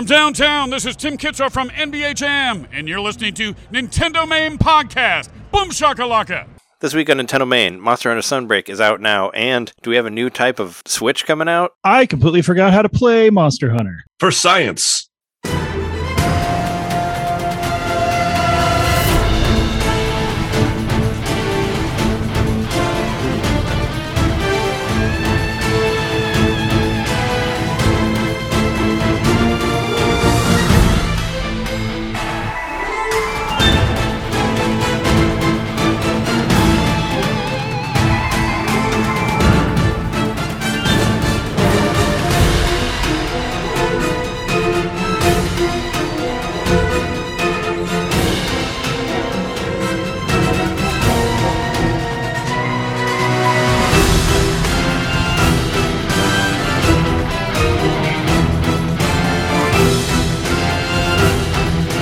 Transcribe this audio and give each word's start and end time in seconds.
From 0.00 0.06
downtown, 0.06 0.70
this 0.70 0.86
is 0.86 0.96
Tim 0.96 1.18
Kitzrow 1.18 1.52
from 1.52 1.68
NBA 1.68 2.14
Jam, 2.14 2.66
and 2.72 2.88
you're 2.88 3.02
listening 3.02 3.34
to 3.34 3.52
Nintendo 3.70 4.26
Main 4.26 4.56
Podcast. 4.56 5.28
Boom 5.52 5.68
shakalaka! 5.68 6.46
This 6.80 6.94
week 6.94 7.10
on 7.10 7.18
Nintendo 7.18 7.46
Main, 7.46 7.78
Monster 7.78 8.08
Hunter 8.08 8.22
Sunbreak 8.22 8.70
is 8.70 8.80
out 8.80 9.02
now, 9.02 9.28
and 9.32 9.70
do 9.82 9.90
we 9.90 9.96
have 9.96 10.06
a 10.06 10.10
new 10.10 10.30
type 10.30 10.58
of 10.58 10.80
Switch 10.86 11.26
coming 11.26 11.50
out? 11.50 11.72
I 11.84 12.06
completely 12.06 12.40
forgot 12.40 12.72
how 12.72 12.80
to 12.80 12.88
play 12.88 13.28
Monster 13.28 13.72
Hunter. 13.72 14.04
For 14.18 14.30
science. 14.30 15.09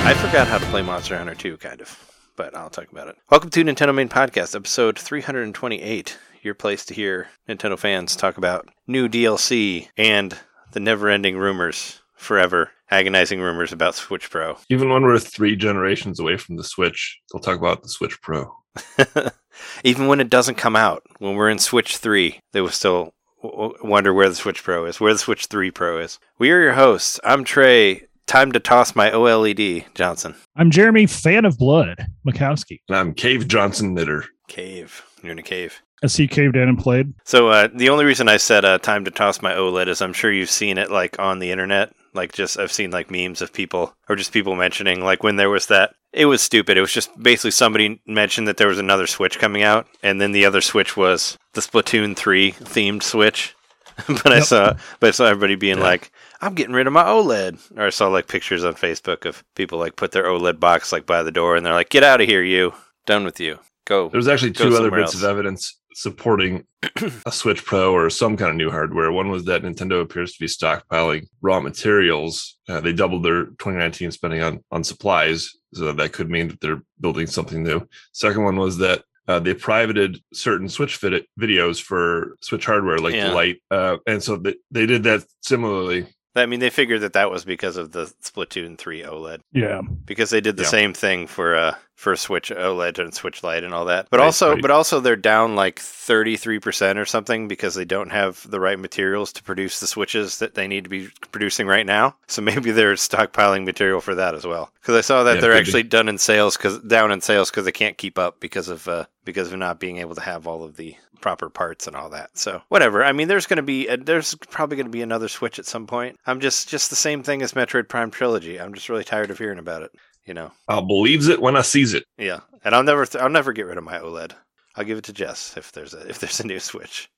I 0.09 0.15
forgot 0.15 0.47
how 0.47 0.57
to 0.57 0.65
play 0.65 0.81
Monster 0.81 1.15
Hunter 1.15 1.35
2, 1.35 1.57
kind 1.57 1.81
of, 1.81 2.11
but 2.35 2.55
I'll 2.55 2.71
talk 2.71 2.91
about 2.91 3.09
it. 3.09 3.15
Welcome 3.29 3.51
to 3.51 3.63
Nintendo 3.63 3.93
Main 3.93 4.09
Podcast, 4.09 4.55
episode 4.55 4.97
328. 4.97 6.17
Your 6.41 6.55
place 6.55 6.83
to 6.85 6.95
hear 6.95 7.27
Nintendo 7.47 7.77
fans 7.77 8.15
talk 8.15 8.39
about 8.39 8.67
new 8.87 9.07
DLC 9.07 9.87
and 9.97 10.35
the 10.71 10.79
never 10.79 11.09
ending 11.09 11.37
rumors, 11.37 12.01
forever 12.15 12.71
agonizing 12.89 13.39
rumors 13.39 13.71
about 13.71 13.93
Switch 13.93 14.31
Pro. 14.31 14.57
Even 14.67 14.89
when 14.89 15.03
we're 15.03 15.19
three 15.19 15.55
generations 15.55 16.19
away 16.19 16.37
from 16.37 16.55
the 16.55 16.63
Switch, 16.63 17.19
they'll 17.31 17.39
talk 17.39 17.59
about 17.59 17.83
the 17.83 17.89
Switch 17.89 18.19
Pro. 18.19 18.51
Even 19.83 20.07
when 20.07 20.19
it 20.19 20.31
doesn't 20.31 20.55
come 20.55 20.75
out, 20.75 21.03
when 21.19 21.35
we're 21.35 21.51
in 21.51 21.59
Switch 21.59 21.97
3, 21.97 22.39
they 22.51 22.61
will 22.61 22.69
still 22.69 23.13
w- 23.43 23.75
wonder 23.83 24.11
where 24.11 24.29
the 24.29 24.33
Switch 24.33 24.63
Pro 24.63 24.85
is, 24.85 24.99
where 24.99 25.13
the 25.13 25.19
Switch 25.19 25.45
3 25.45 25.69
Pro 25.69 25.99
is. 25.99 26.17
We 26.39 26.49
are 26.49 26.61
your 26.61 26.73
hosts. 26.73 27.19
I'm 27.23 27.43
Trey. 27.43 28.07
Time 28.29 28.51
to 28.51 28.59
toss 28.59 28.95
my 28.95 29.09
OLED, 29.09 29.85
Johnson. 29.95 30.35
I'm 30.55 30.69
Jeremy, 30.69 31.07
fan 31.07 31.45
of 31.45 31.57
blood, 31.57 32.05
Mikowski. 32.27 32.79
And 32.87 32.95
I'm 32.95 33.15
Cave 33.15 33.47
Johnson 33.47 33.95
Knitter. 33.95 34.25
Cave. 34.47 35.03
You're 35.23 35.31
in 35.31 35.39
a 35.39 35.43
cave. 35.43 35.81
As 36.03 36.15
he 36.15 36.27
caved 36.27 36.55
in 36.55 36.69
and 36.69 36.77
played. 36.77 37.11
So 37.25 37.49
uh, 37.49 37.69
the 37.73 37.89
only 37.89 38.05
reason 38.05 38.29
I 38.29 38.37
said 38.37 38.65
uh, 38.65 38.77
time 38.77 39.03
to 39.05 39.09
toss 39.09 39.41
my 39.41 39.53
OLED 39.53 39.87
is 39.87 39.99
I'm 39.99 40.13
sure 40.13 40.31
you've 40.31 40.51
seen 40.51 40.77
it 40.77 40.91
like 40.91 41.17
on 41.17 41.39
the 41.39 41.49
internet. 41.49 41.91
Like 42.13 42.31
just 42.31 42.59
I've 42.59 42.71
seen 42.71 42.91
like 42.91 43.09
memes 43.09 43.41
of 43.41 43.51
people 43.51 43.95
or 44.07 44.15
just 44.15 44.31
people 44.31 44.55
mentioning 44.55 45.01
like 45.03 45.23
when 45.23 45.37
there 45.37 45.49
was 45.49 45.65
that. 45.65 45.95
It 46.13 46.27
was 46.27 46.43
stupid. 46.43 46.77
It 46.77 46.81
was 46.81 46.93
just 46.93 47.09
basically 47.19 47.49
somebody 47.49 47.99
mentioned 48.05 48.47
that 48.47 48.57
there 48.57 48.67
was 48.67 48.77
another 48.77 49.07
Switch 49.07 49.39
coming 49.39 49.63
out, 49.63 49.87
and 50.03 50.21
then 50.21 50.33
the 50.33 50.45
other 50.45 50.61
Switch 50.61 50.95
was 50.95 51.35
the 51.53 51.61
Splatoon 51.61 52.15
three 52.15 52.51
themed 52.51 53.01
Switch. 53.01 53.55
but 54.07 54.31
I 54.31 54.39
saw, 54.39 54.75
but 54.99 55.07
I 55.07 55.11
saw 55.11 55.25
everybody 55.25 55.55
being 55.55 55.77
Yeah. 55.77 55.83
like, 55.83 56.11
"I'm 56.41 56.55
getting 56.55 56.73
rid 56.73 56.87
of 56.87 56.93
my 56.93 57.03
OLED," 57.03 57.77
or 57.77 57.85
I 57.87 57.89
saw 57.89 58.07
like 58.07 58.27
pictures 58.27 58.63
on 58.63 58.73
Facebook 58.75 59.25
of 59.25 59.43
people 59.55 59.79
like 59.79 59.95
put 59.95 60.11
their 60.11 60.25
OLED 60.25 60.59
box 60.59 60.91
like 60.91 61.05
by 61.05 61.23
the 61.23 61.31
door, 61.31 61.55
and 61.55 61.65
they're 61.65 61.73
like, 61.73 61.89
"Get 61.89 62.03
out 62.03 62.21
of 62.21 62.27
here, 62.27 62.43
you! 62.43 62.73
Done 63.05 63.23
with 63.25 63.39
you. 63.39 63.59
Go." 63.85 64.09
There's 64.09 64.27
actually 64.27 64.51
two 64.51 64.75
other 64.75 64.91
bits 64.91 65.13
else. 65.13 65.23
of 65.23 65.23
evidence 65.23 65.75
supporting 65.95 66.63
a 67.25 67.31
Switch 67.31 67.65
Pro 67.65 67.91
or 67.93 68.09
some 68.09 68.37
kind 68.37 68.51
of 68.51 68.55
new 68.55 68.69
hardware. 68.69 69.11
One 69.11 69.29
was 69.29 69.43
that 69.45 69.63
Nintendo 69.63 70.01
appears 70.01 70.33
to 70.33 70.39
be 70.39 70.47
stockpiling 70.47 71.25
raw 71.41 71.59
materials. 71.59 72.57
Uh, 72.69 72.79
they 72.79 72.93
doubled 72.93 73.23
their 73.23 73.45
2019 73.45 74.11
spending 74.11 74.41
on, 74.41 74.63
on 74.71 74.83
supplies, 74.83 75.49
so 75.73 75.91
that 75.91 76.13
could 76.13 76.29
mean 76.29 76.47
that 76.49 76.61
they're 76.61 76.81
building 77.01 77.27
something 77.27 77.63
new. 77.63 77.85
Second 78.13 78.43
one 78.43 78.55
was 78.55 78.77
that 78.77 79.03
uh, 79.27 79.39
they 79.39 79.53
privated 79.53 80.19
certain 80.33 80.69
Switch 80.69 80.95
fit 80.95 81.25
videos 81.39 81.81
for 81.81 82.37
Switch 82.41 82.65
hardware, 82.65 82.97
like 82.99 83.15
Yeah. 83.15 83.29
the 83.29 83.35
light, 83.35 83.57
uh, 83.69 83.97
and 84.07 84.23
so 84.23 84.37
they, 84.37 84.55
they 84.71 84.85
did 84.85 85.03
that 85.03 85.25
similarly. 85.41 86.05
I 86.35 86.45
mean, 86.45 86.59
they 86.59 86.69
figured 86.69 87.01
that 87.01 87.13
that 87.13 87.31
was 87.31 87.43
because 87.43 87.75
of 87.77 87.91
the 87.91 88.05
Splatoon 88.23 88.77
3 88.77 89.01
OLED, 89.03 89.39
Yeah. 89.51 89.81
because 90.05 90.29
they 90.29 90.41
did 90.41 90.57
the 90.57 90.63
Yeah. 90.63 90.69
same 90.69 90.93
thing 90.93 91.27
for 91.27 91.55
uh 91.55 91.75
for 91.95 92.15
Switch 92.15 92.49
OLED 92.49 92.97
and 92.97 93.13
Switch 93.13 93.43
Lite 93.43 93.65
and 93.65 93.73
all 93.73 93.83
that. 93.85 94.07
But 94.09 94.19
Right, 94.21 94.25
also, 94.27 94.53
right. 94.53 94.61
but 94.61 94.71
also, 94.71 95.01
they're 95.01 95.17
down 95.17 95.57
like 95.57 95.79
33 95.79 96.57
percent 96.59 96.97
or 96.97 97.03
something 97.03 97.49
because 97.49 97.75
they 97.75 97.83
don't 97.83 98.11
have 98.11 98.49
the 98.49 98.59
right 98.59 98.79
materials 98.79 99.33
to 99.33 99.43
produce 99.43 99.81
the 99.81 99.87
switches 99.87 100.37
that 100.37 100.53
they 100.55 100.65
need 100.65 100.85
to 100.85 100.89
be 100.89 101.09
producing 101.33 101.67
right 101.67 101.85
now. 101.85 102.15
So 102.27 102.41
maybe 102.41 102.71
they're 102.71 102.93
stockpiling 102.93 103.65
material 103.65 103.99
for 103.99 104.15
that 104.15 104.33
as 104.33 104.45
well. 104.47 104.71
Because 104.81 104.95
I 104.95 105.01
saw 105.01 105.23
that 105.23 105.35
Yeah, 105.35 105.41
they're 105.41 105.51
could 105.51 105.57
be. 105.65 105.67
actually 105.69 105.83
done 105.83 106.07
in 106.07 106.17
sales 106.17 106.55
because 106.55 106.79
down 106.79 107.11
in 107.11 107.19
sales 107.19 107.49
because 107.51 107.65
they 107.65 107.71
can't 107.73 107.97
keep 107.97 108.17
up 108.17 108.39
because 108.39 108.69
of 108.69 108.87
uh 108.87 109.05
because 109.25 109.51
of 109.51 109.59
not 109.59 109.79
being 109.81 109.97
able 109.97 110.15
to 110.15 110.21
have 110.21 110.47
all 110.47 110.63
of 110.63 110.77
the 110.77 110.95
proper 111.21 111.49
parts 111.49 111.87
and 111.87 111.95
all 111.95 112.09
that. 112.09 112.37
So 112.37 112.61
whatever. 112.69 113.03
I 113.03 113.11
mean, 113.11 113.27
there's 113.27 113.47
going 113.47 113.57
to 113.57 113.63
be 113.63 113.87
a, 113.87 113.97
there's 113.97 114.35
probably 114.49 114.77
going 114.77 114.87
to 114.87 114.91
be 114.91 115.01
another 115.01 115.27
Switch 115.27 115.59
at 115.59 115.65
some 115.65 115.87
point. 115.87 116.17
I'm 116.25 116.39
just 116.39 116.69
just 116.69 116.89
the 116.89 116.95
same 116.95 117.23
thing 117.23 117.41
as 117.41 117.53
Metroid 117.53 117.89
Prime 117.89 118.11
trilogy. 118.11 118.59
I'm 118.59 118.73
just 118.73 118.89
really 118.89 119.03
tired 119.03 119.31
of 119.31 119.37
hearing 119.37 119.59
about 119.59 119.83
it. 119.83 119.91
You 120.25 120.33
know. 120.33 120.51
I'll 120.67 120.85
believes 120.85 121.27
it 121.27 121.41
when 121.41 121.55
I 121.55 121.61
sees 121.61 121.93
it. 121.93 122.03
Yeah, 122.17 122.41
and 122.63 122.75
I'll 122.75 122.83
never 122.83 123.07
I'll 123.19 123.29
never 123.29 123.53
get 123.53 123.65
rid 123.65 123.77
of 123.77 123.83
my 123.83 123.99
OLED. 123.99 124.33
I'll 124.75 124.85
give 124.85 124.97
it 124.97 125.03
to 125.05 125.13
Jess 125.13 125.55
if 125.57 125.71
there's 125.71 125.93
a 125.93 126.07
if 126.07 126.19
there's 126.19 126.39
a 126.39 126.47
new 126.47 126.59
Switch. 126.59 127.09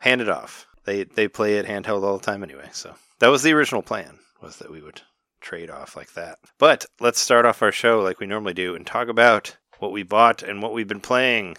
Hand 0.00 0.20
it 0.20 0.28
off. 0.28 0.66
They 0.84 1.04
they 1.04 1.28
play 1.28 1.56
it 1.56 1.66
handheld 1.66 2.02
all 2.04 2.18
the 2.18 2.24
time 2.24 2.42
anyway. 2.42 2.68
So 2.72 2.94
that 3.18 3.28
was 3.28 3.42
the 3.42 3.52
original 3.52 3.82
plan 3.82 4.18
was 4.40 4.56
that 4.56 4.70
we 4.70 4.80
would 4.80 5.02
trade 5.40 5.70
off 5.70 5.96
like 5.96 6.14
that. 6.14 6.38
But 6.58 6.86
let's 7.00 7.20
start 7.20 7.44
off 7.44 7.62
our 7.62 7.72
show 7.72 8.00
like 8.00 8.20
we 8.20 8.26
normally 8.26 8.54
do 8.54 8.74
and 8.74 8.86
talk 8.86 9.08
about 9.08 9.56
what 9.78 9.92
we 9.92 10.02
bought 10.02 10.42
and 10.42 10.62
what 10.62 10.72
we've 10.72 10.88
been 10.88 11.00
playing. 11.00 11.56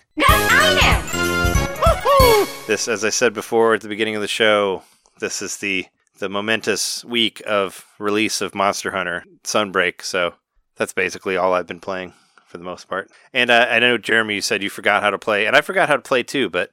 This, 2.68 2.88
as 2.88 3.04
I 3.04 3.10
said 3.10 3.34
before 3.34 3.74
at 3.74 3.82
the 3.82 3.88
beginning 3.90 4.16
of 4.16 4.22
the 4.22 4.28
show, 4.28 4.84
this 5.20 5.42
is 5.42 5.58
the 5.58 5.86
the 6.20 6.30
momentous 6.30 7.04
week 7.04 7.42
of 7.48 7.86
release 7.98 8.42
of 8.42 8.54
Monster 8.54 8.92
Hunter 8.92 9.26
Sunbreak. 9.44 10.04
So 10.04 10.36
that's 10.76 10.94
basically 10.94 11.36
all 11.36 11.54
I've 11.54 11.68
been 11.68 11.80
playing 11.80 12.14
for 12.46 12.58
the 12.58 12.64
most 12.64 12.88
part. 12.88 13.10
And 13.34 13.50
uh, 13.50 13.68
I 13.70 13.80
know 13.80 13.98
Jeremy, 13.98 14.36
you 14.36 14.42
said 14.42 14.62
you 14.62 14.70
forgot 14.70 15.02
how 15.02 15.10
to 15.10 15.18
play, 15.18 15.48
and 15.48 15.56
I 15.56 15.62
forgot 15.62 15.90
how 15.90 15.96
to 15.96 16.02
play 16.02 16.22
too. 16.22 16.50
But 16.50 16.72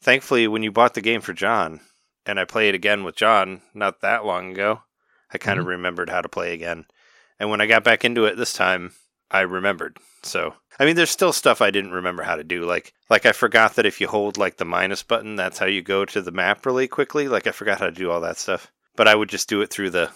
thankfully, 0.00 0.46
when 0.46 0.62
you 0.62 0.70
bought 0.70 0.94
the 0.94 1.00
game 1.00 1.20
for 1.20 1.32
John, 1.32 1.80
and 2.24 2.38
I 2.38 2.44
played 2.44 2.74
again 2.74 3.04
with 3.04 3.16
John 3.16 3.62
not 3.74 4.00
that 4.00 4.24
long 4.24 4.52
ago, 4.52 4.82
I 5.32 5.38
kind 5.38 5.58
of 5.58 5.66
remembered 5.66 6.10
how 6.10 6.20
to 6.20 6.28
play 6.28 6.54
again. 6.54 6.86
And 7.38 7.50
when 7.50 7.60
I 7.60 7.66
got 7.66 7.84
back 7.84 8.04
into 8.04 8.24
it 8.24 8.36
this 8.36 8.52
time, 8.52 8.92
I 9.30 9.40
remembered. 9.40 9.98
So 10.22 10.54
I 10.78 10.84
mean, 10.84 10.96
there's 10.96 11.10
still 11.10 11.32
stuff 11.32 11.62
I 11.62 11.70
didn't 11.70 11.92
remember 11.92 12.22
how 12.22 12.36
to 12.36 12.44
do. 12.44 12.64
Like 12.64 12.94
like 13.10 13.26
I 13.26 13.32
forgot 13.32 13.76
that 13.76 13.86
if 13.86 14.00
you 14.00 14.08
hold 14.08 14.38
like 14.38 14.56
the 14.56 14.64
minus 14.64 15.02
button, 15.02 15.36
that's 15.36 15.58
how 15.58 15.66
you 15.66 15.82
go 15.82 16.04
to 16.04 16.22
the 16.22 16.32
map 16.32 16.66
really 16.66 16.88
quickly. 16.88 17.28
Like 17.28 17.46
I 17.46 17.52
forgot 17.52 17.78
how 17.78 17.86
to 17.86 17.92
do 17.92 18.10
all 18.10 18.20
that 18.22 18.38
stuff. 18.38 18.70
But 18.96 19.08
I 19.08 19.14
would 19.14 19.28
just 19.28 19.48
do 19.48 19.60
it 19.60 19.70
through 19.70 19.90
the 19.90 20.10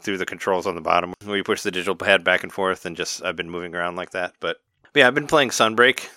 through 0.00 0.18
the 0.18 0.26
controls 0.26 0.66
on 0.66 0.74
the 0.74 0.80
bottom 0.80 1.14
where 1.24 1.36
you 1.36 1.44
push 1.44 1.62
the 1.62 1.70
digital 1.70 1.94
pad 1.94 2.24
back 2.24 2.42
and 2.42 2.52
forth 2.52 2.86
and 2.86 2.96
just 2.96 3.22
I've 3.24 3.36
been 3.36 3.50
moving 3.50 3.74
around 3.74 3.96
like 3.96 4.10
that. 4.10 4.34
But, 4.40 4.58
but 4.92 5.00
yeah, 5.00 5.06
I've 5.06 5.14
been 5.14 5.26
playing 5.26 5.50
Sunbreak 5.50 6.08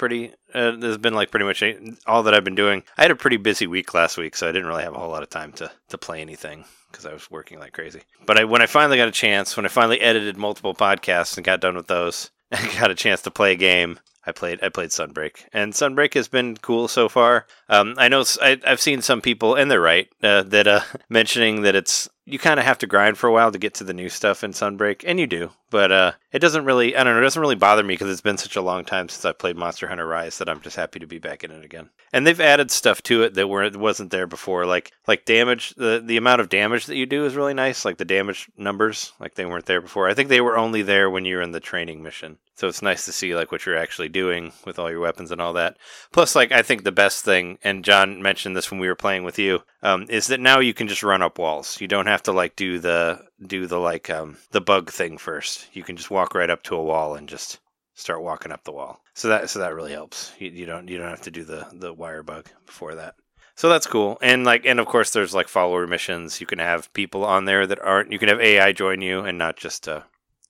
pretty 0.00 0.32
uh, 0.54 0.72
there's 0.78 0.96
been 0.96 1.12
like 1.12 1.30
pretty 1.30 1.44
much 1.44 1.62
all 2.06 2.22
that 2.22 2.32
I've 2.32 2.42
been 2.42 2.54
doing. 2.54 2.82
I 2.96 3.02
had 3.02 3.10
a 3.10 3.16
pretty 3.16 3.36
busy 3.36 3.66
week 3.66 3.92
last 3.92 4.16
week, 4.16 4.34
so 4.34 4.48
I 4.48 4.52
didn't 4.52 4.66
really 4.66 4.82
have 4.82 4.94
a 4.94 4.98
whole 4.98 5.10
lot 5.10 5.22
of 5.22 5.28
time 5.28 5.52
to 5.52 5.70
to 5.90 5.98
play 5.98 6.22
anything 6.22 6.64
because 6.90 7.04
I 7.04 7.12
was 7.12 7.30
working 7.30 7.58
like 7.58 7.74
crazy. 7.74 8.00
But 8.24 8.38
I, 8.38 8.44
when 8.44 8.62
I 8.62 8.66
finally 8.66 8.96
got 8.96 9.08
a 9.08 9.12
chance, 9.12 9.58
when 9.58 9.66
I 9.66 9.68
finally 9.68 10.00
edited 10.00 10.38
multiple 10.38 10.74
podcasts 10.74 11.36
and 11.36 11.44
got 11.44 11.60
done 11.60 11.76
with 11.76 11.86
those, 11.86 12.30
I 12.50 12.66
got 12.80 12.90
a 12.90 12.94
chance 12.94 13.20
to 13.22 13.30
play 13.30 13.52
a 13.52 13.56
game. 13.56 14.00
I 14.26 14.32
played 14.32 14.60
I 14.62 14.70
played 14.70 14.88
Sunbreak, 14.88 15.44
and 15.52 15.74
Sunbreak 15.74 16.14
has 16.14 16.28
been 16.28 16.56
cool 16.56 16.88
so 16.88 17.10
far. 17.10 17.46
Um, 17.68 17.94
I 17.98 18.08
know 18.08 18.24
I, 18.40 18.58
have 18.64 18.80
seen 18.80 19.02
some 19.02 19.20
people, 19.20 19.54
and 19.54 19.70
they're 19.70 19.80
right, 19.82 20.08
uh, 20.22 20.44
that 20.44 20.66
uh, 20.66 20.80
mentioning 21.10 21.60
that 21.62 21.76
it's 21.76 22.08
you 22.32 22.38
kind 22.38 22.60
of 22.60 22.66
have 22.66 22.78
to 22.78 22.86
grind 22.86 23.18
for 23.18 23.26
a 23.26 23.32
while 23.32 23.52
to 23.52 23.58
get 23.58 23.74
to 23.74 23.84
the 23.84 23.94
new 23.94 24.08
stuff 24.08 24.44
in 24.44 24.52
Sunbreak, 24.52 25.04
and 25.06 25.18
you 25.18 25.26
do. 25.26 25.50
But 25.70 25.92
uh, 25.92 26.12
it 26.32 26.40
doesn't 26.40 26.64
really, 26.64 26.96
I 26.96 27.04
don't 27.04 27.14
know, 27.14 27.20
it 27.20 27.22
doesn't 27.22 27.40
really 27.40 27.54
bother 27.54 27.82
me 27.82 27.94
because 27.94 28.10
it's 28.10 28.20
been 28.20 28.38
such 28.38 28.56
a 28.56 28.60
long 28.60 28.84
time 28.84 29.08
since 29.08 29.24
I 29.24 29.32
played 29.32 29.56
Monster 29.56 29.86
Hunter 29.86 30.06
Rise 30.06 30.38
that 30.38 30.48
I'm 30.48 30.60
just 30.60 30.76
happy 30.76 30.98
to 30.98 31.06
be 31.06 31.18
back 31.18 31.44
in 31.44 31.52
it 31.52 31.64
again. 31.64 31.90
And 32.12 32.26
they've 32.26 32.40
added 32.40 32.70
stuff 32.70 33.02
to 33.04 33.22
it 33.22 33.34
that 33.34 33.48
were 33.48 33.70
wasn't 33.70 34.10
there 34.10 34.26
before, 34.26 34.66
like 34.66 34.92
like 35.06 35.24
damage. 35.24 35.74
The 35.76 36.02
the 36.04 36.16
amount 36.16 36.40
of 36.40 36.48
damage 36.48 36.86
that 36.86 36.96
you 36.96 37.06
do 37.06 37.24
is 37.24 37.36
really 37.36 37.54
nice. 37.54 37.84
Like 37.84 37.98
the 37.98 38.04
damage 38.04 38.50
numbers, 38.56 39.12
like 39.20 39.36
they 39.36 39.46
weren't 39.46 39.66
there 39.66 39.80
before. 39.80 40.08
I 40.08 40.14
think 40.14 40.28
they 40.28 40.40
were 40.40 40.58
only 40.58 40.82
there 40.82 41.08
when 41.08 41.24
you're 41.24 41.42
in 41.42 41.52
the 41.52 41.60
training 41.60 42.02
mission. 42.02 42.38
So 42.56 42.68
it's 42.68 42.82
nice 42.82 43.04
to 43.04 43.12
see 43.12 43.34
like 43.34 43.52
what 43.52 43.64
you're 43.64 43.76
actually 43.76 44.08
doing 44.08 44.52
with 44.66 44.78
all 44.78 44.90
your 44.90 45.00
weapons 45.00 45.30
and 45.30 45.40
all 45.40 45.52
that. 45.54 45.76
Plus, 46.12 46.34
like 46.34 46.52
I 46.52 46.62
think 46.62 46.82
the 46.82 46.92
best 46.92 47.24
thing, 47.24 47.58
and 47.62 47.84
John 47.84 48.20
mentioned 48.20 48.56
this 48.56 48.70
when 48.70 48.80
we 48.80 48.88
were 48.88 48.96
playing 48.96 49.24
with 49.24 49.38
you, 49.38 49.62
um, 49.82 50.06
is 50.08 50.26
that 50.28 50.40
now 50.40 50.60
you 50.60 50.74
can 50.74 50.88
just 50.88 51.02
run 51.02 51.22
up 51.22 51.38
walls. 51.38 51.80
You 51.80 51.88
don't 51.88 52.06
have 52.06 52.22
to 52.24 52.32
like 52.32 52.56
do 52.56 52.78
the 52.78 53.20
do 53.46 53.66
the 53.66 53.78
like 53.78 54.10
um, 54.10 54.36
the 54.50 54.60
bug 54.60 54.90
thing 54.90 55.18
first. 55.18 55.68
You 55.72 55.82
can 55.82 55.96
just 55.96 56.10
walk 56.10 56.34
right 56.34 56.50
up 56.50 56.62
to 56.64 56.76
a 56.76 56.82
wall 56.82 57.14
and 57.14 57.28
just 57.28 57.58
start 57.94 58.22
walking 58.22 58.52
up 58.52 58.64
the 58.64 58.72
wall. 58.72 59.02
So 59.14 59.28
that 59.28 59.50
so 59.50 59.58
that 59.60 59.74
really 59.74 59.92
helps. 59.92 60.32
You, 60.38 60.50
you 60.50 60.66
don't 60.66 60.88
you 60.88 60.98
don't 60.98 61.08
have 61.08 61.22
to 61.22 61.30
do 61.30 61.44
the 61.44 61.66
the 61.72 61.92
wire 61.92 62.22
bug 62.22 62.46
before 62.66 62.94
that. 62.96 63.14
So 63.54 63.68
that's 63.68 63.86
cool. 63.86 64.18
And 64.22 64.44
like 64.44 64.64
and 64.66 64.80
of 64.80 64.86
course 64.86 65.10
there's 65.10 65.34
like 65.34 65.48
follower 65.48 65.86
missions. 65.86 66.40
You 66.40 66.46
can 66.46 66.58
have 66.58 66.92
people 66.92 67.24
on 67.24 67.44
there 67.44 67.66
that 67.66 67.80
aren't 67.80 68.12
you 68.12 68.18
can 68.18 68.28
have 68.28 68.40
AI 68.40 68.72
join 68.72 69.02
you 69.02 69.20
and 69.20 69.38
not 69.38 69.56
just 69.56 69.88
uh 69.88 70.02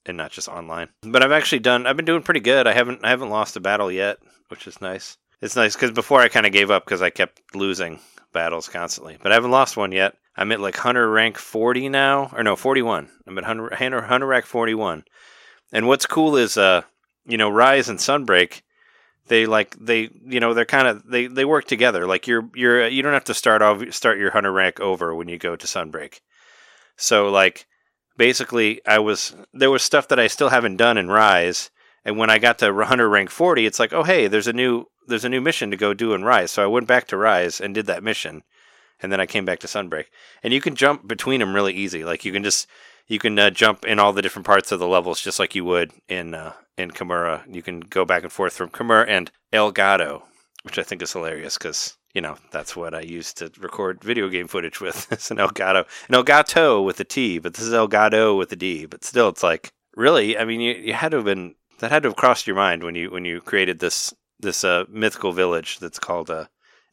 and 0.05 0.17
not 0.17 0.31
just 0.31 0.49
online. 0.49 0.89
But 1.03 1.23
I've 1.23 1.31
actually 1.31 1.59
done 1.59 1.87
I've 1.87 1.97
been 1.97 2.05
doing 2.05 2.23
pretty 2.23 2.39
good. 2.39 2.67
I 2.67 2.73
haven't 2.73 3.03
I 3.03 3.09
haven't 3.09 3.29
lost 3.29 3.55
a 3.55 3.61
battle 3.61 3.91
yet, 3.91 4.17
which 4.49 4.67
is 4.67 4.81
nice. 4.81 5.17
It's 5.41 5.55
nice 5.55 5.75
cuz 5.75 5.91
before 5.91 6.21
I 6.21 6.29
kind 6.29 6.45
of 6.45 6.51
gave 6.51 6.71
up 6.71 6.85
cuz 6.85 7.01
I 7.01 7.09
kept 7.09 7.41
losing 7.53 7.99
battles 8.31 8.67
constantly. 8.67 9.17
But 9.21 9.31
I 9.31 9.35
haven't 9.35 9.51
lost 9.51 9.77
one 9.77 9.91
yet. 9.91 10.15
I'm 10.35 10.51
at 10.51 10.59
like 10.59 10.77
hunter 10.77 11.09
rank 11.09 11.37
40 11.37 11.89
now 11.89 12.31
or 12.33 12.43
no, 12.43 12.55
41. 12.55 13.09
I'm 13.27 13.37
at 13.37 13.43
hunter 13.43 13.75
hunter, 13.75 14.01
hunter 14.01 14.27
rank 14.27 14.45
41. 14.45 15.03
And 15.73 15.87
what's 15.87 16.05
cool 16.05 16.35
is 16.37 16.57
uh 16.57 16.83
you 17.25 17.37
know, 17.37 17.49
Rise 17.49 17.87
and 17.87 17.99
Sunbreak 17.99 18.61
they 19.27 19.45
like 19.45 19.77
they 19.79 20.09
you 20.25 20.39
know 20.39 20.53
they're 20.53 20.65
kind 20.65 20.87
of 20.87 21.07
they 21.07 21.27
they 21.27 21.45
work 21.45 21.65
together 21.65 22.05
like 22.05 22.27
you're 22.27 22.49
you're 22.53 22.87
you 22.87 23.01
don't 23.01 23.13
have 23.13 23.23
to 23.23 23.33
start 23.33 23.61
off 23.61 23.81
start 23.93 24.19
your 24.19 24.31
hunter 24.31 24.51
rank 24.51 24.79
over 24.81 25.15
when 25.15 25.29
you 25.29 25.37
go 25.37 25.55
to 25.55 25.67
sunbreak 25.67 26.19
so 26.97 27.29
like 27.29 27.65
basically 28.17 28.81
i 28.85 28.99
was 28.99 29.33
there 29.53 29.71
was 29.71 29.83
stuff 29.83 30.09
that 30.09 30.19
i 30.19 30.27
still 30.27 30.49
haven't 30.49 30.75
done 30.75 30.97
in 30.97 31.07
rise 31.07 31.69
and 32.05 32.17
when 32.17 32.29
i 32.29 32.37
got 32.37 32.59
to 32.59 32.73
hunter 32.83 33.09
rank 33.09 33.29
40 33.29 33.65
it's 33.65 33.79
like 33.79 33.93
oh 33.93 34.03
hey 34.03 34.27
there's 34.27 34.47
a 34.47 34.53
new 34.53 34.85
there's 35.07 35.25
a 35.25 35.29
new 35.29 35.41
mission 35.41 35.71
to 35.71 35.77
go 35.77 35.93
do 35.93 36.13
in 36.13 36.23
rise 36.23 36.51
so 36.51 36.63
i 36.63 36.67
went 36.67 36.87
back 36.87 37.07
to 37.07 37.17
rise 37.17 37.59
and 37.59 37.73
did 37.73 37.85
that 37.87 38.03
mission 38.03 38.43
and 39.01 39.11
then 39.11 39.19
i 39.19 39.25
came 39.25 39.45
back 39.45 39.59
to 39.59 39.67
sunbreak 39.67 40.05
and 40.43 40.53
you 40.53 40.61
can 40.61 40.75
jump 40.75 41.07
between 41.07 41.39
them 41.39 41.55
really 41.55 41.73
easy 41.73 42.03
like 42.03 42.25
you 42.25 42.31
can 42.31 42.43
just 42.43 42.67
you 43.07 43.19
can 43.19 43.37
uh, 43.37 43.49
jump 43.49 43.83
in 43.85 43.99
all 43.99 44.13
the 44.13 44.21
different 44.21 44.45
parts 44.45 44.71
of 44.71 44.79
the 44.79 44.87
levels 44.87 45.19
just 45.19 45.37
like 45.37 45.53
you 45.53 45.65
would 45.65 45.91
in 46.07 46.33
uh, 46.33 46.53
in 46.77 46.91
Kamura. 46.91 47.43
You 47.53 47.61
can 47.61 47.81
go 47.81 48.05
back 48.05 48.23
and 48.23 48.31
forth 48.31 48.53
from 48.53 48.69
Kamura 48.69 49.05
and 49.07 49.31
Elgado, 49.53 50.23
which 50.63 50.79
I 50.79 50.83
think 50.83 51.01
is 51.01 51.13
hilarious 51.13 51.57
because 51.57 51.97
you 52.13 52.21
know 52.21 52.37
that's 52.51 52.75
what 52.75 52.93
I 52.93 53.01
used 53.01 53.37
to 53.37 53.51
record 53.59 54.03
video 54.03 54.29
game 54.29 54.47
footage 54.47 54.81
with. 54.81 55.07
it's 55.11 55.31
an 55.31 55.37
Elgato, 55.37 55.85
an 56.09 56.15
Elgato 56.15 56.83
with 56.83 56.99
a 56.99 57.03
T, 57.03 57.39
but 57.39 57.53
this 57.53 57.65
is 57.65 57.73
Elgado 57.73 58.37
with 58.37 58.51
a 58.51 58.55
D. 58.55 58.85
But 58.85 59.03
still, 59.03 59.29
it's 59.29 59.43
like 59.43 59.71
really. 59.95 60.37
I 60.37 60.45
mean, 60.45 60.61
you, 60.61 60.73
you 60.73 60.93
had 60.93 61.11
to 61.11 61.17
have 61.17 61.25
been 61.25 61.55
that 61.81 61.91
had 61.91 62.03
to 62.03 62.09
have 62.09 62.15
crossed 62.15 62.47
your 62.47 62.55
mind 62.55 62.83
when 62.83 62.95
you 62.95 63.11
when 63.11 63.25
you 63.25 63.41
created 63.41 63.79
this 63.79 64.13
this 64.39 64.63
uh, 64.63 64.85
mythical 64.89 65.33
village 65.33 65.77
that's 65.79 65.99
called 65.99 66.29
uh, 66.31 66.45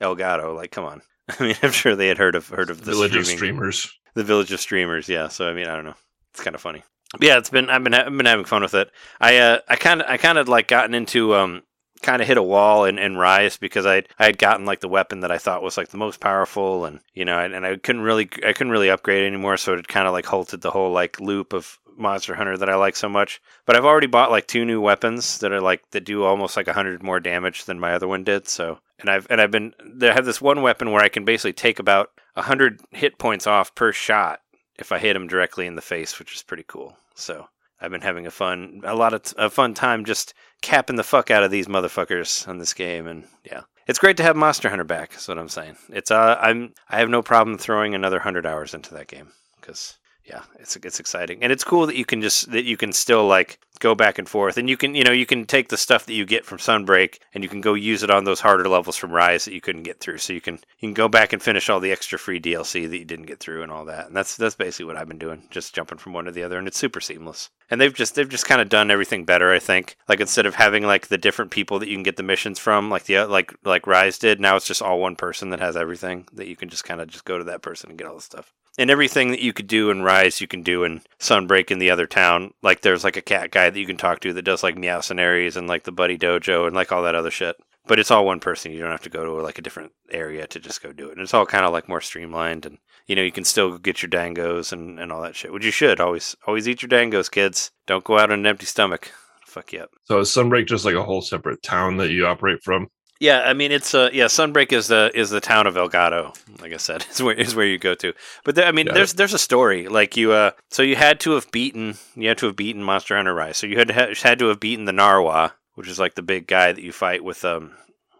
Elgado. 0.03 0.55
Like, 0.55 0.71
come 0.71 0.85
on. 0.85 1.01
I 1.29 1.43
mean, 1.43 1.57
I'm 1.63 1.71
sure 1.73 1.95
they 1.97 2.09
had 2.09 2.19
heard 2.19 2.35
of 2.35 2.49
heard 2.49 2.69
of 2.71 2.85
the 2.85 2.91
Village 2.93 3.15
of 3.17 3.27
streamers. 3.27 3.91
the 4.15 4.25
village 4.25 4.51
of 4.53 4.61
streamers 4.61 5.09
yeah 5.09 5.29
so 5.29 5.49
i 5.49 5.53
mean 5.55 5.67
i 5.69 5.77
don't 5.77 5.85
know 5.85 5.95
it's 6.33 6.43
kind 6.43 6.57
of 6.57 6.61
funny 6.61 6.83
But 7.13 7.23
yeah 7.23 7.39
it's 7.39 7.51
been 7.51 7.71
i've 7.71 7.85
been 7.85 7.95
i've 7.95 8.17
been 8.17 8.27
having 8.27 8.47
fun 8.47 8.63
with 8.63 8.75
it 8.75 8.91
i 9.21 9.37
uh 9.37 9.59
i 9.69 9.77
kind 9.77 10.01
of 10.01 10.09
i 10.09 10.17
kind 10.17 10.39
of 10.39 10.49
like 10.49 10.67
gotten 10.67 10.95
into 10.95 11.35
um 11.37 11.63
kind 12.03 12.23
of 12.23 12.29
hit 12.29 12.37
a 12.37 12.43
wall 12.43 12.85
in, 12.85 12.99
in 12.99 13.17
rise 13.17 13.57
because 13.57 13.87
i 13.87 14.03
i 14.19 14.27
had 14.27 14.39
gotten 14.39 14.67
like 14.67 14.81
the 14.81 14.89
weapon 14.89 15.21
that 15.21 15.31
i 15.31 15.39
thought 15.39 15.63
was 15.63 15.77
like 15.77 15.89
the 15.89 15.97
most 15.97 16.21
powerful 16.21 16.85
and 16.85 17.01
you 17.15 17.25
know 17.25 17.39
and, 17.39 17.55
and 17.55 17.67
i 17.67 17.77
couldn't 17.77 18.03
really 18.03 18.29
i 18.47 18.53
couldn't 18.53 18.73
really 18.73 18.91
upgrade 18.91 19.27
anymore 19.27 19.57
so 19.57 19.75
it 19.75 19.89
kind 19.89 20.07
of 20.07 20.13
like 20.13 20.27
halted 20.27 20.61
the 20.61 20.71
whole 20.71 20.93
like 20.93 21.21
loop 21.21 21.53
of 21.53 21.79
monster 21.97 22.35
hunter 22.37 22.57
that 22.57 22.69
i 22.69 22.77
like 22.77 22.95
so 22.95 23.09
much 23.09 23.41
but 23.67 23.75
i've 23.75 23.85
already 23.85 24.07
bought 24.07 24.31
like 24.31 24.47
two 24.47 24.65
new 24.65 24.81
weapons 24.81 25.39
that 25.39 25.53
are 25.53 25.61
like 25.61 25.83
that 25.91 26.05
do 26.05 26.23
almost 26.23 26.57
like 26.57 26.67
100 26.67 27.03
more 27.03 27.19
damage 27.19 27.65
than 27.65 27.81
my 27.81 27.93
other 27.93 28.07
one 28.07 28.23
did 28.23 28.47
so 28.47 28.79
and 29.01 29.11
i've 29.11 29.27
and 29.31 29.41
i've 29.41 29.51
been 29.51 29.75
they 29.85 30.13
have 30.13 30.25
this 30.25 30.41
one 30.41 30.63
weapon 30.63 30.93
where 30.93 31.03
i 31.03 31.09
can 31.09 31.25
basically 31.25 31.53
take 31.53 31.81
about 31.81 32.11
100 32.35 32.81
hit 32.93 33.19
points 33.19 33.49
off 33.49 33.75
per 33.75 33.93
shot 33.93 34.41
if 34.79 34.93
I 34.93 34.99
hit 34.99 35.17
him 35.17 35.27
directly 35.27 35.67
in 35.67 35.75
the 35.75 35.83
face, 35.83 36.19
which 36.19 36.35
is 36.35 36.43
pretty 36.43 36.65
cool. 36.67 36.97
So 37.15 37.49
I've 37.81 37.91
been 37.91 38.01
having 38.01 38.27
a 38.27 38.31
fun, 38.31 38.81
a 38.85 38.95
lot 38.95 39.15
of 39.15 39.23
t- 39.23 39.35
a 39.39 39.51
fun 39.51 39.75
time 39.75 40.05
just 40.05 40.35
capping 40.63 40.97
the 40.97 41.05
fuck 41.05 41.31
out 41.31 41.45
of 41.45 41.51
these 41.51 41.69
motherfuckers 41.69 42.47
on 42.49 42.59
this 42.59 42.75
game, 42.75 43.07
and 43.07 43.25
yeah, 43.45 43.63
it's 43.87 43.99
great 43.99 44.17
to 44.17 44.23
have 44.23 44.37
Monster 44.37 44.69
Hunter 44.69 44.85
back. 44.85 45.15
Is 45.15 45.29
what 45.29 45.39
I'm 45.39 45.49
saying. 45.49 45.77
It's 45.91 46.11
uh, 46.11 46.39
I'm 46.41 46.75
I 46.89 46.99
have 46.99 47.09
no 47.09 47.23
problem 47.23 47.59
throwing 47.59 47.95
another 47.95 48.21
hundred 48.21 48.47
hours 48.47 48.75
into 48.75 48.95
that 48.95 49.09
game 49.09 49.33
because 49.61 49.98
yeah, 50.29 50.43
it's 50.61 50.77
it's 50.77 51.01
exciting 51.01 51.43
and 51.43 51.51
it's 51.51 51.65
cool 51.65 51.87
that 51.87 51.97
you 51.97 52.05
can 52.05 52.21
just 52.21 52.51
that 52.53 52.65
you 52.65 52.77
can 52.77 52.93
still 52.93 53.27
like 53.27 53.59
go 53.81 53.95
back 53.95 54.19
and 54.19 54.29
forth 54.29 54.57
and 54.57 54.69
you 54.69 54.77
can 54.77 54.95
you 54.95 55.05
know 55.05 55.13
you 55.13 55.25
can 55.25 55.47
take 55.47 55.69
the 55.69 55.77
stuff 55.77 56.05
that 56.07 56.15
you 56.15 56.27
get 56.27 56.45
from 56.45 56.59
Sunbreak 56.59 57.19
and 57.33 57.43
you 57.43 57.49
can 57.49 57.61
go 57.61 57.75
use 57.75 58.03
it 58.03 58.11
on 58.11 58.25
those 58.25 58.41
harder 58.41 58.69
levels 58.69 58.97
from 58.97 59.13
Rise 59.13 59.45
that 59.45 59.55
you 59.55 59.61
couldn't 59.61 59.85
get 59.85 60.01
through. 60.01 60.19
So 60.19 60.33
you 60.33 60.41
can 60.41 60.55
you 60.55 60.89
can 60.89 60.95
go 60.95 61.09
back 61.09 61.33
and 61.33 61.43
finish 61.43 61.71
all 61.71 61.81
the 61.81 61.93
extra 61.93 62.19
free 62.19 62.41
DLC 62.41 62.89
that 62.89 62.99
you 62.99 63.05
didn't 63.05 63.27
get 63.27 63.41
through 63.41 63.63
and 63.63 63.73
all 63.73 63.85
that. 63.87 64.09
And 64.09 64.17
that's 64.17 64.37
that's 64.37 64.55
basically 64.55 64.87
what 64.87 64.97
I've 64.97 65.09
been 65.09 65.19
doing, 65.19 65.45
just 65.51 65.75
jumping 65.75 65.99
from 65.99 66.13
one 66.13 66.27
to 66.27 66.31
the 66.31 66.43
other 66.43 66.59
and 66.59 66.69
it's 66.69 66.79
super 66.79 67.01
seamless. 67.01 67.51
And 67.71 67.81
they've 67.81 67.95
just 67.95 68.15
they've 68.15 68.29
just 68.29 68.47
kind 68.47 68.61
of 68.61 68.69
done 68.69 68.91
everything 68.91 69.25
better, 69.25 69.53
I 69.53 69.59
think. 69.59 69.97
Like 70.09 70.21
instead 70.21 70.47
of 70.47 70.57
having 70.57 70.85
like 70.85 71.09
the 71.09 71.19
different 71.19 71.51
people 71.51 71.79
that 71.79 71.89
you 71.89 71.97
can 71.97 72.03
get 72.03 72.17
the 72.17 72.23
missions 72.23 72.59
from, 72.59 72.91
like 72.91 73.05
the 73.05 73.25
like 73.25 73.55
like 73.65 73.87
Rise 73.87 74.19
did, 74.19 74.41
now 74.41 74.57
it's 74.57 74.67
just 74.67 74.83
all 74.83 75.01
one 75.01 75.17
person 75.17 75.51
that 75.51 75.61
has 75.61 75.77
everything 75.77 76.27
that 76.35 76.49
you 76.49 76.57
can 76.57 76.69
just 76.69 76.85
kind 76.85 77.01
of 77.01 77.09
just 77.09 77.25
go 77.25 77.39
to 77.39 77.45
that 77.45 77.63
person 77.63 77.91
and 77.91 77.99
get 77.99 78.07
all 78.07 78.17
the 78.17 78.21
stuff 78.21 78.53
and 78.79 78.91
everything 78.91 79.33
that 79.33 79.43
you 79.43 79.53
could 79.53 79.67
do 79.67 79.91
in 79.91 80.03
Rise, 80.03 80.41
you 80.41 80.47
can 80.47 80.63
do 80.63 80.85
in 80.85 81.03
Sunbreak 81.19 81.71
in 81.71 81.81
the 81.81 81.91
other 81.91 82.07
town. 82.07 82.55
Like 82.63 82.81
there's 82.81 83.05
like 83.05 83.17
a 83.17 83.23
cat 83.23 83.51
guy 83.51 83.69
that 83.69 83.79
you 83.79 83.87
can 83.87 83.97
talk 83.97 84.21
to 84.21 84.33
that 84.33 84.43
does 84.43 84.63
like 84.63 84.77
Meowcenaries 84.77 85.57
and 85.57 85.67
like 85.67 85.83
the 85.83 85.93
Buddy 85.93 86.17
Dojo 86.17 86.67
and 86.67 86.77
like 86.77 86.93
all 86.93 87.03
that 87.03 87.17
other 87.17 87.31
shit. 87.31 87.57
But 87.87 87.99
it's 87.99 88.11
all 88.11 88.25
one 88.25 88.39
person. 88.39 88.73
You 88.73 88.81
don't 88.81 88.91
have 88.91 89.03
to 89.03 89.11
go 89.11 89.25
to 89.25 89.33
like 89.43 89.59
a 89.59 89.63
different 89.63 89.93
area 90.11 90.47
to 90.47 90.61
just 90.61 90.83
go 90.83 90.93
do 90.93 91.09
it. 91.09 91.13
And 91.13 91.23
it's 91.23 91.35
all 91.35 91.47
kind 91.47 91.65
of 91.65 91.73
like 91.73 91.89
more 91.89 92.01
streamlined 92.01 92.65
and 92.65 92.79
you 93.07 93.17
know, 93.17 93.23
you 93.23 93.33
can 93.33 93.45
still 93.45 93.79
get 93.79 94.03
your 94.03 94.11
dangos 94.11 94.73
and, 94.73 95.01
and 95.01 95.11
all 95.11 95.23
that 95.23 95.35
shit. 95.35 95.53
Which 95.53 95.65
you 95.65 95.71
should 95.71 95.99
always 95.99 96.37
always 96.47 96.69
eat 96.69 96.83
your 96.83 96.91
dangos, 96.91 97.31
kids. 97.31 97.73
Don't 97.87 98.05
go 98.05 98.19
out 98.19 98.31
on 98.31 98.41
an 98.41 98.47
empty 98.47 98.67
stomach. 98.67 99.11
Fuck 99.47 99.73
you 99.73 99.81
up. 99.81 99.91
So 100.05 100.21
is 100.21 100.29
Sunbreak 100.29 100.67
just 100.67 100.85
like 100.85 100.95
a 100.95 101.03
whole 101.03 101.23
separate 101.23 101.63
town 101.63 101.97
that 101.97 102.11
you 102.11 102.27
operate 102.27 102.63
from? 102.63 102.89
Yeah, 103.21 103.43
I 103.45 103.53
mean 103.53 103.73
it's 103.73 103.95
uh 103.95 104.11
yeah, 104.13 104.27
Sunbreak 104.27 104.73
is 104.73 104.89
the 104.89 105.11
is 105.15 105.31
the 105.31 105.41
town 105.41 105.67
of 105.67 105.75
Elgado. 105.75 106.37
Like 106.61 106.73
I 106.73 106.77
said, 106.77 107.05
is 107.11 107.23
where 107.23 107.35
is 107.35 107.55
where 107.55 107.67
you 107.67 107.79
go 107.79 107.95
to. 107.97 108.13
But 108.45 108.55
there, 108.55 108.67
I 108.67 108.73
mean, 108.73 108.87
Got 108.87 108.95
there's 108.95 109.15
there's 109.15 109.35
a 109.35 109.39
story. 109.39 109.89
Like 109.89 110.17
you 110.17 110.33
uh, 110.33 110.53
so 110.71 110.83
you 110.83 110.97
had 110.97 111.19
to 111.21 111.33
have 111.33 111.51
beaten 111.51 111.97
you 112.15 112.29
had 112.29 112.39
to 112.39 112.47
have 112.47 112.57
beaten 112.57 112.83
Monster 112.83 113.17
Hunter 113.17 113.35
Rise. 113.35 113.57
So 113.57 113.67
you 113.67 113.79
had 113.79 113.89
to 113.89 113.95
ha- 113.95 114.15
had 114.23 114.39
to 114.39 114.49
have 114.49 114.61
beaten 114.61 114.85
the 114.85 114.93
Narwa, 114.93 115.53
which 115.75 115.89
is 115.89 115.99
like 115.99 116.15
the 116.15 116.23
big 116.23 116.47
guy 116.47 116.73
that 116.73 116.83
you 116.83 116.93
fight 116.93 117.25
with. 117.25 117.45
Um, 117.45 117.73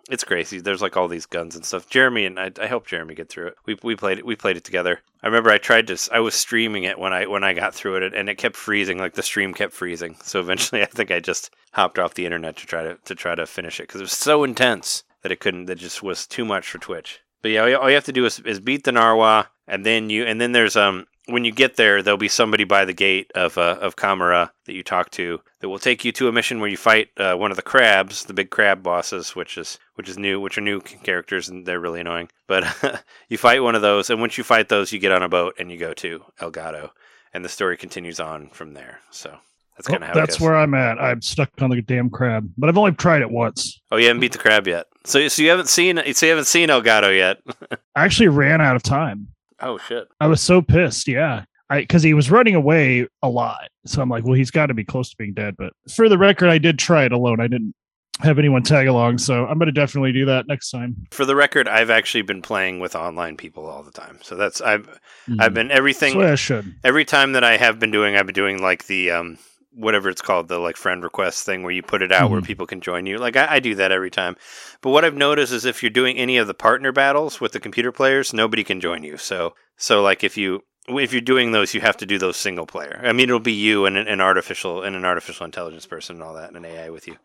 it's 0.09 0.25
crazy. 0.25 0.61
There's 0.61 0.83
like 0.83 0.97
all 0.97 1.09
these 1.09 1.27
guns 1.27 1.55
and 1.55 1.65
stuff. 1.65 1.89
Jeremy 1.89 2.25
and 2.27 2.39
I, 2.39 2.51
I 2.61 2.67
helped 2.67 2.89
Jeremy 2.89 3.15
get 3.15 3.29
through 3.29 3.49
it. 3.49 3.57
We 3.67 3.77
we 3.83 3.95
played 3.97 4.19
it. 4.19 4.27
We 4.27 4.37
played 4.37 4.57
it 4.57 4.65
together. 4.65 5.01
I 5.23 5.27
remember 5.27 5.51
I 5.51 5.59
tried 5.59 5.87
to. 5.89 5.99
I 6.13 6.21
was 6.21 6.35
streaming 6.35 6.85
it 6.85 6.99
when 6.99 7.13
I 7.13 7.27
when 7.27 7.45
I 7.45 7.53
got 7.53 7.75
through 7.75 7.97
it, 7.97 8.15
and 8.15 8.29
it 8.29 8.37
kept 8.39 8.57
freezing. 8.57 8.99
Like 8.99 9.15
the 9.15 9.23
stream 9.23 9.55
kept 9.55 9.73
freezing. 9.73 10.17
So 10.23 10.41
eventually, 10.41 10.83
I 10.83 10.87
think 10.87 11.11
I 11.11 11.21
just 11.21 11.51
hopped 11.73 11.99
off 11.99 12.15
the 12.15 12.25
internet 12.25 12.57
to 12.57 12.67
try 12.67 12.83
to 12.83 12.99
to 13.05 13.15
try 13.15 13.35
to 13.35 13.47
finish 13.47 13.81
it 13.81 13.85
because 13.85 14.01
it 14.01 14.05
was 14.05 14.13
so 14.13 14.45
intense 14.45 15.05
that 15.23 15.33
it 15.33 15.41
couldn't. 15.41 15.67
That 15.67 15.79
just 15.79 16.03
was 16.03 16.27
too 16.27 16.45
much 16.45 16.69
for 16.69 16.79
Twitch. 16.79 17.21
But 17.43 17.53
yeah, 17.53 17.61
all 17.75 17.89
you- 17.89 17.95
have 17.95 18.05
to 18.05 18.13
do 18.13 18.25
is, 18.27 18.41
is 18.41 18.59
beat 18.61 18.85
the 18.85 18.91
Narwa, 18.91 19.47
and 19.67 19.87
then 19.87 20.11
you 20.11 20.25
and 20.25 20.41
then 20.41 20.53
there's 20.53 20.77
um 20.77 21.07
when 21.29 21.45
you 21.45 21.53
get 21.53 21.77
there, 21.77 22.03
there'll 22.03 22.19
be 22.19 22.29
somebody 22.29 22.65
by 22.65 22.85
the 22.85 22.93
gate 22.93 23.31
of 23.35 23.59
uh, 23.59 23.79
of 23.81 23.97
Kamura 23.97 24.51
that 24.65 24.73
you 24.73 24.83
talk 24.83 25.11
to 25.13 25.41
that 25.61 25.69
will 25.69 25.79
take 25.79 26.05
you 26.05 26.13
to 26.13 26.29
a 26.29 26.33
mission 26.33 26.61
where 26.61 26.71
you 26.71 26.77
fight 26.77 27.09
uh, 27.19 27.35
one 27.35 27.51
of 27.51 27.57
the 27.57 27.63
crabs, 27.63 28.25
the 28.25 28.35
big 28.35 28.51
crab 28.51 28.83
bosses, 28.83 29.37
which 29.37 29.59
is 29.59 29.79
which 29.95 30.09
is 30.09 30.19
new, 30.19 30.41
which 30.41 30.57
are 30.57 30.63
new 30.63 30.81
characters 30.81 31.49
and 31.49 31.67
they're 31.67 31.81
really 31.81 32.01
annoying. 32.01 32.31
But 32.47 32.65
you 33.29 33.37
fight 33.37 33.63
one 33.63 33.75
of 33.75 33.83
those, 33.83 34.11
and 34.11 34.21
once 34.21 34.39
you 34.39 34.45
fight 34.45 34.69
those, 34.69 34.93
you 34.93 34.99
get 34.99 35.13
on 35.13 35.23
a 35.23 35.29
boat 35.29 35.55
and 35.59 35.71
you 35.71 35.79
go 35.79 35.93
to 35.95 36.25
Elgado, 36.41 36.91
and 37.33 37.45
the 37.45 37.49
story 37.49 37.77
continues 37.77 38.21
on 38.21 38.49
from 38.49 38.73
there. 38.73 39.01
So 39.11 39.37
that's 39.77 39.87
kind 39.87 40.03
of 40.03 40.09
how 40.09 40.15
it 40.15 40.17
that's 40.17 40.41
where 40.41 40.57
I'm 40.57 40.75
at. 40.75 40.99
I'm 40.99 41.21
stuck 41.21 41.51
on 41.61 41.71
the 41.71 41.83
damn 41.83 42.09
crab, 42.09 42.51
but 42.57 42.69
I've 42.69 42.79
only 42.79 42.93
tried 42.93 43.21
it 43.21 43.31
once. 43.31 43.81
Oh, 43.93 43.97
you 43.97 44.07
haven't 44.07 44.21
beat 44.21 44.33
the 44.33 44.39
crab 44.39 44.67
yet. 44.67 44.87
So 45.05 45.29
so 45.29 45.43
you 45.43 45.51
haven't 45.51 45.69
seen 45.69 46.01
so 46.15 46.27
you 46.27 46.31
haven't 46.31 46.47
seen 46.47 46.71
Elgado 46.71 47.15
yet. 47.15 47.39
I 47.95 48.05
actually 48.05 48.29
ran 48.29 48.61
out 48.61 48.77
of 48.77 48.83
time. 48.83 49.29
Oh 49.61 49.79
shit. 49.79 50.09
I 50.21 50.27
was 50.27 50.41
so 50.41 50.63
pissed. 50.63 51.09
Yeah. 51.09 51.45
I 51.71 51.81
because 51.81 52.03
he 52.03 52.15
was 52.15 52.31
running 52.31 52.55
away 52.55 53.07
a 53.23 53.29
lot. 53.29 53.69
So 53.87 54.01
I'm 54.01 54.09
like, 54.09 54.25
well, 54.25 54.35
he's 54.35 54.51
got 54.51 54.67
to 54.67 54.75
be 54.75 54.85
close 54.85 55.11
to 55.11 55.17
being 55.17 55.35
dead. 55.35 55.55
But 55.59 55.73
for 55.95 56.09
the 56.09 56.19
record, 56.19 56.49
I 56.49 56.59
did 56.59 56.79
try 56.79 57.05
it 57.05 57.13
alone. 57.13 57.41
I 57.41 57.47
didn't 57.47 57.75
have 58.21 58.39
anyone 58.39 58.63
tag 58.63 58.87
along. 58.89 59.19
So 59.19 59.47
I'm 59.47 59.59
going 59.59 59.67
to 59.67 59.73
definitely 59.73 60.13
do 60.13 60.25
that 60.27 60.47
next 60.49 60.71
time. 60.71 60.97
For 61.13 61.25
the 61.25 61.37
record, 61.37 61.69
I've 61.69 61.91
actually 61.91 62.23
been 62.23 62.43
playing 62.43 62.81
with 62.81 62.97
online 62.97 63.37
people 63.37 63.67
all 63.67 63.83
the 63.83 63.93
time. 63.93 64.19
So 64.23 64.35
that's 64.35 64.61
I've 64.61 64.89
Mm. 65.29 65.43
I've 65.43 65.53
been 65.53 65.71
everything 65.71 66.23
I 66.23 66.37
should. 66.37 66.75
every 66.83 67.05
time 67.05 67.33
that 67.33 67.45
I 67.45 67.59
have 67.59 67.79
been 67.79 67.91
doing, 67.91 68.17
I've 68.17 68.25
been 68.25 68.35
doing 68.35 68.63
like 68.63 68.87
the 68.87 69.11
um 69.11 69.37
whatever 69.73 70.09
it's 70.09 70.23
called, 70.23 70.49
the 70.49 70.59
like 70.59 70.77
friend 70.77 71.03
request 71.05 71.45
thing 71.45 71.63
where 71.63 71.73
you 71.73 71.83
put 71.83 72.03
it 72.03 72.11
out 72.13 72.31
where 72.31 72.41
Mhm. 72.41 72.47
people 72.47 72.67
can 72.67 72.81
join 72.81 73.07
you. 73.07 73.19
Like 73.19 73.37
I, 73.37 73.47
I 73.57 73.61
do 73.61 73.75
that 73.77 73.93
every 73.93 74.11
time. 74.11 74.37
But 74.81 74.91
what 74.91 75.05
I've 75.05 75.15
noticed 75.15 75.53
is 75.53 75.65
if 75.65 75.83
you're 75.83 75.91
doing 75.91 76.17
any 76.17 76.37
of 76.39 76.47
the 76.47 76.55
partner 76.55 76.91
battles 76.93 77.41
with 77.41 77.53
the 77.53 77.61
computer 77.61 77.93
players, 77.93 78.33
nobody 78.33 78.65
can 78.65 78.81
join 78.81 79.03
you. 79.05 79.17
So 79.17 79.55
so 79.77 80.03
like 80.03 80.25
if 80.25 80.37
you 80.37 80.65
if 80.89 81.13
you're 81.13 81.21
doing 81.21 81.53
those, 81.53 81.75
you 81.75 81.83
have 81.83 81.99
to 81.99 82.07
do 82.07 82.19
those 82.19 82.37
single 82.39 82.65
player. 82.67 82.99
I 83.05 83.13
mean, 83.13 83.29
it'll 83.29 83.41
be 83.41 83.53
you 83.53 83.85
and 83.85 83.97
an, 83.99 84.09
an 84.09 84.21
artificial 84.23 84.83
and 84.83 84.97
an 84.97 85.05
artificial 85.05 85.45
intelligence 85.45 85.85
person 85.87 86.17
and 86.17 86.23
all 86.23 86.33
that, 86.35 86.49
and 86.49 86.57
an 86.57 86.65
AI 86.65 86.89
with 86.89 87.07
you. 87.07 87.17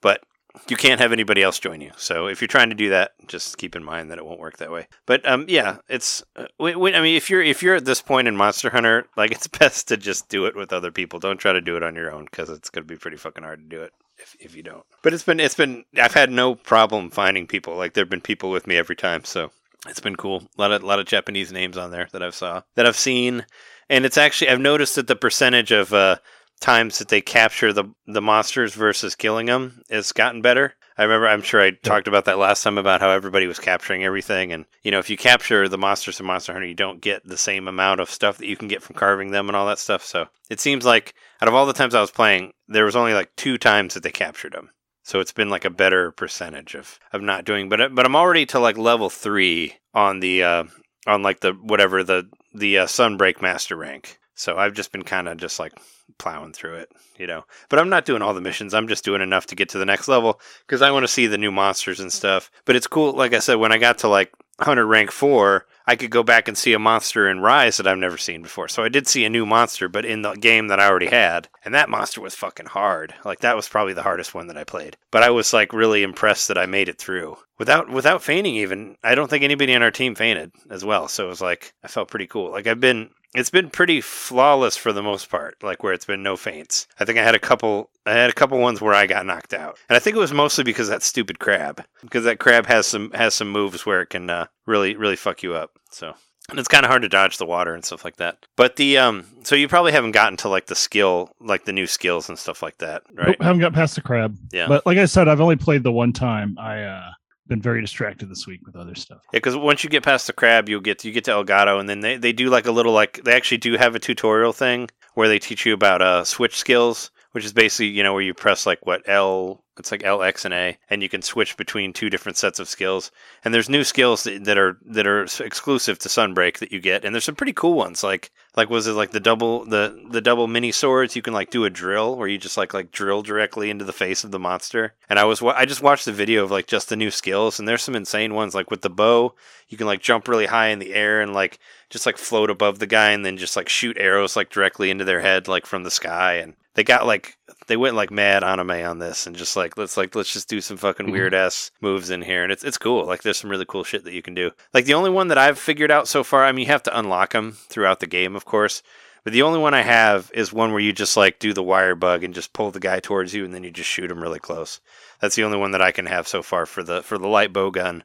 But 0.00 0.20
you 0.68 0.76
can't 0.76 1.00
have 1.00 1.12
anybody 1.12 1.42
else 1.42 1.58
join 1.58 1.80
you. 1.80 1.90
So 1.96 2.26
if 2.26 2.40
you're 2.40 2.48
trying 2.48 2.70
to 2.70 2.76
do 2.76 2.90
that, 2.90 3.12
just 3.26 3.58
keep 3.58 3.74
in 3.74 3.84
mind 3.84 4.10
that 4.10 4.18
it 4.18 4.24
won't 4.24 4.40
work 4.40 4.58
that 4.58 4.70
way. 4.70 4.86
But 5.06 5.26
um, 5.28 5.46
yeah, 5.48 5.78
it's. 5.88 6.22
Uh, 6.36 6.46
I 6.60 6.74
mean, 6.74 7.16
if 7.16 7.28
you're 7.28 7.42
if 7.42 7.62
you're 7.62 7.74
at 7.74 7.84
this 7.84 8.00
point 8.00 8.28
in 8.28 8.36
Monster 8.36 8.70
Hunter, 8.70 9.06
like 9.16 9.32
it's 9.32 9.48
best 9.58 9.88
to 9.88 9.96
just 9.96 10.28
do 10.28 10.46
it 10.46 10.56
with 10.56 10.72
other 10.72 10.90
people. 10.90 11.18
Don't 11.18 11.38
try 11.38 11.52
to 11.52 11.60
do 11.60 11.76
it 11.76 11.82
on 11.82 11.96
your 11.96 12.12
own 12.12 12.26
because 12.26 12.50
it's 12.50 12.70
gonna 12.70 12.86
be 12.86 12.96
pretty 12.96 13.16
fucking 13.16 13.44
hard 13.44 13.60
to 13.60 13.76
do 13.76 13.82
it 13.82 13.92
if 14.18 14.36
if 14.40 14.56
you 14.56 14.62
don't. 14.62 14.84
But 15.02 15.12
it's 15.12 15.24
been 15.24 15.40
it's 15.40 15.56
been 15.56 15.84
I've 15.96 16.14
had 16.14 16.30
no 16.30 16.54
problem 16.54 17.10
finding 17.10 17.46
people. 17.46 17.76
Like 17.76 17.94
there've 17.94 18.08
been 18.08 18.20
people 18.20 18.50
with 18.50 18.66
me 18.66 18.76
every 18.76 18.96
time. 18.96 19.24
So 19.24 19.50
it's 19.88 20.00
been 20.00 20.16
cool. 20.16 20.44
A 20.56 20.60
lot 20.60 20.72
of 20.72 20.82
lot 20.82 21.00
of 21.00 21.06
Japanese 21.06 21.52
names 21.52 21.76
on 21.76 21.90
there 21.90 22.08
that 22.12 22.22
I've 22.22 22.34
saw 22.34 22.62
that 22.76 22.86
I've 22.86 22.96
seen, 22.96 23.44
and 23.90 24.04
it's 24.04 24.18
actually 24.18 24.50
I've 24.50 24.60
noticed 24.60 24.94
that 24.96 25.08
the 25.08 25.16
percentage 25.16 25.72
of 25.72 25.92
uh, 25.92 26.16
times 26.60 26.98
that 26.98 27.08
they 27.08 27.20
capture 27.20 27.72
the 27.72 27.84
the 28.06 28.22
monsters 28.22 28.74
versus 28.74 29.14
killing 29.14 29.46
them 29.46 29.82
has 29.90 30.12
gotten 30.12 30.42
better. 30.42 30.74
I 30.96 31.02
remember, 31.02 31.26
I'm 31.26 31.42
sure 31.42 31.60
I 31.60 31.72
talked 31.72 32.06
about 32.06 32.26
that 32.26 32.38
last 32.38 32.62
time 32.62 32.78
about 32.78 33.00
how 33.00 33.10
everybody 33.10 33.48
was 33.48 33.58
capturing 33.58 34.04
everything, 34.04 34.52
and 34.52 34.64
you 34.82 34.92
know, 34.92 35.00
if 35.00 35.10
you 35.10 35.16
capture 35.16 35.68
the 35.68 35.78
monsters 35.78 36.20
in 36.20 36.26
Monster 36.26 36.52
Hunter, 36.52 36.68
you 36.68 36.74
don't 36.74 37.00
get 37.00 37.26
the 37.26 37.36
same 37.36 37.66
amount 37.66 38.00
of 38.00 38.10
stuff 38.10 38.38
that 38.38 38.46
you 38.46 38.56
can 38.56 38.68
get 38.68 38.82
from 38.82 38.94
carving 38.94 39.32
them 39.32 39.48
and 39.48 39.56
all 39.56 39.66
that 39.66 39.80
stuff. 39.80 40.04
So 40.04 40.28
it 40.50 40.60
seems 40.60 40.84
like 40.84 41.14
out 41.42 41.48
of 41.48 41.54
all 41.54 41.66
the 41.66 41.72
times 41.72 41.94
I 41.94 42.00
was 42.00 42.12
playing, 42.12 42.52
there 42.68 42.84
was 42.84 42.96
only 42.96 43.12
like 43.12 43.34
two 43.34 43.58
times 43.58 43.94
that 43.94 44.04
they 44.04 44.12
captured 44.12 44.52
them. 44.52 44.70
So 45.02 45.20
it's 45.20 45.32
been 45.32 45.50
like 45.50 45.66
a 45.66 45.70
better 45.70 46.12
percentage 46.12 46.74
of, 46.74 46.98
of 47.12 47.20
not 47.20 47.44
doing, 47.44 47.68
but 47.68 47.94
but 47.94 48.06
I'm 48.06 48.16
already 48.16 48.46
to 48.46 48.60
like 48.60 48.78
level 48.78 49.10
three 49.10 49.74
on 49.92 50.20
the 50.20 50.42
uh, 50.44 50.64
on 51.06 51.22
like 51.22 51.40
the 51.40 51.52
whatever 51.52 52.04
the 52.04 52.30
the 52.54 52.78
uh, 52.78 52.86
Sunbreak 52.86 53.42
Master 53.42 53.76
rank. 53.76 54.18
So 54.34 54.56
I've 54.56 54.74
just 54.74 54.92
been 54.92 55.02
kind 55.02 55.28
of 55.28 55.38
just 55.38 55.58
like 55.58 55.72
plowing 56.18 56.52
through 56.52 56.74
it, 56.76 56.92
you 57.18 57.26
know. 57.26 57.44
But 57.68 57.78
I'm 57.78 57.88
not 57.88 58.04
doing 58.04 58.22
all 58.22 58.34
the 58.34 58.40
missions. 58.40 58.74
I'm 58.74 58.88
just 58.88 59.04
doing 59.04 59.22
enough 59.22 59.46
to 59.46 59.56
get 59.56 59.68
to 59.70 59.78
the 59.78 59.86
next 59.86 60.08
level 60.08 60.40
because 60.66 60.82
I 60.82 60.90
want 60.90 61.04
to 61.04 61.12
see 61.12 61.26
the 61.26 61.38
new 61.38 61.52
monsters 61.52 62.00
and 62.00 62.10
mm-hmm. 62.10 62.16
stuff. 62.16 62.50
But 62.64 62.76
it's 62.76 62.86
cool. 62.86 63.12
Like 63.12 63.34
I 63.34 63.38
said, 63.38 63.56
when 63.56 63.72
I 63.72 63.78
got 63.78 63.98
to 63.98 64.08
like 64.08 64.32
Hunter 64.60 64.86
rank 64.86 65.10
four, 65.10 65.66
I 65.86 65.96
could 65.96 66.10
go 66.10 66.22
back 66.22 66.48
and 66.48 66.56
see 66.56 66.72
a 66.72 66.78
monster 66.78 67.28
in 67.28 67.40
Rise 67.40 67.76
that 67.76 67.86
I've 67.86 67.98
never 67.98 68.16
seen 68.16 68.40
before. 68.42 68.68
So 68.68 68.84
I 68.84 68.88
did 68.88 69.08
see 69.08 69.24
a 69.24 69.30
new 69.30 69.44
monster, 69.44 69.88
but 69.88 70.04
in 70.04 70.22
the 70.22 70.34
game 70.34 70.68
that 70.68 70.80
I 70.80 70.88
already 70.88 71.08
had. 71.08 71.48
And 71.64 71.74
that 71.74 71.90
monster 71.90 72.20
was 72.20 72.34
fucking 72.34 72.66
hard. 72.66 73.14
Like 73.24 73.40
that 73.40 73.56
was 73.56 73.68
probably 73.68 73.92
the 73.92 74.02
hardest 74.02 74.34
one 74.34 74.46
that 74.46 74.56
I 74.56 74.64
played. 74.64 74.96
But 75.10 75.22
I 75.22 75.30
was 75.30 75.52
like 75.52 75.72
really 75.72 76.02
impressed 76.02 76.48
that 76.48 76.58
I 76.58 76.66
made 76.66 76.88
it 76.88 76.98
through. 76.98 77.36
Without 77.58 77.90
without 77.90 78.22
feigning 78.22 78.56
even. 78.56 78.96
I 79.02 79.14
don't 79.14 79.28
think 79.28 79.44
anybody 79.44 79.74
on 79.74 79.82
our 79.82 79.90
team 79.90 80.14
fainted 80.14 80.52
as 80.70 80.84
well. 80.84 81.08
So 81.08 81.26
it 81.26 81.28
was 81.28 81.40
like 81.40 81.74
I 81.82 81.88
felt 81.88 82.08
pretty 82.08 82.26
cool. 82.26 82.50
Like 82.50 82.66
I've 82.66 82.80
been 82.80 83.10
it's 83.34 83.50
been 83.50 83.70
pretty 83.70 84.00
flawless 84.00 84.76
for 84.76 84.92
the 84.92 85.02
most 85.02 85.28
part, 85.28 85.56
like 85.62 85.82
where 85.82 85.92
it's 85.92 86.04
been 86.04 86.22
no 86.22 86.36
feints. 86.36 86.86
I 86.98 87.04
think 87.04 87.18
I 87.18 87.22
had 87.22 87.34
a 87.34 87.40
couple 87.40 87.90
I 88.06 88.12
had 88.12 88.30
a 88.30 88.34
couple 88.34 88.58
ones 88.58 88.80
where 88.80 88.94
I 88.94 89.06
got 89.06 89.26
knocked 89.26 89.54
out. 89.54 89.78
And 89.88 89.96
I 89.96 89.98
think 89.98 90.16
it 90.16 90.20
was 90.20 90.32
mostly 90.32 90.64
because 90.64 90.88
that 90.88 91.02
stupid 91.02 91.38
crab. 91.38 91.84
Because 92.02 92.24
that 92.24 92.38
crab 92.38 92.66
has 92.66 92.86
some 92.86 93.10
has 93.12 93.34
some 93.34 93.50
moves 93.50 93.84
where 93.84 94.02
it 94.02 94.10
can 94.10 94.30
uh, 94.30 94.46
really 94.66 94.96
really 94.96 95.16
fuck 95.16 95.42
you 95.42 95.54
up. 95.54 95.72
So 95.90 96.14
and 96.50 96.58
it's 96.58 96.68
kind 96.68 96.84
of 96.84 96.90
hard 96.90 97.02
to 97.02 97.08
dodge 97.08 97.38
the 97.38 97.46
water 97.46 97.74
and 97.74 97.84
stuff 97.84 98.04
like 98.04 98.16
that. 98.16 98.38
But 98.56 98.76
the 98.76 98.98
um, 98.98 99.26
so 99.42 99.54
you 99.54 99.66
probably 99.66 99.92
haven't 99.92 100.12
gotten 100.12 100.36
to 100.38 100.48
like 100.48 100.66
the 100.66 100.74
skill, 100.74 101.30
like 101.40 101.64
the 101.64 101.72
new 101.72 101.86
skills 101.86 102.28
and 102.28 102.38
stuff 102.38 102.62
like 102.62 102.78
that, 102.78 103.02
right? 103.14 103.28
Nope, 103.28 103.42
haven't 103.42 103.60
got 103.60 103.72
past 103.72 103.94
the 103.94 104.02
crab. 104.02 104.36
Yeah. 104.52 104.68
But 104.68 104.84
like 104.84 104.98
I 104.98 105.06
said, 105.06 105.28
I've 105.28 105.40
only 105.40 105.56
played 105.56 105.82
the 105.82 105.92
one 105.92 106.12
time. 106.12 106.56
I 106.58 106.82
uh 106.82 107.10
been 107.46 107.62
very 107.62 107.80
distracted 107.80 108.30
this 108.30 108.46
week 108.46 108.60
with 108.64 108.76
other 108.76 108.94
stuff. 108.94 109.20
Yeah, 109.32 109.38
because 109.38 109.56
once 109.56 109.84
you 109.84 109.90
get 109.90 110.02
past 110.02 110.26
the 110.26 110.32
crab, 110.32 110.68
you'll 110.68 110.80
get 110.80 111.04
you 111.04 111.12
get 111.12 111.24
to 111.24 111.32
Elgado, 111.32 111.78
and 111.80 111.88
then 111.88 112.00
they, 112.00 112.16
they 112.16 112.32
do 112.32 112.48
like 112.48 112.66
a 112.66 112.72
little 112.72 112.92
like 112.92 113.22
they 113.24 113.34
actually 113.34 113.58
do 113.58 113.76
have 113.76 113.94
a 113.94 113.98
tutorial 113.98 114.52
thing 114.52 114.88
where 115.14 115.28
they 115.28 115.38
teach 115.38 115.66
you 115.66 115.74
about 115.74 116.02
uh 116.02 116.24
switch 116.24 116.56
skills, 116.56 117.10
which 117.32 117.44
is 117.44 117.52
basically 117.52 117.88
you 117.88 118.02
know 118.02 118.12
where 118.12 118.22
you 118.22 118.34
press 118.34 118.66
like 118.66 118.84
what 118.86 119.08
L 119.08 119.63
it's 119.78 119.90
like 119.90 120.04
L 120.04 120.22
X 120.22 120.44
and 120.44 120.54
A, 120.54 120.78
and 120.88 121.02
you 121.02 121.08
can 121.08 121.22
switch 121.22 121.56
between 121.56 121.92
two 121.92 122.08
different 122.08 122.38
sets 122.38 122.58
of 122.58 122.68
skills. 122.68 123.10
And 123.44 123.52
there's 123.52 123.68
new 123.68 123.84
skills 123.84 124.24
that, 124.24 124.58
are 124.58 124.78
that 124.86 125.06
are 125.06 125.24
exclusive 125.40 125.98
to 126.00 126.08
Sunbreak 126.08 126.58
that 126.58 126.72
you 126.72 126.80
get, 126.80 127.04
and 127.04 127.14
there's 127.14 127.24
some 127.24 127.34
pretty 127.34 127.52
cool 127.52 127.74
ones. 127.74 128.04
Like 128.04 128.30
like 128.56 128.70
was 128.70 128.86
it 128.86 128.92
like 128.92 129.10
the 129.10 129.20
double 129.20 129.64
the 129.64 130.06
the 130.10 130.20
double 130.20 130.46
mini 130.46 130.70
swords? 130.70 131.16
You 131.16 131.22
can 131.22 131.34
like 131.34 131.50
do 131.50 131.64
a 131.64 131.70
drill 131.70 132.16
where 132.16 132.28
you 132.28 132.38
just 132.38 132.56
like 132.56 132.72
like 132.72 132.92
drill 132.92 133.22
directly 133.22 133.68
into 133.68 133.84
the 133.84 133.92
face 133.92 134.22
of 134.22 134.30
the 134.30 134.38
monster. 134.38 134.94
And 135.08 135.18
I 135.18 135.24
was 135.24 135.42
I 135.42 135.64
just 135.64 135.82
watched 135.82 136.04
the 136.04 136.12
video 136.12 136.44
of 136.44 136.50
like 136.50 136.66
just 136.66 136.88
the 136.88 136.96
new 136.96 137.10
skills, 137.10 137.58
and 137.58 137.66
there's 137.66 137.82
some 137.82 137.96
insane 137.96 138.34
ones. 138.34 138.54
Like 138.54 138.70
with 138.70 138.82
the 138.82 138.90
bow, 138.90 139.34
you 139.68 139.76
can 139.76 139.86
like 139.86 140.00
jump 140.00 140.28
really 140.28 140.46
high 140.46 140.68
in 140.68 140.78
the 140.78 140.94
air 140.94 141.20
and 141.20 141.32
like 141.32 141.58
just 141.90 142.06
like 142.06 142.16
float 142.16 142.50
above 142.50 142.78
the 142.78 142.86
guy, 142.86 143.10
and 143.10 143.24
then 143.24 143.36
just 143.36 143.56
like 143.56 143.68
shoot 143.68 143.96
arrows 143.98 144.36
like 144.36 144.50
directly 144.50 144.90
into 144.90 145.04
their 145.04 145.20
head 145.20 145.48
like 145.48 145.66
from 145.66 145.82
the 145.82 145.90
sky. 145.90 146.34
And 146.34 146.54
they 146.74 146.84
got 146.84 147.06
like 147.06 147.36
they 147.66 147.76
went 147.76 147.96
like 147.96 148.10
mad 148.10 148.44
anime 148.44 148.70
on 148.70 148.98
this 148.98 149.26
and 149.26 149.34
just 149.36 149.56
like 149.56 149.76
let's 149.78 149.96
like 149.96 150.14
let's 150.14 150.32
just 150.32 150.48
do 150.48 150.60
some 150.60 150.76
fucking 150.76 151.06
Mhm. 151.06 151.12
weird 151.12 151.34
ass 151.34 151.70
moves 151.80 152.10
in 152.10 152.22
here 152.22 152.42
and 152.42 152.52
it's 152.52 152.64
it's 152.64 152.78
cool. 152.78 153.04
Like 153.06 153.22
there's 153.22 153.38
some 153.38 153.50
really 153.50 153.64
cool 153.66 153.84
shit 153.84 154.04
that 154.04 154.12
you 154.12 154.22
can 154.22 154.34
do. 154.34 154.50
Like 154.72 154.84
the 154.84 154.94
only 154.94 155.10
one 155.10 155.28
that 155.28 155.38
i've 155.38 155.58
figured 155.58 155.90
out 155.90 156.08
so 156.08 156.22
far 156.24 156.44
i 156.44 156.52
mean 156.52 156.66
you 156.66 156.72
have 156.72 156.82
to 156.84 156.98
unlock 156.98 157.32
them 157.32 157.52
throughout 157.68 158.00
the 158.00 158.06
game 158.06 158.36
of 158.36 158.44
course 158.44 158.82
but 159.22 159.32
the 159.32 159.42
only 159.42 159.58
one 159.58 159.72
i 159.72 159.80
have 159.82 160.30
is 160.34 160.52
one 160.52 160.72
where 160.72 160.80
you 160.80 160.92
just 160.92 161.16
like 161.16 161.38
do 161.38 161.52
the 161.54 161.62
wire 161.62 161.94
bug 161.94 162.22
and 162.22 162.34
just 162.34 162.52
pull 162.52 162.70
the 162.70 162.80
guy 162.80 163.00
towards 163.00 163.32
you 163.34 163.44
and 163.44 163.54
then 163.54 163.64
you 163.64 163.70
just 163.70 163.88
shoot 163.88 164.10
him 164.10 164.22
really 164.22 164.38
close. 164.38 164.80
That's 165.20 165.36
the 165.36 165.44
only 165.44 165.56
one 165.58 165.70
that 165.70 165.80
i 165.82 165.92
can 165.92 166.06
have 166.06 166.28
so 166.28 166.42
far 166.42 166.66
for 166.66 166.82
the 166.82 167.02
for 167.02 167.16
the 167.18 167.28
light 167.28 167.52
bow 167.52 167.70
gun 167.70 168.04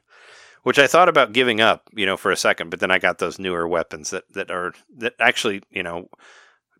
which 0.62 0.78
i 0.78 0.86
thought 0.86 1.08
about 1.08 1.32
giving 1.32 1.60
up 1.60 1.88
you 1.94 2.06
know 2.06 2.16
for 2.16 2.30
a 2.30 2.36
second 2.36 2.70
but 2.70 2.80
then 2.80 2.90
i 2.90 2.98
got 2.98 3.18
those 3.18 3.38
newer 3.38 3.66
weapons 3.68 4.10
that 4.10 4.24
that 4.32 4.50
are 4.50 4.72
that 4.96 5.14
actually 5.20 5.62
you 5.70 5.82
know 5.82 6.08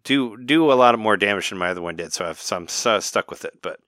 do 0.04 0.36
do 0.36 0.72
a 0.72 0.74
lot 0.74 0.94
of 0.94 1.00
more 1.00 1.16
damage 1.16 1.50
than 1.50 1.58
my 1.58 1.70
other 1.70 1.82
one 1.82 1.96
did. 1.96 2.12
So, 2.12 2.26
I've, 2.26 2.40
so 2.40 2.56
I'm 2.56 2.68
so 2.68 3.00
stuck 3.00 3.30
with 3.30 3.44
it. 3.44 3.58
But 3.62 3.80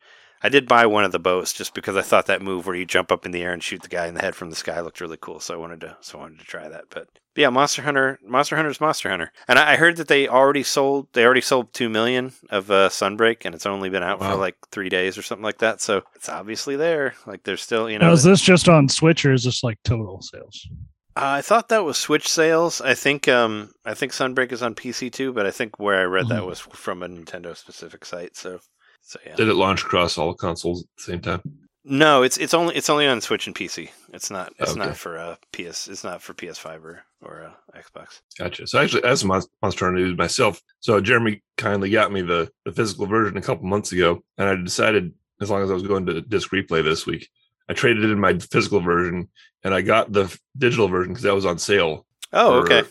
I 0.42 0.48
did 0.48 0.66
buy 0.66 0.86
one 0.86 1.04
of 1.04 1.12
the 1.12 1.18
bows 1.18 1.52
just 1.52 1.72
because 1.72 1.94
I 1.96 2.02
thought 2.02 2.26
that 2.26 2.42
move 2.42 2.66
where 2.66 2.74
you 2.74 2.84
jump 2.84 3.12
up 3.12 3.24
in 3.24 3.32
the 3.32 3.42
air 3.42 3.52
and 3.52 3.62
shoot 3.62 3.82
the 3.82 3.88
guy 3.88 4.06
in 4.06 4.14
the 4.14 4.20
head 4.20 4.34
from 4.34 4.50
the 4.50 4.56
sky 4.56 4.80
looked 4.80 5.00
really 5.00 5.18
cool. 5.20 5.38
So 5.38 5.54
I 5.54 5.56
wanted 5.56 5.80
to 5.82 5.96
so 6.00 6.18
I 6.18 6.22
wanted 6.22 6.40
to 6.40 6.44
try 6.44 6.68
that. 6.68 6.86
But 6.90 7.08
yeah, 7.36 7.48
Monster 7.48 7.82
Hunter, 7.82 8.18
Monster 8.26 8.56
Hunter's 8.56 8.80
Monster 8.80 9.08
Hunter, 9.08 9.32
and 9.48 9.58
I, 9.58 9.72
I 9.72 9.76
heard 9.76 9.96
that 9.96 10.08
they 10.08 10.28
already 10.28 10.64
sold 10.64 11.06
they 11.12 11.24
already 11.24 11.40
sold 11.40 11.72
two 11.72 11.88
million 11.88 12.32
of 12.50 12.70
uh, 12.70 12.88
Sunbreak, 12.88 13.44
and 13.44 13.54
it's 13.54 13.66
only 13.66 13.88
been 13.88 14.02
out 14.02 14.18
for 14.18 14.34
like 14.34 14.56
three 14.70 14.88
days 14.88 15.16
or 15.16 15.22
something 15.22 15.44
like 15.44 15.58
that. 15.58 15.80
So 15.80 16.02
it's 16.14 16.28
obviously 16.28 16.76
there. 16.76 17.14
Like 17.26 17.44
there's 17.44 17.62
still 17.62 17.88
you 17.88 17.98
know. 17.98 18.08
Now, 18.08 18.12
is 18.12 18.24
this 18.24 18.42
just 18.42 18.68
on 18.68 18.88
Switch 18.88 19.24
or 19.24 19.32
is 19.32 19.44
this 19.44 19.62
like 19.62 19.78
total 19.84 20.20
sales? 20.20 20.68
Uh, 21.14 21.20
I 21.38 21.42
thought 21.42 21.68
that 21.68 21.84
was 21.84 21.98
Switch 21.98 22.28
sales. 22.28 22.80
I 22.80 22.94
think 22.94 23.28
um 23.28 23.72
I 23.84 23.94
think 23.94 24.12
Sunbreak 24.12 24.52
is 24.52 24.62
on 24.62 24.74
PC 24.74 25.12
too, 25.12 25.32
but 25.32 25.46
I 25.46 25.50
think 25.50 25.78
where 25.78 26.00
I 26.00 26.04
read 26.04 26.28
that 26.28 26.42
Mhm. 26.42 26.46
was 26.46 26.60
from 26.60 27.02
a 27.02 27.08
Nintendo 27.08 27.56
specific 27.56 28.04
site. 28.04 28.36
So 28.36 28.60
so 29.02 29.18
yeah. 29.26 29.34
Did 29.36 29.48
it 29.48 29.54
launch 29.54 29.82
across 29.82 30.16
all 30.16 30.34
consoles 30.34 30.82
at 30.82 30.88
the 30.96 31.02
same 31.12 31.20
time? 31.20 31.42
No, 31.84 32.22
it's 32.22 32.36
it's 32.38 32.54
only 32.54 32.74
it's 32.76 32.88
only 32.88 33.06
on 33.06 33.20
Switch 33.20 33.46
and 33.46 33.54
PC. 33.56 33.90
It's 34.14 34.30
not 34.30 34.52
it's 34.58 34.70
Okay. 34.70 34.78
not 34.78 34.96
for 34.96 35.18
uh 35.18 35.36
PS. 35.52 35.88
It's 35.88 36.04
not 36.04 36.22
for 36.22 36.32
PS5 36.32 36.82
or 36.84 37.02
or 37.20 37.42
uh, 37.44 37.78
Xbox. 37.78 38.20
Gotcha. 38.38 38.66
So 38.66 38.78
actually, 38.78 39.04
as 39.04 39.22
a 39.22 39.26
Mon- 39.26 39.42
Monster 39.60 39.84
Hunter 39.86 40.00
news 40.00 40.16
myself, 40.16 40.60
so 40.80 41.00
Jeremy 41.00 41.42
kindly 41.58 41.90
got 41.90 42.10
me 42.12 42.22
the 42.22 42.50
the 42.64 42.72
physical 42.72 43.06
version 43.06 43.36
a 43.36 43.42
couple 43.42 43.66
months 43.66 43.92
ago, 43.92 44.22
and 44.38 44.48
I 44.48 44.54
decided 44.56 45.12
as 45.40 45.50
long 45.50 45.62
as 45.62 45.70
I 45.70 45.74
was 45.74 45.82
going 45.82 46.06
to 46.06 46.20
disc 46.22 46.50
replay 46.52 46.82
this 46.84 47.04
week, 47.04 47.28
I 47.68 47.74
traded 47.74 48.04
in 48.04 48.18
my 48.20 48.38
physical 48.38 48.80
version, 48.80 49.28
and 49.64 49.74
I 49.74 49.80
got 49.82 50.12
the 50.12 50.24
f- 50.24 50.38
digital 50.58 50.88
version 50.88 51.12
because 51.12 51.22
that 51.22 51.34
was 51.34 51.46
on 51.46 51.58
sale. 51.58 52.06
Oh, 52.32 52.62
for- 52.64 52.72
okay. 52.72 52.88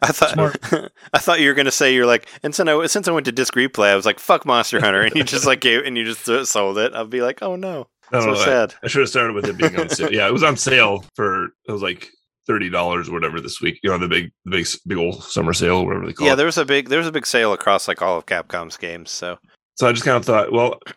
I 0.00 0.08
thought 0.12 0.38
I 1.12 1.18
thought 1.18 1.40
you 1.40 1.48
were 1.48 1.54
gonna 1.54 1.70
say 1.72 1.92
you're 1.92 2.06
like, 2.06 2.26
and 2.44 2.54
since 2.54 2.68
I 2.68 2.86
since 2.86 3.08
I 3.08 3.12
went 3.12 3.26
to 3.26 3.32
disc 3.32 3.54
replay, 3.54 3.88
I 3.90 3.96
was 3.96 4.06
like, 4.06 4.20
fuck 4.20 4.46
Monster 4.46 4.80
Hunter, 4.80 5.02
and 5.02 5.14
you 5.16 5.24
just 5.24 5.44
like 5.46 5.60
gave 5.60 5.84
and 5.84 5.96
you 5.98 6.04
just 6.04 6.24
sold 6.48 6.78
it. 6.78 6.94
I'd 6.94 7.10
be 7.10 7.20
like, 7.20 7.42
oh 7.42 7.56
no, 7.56 7.88
I 8.12 8.20
don't 8.20 8.22
so 8.22 8.32
know, 8.34 8.40
I- 8.40 8.44
sad. 8.44 8.74
I, 8.84 8.86
should 8.88 9.00
have 9.00 9.08
started 9.08 9.34
with 9.34 9.46
it 9.46 9.56
being 9.56 9.76
on 9.78 9.88
sale. 9.88 10.12
yeah, 10.12 10.28
it 10.28 10.32
was 10.32 10.44
on 10.44 10.56
sale 10.56 11.04
for 11.16 11.46
it 11.46 11.72
was 11.72 11.82
like 11.82 12.08
thirty 12.46 12.70
dollars 12.70 13.08
or 13.08 13.12
whatever 13.12 13.40
this 13.40 13.60
week. 13.60 13.80
You 13.82 13.90
know, 13.90 13.98
the 13.98 14.06
big 14.08 14.30
the 14.44 14.52
big 14.52 14.66
big 14.86 14.98
old 14.98 15.22
summer 15.24 15.52
sale, 15.52 15.84
whatever 15.84 16.06
they 16.06 16.12
call 16.12 16.26
Yeah, 16.26 16.30
it. 16.30 16.32
Yeah, 16.32 16.36
there 16.36 16.46
was 16.46 16.58
a 16.58 16.64
big 16.64 16.88
there 16.90 16.98
was 16.98 17.08
a 17.08 17.12
big 17.12 17.26
sale 17.26 17.52
across 17.52 17.88
like 17.88 18.00
all 18.00 18.16
of 18.18 18.26
Capcom's 18.26 18.76
games. 18.76 19.10
So 19.10 19.36
So 19.74 19.88
I 19.88 19.92
just 19.92 20.04
kind 20.04 20.16
of 20.16 20.24
thought, 20.24 20.52
well, 20.52 20.78
I 20.88 20.92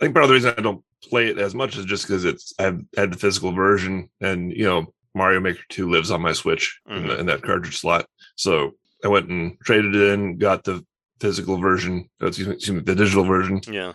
think 0.00 0.14
part 0.14 0.22
of 0.24 0.28
the 0.28 0.34
reason 0.34 0.54
I 0.56 0.62
don't 0.62 0.84
play 1.10 1.28
it 1.28 1.38
as 1.38 1.54
much 1.54 1.76
as 1.76 1.84
just 1.84 2.06
because 2.06 2.24
it's 2.24 2.52
I've 2.58 2.80
had 2.96 3.12
the 3.12 3.18
physical 3.18 3.52
version, 3.52 4.08
and 4.20 4.52
you 4.52 4.64
know 4.64 4.92
Mario 5.14 5.40
Maker 5.40 5.62
Two 5.68 5.88
lives 5.90 6.10
on 6.10 6.22
my 6.22 6.32
Switch 6.32 6.80
in, 6.88 7.06
the, 7.06 7.18
in 7.20 7.26
that 7.26 7.42
cartridge 7.42 7.78
slot. 7.78 8.06
So 8.36 8.72
I 9.04 9.08
went 9.08 9.28
and 9.28 9.58
traded 9.60 9.94
it 9.94 10.12
in, 10.12 10.38
got 10.38 10.64
the 10.64 10.84
physical 11.20 11.58
version, 11.58 12.08
uh, 12.22 12.26
excuse 12.26 12.48
me, 12.48 12.54
excuse 12.54 12.74
me, 12.76 12.82
the 12.82 12.94
digital 12.94 13.24
version, 13.24 13.60
yeah, 13.70 13.92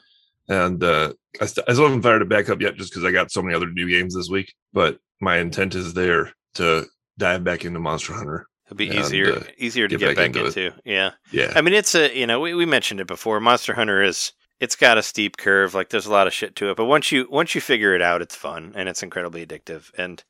and 0.48 0.84
uh, 0.84 1.13
I, 1.42 1.46
st- 1.46 1.68
I 1.68 1.74
still 1.74 1.86
haven't 1.86 2.01
fired 2.04 2.22
it 2.22 2.30
back 2.30 2.50
up 2.50 2.62
yet, 2.62 2.75
just 2.78 2.92
because 2.92 3.04
I 3.06 3.12
got 3.12 3.32
so 3.32 3.42
many 3.42 3.56
other 3.56 3.70
new 3.70 3.89
games 3.89 4.16
this 4.16 4.30
week. 4.30 4.54
But 4.74 5.00
my 5.20 5.38
intent 5.38 5.75
is 5.75 5.94
there 5.94 6.32
to 6.56 6.86
dive 7.18 7.44
back 7.44 7.66
into 7.66 7.80
Monster 7.80 8.13
Hunter. 8.13 8.48
it'd 8.68 8.78
be 8.78 8.88
And, 8.89 9.00
easier 9.00 9.34
uh, 9.34 9.44
easier 9.58 9.88
to 9.89 9.98
get 9.98 10.00
get 10.00 10.16
back 10.16 10.34
back, 10.34 10.44
into 10.44 10.68
into. 10.70 10.82
Yeah, 10.86 11.12
Yeah, 11.32 11.51
I 11.56 11.62
mean 11.62 11.74
it's 11.74 11.94
a 11.96 12.18
you 12.18 12.25
know 12.25 12.39
we, 12.39 12.54
we 12.54 12.66
mentioned 12.66 13.01
it 13.01 13.08
before. 13.08 13.39
Monster 13.42 13.74
Hunter 13.74 14.01
is 14.01 14.32
it's 14.60 14.75
got 14.75 14.98
a 14.98 15.04
steep 15.04 15.38
curve. 15.38 15.74
Like 15.74 15.89
there's 15.89 16.06
a 16.06 16.12
lot 16.12 16.28
of 16.28 16.34
shit 16.34 16.56
to 16.58 16.70
it, 16.70 16.78
but 16.78 16.86
once 16.86 17.12
you 17.12 17.28
once 17.30 17.56
you 17.56 17.62
figure 17.62 17.96
it 17.96 18.01
out, 18.01 18.22
it's 18.22 18.36
fun 18.36 18.74
and 18.75 18.89
it's 18.89 19.04
incredibly 19.04 19.46
addictive. 19.46 19.92
And 19.98 20.24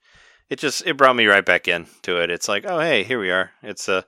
it 0.50 0.60
just 0.60 0.86
it 0.86 0.98
brought 0.98 1.16
me 1.16 1.26
right 1.26 1.46
back 1.46 1.68
in 1.68 1.88
to 2.04 2.22
it. 2.22 2.30
It's 2.30 2.48
like 2.48 2.66
oh 2.68 2.80
hey 2.80 3.04
here 3.04 3.20
we 3.20 3.32
are. 3.32 3.52
It's 3.64 3.88
a 3.88 4.06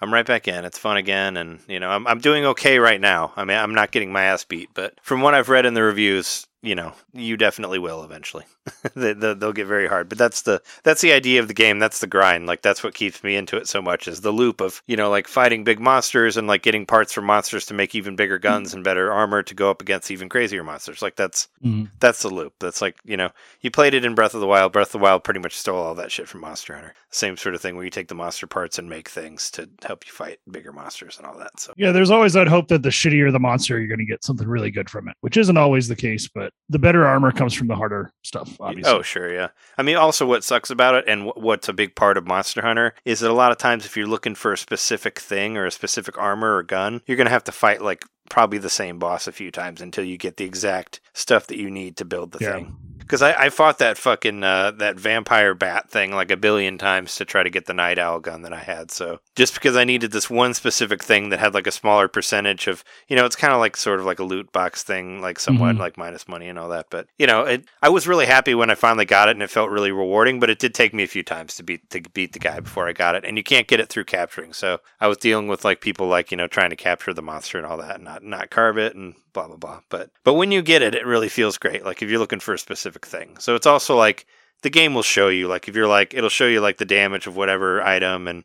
I'm 0.00 0.12
right 0.12 0.26
back 0.26 0.48
in. 0.48 0.64
It's 0.64 0.78
fun 0.78 0.96
again, 0.96 1.36
and 1.36 1.60
you 1.68 1.78
know 1.80 1.90
I'm 1.90 2.06
I'm 2.06 2.20
doing 2.20 2.44
okay 2.46 2.78
right 2.78 3.00
now. 3.00 3.32
I 3.36 3.44
mean 3.44 3.56
I'm 3.56 3.74
not 3.74 3.92
getting 3.92 4.12
my 4.12 4.24
ass 4.24 4.44
beat, 4.44 4.70
but 4.74 4.94
from 5.02 5.20
what 5.20 5.34
I've 5.34 5.48
read 5.48 5.66
in 5.66 5.74
the 5.74 5.82
reviews, 5.82 6.46
you 6.62 6.74
know, 6.76 6.92
you 7.12 7.36
definitely 7.36 7.78
will 7.80 8.04
eventually. 8.04 8.44
they, 8.94 9.12
they'll 9.14 9.52
get 9.52 9.66
very 9.66 9.88
hard, 9.88 10.08
but 10.08 10.16
that's 10.18 10.42
the 10.42 10.62
that's 10.84 11.00
the 11.00 11.12
idea 11.12 11.40
of 11.40 11.48
the 11.48 11.54
game. 11.54 11.78
That's 11.80 11.98
the 11.98 12.06
grind. 12.06 12.46
Like 12.46 12.62
that's 12.62 12.84
what 12.84 12.94
keeps 12.94 13.24
me 13.24 13.34
into 13.34 13.56
it 13.56 13.66
so 13.66 13.82
much 13.82 14.06
is 14.06 14.20
the 14.20 14.30
loop 14.30 14.60
of 14.60 14.80
you 14.86 14.96
know 14.96 15.10
like 15.10 15.26
fighting 15.26 15.64
big 15.64 15.80
monsters 15.80 16.36
and 16.36 16.46
like 16.46 16.62
getting 16.62 16.86
parts 16.86 17.12
from 17.12 17.24
monsters 17.24 17.66
to 17.66 17.74
make 17.74 17.94
even 17.94 18.14
bigger 18.14 18.38
guns 18.38 18.72
and 18.74 18.84
better 18.84 19.12
armor 19.12 19.42
to 19.42 19.54
go 19.54 19.70
up 19.70 19.82
against 19.82 20.10
even 20.12 20.28
crazier 20.28 20.62
monsters. 20.62 21.02
Like 21.02 21.16
that's 21.16 21.48
Mhm. 21.64 21.90
that's 21.98 22.22
the 22.22 22.28
loop. 22.30 22.54
That's 22.60 22.80
like 22.80 22.96
you 23.04 23.16
know 23.16 23.30
you 23.60 23.70
played 23.70 23.94
it 23.94 24.04
in 24.04 24.14
Breath 24.14 24.34
of 24.34 24.40
the 24.40 24.46
Wild. 24.46 24.72
Breath 24.72 24.88
of 24.94 25.00
the 25.00 25.04
Wild 25.04 25.24
pretty 25.24 25.40
much 25.40 25.56
stole 25.56 25.82
all 25.82 25.94
that 25.96 26.12
shit 26.12 26.28
from 26.28 26.42
Monster 26.42 26.74
Hunter. 26.74 26.94
Same 27.10 27.36
sort 27.36 27.54
of 27.54 27.60
thing 27.60 27.74
where 27.74 27.84
you 27.84 27.90
take 27.90 28.08
the 28.08 28.14
monster 28.14 28.46
parts 28.46 28.78
and 28.78 28.88
make 28.88 29.08
things 29.08 29.50
to 29.50 29.68
help 29.84 30.06
you 30.06 30.12
fight 30.12 30.38
bigger 30.50 30.72
monsters 30.72 31.18
and 31.18 31.26
all 31.26 31.36
that. 31.38 31.58
So 31.60 31.74
Yeah, 31.76 31.92
there's 31.92 32.10
always 32.10 32.32
that 32.34 32.48
hope 32.48 32.68
that 32.68 32.82
the 32.82 32.88
shittier 32.88 33.30
the 33.32 33.38
monster, 33.40 33.78
you're 33.78 33.88
going 33.88 33.98
to 33.98 34.06
get 34.06 34.24
something 34.24 34.46
really 34.48 34.70
good 34.70 34.88
from 34.88 35.08
it, 35.08 35.16
which 35.20 35.36
isn't 35.36 35.56
always 35.58 35.88
the 35.88 35.96
case. 35.96 36.28
But 36.32 36.51
the 36.68 36.78
better 36.78 37.04
armor 37.06 37.32
comes 37.32 37.52
from 37.54 37.66
the 37.68 37.76
harder 37.76 38.12
stuff, 38.22 38.56
oh, 38.60 38.66
obviously. 38.66 38.90
Oh, 38.92 39.02
sure, 39.02 39.32
yeah. 39.32 39.48
I 39.76 39.82
mean, 39.82 39.96
also 39.96 40.24
what 40.26 40.42
sucks 40.44 40.70
about 40.70 40.94
it, 40.94 41.04
and 41.06 41.24
wh- 41.28 41.36
what's 41.36 41.68
a 41.68 41.72
big 41.74 41.94
part 41.94 42.16
of 42.16 42.26
Monster 42.26 42.62
Hunter, 42.62 42.94
is 43.04 43.20
that 43.20 43.30
a 43.30 43.34
lot 43.34 43.52
of 43.52 43.58
times 43.58 43.84
if 43.84 43.96
you're 43.96 44.06
looking 44.06 44.34
for 44.34 44.52
a 44.52 44.58
specific 44.58 45.18
thing 45.18 45.56
or 45.58 45.66
a 45.66 45.70
specific 45.70 46.16
armor 46.16 46.56
or 46.56 46.62
gun, 46.62 47.02
you're 47.06 47.16
gonna 47.18 47.28
have 47.30 47.44
to 47.44 47.52
fight 47.52 47.82
like 47.82 48.04
probably 48.30 48.58
the 48.58 48.70
same 48.70 48.98
boss 48.98 49.26
a 49.26 49.32
few 49.32 49.50
times 49.50 49.82
until 49.82 50.04
you 50.04 50.16
get 50.16 50.38
the 50.38 50.44
exact 50.44 51.00
stuff 51.12 51.46
that 51.48 51.58
you 51.58 51.70
need 51.70 51.96
to 51.98 52.04
build 52.06 52.32
the 52.32 52.38
Yeah. 52.40 52.52
thing. 52.54 52.76
Because 53.02 53.22
I, 53.22 53.32
I 53.34 53.48
fought 53.50 53.78
that 53.78 53.98
fucking 53.98 54.42
uh, 54.42 54.70
that 54.78 54.96
vampire 54.98 55.54
bat 55.54 55.90
thing 55.90 56.12
like 56.12 56.30
a 56.30 56.36
billion 56.36 56.78
times 56.78 57.16
to 57.16 57.24
try 57.24 57.42
to 57.42 57.50
get 57.50 57.66
the 57.66 57.74
night 57.74 57.98
owl 57.98 58.20
gun 58.20 58.42
that 58.42 58.52
I 58.52 58.60
had. 58.60 58.90
So 58.90 59.20
just 59.36 59.54
because 59.54 59.76
I 59.76 59.84
needed 59.84 60.12
this 60.12 60.30
one 60.30 60.54
specific 60.54 61.02
thing 61.02 61.28
that 61.28 61.38
had 61.40 61.54
like 61.54 61.66
a 61.66 61.70
smaller 61.72 62.08
percentage 62.08 62.66
of, 62.68 62.82
you 63.08 63.16
know, 63.16 63.24
it's 63.26 63.36
kind 63.36 63.52
of 63.52 63.60
like 63.60 63.76
sort 63.76 64.00
of 64.00 64.06
like 64.06 64.18
a 64.18 64.24
loot 64.24 64.50
box 64.52 64.82
thing, 64.82 65.20
like 65.20 65.38
somewhat 65.38 65.76
Mhm. 65.76 65.78
like 65.80 65.98
minus 65.98 66.26
money 66.28 66.48
and 66.48 66.58
all 66.58 66.68
that. 66.70 66.86
But 66.90 67.06
you 67.18 67.26
know, 67.26 67.42
it, 67.42 67.64
I 67.82 67.88
was 67.88 68.06
really 68.06 68.26
happy 68.26 68.54
when 68.54 68.70
I 68.70 68.74
finally 68.74 69.04
got 69.04 69.28
it, 69.28 69.32
and 69.32 69.42
it 69.42 69.50
felt 69.50 69.70
really 69.70 69.92
rewarding. 69.92 70.40
But 70.40 70.50
it 70.50 70.58
did 70.58 70.74
take 70.74 70.94
me 70.94 71.02
a 71.02 71.08
few 71.08 71.22
times 71.22 71.54
to 71.56 71.62
beat 71.62 71.88
to 71.90 72.00
beat 72.12 72.32
the 72.32 72.38
guy 72.38 72.60
before 72.60 72.88
I 72.88 72.92
got 72.92 73.14
it, 73.14 73.24
and 73.24 73.36
you 73.36 73.42
can't 73.44 73.68
get 73.68 73.80
it 73.80 73.88
through 73.88 74.04
capturing. 74.04 74.52
So 74.52 74.78
I 75.00 75.08
was 75.08 75.18
dealing 75.18 75.48
with 75.48 75.64
like 75.64 75.80
people 75.80 76.06
like 76.08 76.30
you 76.30 76.36
know 76.36 76.46
trying 76.46 76.70
to 76.70 76.76
capture 76.76 77.12
the 77.14 77.22
monster 77.22 77.58
and 77.58 77.66
all 77.66 77.76
that, 77.78 77.96
and 77.96 78.04
not 78.04 78.22
not 78.22 78.50
carve 78.50 78.78
it 78.78 78.94
and 78.94 79.14
blah 79.32 79.46
blah 79.46 79.56
blah. 79.56 79.80
But 79.88 80.10
but 80.24 80.34
when 80.34 80.52
you 80.52 80.60
get 80.62 80.82
it, 80.82 80.94
it 80.94 81.06
really 81.06 81.28
feels 81.28 81.56
great. 81.58 81.84
Like 81.84 82.02
if 82.02 82.10
you're 82.10 82.18
looking 82.18 82.40
for 82.40 82.52
a 82.54 82.58
specific 82.58 82.91
thing. 83.00 83.36
So 83.38 83.54
it's 83.54 83.66
also 83.66 83.96
like 83.96 84.26
the 84.62 84.70
game 84.70 84.94
will 84.94 85.02
show 85.02 85.28
you 85.28 85.48
like 85.48 85.68
if 85.68 85.76
you're 85.76 85.88
like 85.88 86.14
it'll 86.14 86.30
show 86.30 86.46
you 86.46 86.60
like 86.60 86.78
the 86.78 86.84
damage 86.84 87.26
of 87.26 87.36
whatever 87.36 87.82
item 87.82 88.26
and 88.28 88.44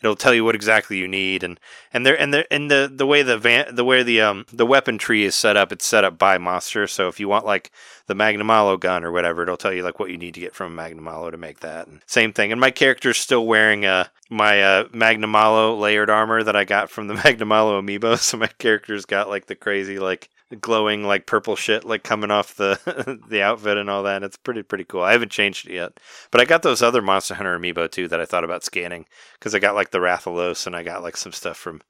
it'll 0.00 0.14
tell 0.14 0.34
you 0.34 0.44
what 0.44 0.54
exactly 0.54 0.98
you 0.98 1.08
need 1.08 1.42
and 1.42 1.58
and 1.92 2.04
there 2.04 2.20
and 2.20 2.32
there 2.32 2.46
and 2.50 2.70
the 2.70 2.90
the 2.94 3.06
way 3.06 3.22
the 3.22 3.38
van 3.38 3.74
the 3.74 3.84
way 3.84 4.02
the 4.02 4.20
um 4.20 4.44
the 4.52 4.66
weapon 4.66 4.98
tree 4.98 5.24
is 5.24 5.34
set 5.34 5.56
up 5.56 5.72
it's 5.72 5.86
set 5.86 6.04
up 6.04 6.18
by 6.18 6.36
monster. 6.38 6.86
So 6.86 7.08
if 7.08 7.18
you 7.18 7.28
want 7.28 7.46
like 7.46 7.72
the 8.06 8.14
magnum 8.14 8.46
magnamalo 8.46 8.78
gun 8.78 9.04
or 9.04 9.10
whatever 9.10 9.42
it'll 9.42 9.56
tell 9.56 9.72
you 9.72 9.82
like 9.82 9.98
what 9.98 10.10
you 10.10 10.18
need 10.18 10.34
to 10.34 10.40
get 10.40 10.54
from 10.54 10.78
a 10.78 10.82
magnamalo 10.82 11.30
to 11.30 11.38
make 11.38 11.60
that 11.60 11.86
and 11.86 12.02
same 12.06 12.32
thing. 12.32 12.52
And 12.52 12.60
my 12.60 12.70
character's 12.70 13.16
still 13.16 13.46
wearing 13.46 13.86
uh 13.86 14.04
my 14.30 14.62
uh 14.62 14.88
magnum 14.92 15.32
magnamalo 15.32 15.80
layered 15.80 16.10
armor 16.10 16.42
that 16.42 16.56
i 16.56 16.64
got 16.64 16.90
from 16.90 17.08
the 17.08 17.14
magnum 17.24 17.48
magnamalo 17.48 17.82
amiibo. 17.82 18.18
So 18.18 18.36
my 18.36 18.48
character's 18.58 19.06
got 19.06 19.28
like 19.28 19.46
the 19.46 19.56
crazy 19.56 19.98
like 19.98 20.28
glowing 20.60 21.04
like 21.04 21.26
purple 21.26 21.56
shit 21.56 21.84
like 21.84 22.02
coming 22.02 22.30
off 22.30 22.54
the 22.56 23.20
the 23.28 23.42
outfit 23.42 23.76
and 23.76 23.90
all 23.90 24.02
that 24.02 24.22
it's 24.22 24.36
pretty 24.36 24.62
pretty 24.62 24.84
cool 24.84 25.02
i 25.02 25.12
haven't 25.12 25.30
changed 25.30 25.66
it 25.68 25.74
yet 25.74 25.98
but 26.30 26.40
i 26.40 26.44
got 26.44 26.62
those 26.62 26.82
other 26.82 27.02
monster 27.02 27.34
hunter 27.34 27.58
amiibo 27.58 27.90
too 27.90 28.08
that 28.08 28.20
i 28.20 28.24
thought 28.24 28.44
about 28.44 28.64
scanning 28.64 29.04
because 29.44 29.54
I 29.54 29.58
got 29.58 29.74
like 29.74 29.90
the 29.90 29.98
Rathalos 29.98 30.66
and 30.66 30.74
I 30.74 30.82
got 30.82 31.02
like 31.02 31.18
some 31.18 31.32
stuff 31.32 31.58
from 31.58 31.82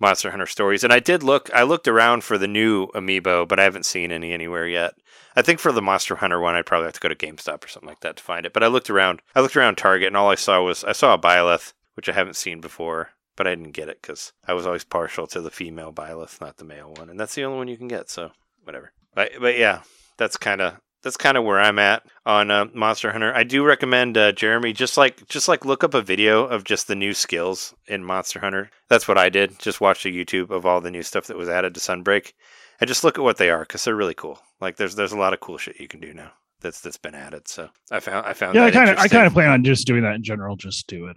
Monster 0.00 0.30
Hunter 0.30 0.46
Stories. 0.46 0.82
And 0.82 0.92
I 0.92 0.98
did 0.98 1.22
look, 1.22 1.50
I 1.54 1.62
looked 1.62 1.88
around 1.88 2.24
for 2.24 2.38
the 2.38 2.48
new 2.48 2.86
amiibo, 2.88 3.46
but 3.46 3.58
I 3.58 3.64
haven't 3.64 3.86
seen 3.86 4.12
any 4.12 4.32
anywhere 4.32 4.66
yet. 4.66 4.94
I 5.34 5.42
think 5.42 5.60
for 5.60 5.72
the 5.72 5.82
Monster 5.82 6.16
Hunter 6.16 6.40
one, 6.40 6.54
I'd 6.54 6.66
probably 6.66 6.86
have 6.86 6.94
to 6.94 7.00
go 7.00 7.08
to 7.08 7.14
GameStop 7.14 7.64
or 7.64 7.68
something 7.68 7.88
like 7.88 8.00
that 8.00 8.16
to 8.16 8.22
find 8.22 8.46
it. 8.46 8.52
But 8.52 8.62
I 8.62 8.68
looked 8.68 8.88
around, 8.88 9.20
I 9.34 9.40
looked 9.40 9.56
around 9.56 9.76
Target, 9.76 10.06
and 10.06 10.16
all 10.16 10.30
I 10.30 10.36
saw 10.36 10.62
was 10.62 10.84
I 10.84 10.92
saw 10.92 11.12
a 11.12 11.18
Byleth, 11.18 11.74
which 11.94 12.08
I 12.08 12.12
haven't 12.12 12.36
seen 12.36 12.60
before, 12.62 13.10
but 13.36 13.46
I 13.46 13.54
didn't 13.54 13.72
get 13.72 13.88
it 13.88 14.00
because 14.00 14.32
I 14.46 14.54
was 14.54 14.66
always 14.66 14.84
partial 14.84 15.26
to 15.28 15.40
the 15.40 15.50
female 15.50 15.92
Byleth, 15.92 16.40
not 16.40 16.56
the 16.56 16.64
male 16.64 16.92
one, 16.96 17.10
and 17.10 17.20
that's 17.20 17.34
the 17.34 17.44
only 17.44 17.58
one 17.58 17.68
you 17.68 17.76
can 17.76 17.88
get. 17.88 18.10
So 18.10 18.32
whatever. 18.64 18.92
But 19.14 19.32
but 19.40 19.58
yeah, 19.58 19.82
that's 20.16 20.36
kind 20.36 20.60
of 20.60 20.74
that's 21.02 21.16
kind 21.16 21.36
of 21.36 21.44
where 21.44 21.60
I'm 21.60 21.78
at 21.78 22.02
on 22.24 22.50
uh, 22.50 22.66
Monster 22.74 23.12
Hunter. 23.12 23.32
I 23.34 23.44
do 23.44 23.64
recommend 23.64 24.18
uh, 24.18 24.32
Jeremy 24.32 24.72
just 24.72 24.96
like 24.96 25.26
just 25.28 25.48
like 25.48 25.64
look 25.64 25.84
up 25.84 25.94
a 25.94 26.02
video 26.02 26.44
of 26.44 26.64
just 26.64 26.88
the 26.88 26.96
new 26.96 27.14
skills 27.14 27.74
in 27.86 28.04
Monster 28.04 28.40
Hunter. 28.40 28.70
That's 28.88 29.06
what 29.06 29.18
I 29.18 29.28
did. 29.28 29.58
Just 29.58 29.80
watch 29.80 30.04
a 30.04 30.10
YouTube 30.10 30.50
of 30.50 30.66
all 30.66 30.80
the 30.80 30.90
new 30.90 31.02
stuff 31.02 31.26
that 31.26 31.36
was 31.36 31.48
added 31.48 31.74
to 31.74 31.80
Sunbreak, 31.80 32.32
and 32.80 32.88
just 32.88 33.04
look 33.04 33.18
at 33.18 33.24
what 33.24 33.36
they 33.36 33.50
are 33.50 33.60
because 33.60 33.84
they're 33.84 33.94
really 33.94 34.14
cool. 34.14 34.40
Like 34.60 34.76
there's 34.76 34.96
there's 34.96 35.12
a 35.12 35.18
lot 35.18 35.32
of 35.32 35.40
cool 35.40 35.58
shit 35.58 35.80
you 35.80 35.88
can 35.88 36.00
do 36.00 36.12
now 36.12 36.32
that's 36.60 36.80
that's 36.80 36.98
been 36.98 37.14
added. 37.14 37.48
So 37.48 37.68
I 37.90 38.00
found 38.00 38.26
I 38.26 38.32
found 38.32 38.54
yeah, 38.54 38.64
I 38.64 38.70
kind 38.70 38.90
of 38.90 38.98
I 38.98 39.08
kind 39.08 39.26
of 39.26 39.32
plan 39.32 39.50
on 39.50 39.64
just 39.64 39.86
doing 39.86 40.02
that 40.02 40.14
in 40.14 40.22
general. 40.22 40.56
Just 40.56 40.86
do 40.86 41.06
it. 41.06 41.16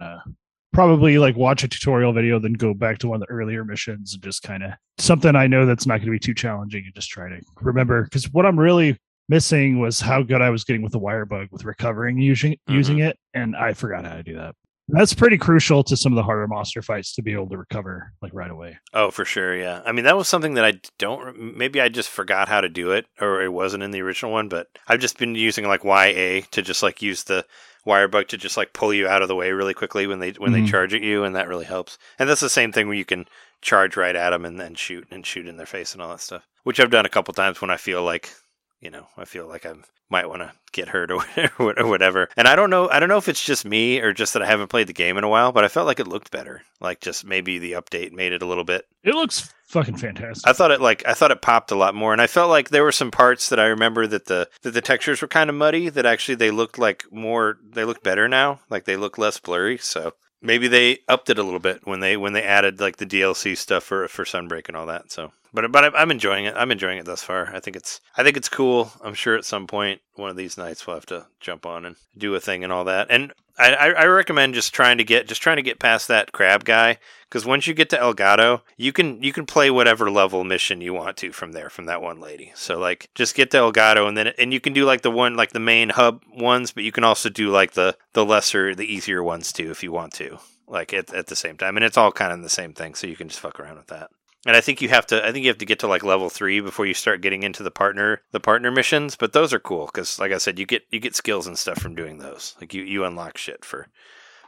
Probably 0.72 1.18
like 1.18 1.36
watch 1.36 1.64
a 1.64 1.68
tutorial 1.68 2.12
video, 2.12 2.38
then 2.38 2.52
go 2.52 2.74
back 2.74 2.98
to 2.98 3.08
one 3.08 3.20
of 3.20 3.26
the 3.26 3.32
earlier 3.32 3.64
missions 3.64 4.14
and 4.14 4.22
just 4.22 4.42
kind 4.42 4.62
of 4.62 4.72
something 4.98 5.34
I 5.34 5.46
know 5.46 5.66
that's 5.66 5.86
not 5.86 5.98
going 5.98 6.06
to 6.06 6.12
be 6.12 6.18
too 6.18 6.34
challenging 6.34 6.84
and 6.84 6.94
just 6.94 7.10
try 7.10 7.28
to 7.28 7.40
remember. 7.60 8.04
Because 8.04 8.32
what 8.32 8.46
I'm 8.46 8.58
really 8.58 8.96
missing 9.28 9.80
was 9.80 10.00
how 10.00 10.22
good 10.22 10.42
I 10.42 10.50
was 10.50 10.64
getting 10.64 10.82
with 10.82 10.92
the 10.92 10.98
wire 10.98 11.24
bug 11.24 11.48
with 11.50 11.64
recovering 11.64 12.18
using 12.18 12.52
mm-hmm. 12.52 12.74
using 12.74 12.98
it, 12.98 13.18
and 13.34 13.56
I 13.56 13.74
forgot 13.74 14.04
how 14.04 14.14
to 14.14 14.22
do 14.22 14.36
that. 14.36 14.54
That's 14.92 15.14
pretty 15.14 15.38
crucial 15.38 15.82
to 15.84 15.96
some 15.96 16.12
of 16.12 16.16
the 16.16 16.22
harder 16.22 16.46
monster 16.46 16.82
fights 16.82 17.14
to 17.14 17.22
be 17.22 17.32
able 17.32 17.48
to 17.50 17.56
recover 17.58 18.12
like 18.22 18.32
right 18.34 18.50
away. 18.50 18.78
Oh, 18.92 19.10
for 19.10 19.24
sure, 19.24 19.56
yeah. 19.56 19.82
I 19.84 19.92
mean, 19.92 20.04
that 20.04 20.16
was 20.16 20.28
something 20.28 20.54
that 20.54 20.64
I 20.64 20.80
don't. 20.98 21.56
Maybe 21.56 21.80
I 21.80 21.88
just 21.88 22.08
forgot 22.08 22.48
how 22.48 22.60
to 22.60 22.68
do 22.68 22.90
it, 22.92 23.06
or 23.20 23.42
it 23.42 23.52
wasn't 23.52 23.82
in 23.82 23.90
the 23.90 24.02
original 24.02 24.32
one. 24.32 24.48
But 24.48 24.68
I've 24.88 25.00
just 25.00 25.18
been 25.18 25.34
using 25.34 25.66
like 25.66 25.84
YA 25.84 26.42
to 26.50 26.62
just 26.62 26.82
like 26.82 27.02
use 27.02 27.24
the 27.24 27.44
wire 27.86 28.08
bug 28.08 28.28
to 28.28 28.36
just 28.36 28.56
like 28.56 28.72
pull 28.72 28.92
you 28.92 29.08
out 29.08 29.22
of 29.22 29.28
the 29.28 29.34
way 29.34 29.52
really 29.52 29.72
quickly 29.74 30.06
when 30.06 30.18
they 30.18 30.32
when 30.32 30.50
Mhm. 30.52 30.64
they 30.64 30.70
charge 30.70 30.92
at 30.94 31.02
you, 31.02 31.24
and 31.24 31.34
that 31.36 31.48
really 31.48 31.64
helps. 31.64 31.96
And 32.18 32.28
that's 32.28 32.40
the 32.42 32.48
same 32.50 32.72
thing 32.72 32.86
where 32.88 32.96
you 32.96 33.04
can 33.04 33.26
charge 33.62 33.96
right 33.96 34.16
at 34.16 34.30
them 34.30 34.44
and 34.44 34.58
then 34.58 34.74
shoot 34.74 35.06
and 35.10 35.24
shoot 35.26 35.46
in 35.46 35.56
their 35.56 35.66
face 35.66 35.92
and 35.92 36.02
all 36.02 36.08
that 36.10 36.20
stuff, 36.20 36.46
which 36.64 36.80
I've 36.80 36.90
done 36.90 37.06
a 37.06 37.10
couple 37.10 37.32
times 37.34 37.60
when 37.60 37.70
I 37.70 37.76
feel 37.76 38.02
like, 38.02 38.32
you 38.80 38.90
know, 38.90 39.06
I 39.16 39.24
feel 39.24 39.46
like 39.46 39.66
I 39.66 39.74
might 40.08 40.28
want 40.28 40.42
to 40.42 40.52
get 40.72 40.88
hurt 40.88 41.10
or 41.58 41.86
whatever. 41.86 42.28
And 42.36 42.48
I 42.48 42.56
don't 42.56 42.70
know, 42.70 42.88
I 42.88 42.98
don't 42.98 43.08
know 43.08 43.18
if 43.18 43.28
it's 43.28 43.44
just 43.44 43.64
me 43.64 44.00
or 44.00 44.12
just 44.12 44.32
that 44.32 44.42
I 44.42 44.46
haven't 44.46 44.68
played 44.68 44.86
the 44.88 44.92
game 44.92 45.16
in 45.16 45.24
a 45.24 45.28
while, 45.28 45.52
but 45.52 45.64
I 45.64 45.68
felt 45.68 45.86
like 45.86 46.00
it 46.00 46.08
looked 46.08 46.30
better. 46.30 46.62
Like 46.80 47.00
just 47.00 47.24
maybe 47.24 47.58
the 47.58 47.72
update 47.72 48.12
made 48.12 48.32
it 48.32 48.42
a 48.42 48.46
little 48.46 48.64
bit 48.64 48.86
It 49.04 49.14
looks 49.14 49.52
fucking 49.66 49.96
fantastic. 49.98 50.48
I 50.48 50.52
thought 50.52 50.72
it 50.72 50.80
like 50.80 51.06
I 51.06 51.14
thought 51.14 51.30
it 51.30 51.42
popped 51.42 51.70
a 51.70 51.76
lot 51.76 51.94
more, 51.94 52.12
and 52.12 52.20
I 52.20 52.26
felt 52.26 52.50
like 52.50 52.70
there 52.70 52.82
were 52.84 52.92
some 52.92 53.10
parts 53.10 53.48
that 53.50 53.60
I 53.60 53.66
remember 53.66 54.06
that 54.06 54.26
the 54.26 54.48
that 54.62 54.72
the 54.72 54.80
textures 54.80 55.22
were 55.22 55.28
kind 55.28 55.48
of 55.48 55.56
muddy. 55.56 55.88
That 55.88 56.06
actually 56.06 56.34
they 56.34 56.50
looked 56.50 56.78
like 56.78 57.04
more 57.12 57.58
they 57.62 57.84
look 57.84 58.02
better 58.02 58.28
now, 58.28 58.60
like 58.68 58.84
they 58.84 58.96
look 58.96 59.18
less 59.18 59.38
blurry. 59.38 59.78
So 59.78 60.14
maybe 60.42 60.68
they 60.68 60.98
upped 61.08 61.30
it 61.30 61.38
a 61.38 61.42
little 61.42 61.60
bit 61.60 61.86
when 61.86 62.00
they 62.00 62.16
when 62.16 62.32
they 62.32 62.42
added 62.42 62.80
like 62.80 62.96
the 62.96 63.06
DLC 63.06 63.56
stuff 63.56 63.84
for 63.84 64.08
for 64.08 64.24
Sunbreak 64.24 64.68
and 64.68 64.76
all 64.76 64.86
that. 64.86 65.12
So, 65.12 65.32
but 65.52 65.70
but 65.72 65.94
I'm 65.96 66.10
enjoying 66.10 66.44
it. 66.44 66.54
I'm 66.56 66.70
enjoying 66.70 66.98
it 66.98 67.06
thus 67.06 67.22
far. 67.22 67.54
I 67.54 67.60
think 67.60 67.76
it's 67.76 68.00
I 68.16 68.22
think 68.22 68.36
it's 68.36 68.48
cool. 68.48 68.92
I'm 69.02 69.14
sure 69.14 69.36
at 69.36 69.44
some 69.44 69.66
point 69.66 70.00
one 70.14 70.30
of 70.30 70.36
these 70.36 70.58
nights 70.58 70.86
we'll 70.86 70.96
have 70.96 71.06
to 71.06 71.26
jump 71.40 71.66
on 71.66 71.84
and 71.84 71.96
do 72.16 72.34
a 72.34 72.40
thing 72.40 72.64
and 72.64 72.72
all 72.72 72.84
that. 72.84 73.08
And 73.10 73.32
I 73.58 73.74
I, 73.74 74.04
recommend 74.06 74.54
just 74.54 74.72
trying 74.72 74.98
to 74.98 75.04
get 75.04 75.28
just 75.28 75.42
trying 75.42 75.56
to 75.56 75.62
get 75.62 75.78
past 75.78 76.08
that 76.08 76.32
crab 76.32 76.64
guy 76.64 76.98
because 77.28 77.44
once 77.44 77.66
you 77.66 77.74
get 77.74 77.90
to 77.90 77.96
Elgado, 77.96 78.62
you 78.76 78.92
can 78.92 79.22
you 79.22 79.32
can 79.32 79.44
play 79.44 79.70
whatever 79.70 80.10
level 80.10 80.44
mission 80.44 80.80
you 80.80 80.94
want 80.94 81.16
to 81.18 81.32
from 81.32 81.52
there 81.52 81.68
from 81.68 81.86
that 81.86 82.02
one 82.02 82.20
lady. 82.20 82.52
So 82.54 82.78
like 82.78 83.10
just 83.14 83.34
get 83.34 83.50
to 83.50 83.58
Elgado 83.58 84.08
and 84.08 84.16
then 84.16 84.28
and 84.38 84.52
you 84.52 84.60
can 84.60 84.72
do 84.72 84.84
like 84.84 85.02
the 85.02 85.10
one 85.10 85.36
like 85.36 85.52
the 85.52 85.60
main 85.60 85.90
hub 85.90 86.22
ones, 86.32 86.72
but 86.72 86.84
you 86.84 86.92
can 86.92 87.04
also 87.04 87.28
do 87.28 87.50
like 87.50 87.72
the 87.72 87.96
the 88.12 88.24
lesser 88.24 88.74
the 88.74 88.90
easier 88.90 89.22
ones 89.22 89.52
too 89.52 89.70
if 89.70 89.82
you 89.82 89.92
want 89.92 90.12
to. 90.14 90.38
Like 90.66 90.94
at 90.94 91.12
at 91.12 91.26
the 91.26 91.36
same 91.36 91.56
time, 91.56 91.76
and 91.76 91.84
it's 91.84 91.98
all 91.98 92.12
kind 92.12 92.32
of 92.32 92.42
the 92.42 92.48
same 92.48 92.72
thing, 92.72 92.94
so 92.94 93.08
you 93.08 93.16
can 93.16 93.28
just 93.28 93.40
fuck 93.40 93.58
around 93.58 93.76
with 93.76 93.88
that. 93.88 94.10
And 94.46 94.56
I 94.56 94.62
think 94.62 94.80
you 94.80 94.88
have 94.88 95.06
to 95.08 95.24
I 95.26 95.32
think 95.32 95.44
you 95.44 95.50
have 95.50 95.58
to 95.58 95.66
get 95.66 95.78
to 95.80 95.86
like 95.86 96.02
level 96.02 96.30
3 96.30 96.60
before 96.60 96.86
you 96.86 96.94
start 96.94 97.20
getting 97.20 97.42
into 97.42 97.62
the 97.62 97.70
partner 97.70 98.22
the 98.32 98.40
partner 98.40 98.70
missions, 98.70 99.16
but 99.16 99.32
those 99.32 99.52
are 99.52 99.58
cool 99.60 99.86
cuz 99.88 100.18
like 100.18 100.32
I 100.32 100.38
said 100.38 100.58
you 100.58 100.66
get 100.66 100.86
you 100.90 100.98
get 100.98 101.14
skills 101.14 101.46
and 101.46 101.58
stuff 101.58 101.78
from 101.78 101.94
doing 101.94 102.18
those. 102.18 102.56
Like 102.60 102.72
you 102.72 102.82
you 102.82 103.04
unlock 103.04 103.36
shit 103.36 103.64
for 103.64 103.88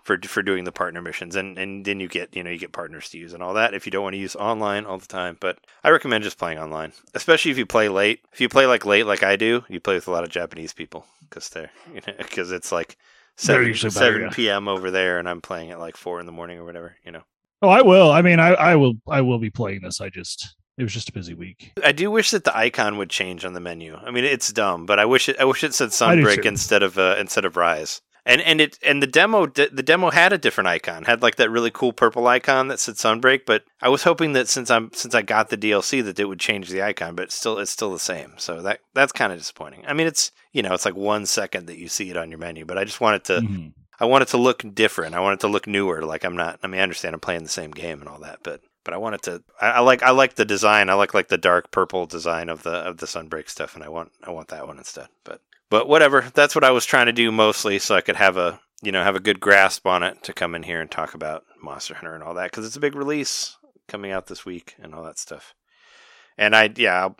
for 0.02 0.18
for 0.22 0.42
doing 0.42 0.64
the 0.64 0.72
partner 0.72 1.00
missions 1.00 1.36
and 1.36 1.56
and 1.58 1.84
then 1.84 2.00
you 2.00 2.08
get 2.08 2.34
you 2.34 2.42
know 2.42 2.50
you 2.50 2.58
get 2.58 2.72
partners 2.72 3.08
to 3.10 3.18
use 3.18 3.32
and 3.32 3.42
all 3.42 3.54
that 3.54 3.74
if 3.74 3.86
you 3.86 3.92
don't 3.92 4.02
want 4.02 4.14
to 4.14 4.18
use 4.18 4.34
online 4.36 4.84
all 4.84 4.98
the 4.98 5.06
time 5.06 5.36
but 5.40 5.58
i 5.84 5.90
recommend 5.90 6.24
just 6.24 6.38
playing 6.38 6.58
online 6.58 6.92
especially 7.14 7.50
if 7.50 7.58
you 7.58 7.64
play 7.66 7.88
late 7.88 8.20
if 8.32 8.40
you 8.40 8.48
play 8.48 8.66
like 8.66 8.84
late 8.84 9.06
like 9.06 9.22
i 9.22 9.36
do 9.36 9.64
you 9.68 9.78
play 9.80 9.94
with 9.94 10.08
a 10.08 10.10
lot 10.10 10.24
of 10.24 10.30
japanese 10.30 10.72
people 10.72 11.06
because 11.20 11.48
they're 11.50 11.70
you 11.94 12.00
know 12.06 12.14
because 12.18 12.50
it's 12.50 12.72
like 12.72 12.96
They're 13.44 13.74
7, 13.74 13.90
better, 13.90 13.90
7 13.90 14.20
yeah. 14.22 14.30
p.m 14.30 14.68
over 14.68 14.90
there 14.90 15.18
and 15.18 15.28
i'm 15.28 15.40
playing 15.40 15.70
at 15.70 15.78
like 15.78 15.96
4 15.96 16.20
in 16.20 16.26
the 16.26 16.32
morning 16.32 16.58
or 16.58 16.64
whatever 16.64 16.96
you 17.04 17.12
know 17.12 17.22
Oh, 17.62 17.68
I 17.68 17.82
will. 17.82 18.10
I 18.10 18.22
mean, 18.22 18.40
I, 18.40 18.48
I 18.54 18.76
will. 18.76 18.94
I 19.08 19.20
will 19.20 19.38
be 19.38 19.50
playing 19.50 19.82
this. 19.82 20.00
I 20.00 20.08
just 20.10 20.56
it 20.78 20.82
was 20.82 20.92
just 20.92 21.08
a 21.08 21.12
busy 21.12 21.34
week. 21.34 21.72
I 21.84 21.92
do 21.92 22.10
wish 22.10 22.30
that 22.32 22.44
the 22.44 22.56
icon 22.56 22.96
would 22.98 23.10
change 23.10 23.44
on 23.44 23.52
the 23.52 23.60
menu. 23.60 23.94
I 23.96 24.10
mean, 24.10 24.24
it's 24.24 24.52
dumb, 24.52 24.84
but 24.86 24.98
I 24.98 25.04
wish 25.04 25.28
it. 25.28 25.36
I 25.38 25.44
wish 25.44 25.62
it 25.62 25.74
said 25.74 25.90
Sunbreak 25.90 26.36
instead 26.48 26.82
of 26.82 26.98
uh, 26.98 27.16
instead 27.18 27.44
of 27.44 27.56
Rise. 27.56 28.00
And 28.24 28.40
and 28.40 28.60
it 28.60 28.78
and 28.84 29.02
the 29.02 29.06
demo 29.08 29.46
the 29.46 29.82
demo 29.82 30.10
had 30.10 30.32
a 30.32 30.38
different 30.38 30.68
icon, 30.68 31.04
had 31.04 31.22
like 31.22 31.36
that 31.36 31.50
really 31.50 31.72
cool 31.72 31.92
purple 31.92 32.26
icon 32.28 32.68
that 32.68 32.78
said 32.78 32.94
Sunbreak. 32.94 33.40
But 33.46 33.64
I 33.80 33.88
was 33.88 34.04
hoping 34.04 34.32
that 34.34 34.48
since 34.48 34.70
I'm 34.70 34.90
since 34.92 35.12
I 35.14 35.22
got 35.22 35.48
the 35.50 35.56
DLC 35.58 36.04
that 36.04 36.20
it 36.20 36.26
would 36.26 36.38
change 36.38 36.68
the 36.68 36.82
icon, 36.82 37.16
but 37.16 37.24
it's 37.24 37.34
still 37.34 37.58
it's 37.58 37.72
still 37.72 37.92
the 37.92 37.98
same. 37.98 38.34
So 38.38 38.62
that 38.62 38.78
that's 38.94 39.10
kind 39.10 39.32
of 39.32 39.38
disappointing. 39.38 39.82
I 39.88 39.92
mean, 39.92 40.06
it's 40.06 40.30
you 40.52 40.62
know 40.62 40.72
it's 40.72 40.84
like 40.84 40.94
one 40.94 41.26
second 41.26 41.66
that 41.66 41.78
you 41.78 41.88
see 41.88 42.10
it 42.10 42.16
on 42.16 42.30
your 42.30 42.38
menu, 42.38 42.64
but 42.64 42.78
I 42.78 42.84
just 42.84 43.00
wanted 43.00 43.24
to 43.24 43.40
Mhm. 43.40 43.72
I 44.02 44.06
want 44.06 44.22
it 44.22 44.28
to 44.30 44.36
look 44.36 44.64
different. 44.74 45.14
I 45.14 45.20
want 45.20 45.34
it 45.34 45.40
to 45.42 45.48
look 45.48 45.68
newer. 45.68 46.02
Like 46.02 46.24
I'm 46.24 46.34
not. 46.34 46.58
I 46.60 46.66
mean, 46.66 46.80
I 46.80 46.82
understand 46.82 47.14
I'm 47.14 47.20
playing 47.20 47.44
the 47.44 47.48
same 47.48 47.70
game 47.70 48.00
and 48.00 48.08
all 48.08 48.18
that, 48.18 48.40
but 48.42 48.60
but 48.82 48.94
I 48.94 48.96
want 48.96 49.14
it 49.14 49.22
to. 49.22 49.44
I, 49.60 49.70
I 49.70 49.78
like 49.78 50.02
I 50.02 50.10
like 50.10 50.34
the 50.34 50.44
design. 50.44 50.90
I 50.90 50.94
like 50.94 51.14
like 51.14 51.28
the 51.28 51.38
dark 51.38 51.70
purple 51.70 52.06
design 52.06 52.48
of 52.48 52.64
the 52.64 52.72
of 52.72 52.96
the 52.96 53.06
Sunbreak 53.06 53.48
stuff, 53.48 53.76
and 53.76 53.84
I 53.84 53.88
want 53.88 54.10
I 54.24 54.32
want 54.32 54.48
that 54.48 54.66
one 54.66 54.78
instead. 54.78 55.06
But 55.22 55.40
but 55.70 55.86
whatever. 55.86 56.32
That's 56.34 56.56
what 56.56 56.64
I 56.64 56.72
was 56.72 56.84
trying 56.84 57.06
to 57.06 57.12
do 57.12 57.30
mostly, 57.30 57.78
so 57.78 57.94
I 57.94 58.00
could 58.00 58.16
have 58.16 58.36
a 58.36 58.58
you 58.82 58.90
know 58.90 59.04
have 59.04 59.14
a 59.14 59.20
good 59.20 59.38
grasp 59.38 59.86
on 59.86 60.02
it 60.02 60.24
to 60.24 60.32
come 60.32 60.56
in 60.56 60.64
here 60.64 60.80
and 60.80 60.90
talk 60.90 61.14
about 61.14 61.44
Monster 61.62 61.94
Hunter 61.94 62.16
and 62.16 62.24
all 62.24 62.34
that 62.34 62.50
because 62.50 62.66
it's 62.66 62.76
a 62.76 62.80
big 62.80 62.96
release 62.96 63.56
coming 63.86 64.10
out 64.10 64.26
this 64.26 64.44
week 64.44 64.74
and 64.82 64.96
all 64.96 65.04
that 65.04 65.20
stuff. 65.20 65.54
And 66.36 66.56
I 66.56 66.72
yeah. 66.74 67.02
I'll, 67.02 67.16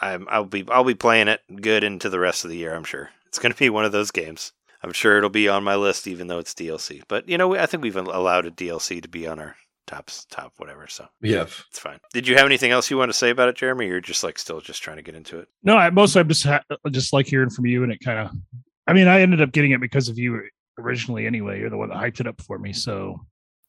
I'm, 0.00 0.28
I'll 0.30 0.44
be 0.44 0.64
I'll 0.68 0.84
be 0.84 0.94
playing 0.94 1.28
it 1.28 1.40
good 1.62 1.82
into 1.84 2.10
the 2.10 2.20
rest 2.20 2.44
of 2.44 2.50
the 2.50 2.58
year. 2.58 2.74
I'm 2.74 2.84
sure 2.84 3.10
it's 3.26 3.38
going 3.38 3.50
to 3.52 3.58
be 3.58 3.70
one 3.70 3.86
of 3.86 3.92
those 3.92 4.10
games. 4.10 4.52
I'm 4.82 4.92
sure 4.92 5.18
it'll 5.18 5.30
be 5.30 5.48
on 5.48 5.64
my 5.64 5.74
list, 5.76 6.06
even 6.06 6.26
though 6.28 6.38
it's 6.38 6.54
DLC. 6.54 7.02
But 7.08 7.28
you 7.28 7.36
know, 7.38 7.54
I 7.56 7.66
think 7.66 7.82
we've 7.82 7.96
allowed 7.96 8.46
a 8.46 8.50
DLC 8.50 9.02
to 9.02 9.08
be 9.08 9.26
on 9.26 9.38
our 9.40 9.56
tops, 9.86 10.26
top 10.30 10.52
whatever. 10.58 10.86
So 10.86 11.06
Yeah. 11.22 11.42
it's 11.42 11.78
fine. 11.78 11.98
Did 12.12 12.28
you 12.28 12.36
have 12.36 12.46
anything 12.46 12.70
else 12.70 12.90
you 12.90 12.98
want 12.98 13.08
to 13.10 13.16
say 13.16 13.30
about 13.30 13.48
it, 13.48 13.56
Jeremy? 13.56 13.86
You're 13.86 14.00
just 14.00 14.22
like 14.22 14.38
still 14.38 14.60
just 14.60 14.82
trying 14.82 14.96
to 14.98 15.02
get 15.02 15.14
into 15.14 15.38
it. 15.40 15.48
No, 15.62 15.76
I 15.76 15.90
mostly 15.90 16.20
I'm 16.20 16.28
just 16.28 16.44
ha- 16.44 16.62
just 16.90 17.12
like 17.12 17.26
hearing 17.26 17.50
from 17.50 17.66
you, 17.66 17.82
and 17.82 17.90
it 17.92 17.98
kind 18.04 18.18
of. 18.18 18.30
I 18.86 18.92
mean, 18.92 19.08
I 19.08 19.20
ended 19.20 19.40
up 19.42 19.52
getting 19.52 19.72
it 19.72 19.80
because 19.80 20.08
of 20.08 20.18
you 20.18 20.40
originally. 20.78 21.26
Anyway, 21.26 21.58
you're 21.58 21.70
the 21.70 21.76
one 21.76 21.88
that 21.88 21.98
hyped 21.98 22.20
it 22.20 22.26
up 22.26 22.40
for 22.42 22.58
me, 22.58 22.72
so 22.72 23.20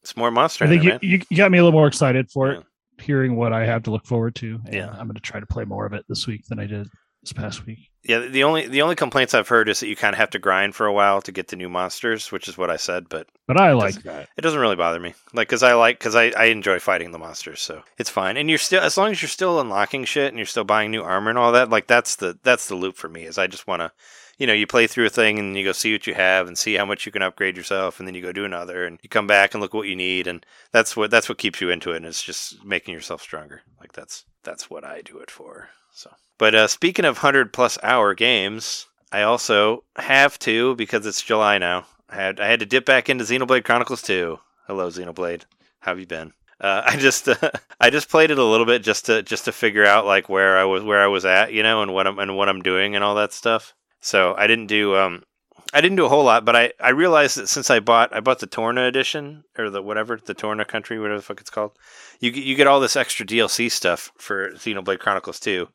It's 0.02 0.16
more 0.16 0.30
Monster 0.30 0.64
I 0.64 0.68
think 0.68 0.82
you, 0.84 0.98
you 1.02 1.20
you 1.28 1.36
got 1.36 1.50
me 1.50 1.58
a 1.58 1.62
little 1.64 1.78
more 1.78 1.88
excited 1.88 2.30
for 2.30 2.52
Yeah. 2.52 2.58
it, 2.60 2.64
hearing 3.02 3.34
what 3.36 3.52
I 3.52 3.66
have 3.66 3.82
to 3.84 3.90
look 3.90 4.06
forward 4.06 4.34
to. 4.36 4.60
And 4.66 4.74
Yeah. 4.74 4.88
I'm 4.90 5.06
going 5.06 5.14
to 5.14 5.20
try 5.20 5.40
to 5.40 5.46
play 5.46 5.64
more 5.64 5.84
of 5.86 5.92
it 5.94 6.04
this 6.08 6.26
week 6.26 6.44
than 6.48 6.58
I 6.58 6.66
did 6.66 6.86
this 7.22 7.32
past 7.32 7.66
week. 7.66 7.78
Yeah, 8.02 8.20
the 8.20 8.44
only 8.44 8.66
the 8.66 8.80
only 8.80 8.96
complaints 8.96 9.34
I've 9.34 9.48
heard 9.48 9.68
is 9.68 9.80
that 9.80 9.88
you 9.88 9.94
kind 9.94 10.14
of 10.14 10.18
have 10.18 10.30
to 10.30 10.38
grind 10.38 10.74
for 10.74 10.86
a 10.86 10.92
while 10.92 11.20
to 11.20 11.32
get 11.32 11.48
the 11.48 11.56
new 11.56 11.68
monsters, 11.68 12.32
which 12.32 12.48
is 12.48 12.56
what 12.56 12.70
I 12.70 12.76
said. 12.76 13.10
But 13.10 13.26
But 13.46 13.60
I 13.60 13.72
like 13.72 14.02
that. 14.04 14.30
it 14.38 14.40
doesn't 14.40 14.58
really 14.58 14.76
bother 14.76 14.98
me, 14.98 15.14
like 15.34 15.48
because 15.48 15.62
I 15.62 15.74
like 15.74 15.98
because 15.98 16.14
I, 16.14 16.30
I 16.30 16.44
enjoy 16.46 16.78
fighting 16.78 17.10
the 17.12 17.18
monsters, 17.18 17.60
so 17.60 17.82
it's 17.98 18.08
fine. 18.08 18.38
And 18.38 18.48
you're 18.48 18.58
still 18.58 18.82
as 18.82 18.96
long 18.96 19.10
as 19.10 19.20
you're 19.20 19.28
still 19.28 19.60
unlocking 19.60 20.06
shit 20.06 20.28
and 20.28 20.38
you're 20.38 20.46
still 20.46 20.64
buying 20.64 20.90
new 20.90 21.02
armor 21.02 21.28
and 21.28 21.38
all 21.38 21.52
that, 21.52 21.68
like 21.68 21.86
that's 21.88 22.16
the 22.16 22.38
that's 22.42 22.68
the 22.68 22.74
loop 22.74 22.96
for 22.96 23.08
me. 23.10 23.24
Is 23.24 23.36
I 23.36 23.46
just 23.46 23.66
want 23.66 23.80
to, 23.80 23.92
you 24.38 24.46
know, 24.46 24.54
you 24.54 24.66
play 24.66 24.86
through 24.86 25.06
a 25.06 25.10
thing 25.10 25.38
and 25.38 25.54
you 25.54 25.64
go 25.64 25.72
see 25.72 25.92
what 25.92 26.06
you 26.06 26.14
have 26.14 26.48
and 26.48 26.56
see 26.56 26.76
how 26.76 26.86
much 26.86 27.04
you 27.04 27.12
can 27.12 27.20
upgrade 27.20 27.56
yourself, 27.58 27.98
and 27.98 28.08
then 28.08 28.14
you 28.14 28.22
go 28.22 28.32
do 28.32 28.46
another 28.46 28.86
and 28.86 28.98
you 29.02 29.10
come 29.10 29.26
back 29.26 29.52
and 29.52 29.60
look 29.60 29.74
what 29.74 29.88
you 29.88 29.94
need, 29.94 30.26
and 30.26 30.46
that's 30.72 30.96
what 30.96 31.10
that's 31.10 31.28
what 31.28 31.36
keeps 31.36 31.60
you 31.60 31.68
into 31.68 31.92
it, 31.92 31.96
and 31.98 32.06
it's 32.06 32.22
just 32.22 32.64
making 32.64 32.94
yourself 32.94 33.20
stronger. 33.20 33.60
Like 33.78 33.92
that's 33.92 34.24
that's 34.42 34.70
what 34.70 34.86
I 34.86 35.02
do 35.02 35.18
it 35.18 35.30
for. 35.30 35.68
So, 35.92 36.10
but 36.38 36.54
uh, 36.54 36.68
speaking 36.68 37.04
of 37.04 37.18
hundred 37.18 37.52
plus 37.52 37.78
hour 37.82 38.14
games, 38.14 38.86
I 39.12 39.22
also 39.22 39.84
have 39.96 40.38
to 40.40 40.74
because 40.76 41.06
it's 41.06 41.22
July 41.22 41.58
now. 41.58 41.86
I 42.08 42.16
had 42.16 42.40
I 42.40 42.46
had 42.46 42.60
to 42.60 42.66
dip 42.66 42.84
back 42.84 43.08
into 43.08 43.24
Xenoblade 43.24 43.64
Chronicles 43.64 44.02
2. 44.02 44.38
Hello, 44.66 44.88
Xenoblade. 44.88 45.42
How 45.80 45.92
have 45.92 46.00
you 46.00 46.06
been? 46.06 46.32
Uh, 46.60 46.82
I 46.86 46.96
just 46.96 47.28
uh, 47.28 47.50
I 47.80 47.90
just 47.90 48.08
played 48.08 48.30
it 48.30 48.38
a 48.38 48.44
little 48.44 48.66
bit 48.66 48.82
just 48.82 49.06
to 49.06 49.22
just 49.22 49.44
to 49.46 49.52
figure 49.52 49.86
out 49.86 50.06
like 50.06 50.28
where 50.28 50.58
I 50.58 50.64
was 50.64 50.82
where 50.82 51.02
I 51.02 51.06
was 51.06 51.24
at, 51.24 51.52
you 51.52 51.62
know, 51.62 51.82
and 51.82 51.92
what 51.92 52.06
I'm 52.06 52.18
and 52.18 52.36
what 52.36 52.48
I'm 52.48 52.62
doing 52.62 52.94
and 52.94 53.04
all 53.04 53.14
that 53.16 53.32
stuff. 53.32 53.74
So 54.00 54.34
I 54.36 54.46
didn't 54.46 54.66
do 54.66 54.96
um 54.96 55.22
I 55.72 55.80
didn't 55.80 55.96
do 55.96 56.06
a 56.06 56.08
whole 56.08 56.24
lot, 56.24 56.44
but 56.44 56.56
I, 56.56 56.72
I 56.80 56.90
realized 56.90 57.36
that 57.36 57.48
since 57.48 57.70
I 57.70 57.80
bought 57.80 58.14
I 58.14 58.20
bought 58.20 58.40
the 58.40 58.46
Torna 58.46 58.86
edition 58.86 59.44
or 59.56 59.70
the 59.70 59.82
whatever 59.82 60.18
the 60.24 60.34
Torna 60.34 60.64
country 60.64 60.98
whatever 60.98 61.18
the 61.18 61.24
fuck 61.24 61.40
it's 61.40 61.50
called, 61.50 61.72
you 62.18 62.30
you 62.30 62.56
get 62.56 62.66
all 62.66 62.80
this 62.80 62.96
extra 62.96 63.24
DLC 63.24 63.70
stuff 63.70 64.12
for 64.16 64.50
Xenoblade 64.52 64.98
Chronicles 64.98 65.38
2. 65.40 65.68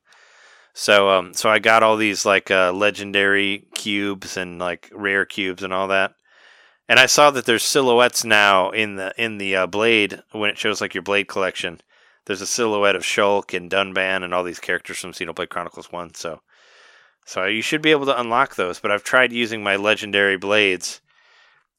So 0.77 1.09
um 1.09 1.33
so 1.33 1.49
I 1.49 1.59
got 1.59 1.83
all 1.83 1.95
these 1.95 2.25
like 2.25 2.51
uh, 2.51 2.73
legendary 2.73 3.65
cubes 3.73 4.35
and 4.35 4.59
like 4.59 4.91
rare 4.93 5.25
cubes 5.25 5.63
and 5.63 5.71
all 5.71 5.87
that. 5.87 6.15
And 6.89 6.99
I 6.99 7.05
saw 7.05 7.31
that 7.31 7.45
there's 7.45 7.63
silhouettes 7.63 8.25
now 8.25 8.71
in 8.71 8.97
the 8.97 9.13
in 9.17 9.37
the 9.37 9.55
uh, 9.55 9.67
blade 9.67 10.21
when 10.33 10.49
it 10.49 10.57
shows 10.57 10.81
like 10.81 10.93
your 10.93 11.01
blade 11.01 11.29
collection. 11.29 11.79
There's 12.25 12.41
a 12.41 12.45
silhouette 12.45 12.97
of 12.97 13.03
Shulk 13.03 13.55
and 13.55 13.71
Dunban 13.71 14.21
and 14.21 14.33
all 14.33 14.43
these 14.43 14.59
characters 14.59 14.99
from 14.99 15.13
Xenoblade 15.13 15.47
Chronicles 15.47 15.93
1. 15.93 16.13
So 16.15 16.41
so 17.25 17.45
you 17.45 17.61
should 17.61 17.81
be 17.81 17.91
able 17.91 18.05
to 18.07 18.19
unlock 18.19 18.55
those, 18.55 18.81
but 18.81 18.91
I've 18.91 19.03
tried 19.03 19.31
using 19.31 19.63
my 19.63 19.77
legendary 19.77 20.35
blades 20.37 20.99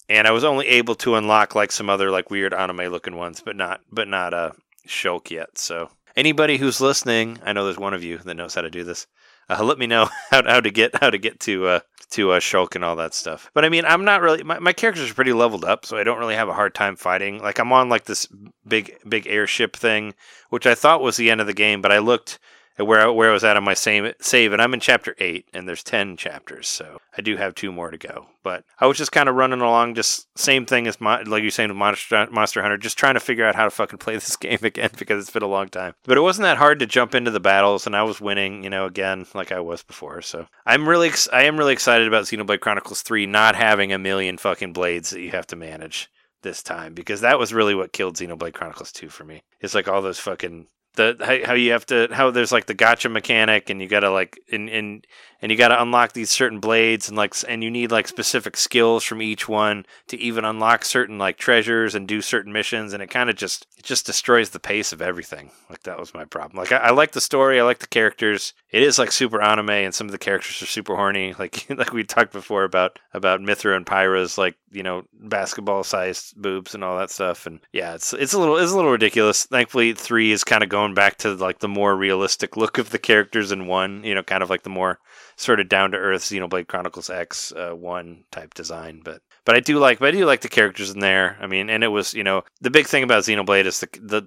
and 0.08 0.26
I 0.26 0.30
was 0.30 0.44
only 0.44 0.68
able 0.68 0.94
to 0.96 1.16
unlock 1.16 1.54
like 1.54 1.70
some 1.70 1.90
other 1.90 2.10
like 2.10 2.30
weird 2.30 2.54
anime 2.54 2.90
looking 2.90 3.16
ones, 3.16 3.42
but 3.44 3.56
not 3.56 3.82
but 3.92 4.08
not 4.08 4.32
uh 4.32 4.52
Shulk 4.88 5.30
yet. 5.30 5.58
So 5.58 5.90
anybody 6.16 6.56
who's 6.56 6.80
listening, 6.80 7.38
I 7.44 7.52
know 7.52 7.64
there's 7.64 7.78
one 7.78 7.94
of 7.94 8.02
you 8.02 8.18
that 8.18 8.34
knows 8.34 8.54
how 8.54 8.62
to 8.62 8.70
do 8.70 8.84
this. 8.84 9.06
Uh, 9.48 9.62
let 9.62 9.78
me 9.78 9.86
know 9.86 10.08
how, 10.30 10.42
how 10.44 10.60
to 10.60 10.70
get 10.70 10.96
how 11.00 11.10
to 11.10 11.18
get 11.18 11.38
to 11.40 11.66
uh, 11.66 11.80
to 12.10 12.32
uh, 12.32 12.40
Shulk 12.40 12.74
and 12.74 12.84
all 12.84 12.96
that 12.96 13.14
stuff. 13.14 13.50
But 13.54 13.64
I 13.64 13.68
mean, 13.68 13.84
I'm 13.84 14.04
not 14.04 14.22
really 14.22 14.42
my, 14.42 14.58
my 14.58 14.72
characters 14.72 15.10
are 15.10 15.14
pretty 15.14 15.32
leveled 15.32 15.64
up, 15.64 15.84
so 15.84 15.96
I 15.96 16.04
don't 16.04 16.18
really 16.18 16.34
have 16.34 16.48
a 16.48 16.54
hard 16.54 16.74
time 16.74 16.96
fighting. 16.96 17.40
Like 17.40 17.58
I'm 17.58 17.72
on 17.72 17.88
like 17.88 18.04
this 18.04 18.26
big 18.66 18.96
big 19.08 19.26
airship 19.26 19.76
thing, 19.76 20.14
which 20.50 20.66
I 20.66 20.74
thought 20.74 21.02
was 21.02 21.16
the 21.16 21.30
end 21.30 21.40
of 21.40 21.46
the 21.46 21.54
game, 21.54 21.82
but 21.82 21.92
I 21.92 21.98
looked 21.98 22.38
where 22.76 23.00
I, 23.00 23.08
where 23.08 23.30
I 23.30 23.32
was 23.32 23.44
at 23.44 23.56
on 23.56 23.64
my 23.64 23.74
same 23.74 24.12
save, 24.20 24.52
and 24.52 24.60
I'm 24.60 24.74
in 24.74 24.80
chapter 24.80 25.14
eight, 25.18 25.46
and 25.54 25.68
there's 25.68 25.82
ten 25.82 26.16
chapters, 26.16 26.68
so 26.68 26.98
I 27.16 27.22
do 27.22 27.36
have 27.36 27.54
two 27.54 27.72
more 27.72 27.90
to 27.90 27.98
go. 27.98 28.26
But 28.42 28.64
I 28.78 28.86
was 28.86 28.98
just 28.98 29.12
kind 29.12 29.28
of 29.28 29.34
running 29.34 29.60
along, 29.60 29.94
just 29.94 30.26
same 30.38 30.66
thing 30.66 30.86
as 30.86 31.00
my, 31.00 31.22
like 31.22 31.42
you're 31.42 31.50
saying 31.50 31.70
with 31.70 31.78
Monster, 31.78 32.28
Monster 32.30 32.62
Hunter, 32.62 32.76
just 32.76 32.98
trying 32.98 33.14
to 33.14 33.20
figure 33.20 33.46
out 33.46 33.54
how 33.54 33.64
to 33.64 33.70
fucking 33.70 33.98
play 33.98 34.14
this 34.14 34.36
game 34.36 34.58
again 34.62 34.90
because 34.98 35.22
it's 35.22 35.32
been 35.32 35.42
a 35.42 35.48
long 35.48 35.68
time. 35.68 35.94
But 36.04 36.18
it 36.18 36.22
wasn't 36.22 36.44
that 36.44 36.58
hard 36.58 36.78
to 36.80 36.86
jump 36.86 37.14
into 37.14 37.30
the 37.30 37.40
battles, 37.40 37.86
and 37.86 37.96
I 37.96 38.02
was 38.02 38.20
winning, 38.20 38.64
you 38.64 38.70
know, 38.70 38.86
again 38.86 39.26
like 39.34 39.52
I 39.52 39.60
was 39.60 39.82
before. 39.82 40.22
So 40.22 40.46
I'm 40.64 40.88
really, 40.88 41.08
ex- 41.08 41.28
I 41.32 41.42
am 41.42 41.56
really 41.56 41.72
excited 41.72 42.06
about 42.06 42.24
Xenoblade 42.24 42.60
Chronicles 42.60 43.02
Three 43.02 43.26
not 43.26 43.56
having 43.56 43.92
a 43.92 43.98
million 43.98 44.38
fucking 44.38 44.72
blades 44.72 45.10
that 45.10 45.20
you 45.20 45.30
have 45.30 45.46
to 45.48 45.56
manage 45.56 46.10
this 46.42 46.62
time 46.62 46.94
because 46.94 47.20
that 47.20 47.38
was 47.38 47.52
really 47.52 47.74
what 47.74 47.92
killed 47.92 48.16
Xenoblade 48.16 48.54
Chronicles 48.54 48.92
2 48.92 49.08
for 49.08 49.24
me. 49.24 49.42
It's 49.60 49.74
like 49.74 49.88
all 49.88 50.00
those 50.00 50.20
fucking 50.20 50.68
the 50.96 51.16
how, 51.20 51.48
how 51.48 51.54
you 51.54 51.72
have 51.72 51.86
to 51.86 52.08
how 52.12 52.30
there's 52.30 52.52
like 52.52 52.66
the 52.66 52.74
gacha 52.74 53.10
mechanic 53.10 53.70
and 53.70 53.80
you 53.80 53.88
gotta 53.88 54.10
like 54.10 54.38
and 54.50 54.68
and 54.68 55.06
and 55.46 55.52
you 55.52 55.56
gotta 55.56 55.80
unlock 55.80 56.10
these 56.10 56.28
certain 56.28 56.58
blades 56.58 57.06
and 57.06 57.16
like 57.16 57.32
and 57.46 57.62
you 57.62 57.70
need 57.70 57.92
like 57.92 58.08
specific 58.08 58.56
skills 58.56 59.04
from 59.04 59.22
each 59.22 59.48
one 59.48 59.86
to 60.08 60.18
even 60.18 60.44
unlock 60.44 60.84
certain 60.84 61.18
like 61.18 61.38
treasures 61.38 61.94
and 61.94 62.08
do 62.08 62.20
certain 62.20 62.52
missions 62.52 62.92
and 62.92 63.00
it 63.00 63.10
kind 63.10 63.30
of 63.30 63.36
just 63.36 63.64
it 63.78 63.84
just 63.84 64.06
destroys 64.06 64.50
the 64.50 64.58
pace 64.58 64.92
of 64.92 65.00
everything. 65.00 65.52
Like 65.70 65.84
that 65.84 66.00
was 66.00 66.12
my 66.12 66.24
problem. 66.24 66.58
Like 66.58 66.72
I, 66.72 66.88
I 66.88 66.90
like 66.90 67.12
the 67.12 67.20
story 67.20 67.60
I 67.60 67.62
like 67.62 67.78
the 67.78 67.86
characters. 67.86 68.54
It 68.70 68.82
is 68.82 68.98
like 68.98 69.12
super 69.12 69.40
anime 69.40 69.70
and 69.70 69.94
some 69.94 70.08
of 70.08 70.10
the 70.10 70.18
characters 70.18 70.60
are 70.62 70.66
super 70.66 70.96
horny 70.96 71.32
like 71.38 71.64
like 71.70 71.92
we 71.92 72.02
talked 72.02 72.32
before 72.32 72.64
about 72.64 72.98
about 73.14 73.40
Mythra 73.40 73.76
and 73.76 73.86
Pyra's 73.86 74.36
like 74.36 74.56
you 74.72 74.82
know 74.82 75.04
basketball 75.12 75.84
sized 75.84 76.34
boobs 76.42 76.74
and 76.74 76.82
all 76.82 76.98
that 76.98 77.12
stuff 77.12 77.46
and 77.46 77.60
yeah 77.72 77.94
it's 77.94 78.12
it's 78.12 78.32
a 78.32 78.38
little 78.40 78.56
it's 78.56 78.72
a 78.72 78.76
little 78.76 78.90
ridiculous. 78.90 79.46
Thankfully 79.46 79.92
three 79.92 80.32
is 80.32 80.42
kind 80.42 80.64
of 80.64 80.68
going 80.70 80.94
back 80.94 81.18
to 81.18 81.34
like 81.34 81.60
the 81.60 81.68
more 81.68 81.94
realistic 81.94 82.56
look 82.56 82.78
of 82.78 82.90
the 82.90 82.98
characters 82.98 83.52
in 83.52 83.68
one 83.68 84.02
you 84.02 84.12
know 84.12 84.24
kind 84.24 84.42
of 84.42 84.50
like 84.50 84.64
the 84.64 84.70
more 84.70 84.98
sort 85.36 85.60
of 85.60 85.68
down 85.68 85.90
to 85.90 85.98
earth 85.98 86.22
Xenoblade 86.22 86.66
Chronicles 86.66 87.10
X 87.10 87.52
uh, 87.52 87.70
one 87.70 88.24
type 88.30 88.54
design 88.54 89.00
but 89.04 89.22
but 89.44 89.54
I 89.54 89.60
do 89.60 89.78
like 89.78 89.98
but 89.98 90.08
I 90.08 90.10
do 90.12 90.24
like 90.24 90.40
the 90.40 90.48
characters 90.48 90.90
in 90.90 91.00
there. 91.00 91.36
I 91.40 91.46
mean 91.46 91.70
and 91.70 91.84
it 91.84 91.88
was 91.88 92.14
you 92.14 92.24
know 92.24 92.42
the 92.60 92.70
big 92.70 92.86
thing 92.86 93.02
about 93.02 93.24
Xenoblade 93.24 93.66
is 93.66 93.80
the 93.80 93.88
the 94.00 94.22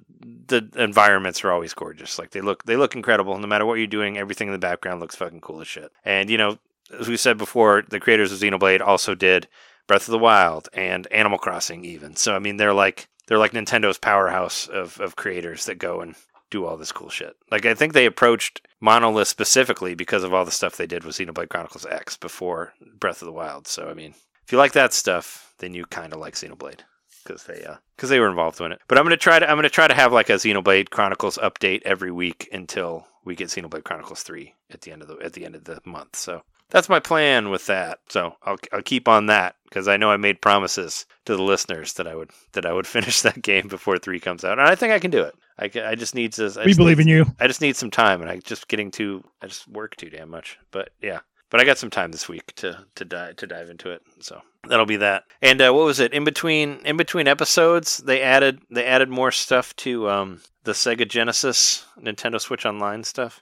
the 0.47 0.83
environments 0.83 1.43
are 1.43 1.51
always 1.51 1.73
gorgeous. 1.73 2.17
Like 2.17 2.31
they 2.31 2.41
look 2.41 2.63
they 2.63 2.75
look 2.75 2.95
incredible. 2.95 3.37
No 3.37 3.47
matter 3.47 3.65
what 3.65 3.75
you're 3.75 3.87
doing 3.87 4.17
everything 4.17 4.47
in 4.47 4.53
the 4.53 4.59
background 4.59 4.99
looks 4.99 5.15
fucking 5.15 5.41
cool 5.41 5.61
as 5.61 5.67
shit. 5.67 5.91
And 6.05 6.29
you 6.29 6.37
know 6.37 6.57
as 6.99 7.07
we 7.07 7.17
said 7.17 7.37
before 7.37 7.83
the 7.87 7.99
creators 7.99 8.31
of 8.31 8.39
Xenoblade 8.39 8.81
also 8.81 9.15
did 9.15 9.47
Breath 9.87 10.07
of 10.07 10.11
the 10.11 10.19
Wild 10.19 10.69
and 10.73 11.07
Animal 11.11 11.39
Crossing 11.39 11.83
even. 11.83 12.15
So 12.15 12.35
I 12.35 12.39
mean 12.39 12.57
they're 12.57 12.73
like 12.73 13.07
they're 13.29 13.37
like 13.37 13.51
Nintendo's 13.51 13.97
powerhouse 13.97 14.67
of, 14.67 14.99
of 14.99 15.15
creators 15.15 15.65
that 15.65 15.75
go 15.75 16.01
and 16.01 16.15
do 16.49 16.65
all 16.65 16.77
this 16.77 16.91
cool 16.91 17.09
shit. 17.09 17.35
Like 17.51 17.65
I 17.65 17.73
think 17.73 17.93
they 17.93 18.05
approached 18.05 18.61
Monolith 18.79 19.27
specifically 19.27 19.95
because 19.95 20.23
of 20.23 20.33
all 20.33 20.45
the 20.45 20.51
stuff 20.51 20.77
they 20.77 20.87
did 20.87 21.03
with 21.03 21.15
Xenoblade 21.15 21.49
Chronicles 21.49 21.85
X 21.85 22.17
before 22.17 22.73
Breath 22.99 23.21
of 23.21 23.25
the 23.25 23.31
Wild. 23.31 23.67
So 23.67 23.89
I 23.89 23.93
mean, 23.93 24.13
if 24.43 24.51
you 24.51 24.57
like 24.57 24.73
that 24.73 24.93
stuff, 24.93 25.53
then 25.59 25.73
you 25.73 25.85
kind 25.85 26.13
of 26.13 26.19
like 26.19 26.35
Xenoblade 26.35 26.81
because 27.23 27.43
they 27.43 27.63
uh 27.63 27.75
because 27.95 28.09
they 28.09 28.19
were 28.19 28.29
involved 28.29 28.59
in 28.61 28.71
it. 28.71 28.81
But 28.87 28.97
I'm 28.97 29.05
gonna 29.05 29.17
try 29.17 29.39
to 29.39 29.49
I'm 29.49 29.57
gonna 29.57 29.69
try 29.69 29.87
to 29.87 29.93
have 29.93 30.13
like 30.13 30.29
a 30.29 30.33
Xenoblade 30.33 30.89
Chronicles 30.89 31.37
update 31.37 31.81
every 31.83 32.11
week 32.11 32.49
until 32.51 33.07
we 33.25 33.35
get 33.35 33.49
Xenoblade 33.49 33.83
Chronicles 33.83 34.23
three 34.23 34.55
at 34.71 34.81
the 34.81 34.91
end 34.91 35.01
of 35.01 35.07
the 35.07 35.17
at 35.17 35.33
the 35.33 35.45
end 35.45 35.55
of 35.55 35.65
the 35.65 35.79
month. 35.85 36.15
So 36.15 36.41
that's 36.69 36.89
my 36.89 36.99
plan 36.99 37.49
with 37.49 37.65
that. 37.67 37.99
So 38.09 38.35
I'll 38.43 38.57
I'll 38.71 38.81
keep 38.81 39.07
on 39.07 39.27
that 39.27 39.55
because 39.65 39.87
I 39.87 39.97
know 39.97 40.11
I 40.11 40.17
made 40.17 40.41
promises 40.41 41.05
to 41.25 41.35
the 41.35 41.43
listeners 41.43 41.93
that 41.93 42.07
I 42.07 42.15
would 42.15 42.31
that 42.53 42.65
I 42.65 42.73
would 42.73 42.87
finish 42.87 43.21
that 43.21 43.41
game 43.41 43.67
before 43.67 43.97
three 43.97 44.19
comes 44.19 44.43
out, 44.43 44.59
and 44.59 44.67
I 44.67 44.75
think 44.75 44.93
I 44.93 44.99
can 44.99 45.11
do 45.11 45.23
it. 45.23 45.35
I, 45.57 45.69
I 45.89 45.95
just 45.95 46.15
need 46.15 46.33
to. 46.33 46.45
I 46.57 46.63
We 46.63 46.71
just 46.71 46.77
believe 46.77 46.97
need, 46.97 47.03
in 47.03 47.09
you. 47.09 47.25
I 47.39 47.47
just 47.47 47.61
need 47.61 47.75
some 47.75 47.91
time, 47.91 48.21
and 48.21 48.29
I 48.29 48.37
just 48.37 48.67
getting 48.67 48.91
too. 48.91 49.23
I 49.41 49.47
just 49.47 49.67
work 49.67 49.95
too 49.95 50.09
damn 50.09 50.29
much. 50.29 50.57
But 50.71 50.91
yeah, 51.01 51.19
but 51.49 51.59
I 51.59 51.65
got 51.65 51.77
some 51.77 51.89
time 51.89 52.11
this 52.11 52.29
week 52.29 52.53
to 52.57 52.85
to 52.95 53.05
dive 53.05 53.37
to 53.37 53.47
dive 53.47 53.69
into 53.69 53.91
it. 53.91 54.01
So 54.19 54.41
that'll 54.67 54.85
be 54.85 54.97
that. 54.97 55.23
And 55.41 55.61
uh, 55.61 55.71
what 55.73 55.85
was 55.85 55.99
it? 55.99 56.13
In 56.13 56.23
between 56.23 56.79
in 56.85 56.97
between 56.97 57.27
episodes, 57.27 57.97
they 57.97 58.21
added 58.21 58.61
they 58.69 58.85
added 58.85 59.09
more 59.09 59.31
stuff 59.31 59.75
to 59.77 60.09
um, 60.09 60.41
the 60.63 60.71
Sega 60.73 61.07
Genesis, 61.07 61.85
Nintendo 61.99 62.39
Switch 62.39 62.65
Online 62.65 63.03
stuff. 63.03 63.41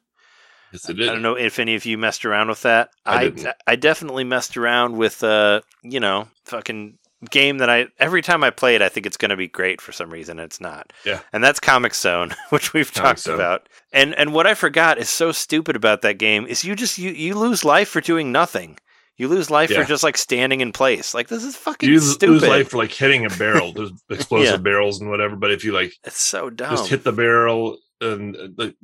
Yes, 0.72 0.90
it 0.90 1.00
I 1.00 1.06
don't 1.06 1.22
know 1.22 1.36
if 1.36 1.60
any 1.60 1.76
of 1.76 1.86
you 1.86 1.98
messed 1.98 2.26
around 2.26 2.50
with 2.50 2.62
that. 2.64 2.90
I 3.06 3.26
I. 3.26 3.54
I 3.68 3.76
definitely 3.76 4.24
messed 4.24 4.58
around 4.58 4.98
with 4.98 5.24
uh 5.24 5.62
you 5.84 6.00
know 6.00 6.28
fucking 6.46 6.98
game 7.32 7.58
that 7.58 7.70
I 7.70 7.88
every 8.00 8.22
time 8.22 8.44
I 8.44 8.52
play 8.52 8.76
it 8.76 8.82
I 8.84 8.90
think 8.90 9.06
it's 9.08 9.18
going 9.18 9.30
to 9.32 9.36
be 9.38 9.48
great 9.48 9.82
for 9.82 9.92
some 9.92 10.10
reason 10.12 10.38
it's 10.40 10.62
not. 10.62 10.94
Yeah. 11.04 11.22
And 11.34 11.44
that's 11.44 11.60
Comix 11.60 11.96
Zone, 11.96 12.36
which 12.50 12.74
we've 12.74 12.94
Comic 12.94 13.08
talked 13.10 13.20
Zone. 13.22 13.36
about. 13.36 13.70
And 13.92 14.14
and 14.16 14.34
what 14.34 14.46
I 14.46 14.54
forgot 14.54 14.98
is 15.00 15.10
so 15.10 15.32
stupid 15.32 15.76
about 15.76 16.02
that 16.04 16.20
game 16.20 16.46
is 16.46 16.64
you 16.64 16.76
just 16.76 16.98
you 16.98 17.12
you 17.12 17.34
lose 17.36 17.66
life 17.66 17.90
for 17.90 18.02
doing 18.02 18.32
nothing. 18.32 18.78
You 19.20 19.28
lose 19.30 19.50
life 19.50 19.72
for 19.72 19.84
just 19.84 20.04
like 20.04 20.16
standing 20.16 20.62
in 20.62 20.72
place. 20.72 21.16
Like 21.16 21.28
this 21.28 21.44
is 21.44 21.56
fucking 21.56 21.90
You 21.90 21.96
lose, 21.96 22.14
stupid. 22.14 22.34
lose 22.34 22.44
life 22.44 22.70
for 22.70 22.78
like 22.78 22.92
hitting 22.92 23.26
a 23.26 23.30
barrel. 23.30 23.74
There's 23.76 23.90
explosive 24.12 24.52
Yeah. 24.52 24.58
barrels 24.58 25.02
and 25.02 25.10
whatever. 25.10 25.36
But 25.36 25.52
if 25.52 25.64
you 25.64 25.72
like 25.72 25.94
It's 26.04 26.22
so 26.22 26.52
dumb. 26.52 26.70
just 26.70 26.90
hit 26.92 27.04
the 27.04 27.12
barrel 27.12 27.80
and 28.02 28.36
uh, 28.36 28.48
like, 28.58 28.76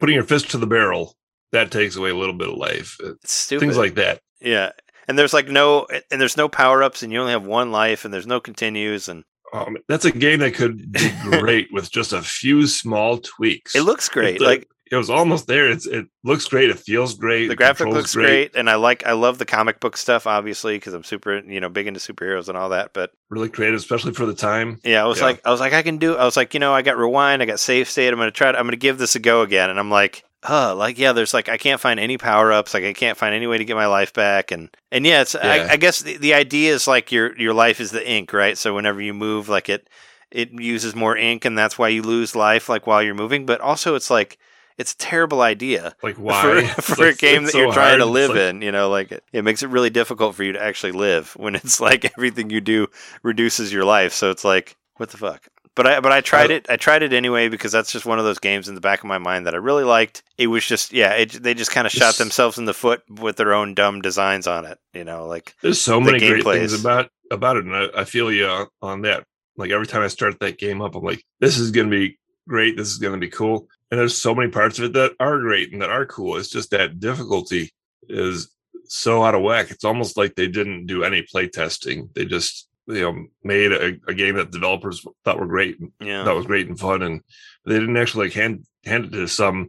putting 0.00 0.14
your 0.14 0.24
fist 0.24 0.50
to 0.50 0.58
the 0.58 0.66
barrel, 0.66 1.14
that 1.52 1.70
takes 1.70 1.96
away 1.96 2.10
a 2.10 2.16
little 2.16 2.34
bit 2.34 2.48
of 2.48 2.56
life. 2.56 2.96
Uh, 3.02 3.12
it's 3.22 3.32
stupid. 3.32 3.60
Things 3.60 3.76
like 3.78 3.94
that. 3.94 4.20
yeah. 4.40 4.72
And 5.08 5.16
there's 5.16 5.32
like 5.32 5.46
no 5.48 5.86
and 6.10 6.20
there's 6.20 6.36
no 6.36 6.48
power 6.48 6.82
ups 6.82 7.02
and 7.04 7.12
you 7.12 7.20
only 7.20 7.30
have 7.30 7.46
one 7.46 7.70
life 7.70 8.04
and 8.04 8.12
there's 8.12 8.26
no 8.26 8.40
continues 8.40 9.08
and 9.08 9.22
Um, 9.52 9.76
that's 9.88 10.04
a 10.04 10.10
game 10.10 10.40
that 10.40 10.54
could 10.56 10.90
be 10.90 11.08
great 11.22 11.68
with 11.72 11.92
just 11.92 12.12
a 12.12 12.20
few 12.22 12.66
small 12.66 13.18
tweaks. 13.18 13.76
it 13.76 13.82
looks 13.82 14.08
great. 14.08 14.40
the- 14.40 14.44
like 14.44 14.68
it 14.90 14.96
was 14.96 15.10
almost 15.10 15.46
there. 15.46 15.68
It's 15.70 15.86
it 15.86 16.06
looks 16.22 16.46
great. 16.46 16.70
It 16.70 16.78
feels 16.78 17.14
great. 17.14 17.48
the 17.48 17.56
graphic 17.56 17.88
looks 17.88 18.14
great. 18.14 18.54
and 18.54 18.68
i 18.70 18.74
like 18.76 19.06
i 19.06 19.12
love 19.12 19.38
the 19.38 19.44
comic 19.44 19.80
book 19.80 19.96
stuff 19.96 20.26
obviously 20.26 20.76
because 20.76 20.94
i'm 20.94 21.04
super 21.04 21.38
you 21.38 21.60
know 21.60 21.68
big 21.68 21.86
into 21.86 22.00
superheroes 22.00 22.48
and 22.48 22.56
all 22.56 22.68
that 22.70 22.92
but 22.92 23.10
Really 23.30 23.48
creative, 23.48 23.78
especially 23.78 24.12
for 24.12 24.26
the 24.26 24.34
time. 24.34 24.80
yeah 24.84 25.02
i 25.02 25.06
was 25.06 25.18
Yeah. 25.18 25.24
like 25.26 25.40
i 25.44 25.50
was 25.50 25.60
like 25.60 25.72
i 25.72 25.82
can 25.82 25.98
do 25.98 26.16
i 26.16 26.24
was 26.24 26.36
like 26.36 26.54
you 26.54 26.60
know 26.60 26.72
i 26.72 26.82
got 26.82 26.96
rewind 26.96 27.42
i 27.42 27.44
got 27.46 27.58
save 27.60 27.88
state 27.88 28.12
i'm 28.12 28.18
gonna 28.18 28.30
try 28.30 28.52
to, 28.52 28.58
i'm 28.58 28.66
gonna 28.66 28.76
give 28.76 28.98
this 28.98 29.14
a 29.16 29.18
go 29.18 29.42
again 29.42 29.70
and 29.70 29.78
i'm 29.78 29.90
like 29.90 30.24
huh 30.44 30.74
like 30.74 30.98
yeah 30.98 31.12
there's 31.12 31.34
like 31.34 31.48
i 31.48 31.56
can't 31.56 31.80
find 31.80 31.98
any 31.98 32.16
power-ups 32.18 32.72
like 32.74 32.84
i 32.84 32.92
can't 32.92 33.18
find 33.18 33.34
any 33.34 33.46
way 33.48 33.58
to 33.58 33.64
get 33.64 33.74
my 33.76 33.86
life 33.86 34.12
back 34.12 34.50
and 34.52 34.68
and 34.92 35.04
yeah 35.06 35.22
it's 35.22 35.34
Yeah. 35.34 35.40
I, 35.68 35.72
I 35.72 35.76
guess 35.76 36.00
the, 36.00 36.16
the 36.18 36.34
idea 36.34 36.72
is 36.72 36.86
like 36.86 37.10
your 37.10 37.36
your 37.38 37.54
life 37.54 37.80
is 37.80 37.90
the 37.90 38.08
ink 38.08 38.32
right 38.32 38.56
so 38.56 38.74
whenever 38.74 39.00
you 39.00 39.14
move 39.14 39.48
like 39.48 39.68
it 39.68 39.88
it 40.30 40.50
uses 40.52 40.94
more 40.94 41.16
ink 41.16 41.44
and 41.44 41.56
that's 41.58 41.78
why 41.78 41.88
you 41.88 42.02
lose 42.02 42.36
life 42.36 42.68
like 42.68 42.86
while 42.86 43.02
you're 43.02 43.14
moving 43.14 43.46
but 43.46 43.60
also 43.60 43.94
it's 43.96 44.10
like 44.10 44.38
it's 44.78 44.92
a 44.92 44.96
terrible 44.98 45.40
idea 45.40 45.94
Like 46.02 46.16
why 46.18 46.66
for, 46.66 46.82
for 46.96 47.06
a 47.06 47.14
game 47.14 47.44
that 47.44 47.52
so 47.52 47.58
you're 47.58 47.72
trying 47.72 47.98
to 47.98 48.06
live 48.06 48.30
like- 48.30 48.38
in. 48.38 48.62
You 48.62 48.72
know, 48.72 48.88
like 48.90 49.12
it, 49.12 49.24
it 49.32 49.42
makes 49.44 49.62
it 49.62 49.68
really 49.70 49.90
difficult 49.90 50.34
for 50.34 50.44
you 50.44 50.52
to 50.52 50.62
actually 50.62 50.92
live 50.92 51.32
when 51.36 51.54
it's 51.54 51.80
like 51.88 52.04
everything 52.16 52.50
you 52.50 52.60
do 52.60 52.86
reduces 53.22 53.72
your 53.72 53.84
life. 53.84 54.12
So 54.12 54.30
it's 54.30 54.44
like, 54.44 54.76
what 54.96 55.10
the 55.10 55.16
fuck? 55.18 55.48
But 55.74 55.86
I 55.86 56.00
but 56.00 56.10
I 56.10 56.22
tried 56.22 56.50
Uh, 56.50 56.54
it. 56.54 56.66
I 56.70 56.76
tried 56.76 57.02
it 57.02 57.12
anyway 57.12 57.48
because 57.48 57.70
that's 57.70 57.92
just 57.92 58.06
one 58.06 58.18
of 58.18 58.24
those 58.24 58.38
games 58.38 58.66
in 58.66 58.74
the 58.74 58.80
back 58.80 59.00
of 59.00 59.04
my 59.06 59.18
mind 59.18 59.46
that 59.46 59.52
I 59.54 59.58
really 59.58 59.84
liked. 59.84 60.22
It 60.38 60.46
was 60.46 60.64
just 60.64 60.90
yeah, 60.92 61.12
it, 61.12 61.32
they 61.42 61.52
just 61.52 61.70
kind 61.70 61.86
of 61.86 61.92
shot 61.92 62.14
themselves 62.14 62.56
in 62.56 62.64
the 62.64 62.72
foot 62.72 63.02
with 63.10 63.36
their 63.36 63.52
own 63.52 63.74
dumb 63.74 64.00
designs 64.00 64.46
on 64.46 64.64
it. 64.64 64.78
You 64.94 65.04
know, 65.04 65.26
like 65.26 65.54
There's 65.60 65.78
so 65.80 66.00
the 66.00 66.12
many 66.12 66.18
great 66.18 66.42
gameplay 66.44 66.60
things 66.60 66.80
about 66.80 67.10
about 67.30 67.58
it, 67.58 67.66
and 67.66 67.76
I, 67.76 67.88
I 67.94 68.04
feel 68.04 68.32
you 68.32 68.46
on- 68.46 68.68
on 68.80 69.02
that. 69.02 69.24
Like 69.58 69.70
every 69.70 69.86
time 69.86 70.00
I 70.02 70.08
start 70.08 70.38
that 70.40 70.58
game 70.58 70.80
up, 70.80 70.94
I'm 70.94 71.02
like, 71.04 71.22
this 71.40 71.58
is 71.58 71.70
going 71.72 71.90
to 71.90 71.96
be 71.96 72.18
great. 72.48 72.76
This 72.76 72.88
is 72.88 72.98
going 72.98 73.14
to 73.14 73.24
be 73.24 73.30
cool. 73.30 73.68
And 73.90 74.00
there's 74.00 74.16
so 74.16 74.34
many 74.34 74.50
parts 74.50 74.78
of 74.78 74.86
it 74.86 74.92
that 74.94 75.12
are 75.20 75.38
great 75.38 75.72
and 75.72 75.82
that 75.82 75.90
are 75.90 76.06
cool. 76.06 76.36
It's 76.36 76.50
just 76.50 76.70
that 76.70 76.98
difficulty 76.98 77.72
is 78.08 78.50
so 78.88 79.22
out 79.22 79.34
of 79.34 79.42
whack. 79.42 79.70
It's 79.70 79.84
almost 79.84 80.16
like 80.16 80.34
they 80.34 80.48
didn't 80.48 80.86
do 80.86 81.04
any 81.04 81.22
play 81.22 81.48
testing. 81.48 82.10
They 82.14 82.24
just 82.24 82.68
you 82.86 83.00
know 83.00 83.26
made 83.42 83.72
a, 83.72 83.96
a 84.06 84.14
game 84.14 84.36
that 84.36 84.50
developers 84.50 85.04
thought 85.24 85.40
were 85.40 85.46
great, 85.46 85.76
yeah, 86.00 86.22
that 86.22 86.34
was 86.34 86.46
great 86.46 86.68
and 86.68 86.78
fun, 86.78 87.02
and 87.02 87.20
they 87.64 87.78
didn't 87.78 87.96
actually 87.96 88.26
like 88.26 88.34
hand 88.34 88.64
hand 88.84 89.06
it 89.06 89.10
to 89.12 89.26
some 89.26 89.68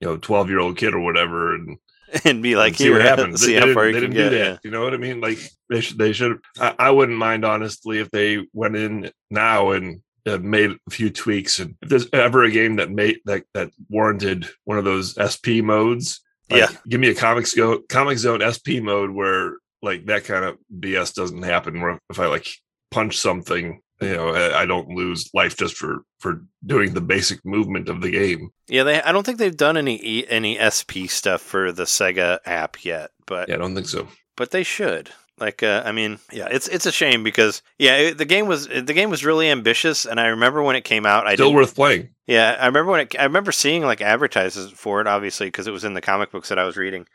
you 0.00 0.08
know 0.08 0.16
12 0.16 0.50
year 0.50 0.58
old 0.58 0.76
kid 0.76 0.94
or 0.94 1.00
whatever 1.00 1.54
and 1.54 1.78
and 2.24 2.42
be 2.42 2.56
like, 2.56 2.72
and 2.72 2.76
see 2.78 2.90
what 2.90 3.00
happens. 3.02 3.40
see 3.40 3.54
they, 3.54 3.60
how 3.60 3.66
they 3.66 3.74
far 3.74 3.86
you 3.86 3.92
didn't, 3.92 4.10
can 4.10 4.16
they 4.16 4.22
didn't 4.22 4.38
get. 4.38 4.44
do 4.44 4.52
that. 4.52 4.60
You 4.64 4.70
know 4.70 4.82
what 4.82 4.94
I 4.94 4.98
mean? 4.98 5.20
Like 5.20 5.38
they 5.68 5.80
should. 5.80 5.98
They 5.98 6.12
should. 6.12 6.38
I, 6.58 6.74
I 6.78 6.90
wouldn't 6.90 7.18
mind 7.18 7.44
honestly 7.44 7.98
if 7.98 8.10
they 8.10 8.46
went 8.52 8.76
in 8.76 9.10
now 9.30 9.72
and 9.72 10.00
uh, 10.28 10.38
made 10.38 10.70
a 10.72 10.90
few 10.90 11.10
tweaks. 11.10 11.58
And 11.58 11.76
if 11.82 11.88
there's 11.88 12.06
ever 12.12 12.44
a 12.44 12.50
game 12.50 12.76
that 12.76 12.90
made 12.90 13.18
that 13.24 13.44
that 13.54 13.70
warranted 13.88 14.46
one 14.64 14.78
of 14.78 14.84
those 14.84 15.14
SP 15.18 15.62
modes, 15.62 16.20
like, 16.50 16.60
Yeah. 16.60 16.76
give 16.88 17.00
me 17.00 17.08
a 17.08 17.14
comics 17.14 17.54
go 17.54 17.80
Comix 17.88 18.18
Zone 18.18 18.40
SP 18.42 18.80
mode 18.82 19.10
where 19.10 19.56
like 19.82 20.06
that 20.06 20.24
kind 20.24 20.44
of 20.44 20.56
BS 20.78 21.14
doesn't 21.14 21.42
happen. 21.42 21.80
Where 21.80 21.98
if 22.10 22.18
I 22.18 22.26
like 22.26 22.48
punch 22.90 23.16
something. 23.18 23.80
You 24.00 24.14
know, 24.14 24.28
I 24.28 24.60
I 24.62 24.66
don't 24.66 24.90
lose 24.90 25.28
life 25.34 25.56
just 25.56 25.74
for 25.74 26.02
for 26.20 26.42
doing 26.64 26.94
the 26.94 27.00
basic 27.00 27.44
movement 27.44 27.88
of 27.88 28.00
the 28.00 28.12
game. 28.12 28.50
Yeah, 28.68 28.84
they. 28.84 29.02
I 29.02 29.10
don't 29.10 29.26
think 29.26 29.38
they've 29.38 29.56
done 29.56 29.76
any 29.76 30.24
any 30.28 30.56
SP 30.56 31.08
stuff 31.10 31.42
for 31.42 31.72
the 31.72 31.82
Sega 31.82 32.38
app 32.46 32.84
yet, 32.84 33.10
but 33.26 33.48
Yeah, 33.48 33.56
I 33.56 33.58
don't 33.58 33.74
think 33.74 33.88
so. 33.88 34.06
but 34.36 34.52
they 34.52 34.62
should. 34.62 35.10
Like, 35.40 35.62
uh, 35.62 35.82
I 35.84 35.92
mean, 35.92 36.18
yeah, 36.32 36.48
it's 36.50 36.68
it's 36.68 36.86
a 36.86 36.92
shame 36.92 37.22
because 37.22 37.62
yeah, 37.78 37.96
it, 37.96 38.18
the 38.18 38.24
game 38.24 38.46
was 38.46 38.66
the 38.68 38.82
game 38.82 39.10
was 39.10 39.24
really 39.24 39.48
ambitious, 39.50 40.04
and 40.04 40.18
I 40.18 40.26
remember 40.26 40.62
when 40.62 40.76
it 40.76 40.84
came 40.84 41.06
out, 41.06 41.26
I 41.26 41.34
Still 41.34 41.52
worth 41.54 41.74
playing. 41.74 42.10
yeah, 42.26 42.56
I 42.60 42.66
remember 42.66 42.90
when 42.92 43.00
it, 43.00 43.18
I 43.18 43.24
remember 43.24 43.52
seeing 43.52 43.82
like 43.82 44.00
advertises 44.00 44.70
for 44.72 45.00
it, 45.00 45.06
obviously 45.06 45.46
because 45.46 45.66
it 45.66 45.72
was 45.72 45.84
in 45.84 45.94
the 45.94 46.00
comic 46.00 46.30
books 46.30 46.48
that 46.48 46.58
I 46.58 46.64
was 46.64 46.76
reading, 46.76 47.06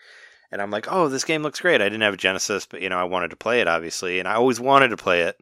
and 0.51 0.61
I'm 0.61 0.71
like, 0.71 0.87
oh, 0.91 1.09
this 1.09 1.23
game 1.23 1.43
looks 1.43 1.59
great. 1.59 1.81
I 1.81 1.85
didn't 1.85 2.01
have 2.01 2.13
a 2.13 2.17
Genesis, 2.17 2.65
but 2.65 2.81
you 2.81 2.89
know, 2.89 2.97
I 2.97 3.03
wanted 3.03 3.29
to 3.31 3.35
play 3.35 3.61
it, 3.61 3.67
obviously, 3.67 4.19
and 4.19 4.27
I 4.27 4.35
always 4.35 4.59
wanted 4.59 4.89
to 4.89 4.97
play 4.97 5.21
it. 5.21 5.39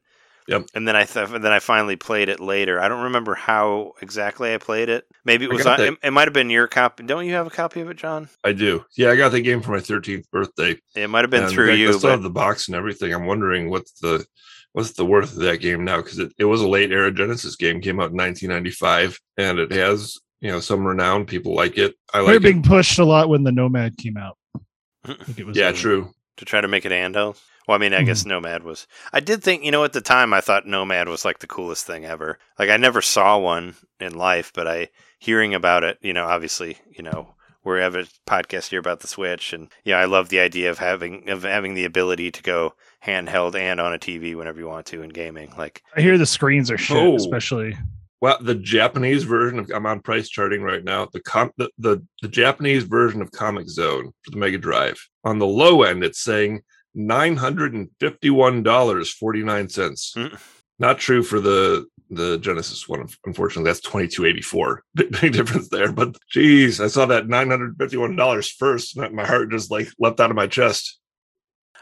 Yep. 0.47 0.65
And 0.73 0.87
then 0.87 0.95
I 0.95 1.03
th- 1.05 1.29
then 1.29 1.45
I 1.47 1.59
finally 1.59 1.95
played 1.95 2.27
it 2.29 2.39
later. 2.39 2.79
I 2.79 2.87
don't 2.87 3.03
remember 3.03 3.35
how 3.35 3.93
exactly 4.01 4.53
I 4.53 4.57
played 4.57 4.89
it. 4.89 5.05
Maybe 5.23 5.45
it 5.45 5.51
was 5.51 5.63
got 5.63 5.79
on, 5.79 5.85
that- 5.85 5.93
it, 5.93 5.99
it 6.07 6.11
might 6.11 6.27
have 6.27 6.33
been 6.33 6.49
your 6.49 6.67
copy. 6.67 7.03
Don't 7.03 7.25
you 7.25 7.33
have 7.33 7.47
a 7.47 7.51
copy 7.51 7.79
of 7.81 7.89
it, 7.89 7.97
John? 7.97 8.27
I 8.43 8.51
do. 8.53 8.83
Yeah, 8.97 9.11
I 9.11 9.15
got 9.15 9.29
the 9.31 9.41
game 9.41 9.61
for 9.61 9.71
my 9.71 9.77
13th 9.79 10.29
birthday. 10.31 10.77
It 10.95 11.09
might 11.09 11.21
have 11.23 11.29
been 11.29 11.43
And 11.43 11.49
in 11.49 11.55
through 11.55 11.67
fact, 11.67 11.75
I 11.75 11.79
you, 11.79 11.93
still 11.93 12.01
but 12.01 12.11
have 12.11 12.23
the 12.23 12.29
box 12.29 12.67
and 12.67 12.75
everything. 12.75 13.13
I'm 13.13 13.25
wondering 13.25 13.69
what's 13.69 13.91
the 13.99 14.25
what's 14.73 14.93
the 14.93 15.05
worth 15.05 15.31
of 15.33 15.39
that 15.39 15.57
game 15.61 15.83
now 15.85 15.97
because 15.97 16.17
it, 16.19 16.33
it 16.37 16.45
was 16.45 16.61
a 16.61 16.67
late 16.67 16.91
era 16.91 17.11
Genesis 17.11 17.55
game, 17.55 17.81
came 17.81 17.99
out 17.99 18.11
in 18.11 18.17
1995, 18.17 19.19
and 19.37 19.59
it 19.59 19.71
has 19.71 20.17
you 20.41 20.49
know 20.49 20.59
some 20.59 20.85
renown. 20.85 21.25
People 21.25 21.53
like 21.55 21.77
it. 21.77 21.93
I 22.13 22.17
They're 22.19 22.27
like 22.27 22.35
it. 22.37 22.43
being 22.43 22.63
pushed 22.63 22.97
a 22.99 23.05
lot 23.05 23.29
when 23.29 23.43
the 23.43 23.51
Nomad 23.51 23.97
came 23.97 24.17
out. 24.17 24.37
I 25.05 25.15
it 25.37 25.45
was 25.45 25.55
Yeah, 25.57 25.71
true. 25.71 26.13
to 26.37 26.45
try 26.45 26.61
to 26.61 26.67
make 26.67 26.85
it 26.85 26.91
handheld. 26.91 27.39
Well, 27.67 27.75
I 27.75 27.79
mean, 27.79 27.93
I 27.93 28.03
guess 28.03 28.21
mm-hmm. 28.21 28.29
Nomad 28.29 28.63
was. 28.63 28.87
I 29.13 29.19
did 29.19 29.43
think, 29.43 29.63
you 29.63 29.71
know, 29.71 29.83
at 29.83 29.93
the 29.93 30.01
time, 30.01 30.33
I 30.33 30.41
thought 30.41 30.67
Nomad 30.67 31.07
was 31.07 31.23
like 31.23 31.39
the 31.39 31.47
coolest 31.47 31.85
thing 31.85 32.05
ever. 32.05 32.39
Like, 32.57 32.69
I 32.69 32.77
never 32.77 33.01
saw 33.01 33.37
one 33.37 33.75
in 33.99 34.15
life, 34.15 34.51
but 34.53 34.67
I 34.67 34.89
hearing 35.19 35.53
about 35.53 35.83
it, 35.83 35.97
you 36.01 36.13
know, 36.13 36.25
obviously, 36.25 36.77
you 36.89 37.03
know, 37.03 37.35
we 37.63 37.79
have 37.79 37.95
a 37.95 38.07
podcast 38.27 38.69
here 38.69 38.79
about 38.79 39.01
the 39.01 39.07
Switch, 39.07 39.53
and 39.53 39.69
yeah, 39.83 39.97
I 39.97 40.05
love 40.05 40.29
the 40.29 40.39
idea 40.39 40.71
of 40.71 40.79
having 40.79 41.29
of 41.29 41.43
having 41.43 41.75
the 41.75 41.85
ability 41.85 42.31
to 42.31 42.43
go 42.43 42.73
handheld 43.05 43.55
and 43.55 43.79
on 43.79 43.93
a 43.93 43.99
TV 43.99 44.35
whenever 44.35 44.59
you 44.59 44.67
want 44.67 44.87
to 44.87 45.03
in 45.03 45.09
gaming. 45.09 45.53
Like, 45.57 45.83
I 45.95 46.01
hear 46.01 46.17
the 46.17 46.25
screens 46.25 46.71
are 46.71 46.77
shit, 46.77 46.97
Oh. 46.97 47.15
especially. 47.15 47.77
Well, 48.19 48.37
the 48.41 48.55
Japanese 48.55 49.23
version 49.23 49.59
of 49.59 49.71
I'm 49.73 49.85
on 49.85 49.99
price 49.99 50.29
charting 50.29 50.61
right 50.61 50.83
now. 50.83 51.07
The 51.11 51.21
com 51.21 51.51
the, 51.57 51.69
the 51.77 52.03
the 52.21 52.27
Japanese 52.27 52.83
version 52.83 53.21
of 53.21 53.31
Comix 53.31 53.69
Zone 53.69 54.11
for 54.23 54.31
the 54.31 54.37
Mega 54.37 54.57
Drive 54.57 54.99
on 55.23 55.39
the 55.39 55.47
low 55.47 55.83
end, 55.83 56.03
it's 56.03 56.23
saying 56.23 56.61
nine 56.93 57.35
hundred 57.35 57.73
and 57.73 57.89
fifty 57.99 58.29
one 58.29 58.63
dollars 58.63 59.11
forty 59.11 59.43
nine 59.43 59.69
cents. 59.69 60.13
Mm. 60.15 60.37
Not 60.79 60.99
true 60.99 61.23
for 61.23 61.39
the 61.39 61.85
the 62.09 62.37
Genesis 62.39 62.87
one. 62.89 63.07
Unfortunately, 63.25 63.69
that's 63.69 63.79
twenty 63.79 64.07
two 64.07 64.25
eighty 64.25 64.41
four. 64.41 64.83
Big, 64.95 65.11
big 65.21 65.33
difference 65.33 65.69
there. 65.69 65.91
But 65.91 66.17
geez, 66.29 66.81
I 66.81 66.87
saw 66.87 67.05
that 67.07 67.27
nine 67.27 67.49
hundred 67.49 67.77
fifty 67.77 67.97
one 67.97 68.15
dollars 68.15 68.49
first. 68.49 68.97
and 68.97 69.15
My 69.15 69.25
heart 69.25 69.51
just 69.51 69.71
like 69.71 69.87
leapt 69.99 70.19
out 70.19 70.29
of 70.29 70.35
my 70.35 70.47
chest. 70.47 70.99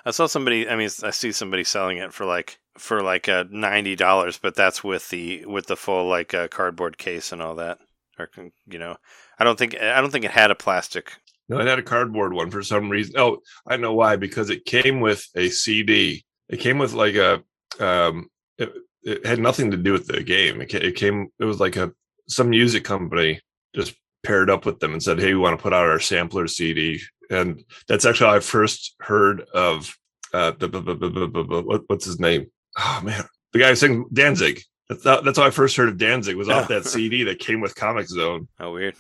I 0.06 0.12
saw 0.12 0.28
somebody. 0.28 0.69
I 0.69 0.76
mean, 0.76 0.89
I 1.04 1.10
see 1.12 1.32
somebody 1.32 1.63
selling 1.63 1.98
it 1.98 2.13
for 2.13 2.26
like 2.26 2.60
for 2.78 3.02
like 3.02 3.28
uh, 3.28 3.45
ninety 3.50 3.95
dollars, 3.95 4.38
but 4.38 4.56
that's 4.56 4.84
with 4.84 5.10
the 5.10 5.45
with 5.45 5.67
the 5.67 5.76
full 5.76 6.08
like 6.08 6.34
uh, 6.34 6.48
cardboard 6.48 6.98
case 6.98 7.32
and 7.32 7.41
all 7.41 7.56
that. 7.56 7.80
Or 8.17 8.30
you 8.67 8.80
know, 8.80 8.98
I 9.39 9.43
don't 9.43 9.58
think 9.58 9.80
I 9.80 10.00
don't 10.02 10.12
think 10.12 10.26
it 10.26 10.32
had 10.32 10.52
a 10.52 10.56
plastic. 10.56 11.13
No, 11.49 11.59
it 11.59 11.67
had 11.67 11.79
a 11.79 11.83
cardboard 11.83 12.31
one 12.33 12.51
for 12.51 12.62
some 12.63 12.89
reason. 12.89 13.15
Oh, 13.17 13.39
I 13.67 13.75
know 13.77 13.93
why. 13.93 14.15
Because 14.15 14.49
it 14.49 14.65
came 14.65 15.01
with 15.01 15.25
a 15.35 15.49
CD. 15.49 16.23
It 16.47 16.57
came 16.59 16.77
with 16.77 16.93
like 16.93 17.15
a. 17.15 17.43
Um, 17.79 18.29
it, 18.57 18.71
it 19.03 19.25
had 19.25 19.39
nothing 19.39 19.71
to 19.71 19.77
do 19.77 19.91
with 19.93 20.07
the 20.07 20.21
game. 20.23 20.62
It, 20.62 20.73
it 20.73 20.95
came. 20.95 21.27
It 21.39 21.45
was 21.45 21.59
like 21.59 21.75
a 21.75 21.91
some 22.27 22.49
music 22.51 22.83
company 22.83 23.41
just 23.75 23.95
paired 24.23 24.49
up 24.49 24.65
with 24.65 24.79
them 24.79 24.93
and 24.93 25.01
said, 25.01 25.19
"Hey, 25.19 25.33
we 25.33 25.39
want 25.39 25.57
to 25.57 25.62
put 25.63 25.73
out 25.73 25.88
our 25.88 25.99
sampler 25.99 26.47
CD." 26.47 26.99
And 27.31 27.63
that's 27.88 28.05
actually 28.05 28.29
how 28.29 28.35
I 28.35 28.39
first 28.39 28.95
heard 29.01 29.41
of 29.53 29.95
uh, 30.33 30.51
the, 30.57 30.67
the, 30.67 30.81
the, 30.81 31.63
what- 31.65 31.83
what's 31.88 32.05
his 32.05 32.19
name? 32.19 32.47
Oh 32.77 33.01
man, 33.03 33.23
the 33.53 33.59
guy 33.59 33.69
who 33.69 33.75
sang 33.75 34.05
Danzig. 34.13 34.62
That's 34.89 35.03
how, 35.03 35.21
that's 35.21 35.38
how 35.38 35.45
I 35.45 35.51
first 35.51 35.77
heard 35.77 35.89
of 35.89 35.97
Danzig. 35.99 36.35
Was 36.35 36.49
off 36.49 36.67
that 36.69 36.85
CD 36.88 37.23
that 37.25 37.38
came 37.39 37.62
with 37.62 37.75
Comix 37.75 38.07
Zone. 38.07 38.47
Oh, 38.59 38.73
weird. 38.73 38.95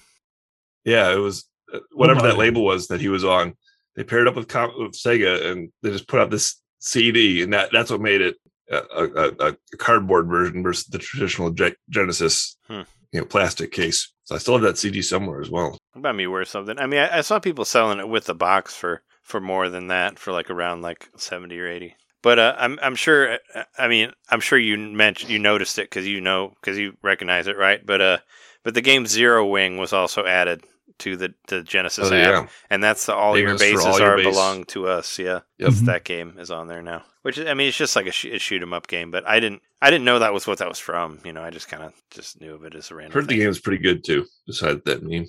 Yeah, 0.85 1.11
it 1.11 1.17
was 1.17 1.48
whatever 1.93 2.21
my. 2.21 2.27
that 2.27 2.37
label 2.37 2.63
was 2.63 2.87
that 2.87 3.01
he 3.01 3.09
was 3.09 3.23
on. 3.25 3.53
they 3.95 4.03
paired 4.03 4.27
up 4.27 4.35
with, 4.35 4.47
Com- 4.47 4.73
with 4.77 4.93
Sega 4.93 5.51
and 5.51 5.71
they 5.83 5.91
just 5.91 6.07
put 6.07 6.19
out 6.19 6.29
this 6.29 6.55
CD, 6.79 7.41
and 7.43 7.53
that 7.53 7.69
that's 7.71 7.91
what 7.91 8.01
made 8.01 8.21
it 8.21 8.35
a, 8.71 8.77
a, 9.05 9.47
a 9.49 9.55
cardboard 9.77 10.27
version 10.27 10.61
versus 10.63 10.85
the 10.85 10.99
traditional 10.99 11.49
Ge- 11.51 11.75
Genesis, 11.89 12.55
Hmm. 12.67 12.81
you 13.11 13.19
know, 13.19 13.25
plastic 13.25 13.71
case. 13.71 14.11
So 14.25 14.35
I 14.35 14.37
still 14.37 14.53
have 14.53 14.61
that 14.63 14.77
CD 14.77 15.01
somewhere 15.01 15.41
as 15.41 15.49
well. 15.49 15.75
It 15.95 16.01
might 16.01 16.13
be 16.13 16.27
worth 16.27 16.49
something. 16.49 16.77
I 16.77 16.85
mean, 16.85 16.99
I, 16.99 17.17
I 17.17 17.21
saw 17.21 17.39
people 17.39 17.65
selling 17.65 17.99
it 17.99 18.07
with 18.07 18.25
the 18.25 18.35
box 18.35 18.75
for 18.75 19.01
for 19.23 19.41
more 19.41 19.69
than 19.69 19.87
that, 19.87 20.17
for 20.19 20.31
like 20.31 20.49
around 20.49 20.81
like 20.83 21.09
seventy 21.17 21.59
or 21.59 21.67
eighty. 21.67 21.95
But 22.21 22.37
uh, 22.37 22.55
I'm 22.57 22.77
I'm 22.81 22.95
sure. 22.95 23.37
uh, 23.55 23.63
I 23.77 23.87
mean, 23.87 24.11
I'm 24.29 24.39
sure 24.39 24.59
you 24.59 24.77
mentioned 24.77 25.31
you 25.31 25.39
noticed 25.39 25.79
it 25.79 25.89
because 25.89 26.07
you 26.07 26.21
know 26.21 26.53
because 26.61 26.77
you 26.77 26.93
recognize 27.01 27.47
it, 27.47 27.57
right? 27.57 27.83
But 27.85 28.01
uh, 28.01 28.17
but 28.63 28.73
the 28.75 28.81
game 28.81 29.05
Zero 29.07 29.45
Wing 29.47 29.77
was 29.77 29.93
also 29.93 30.25
added 30.25 30.63
to 30.99 31.17
the 31.17 31.33
the 31.47 31.63
Genesis 31.63 32.09
Oh, 32.11 32.15
app, 32.15 32.43
yeah. 32.43 32.47
and 32.69 32.83
that's 32.83 33.05
the 33.05 33.13
all 33.15 33.37
your 33.37 33.57
Famous 33.57 33.61
for 33.83 33.87
bases 33.89 34.01
are 34.01 34.15
base. 34.17 34.25
belong 34.25 34.63
to 34.65 34.87
us. 34.87 35.17
Yeah, 35.19 35.39
Yep. 35.57 35.69
Mhm. 35.71 35.85
that 35.85 36.03
game 36.03 36.35
is 36.39 36.51
on 36.51 36.67
there 36.67 36.81
now. 36.81 37.03
Which 37.21 37.39
I 37.39 37.53
mean, 37.53 37.67
it's 37.67 37.77
just 37.77 37.95
like 37.95 38.07
a, 38.07 38.11
sh- 38.11 38.25
a 38.25 38.39
shoot 38.39 38.61
'em 38.61 38.73
up 38.73 38.87
game. 38.87 39.11
But 39.11 39.27
I 39.27 39.39
didn't 39.39 39.61
I 39.81 39.89
didn't 39.91 40.05
know 40.05 40.19
that 40.19 40.33
was 40.33 40.45
what 40.47 40.57
that 40.59 40.69
was 40.69 40.79
from. 40.79 41.19
You 41.25 41.33
know, 41.33 41.41
I 41.43 41.49
just 41.49 41.67
kind 41.67 41.83
of 41.83 41.93
just 42.11 42.39
knew 42.39 42.53
of 42.53 42.63
it 42.63 42.75
as 42.75 42.91
a 42.91 42.95
random. 42.95 43.13
Heard 43.13 43.27
the 43.27 43.37
game 43.37 43.49
is 43.49 43.59
pretty 43.59 43.81
good 43.83 44.03
too. 44.03 44.25
Besides 44.47 44.81
that 44.85 45.03
meme, 45.03 45.25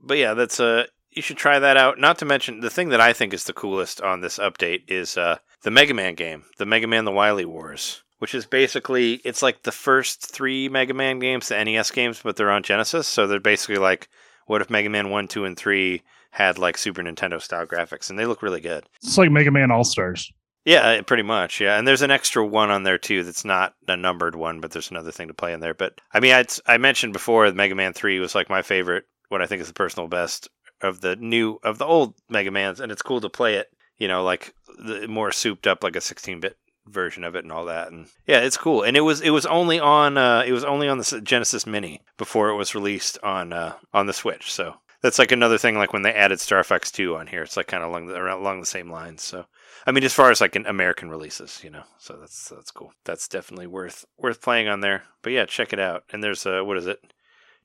but 0.00 0.18
yeah, 0.18 0.34
that's 0.34 0.60
uh 0.60 0.86
you 1.10 1.22
should 1.22 1.36
try 1.38 1.58
that 1.58 1.76
out. 1.76 1.98
Not 1.98 2.18
to 2.18 2.24
mention 2.24 2.60
the 2.60 2.70
thing 2.70 2.90
that 2.90 3.00
I 3.00 3.12
think 3.12 3.34
is 3.34 3.44
the 3.44 3.52
coolest 3.52 4.00
on 4.00 4.20
this 4.20 4.38
update 4.38 4.82
is 4.88 5.16
uh 5.18 5.38
the 5.62 5.70
Mega 5.70 5.92
Man 5.94 6.14
game, 6.14 6.44
the 6.58 6.66
Mega 6.66 6.86
Man 6.86 7.04
the 7.04 7.10
Wily 7.12 7.44
Wars, 7.44 8.02
which 8.18 8.34
is 8.34 8.46
basically 8.46 9.14
it's 9.24 9.42
like 9.42 9.62
the 9.64 9.72
first 9.72 10.30
three 10.30 10.68
Mega 10.68 10.94
Man 10.94 11.18
games, 11.18 11.48
the 11.48 11.62
NES 11.64 11.90
games, 11.90 12.20
but 12.22 12.36
they're 12.36 12.50
on 12.50 12.62
Genesis. 12.62 13.08
So 13.08 13.26
they're 13.26 13.40
basically 13.40 13.76
like 13.78 14.08
what 14.50 14.60
if 14.60 14.68
Mega 14.68 14.90
Man 14.90 15.10
one, 15.10 15.28
two, 15.28 15.44
and 15.44 15.56
three 15.56 16.02
had 16.32 16.58
like 16.58 16.76
Super 16.76 17.02
Nintendo 17.02 17.40
style 17.40 17.66
graphics, 17.66 18.10
and 18.10 18.18
they 18.18 18.26
look 18.26 18.42
really 18.42 18.60
good. 18.60 18.84
It's 19.00 19.16
like 19.16 19.30
Mega 19.30 19.52
Man 19.52 19.70
All 19.70 19.84
Stars. 19.84 20.32
Yeah, 20.64 20.80
uh, 20.80 21.02
pretty 21.02 21.22
much. 21.22 21.60
Yeah, 21.60 21.78
and 21.78 21.86
there's 21.86 22.02
an 22.02 22.10
extra 22.10 22.44
one 22.44 22.68
on 22.68 22.82
there 22.82 22.98
too. 22.98 23.22
That's 23.22 23.44
not 23.44 23.74
a 23.86 23.96
numbered 23.96 24.34
one, 24.34 24.60
but 24.60 24.72
there's 24.72 24.90
another 24.90 25.12
thing 25.12 25.28
to 25.28 25.34
play 25.34 25.52
in 25.52 25.60
there. 25.60 25.72
But 25.72 26.00
I 26.12 26.18
mean, 26.18 26.32
I'd, 26.32 26.50
I 26.66 26.78
mentioned 26.78 27.12
before, 27.12 27.46
that 27.46 27.54
Mega 27.54 27.76
Man 27.76 27.92
Three 27.92 28.18
was 28.18 28.34
like 28.34 28.50
my 28.50 28.62
favorite. 28.62 29.04
What 29.28 29.40
I 29.40 29.46
think 29.46 29.62
is 29.62 29.68
the 29.68 29.72
personal 29.72 30.08
best 30.08 30.48
of 30.80 31.00
the 31.00 31.14
new 31.14 31.60
of 31.62 31.78
the 31.78 31.86
old 31.86 32.14
Mega 32.28 32.50
Mans, 32.50 32.80
and 32.80 32.90
it's 32.90 33.02
cool 33.02 33.20
to 33.20 33.28
play 33.28 33.54
it. 33.54 33.68
You 33.98 34.08
know, 34.08 34.24
like 34.24 34.52
the 34.84 35.06
more 35.06 35.30
souped 35.30 35.68
up, 35.68 35.84
like 35.84 35.94
a 35.94 36.00
16-bit 36.00 36.56
version 36.90 37.24
of 37.24 37.34
it 37.34 37.44
and 37.44 37.52
all 37.52 37.64
that. 37.66 37.90
And 37.90 38.06
yeah, 38.26 38.40
it's 38.40 38.56
cool. 38.56 38.82
And 38.82 38.96
it 38.96 39.02
was 39.02 39.20
it 39.20 39.30
was 39.30 39.46
only 39.46 39.78
on 39.78 40.18
uh, 40.18 40.42
it 40.46 40.52
was 40.52 40.64
only 40.64 40.88
on 40.88 40.98
the 40.98 41.20
Genesis 41.22 41.66
Mini 41.66 42.02
before 42.16 42.48
it 42.50 42.56
was 42.56 42.74
released 42.74 43.18
on 43.22 43.52
uh, 43.52 43.74
on 43.92 44.06
the 44.06 44.12
Switch. 44.12 44.52
So 44.52 44.74
that's 45.02 45.18
like 45.18 45.32
another 45.32 45.58
thing. 45.58 45.76
Like 45.76 45.92
when 45.92 46.02
they 46.02 46.12
added 46.12 46.40
Star 46.40 46.62
Fox 46.64 46.90
2 46.90 47.16
on 47.16 47.26
here, 47.26 47.42
it's 47.42 47.56
like 47.56 47.66
kind 47.66 47.82
of 47.82 47.90
along 47.90 48.06
the 48.06 48.34
along 48.34 48.60
the 48.60 48.66
same 48.66 48.90
lines. 48.90 49.22
So. 49.22 49.46
I 49.86 49.92
mean, 49.92 50.04
as 50.04 50.12
far 50.12 50.30
as 50.30 50.42
like 50.42 50.56
in 50.56 50.66
American 50.66 51.08
releases, 51.08 51.64
you 51.64 51.70
know, 51.70 51.84
so 51.98 52.18
that's 52.18 52.50
that's 52.50 52.70
cool. 52.70 52.92
That's 53.04 53.26
definitely 53.26 53.66
worth 53.66 54.04
worth 54.18 54.42
playing 54.42 54.68
on 54.68 54.80
there. 54.80 55.04
But 55.22 55.32
yeah, 55.32 55.46
check 55.46 55.72
it 55.72 55.80
out. 55.80 56.04
And 56.12 56.22
there's 56.22 56.44
a 56.44 56.62
what 56.62 56.76
is 56.76 56.86
it? 56.86 56.98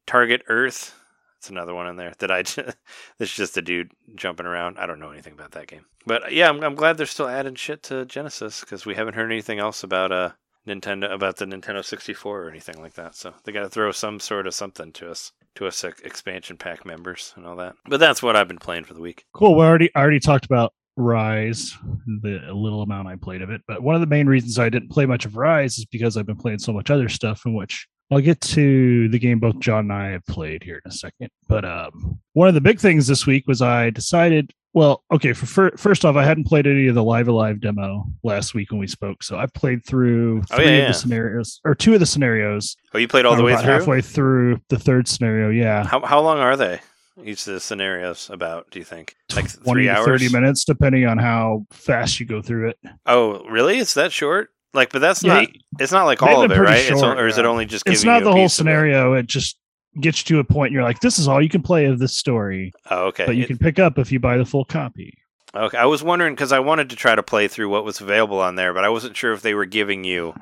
Target 0.07 0.43
Earth. 0.47 0.95
That's 1.45 1.51
another 1.51 1.75
one 1.75 1.85
on 1.85 1.95
there 1.95 2.11
that 2.17 2.31
I. 2.31 2.39
It's 3.19 3.35
just 3.35 3.55
a 3.55 3.61
dude 3.61 3.91
jumping 4.15 4.47
around. 4.47 4.79
I 4.79 4.87
don't 4.87 4.99
know 4.99 5.11
anything 5.11 5.33
about 5.33 5.51
that 5.51 5.67
game, 5.67 5.85
but 6.03 6.23
uh, 6.23 6.27
yeah, 6.31 6.49
I'm, 6.49 6.63
I'm 6.63 6.73
glad 6.73 6.97
they're 6.97 7.05
still 7.05 7.27
adding 7.27 7.53
shit 7.53 7.83
to 7.83 8.03
Genesis 8.05 8.61
because 8.61 8.83
we 8.87 8.95
haven't 8.95 9.13
heard 9.13 9.31
anything 9.31 9.59
else 9.59 9.83
about 9.83 10.11
uh 10.11 10.31
Nintendo 10.67 11.13
about 11.13 11.37
the 11.37 11.45
Nintendo 11.45 11.85
64 11.85 12.45
or 12.45 12.49
anything 12.49 12.81
like 12.81 12.95
that. 12.95 13.13
So 13.13 13.35
they 13.43 13.51
got 13.51 13.61
to 13.61 13.69
throw 13.69 13.91
some 13.91 14.19
sort 14.19 14.47
of 14.47 14.55
something 14.55 14.91
to 14.93 15.11
us 15.11 15.33
to 15.53 15.67
us 15.67 15.83
ex- 15.83 16.01
expansion 16.01 16.57
pack 16.57 16.83
members 16.83 17.31
and 17.35 17.45
all 17.45 17.57
that. 17.57 17.75
But 17.87 17.99
that's 17.99 18.23
what 18.23 18.35
I've 18.35 18.47
been 18.47 18.57
playing 18.57 18.85
for 18.85 18.95
the 18.95 19.01
week. 19.01 19.25
Cool. 19.31 19.55
We 19.55 19.63
already 19.63 19.91
I 19.93 19.99
already 19.99 20.19
talked 20.19 20.45
about 20.45 20.73
Rise, 20.97 21.77
the 22.07 22.39
little 22.51 22.81
amount 22.81 23.07
I 23.07 23.17
played 23.17 23.43
of 23.43 23.51
it. 23.51 23.61
But 23.67 23.83
one 23.83 23.93
of 23.93 24.01
the 24.01 24.07
main 24.07 24.25
reasons 24.25 24.57
I 24.57 24.69
didn't 24.69 24.89
play 24.89 25.05
much 25.05 25.25
of 25.25 25.35
Rise 25.37 25.77
is 25.77 25.85
because 25.85 26.17
I've 26.17 26.25
been 26.25 26.37
playing 26.37 26.57
so 26.57 26.73
much 26.73 26.89
other 26.89 27.07
stuff, 27.07 27.45
in 27.45 27.53
which 27.53 27.87
I'll 28.11 28.19
get 28.21 28.39
to 28.41 29.09
the 29.09 29.19
game 29.19 29.39
both 29.39 29.59
John 29.59 29.79
and 29.85 29.93
I 29.93 30.09
have 30.09 30.25
played 30.27 30.63
here 30.63 30.81
in 30.85 30.89
a 30.89 30.93
second. 30.93 31.29
But 31.47 31.65
um, 31.65 32.19
one 32.33 32.47
of 32.47 32.53
the 32.53 32.61
big 32.61 32.79
things 32.79 33.07
this 33.07 33.25
week 33.25 33.47
was 33.47 33.61
I 33.61 33.89
decided. 33.89 34.51
Well, 34.73 35.03
okay. 35.11 35.31
For 35.33 35.45
fir- 35.45 35.77
first 35.77 36.03
off, 36.03 36.15
I 36.17 36.23
hadn't 36.25 36.47
played 36.47 36.67
any 36.67 36.87
of 36.87 36.95
the 36.95 37.03
Live 37.03 37.29
A 37.29 37.31
Live 37.31 37.61
demo 37.61 38.05
last 38.23 38.53
week 38.53 38.71
when 38.71 38.79
we 38.79 38.87
spoke, 38.87 39.23
so 39.23 39.37
I've 39.37 39.53
played 39.53 39.85
through 39.85 40.43
Oh, 40.51 40.55
three 40.57 40.65
yeah, 40.65 40.71
of 40.71 40.77
yeah. 40.79 40.87
the 40.89 40.93
scenarios 40.93 41.61
or 41.63 41.73
two 41.75 41.93
of 41.93 42.01
the 42.01 42.05
scenarios. 42.05 42.75
Oh, 42.93 42.97
you 42.97 43.07
played 43.07 43.25
all 43.25 43.35
the 43.37 43.43
way 43.43 43.55
through. 43.55 43.71
halfway 43.71 44.01
through 44.01 44.59
the 44.69 44.77
third 44.77 45.07
scenario. 45.07 45.49
Yeah, 45.49 45.85
How 45.87 46.01
how 46.05 46.19
long 46.21 46.39
are 46.39 46.57
they? 46.57 46.81
Each 47.23 47.47
of 47.47 47.53
the 47.53 47.61
scenarios 47.61 48.29
about? 48.29 48.69
Do 48.71 48.79
you 48.79 48.83
think 48.85 49.15
like 49.33 49.45
20 49.49 49.63
three 49.71 49.89
hours? 49.89 50.05
30 50.05 50.29
minutes, 50.33 50.65
depending 50.65 51.05
on 51.07 51.17
how 51.17 51.65
fast 51.71 52.19
you 52.19 52.25
go 52.25 52.41
through 52.41 52.67
it. 52.71 52.77
Oh, 53.05 53.45
really? 53.45 53.77
It's 53.79 53.93
that 53.93 54.11
short? 54.11 54.49
Like, 54.75 54.91
but 54.91 54.99
that's 54.99 55.23
Yeah, 55.23 55.33
not. 55.41 55.47
It's 55.79 55.91
not 55.91 56.03
like 56.05 56.21
all 56.21 56.43
of 56.43 56.51
it, 56.51 56.59
right? 56.59 56.83
short, 56.85 57.17
or 57.19 57.27
is 57.27 57.37
it 57.37 57.45
only 57.45 57.65
just? 57.65 57.87
It's 57.87 58.01
giving 58.01 58.13
not 58.13 58.19
you 58.19 58.23
the 58.25 58.31
whole 58.31 58.41
of 58.41 58.45
it? 58.45 58.49
scenario. 58.49 59.13
It 59.13 59.25
just 59.27 59.57
gets 60.01 60.29
you 60.29 60.35
to 60.35 60.39
a 60.41 60.43
point 60.43 60.73
you're 60.73 60.83
like, 60.83 60.99
this 60.99 61.17
is 61.17 61.27
all 61.27 61.41
you 61.41 61.49
can 61.49 61.61
play 61.61 61.85
of 61.85 61.99
this 61.99 62.17
story, 62.17 62.71
Oh, 62.91 63.05
okay. 63.07 63.25
but 63.25 63.35
you 63.37 63.43
It- 63.43 63.47
can 63.47 63.57
pick 63.57 63.79
up 63.79 63.97
if 63.97 64.11
you 64.11 64.19
buy 64.19 64.37
the 64.37 64.43
full 64.45 64.65
copy. 64.65 65.13
okay. 65.55 65.77
I 65.77 65.85
was 65.85 66.03
wondering 66.03 66.35
because 66.35 66.51
I 66.51 66.59
wanted 66.59 66.89
to 66.89 66.95
try 66.97 67.15
to 67.15 67.23
play 67.23 67.47
through 67.47 67.69
what 67.69 67.85
was 67.85 68.01
available 68.01 68.41
on 68.41 68.55
there, 68.55 68.73
but 68.73 68.83
I 68.83 68.89
wasn't 68.89 69.15
sure 69.15 69.31
if 69.31 69.41
they 69.41 69.53
were 69.53 69.65
giving 69.65 70.03
you 70.03 70.33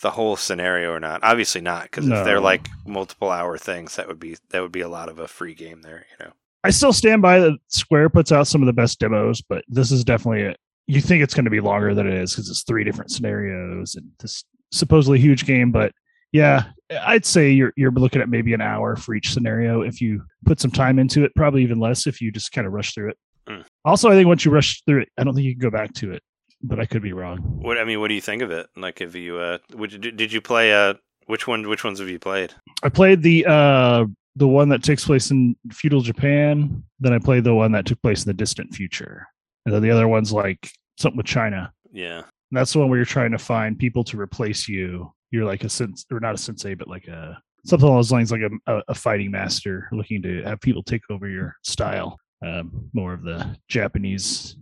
the 0.00 0.12
whole 0.12 0.36
scenario 0.36 0.90
or 0.92 1.00
not. 1.00 1.20
Obviously 1.22 1.60
not, 1.60 1.82
because 1.84 2.06
if 2.08 2.24
they're 2.24 2.40
like 2.40 2.66
multiple 2.86 3.30
hour 3.30 3.58
things, 3.58 3.96
that 3.96 4.08
would 4.08 4.18
be 4.20 4.36
that 4.50 4.62
would 4.62 4.72
be 4.72 4.80
a 4.80 4.88
lot 4.88 5.08
of 5.10 5.18
a 5.18 5.28
free 5.28 5.54
game 5.54 5.82
there. 5.82 6.06
You 6.18 6.24
know. 6.26 6.32
I 6.64 6.70
still 6.70 6.92
stand 6.94 7.20
by 7.20 7.40
that 7.40 7.58
Square 7.68 8.08
puts 8.10 8.32
out 8.32 8.46
some 8.46 8.62
of 8.62 8.66
the 8.66 8.72
best 8.72 8.98
demos, 9.00 9.42
but 9.42 9.64
this 9.68 9.90
is 9.92 10.02
definitely 10.02 10.44
a, 10.44 10.54
you 10.88 11.02
think 11.02 11.22
it's 11.22 11.34
going 11.34 11.44
to 11.44 11.50
be 11.50 11.60
longer 11.60 11.94
than 11.94 12.06
it 12.06 12.14
is 12.14 12.32
because 12.32 12.48
it's 12.48 12.64
three 12.64 12.82
different 12.82 13.10
scenarios 13.10 13.94
and 13.94 14.10
this 14.18 14.42
supposedly 14.72 15.20
huge 15.20 15.44
game. 15.44 15.70
But 15.70 15.92
yeah, 16.32 16.64
I'd 17.02 17.26
say 17.26 17.50
you're 17.50 17.72
you're 17.76 17.92
looking 17.92 18.22
at 18.22 18.28
maybe 18.28 18.54
an 18.54 18.62
hour 18.62 18.96
for 18.96 19.14
each 19.14 19.32
scenario 19.32 19.82
if 19.82 20.00
you 20.00 20.22
put 20.46 20.60
some 20.60 20.70
time 20.70 20.98
into 20.98 21.24
it. 21.24 21.34
Probably 21.36 21.62
even 21.62 21.78
less 21.78 22.06
if 22.06 22.20
you 22.20 22.32
just 22.32 22.52
kind 22.52 22.66
of 22.66 22.72
rush 22.72 22.94
through 22.94 23.10
it. 23.10 23.18
Mm. 23.46 23.64
Also, 23.84 24.08
I 24.08 24.14
think 24.14 24.26
once 24.26 24.44
you 24.44 24.50
rush 24.50 24.82
through 24.84 25.02
it, 25.02 25.08
I 25.18 25.24
don't 25.24 25.34
think 25.34 25.46
you 25.46 25.54
can 25.54 25.60
go 25.60 25.70
back 25.70 25.92
to 25.94 26.12
it. 26.12 26.22
But 26.62 26.80
I 26.80 26.86
could 26.86 27.02
be 27.02 27.12
wrong. 27.12 27.38
What 27.38 27.78
I 27.78 27.84
mean, 27.84 28.00
what 28.00 28.08
do 28.08 28.14
you 28.14 28.20
think 28.20 28.42
of 28.42 28.50
it? 28.50 28.66
Like, 28.74 29.00
if 29.00 29.14
you 29.14 29.36
uh, 29.36 29.58
would 29.74 29.92
you, 29.92 29.98
did 29.98 30.32
you 30.32 30.40
play 30.40 30.72
uh, 30.72 30.94
which 31.26 31.46
one? 31.46 31.68
Which 31.68 31.84
ones 31.84 32.00
have 32.00 32.08
you 32.08 32.18
played? 32.18 32.54
I 32.82 32.88
played 32.88 33.22
the 33.22 33.44
uh 33.46 34.06
the 34.36 34.48
one 34.48 34.70
that 34.70 34.82
takes 34.82 35.04
place 35.04 35.30
in 35.30 35.54
feudal 35.70 36.00
Japan. 36.00 36.82
Then 36.98 37.12
I 37.12 37.18
played 37.18 37.44
the 37.44 37.54
one 37.54 37.72
that 37.72 37.84
took 37.84 38.00
place 38.00 38.24
in 38.24 38.30
the 38.30 38.34
distant 38.34 38.74
future. 38.74 39.26
And 39.66 39.74
then 39.74 39.82
the 39.82 39.90
other 39.90 40.08
one's 40.08 40.32
like 40.32 40.70
something 40.98 41.16
with 41.16 41.26
China. 41.26 41.72
Yeah. 41.92 42.18
And 42.18 42.56
that's 42.56 42.72
the 42.72 42.78
one 42.78 42.88
where 42.88 42.98
you're 42.98 43.06
trying 43.06 43.32
to 43.32 43.38
find 43.38 43.78
people 43.78 44.04
to 44.04 44.18
replace 44.18 44.68
you. 44.68 45.12
You're 45.30 45.44
like 45.44 45.64
a 45.64 45.68
sense 45.68 46.06
or 46.10 46.20
not 46.20 46.34
a 46.34 46.38
sensei, 46.38 46.74
but 46.74 46.88
like 46.88 47.06
a 47.06 47.40
something 47.66 47.86
along 47.86 47.98
those 47.98 48.12
lines, 48.12 48.32
like 48.32 48.40
a, 48.40 48.72
a, 48.72 48.82
a 48.88 48.94
fighting 48.94 49.30
master 49.30 49.88
looking 49.92 50.22
to 50.22 50.42
have 50.44 50.60
people 50.60 50.82
take 50.82 51.02
over 51.10 51.28
your 51.28 51.54
style. 51.62 52.18
Um, 52.44 52.88
more 52.92 53.12
of 53.12 53.24
the 53.24 53.56
Japanese, 53.68 54.56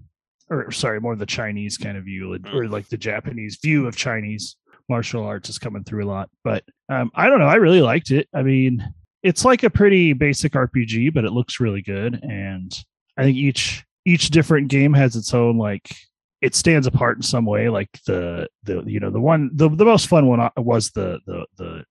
or 0.48 0.70
sorry, 0.72 0.98
more 1.00 1.12
of 1.12 1.18
the 1.18 1.26
Chinese 1.26 1.76
kind 1.76 1.98
of 1.98 2.04
view, 2.04 2.38
or 2.52 2.68
like 2.68 2.88
the 2.88 2.96
Japanese 2.96 3.58
view 3.62 3.86
of 3.86 3.96
Chinese 3.96 4.56
martial 4.88 5.24
arts 5.24 5.48
is 5.48 5.58
coming 5.58 5.84
through 5.84 6.04
a 6.04 6.08
lot. 6.08 6.30
But 6.42 6.64
um, 6.88 7.10
I 7.14 7.28
don't 7.28 7.38
know. 7.38 7.46
I 7.46 7.56
really 7.56 7.82
liked 7.82 8.10
it. 8.10 8.28
I 8.34 8.42
mean, 8.42 8.82
it's 9.22 9.44
like 9.44 9.62
a 9.62 9.70
pretty 9.70 10.12
basic 10.14 10.52
RPG, 10.52 11.12
but 11.12 11.24
it 11.24 11.32
looks 11.32 11.60
really 11.60 11.82
good. 11.82 12.18
And 12.22 12.72
I 13.16 13.24
think 13.24 13.36
each 13.36 13.84
each 14.06 14.30
different 14.30 14.68
game 14.68 14.94
has 14.94 15.16
its 15.16 15.34
own 15.34 15.58
like 15.58 15.94
it 16.40 16.54
stands 16.54 16.86
apart 16.86 17.18
in 17.18 17.22
some 17.22 17.44
way. 17.44 17.68
Like 17.68 17.90
the 18.06 18.48
the 18.62 18.82
you 18.86 19.00
know 19.00 19.10
the 19.10 19.20
one 19.20 19.50
the 19.52 19.68
the 19.68 19.84
most 19.84 20.06
fun 20.06 20.26
one 20.26 20.40
uh, 20.40 20.50
was 20.56 20.92
the 20.92 21.18
the 21.26 21.44
the 21.56 21.84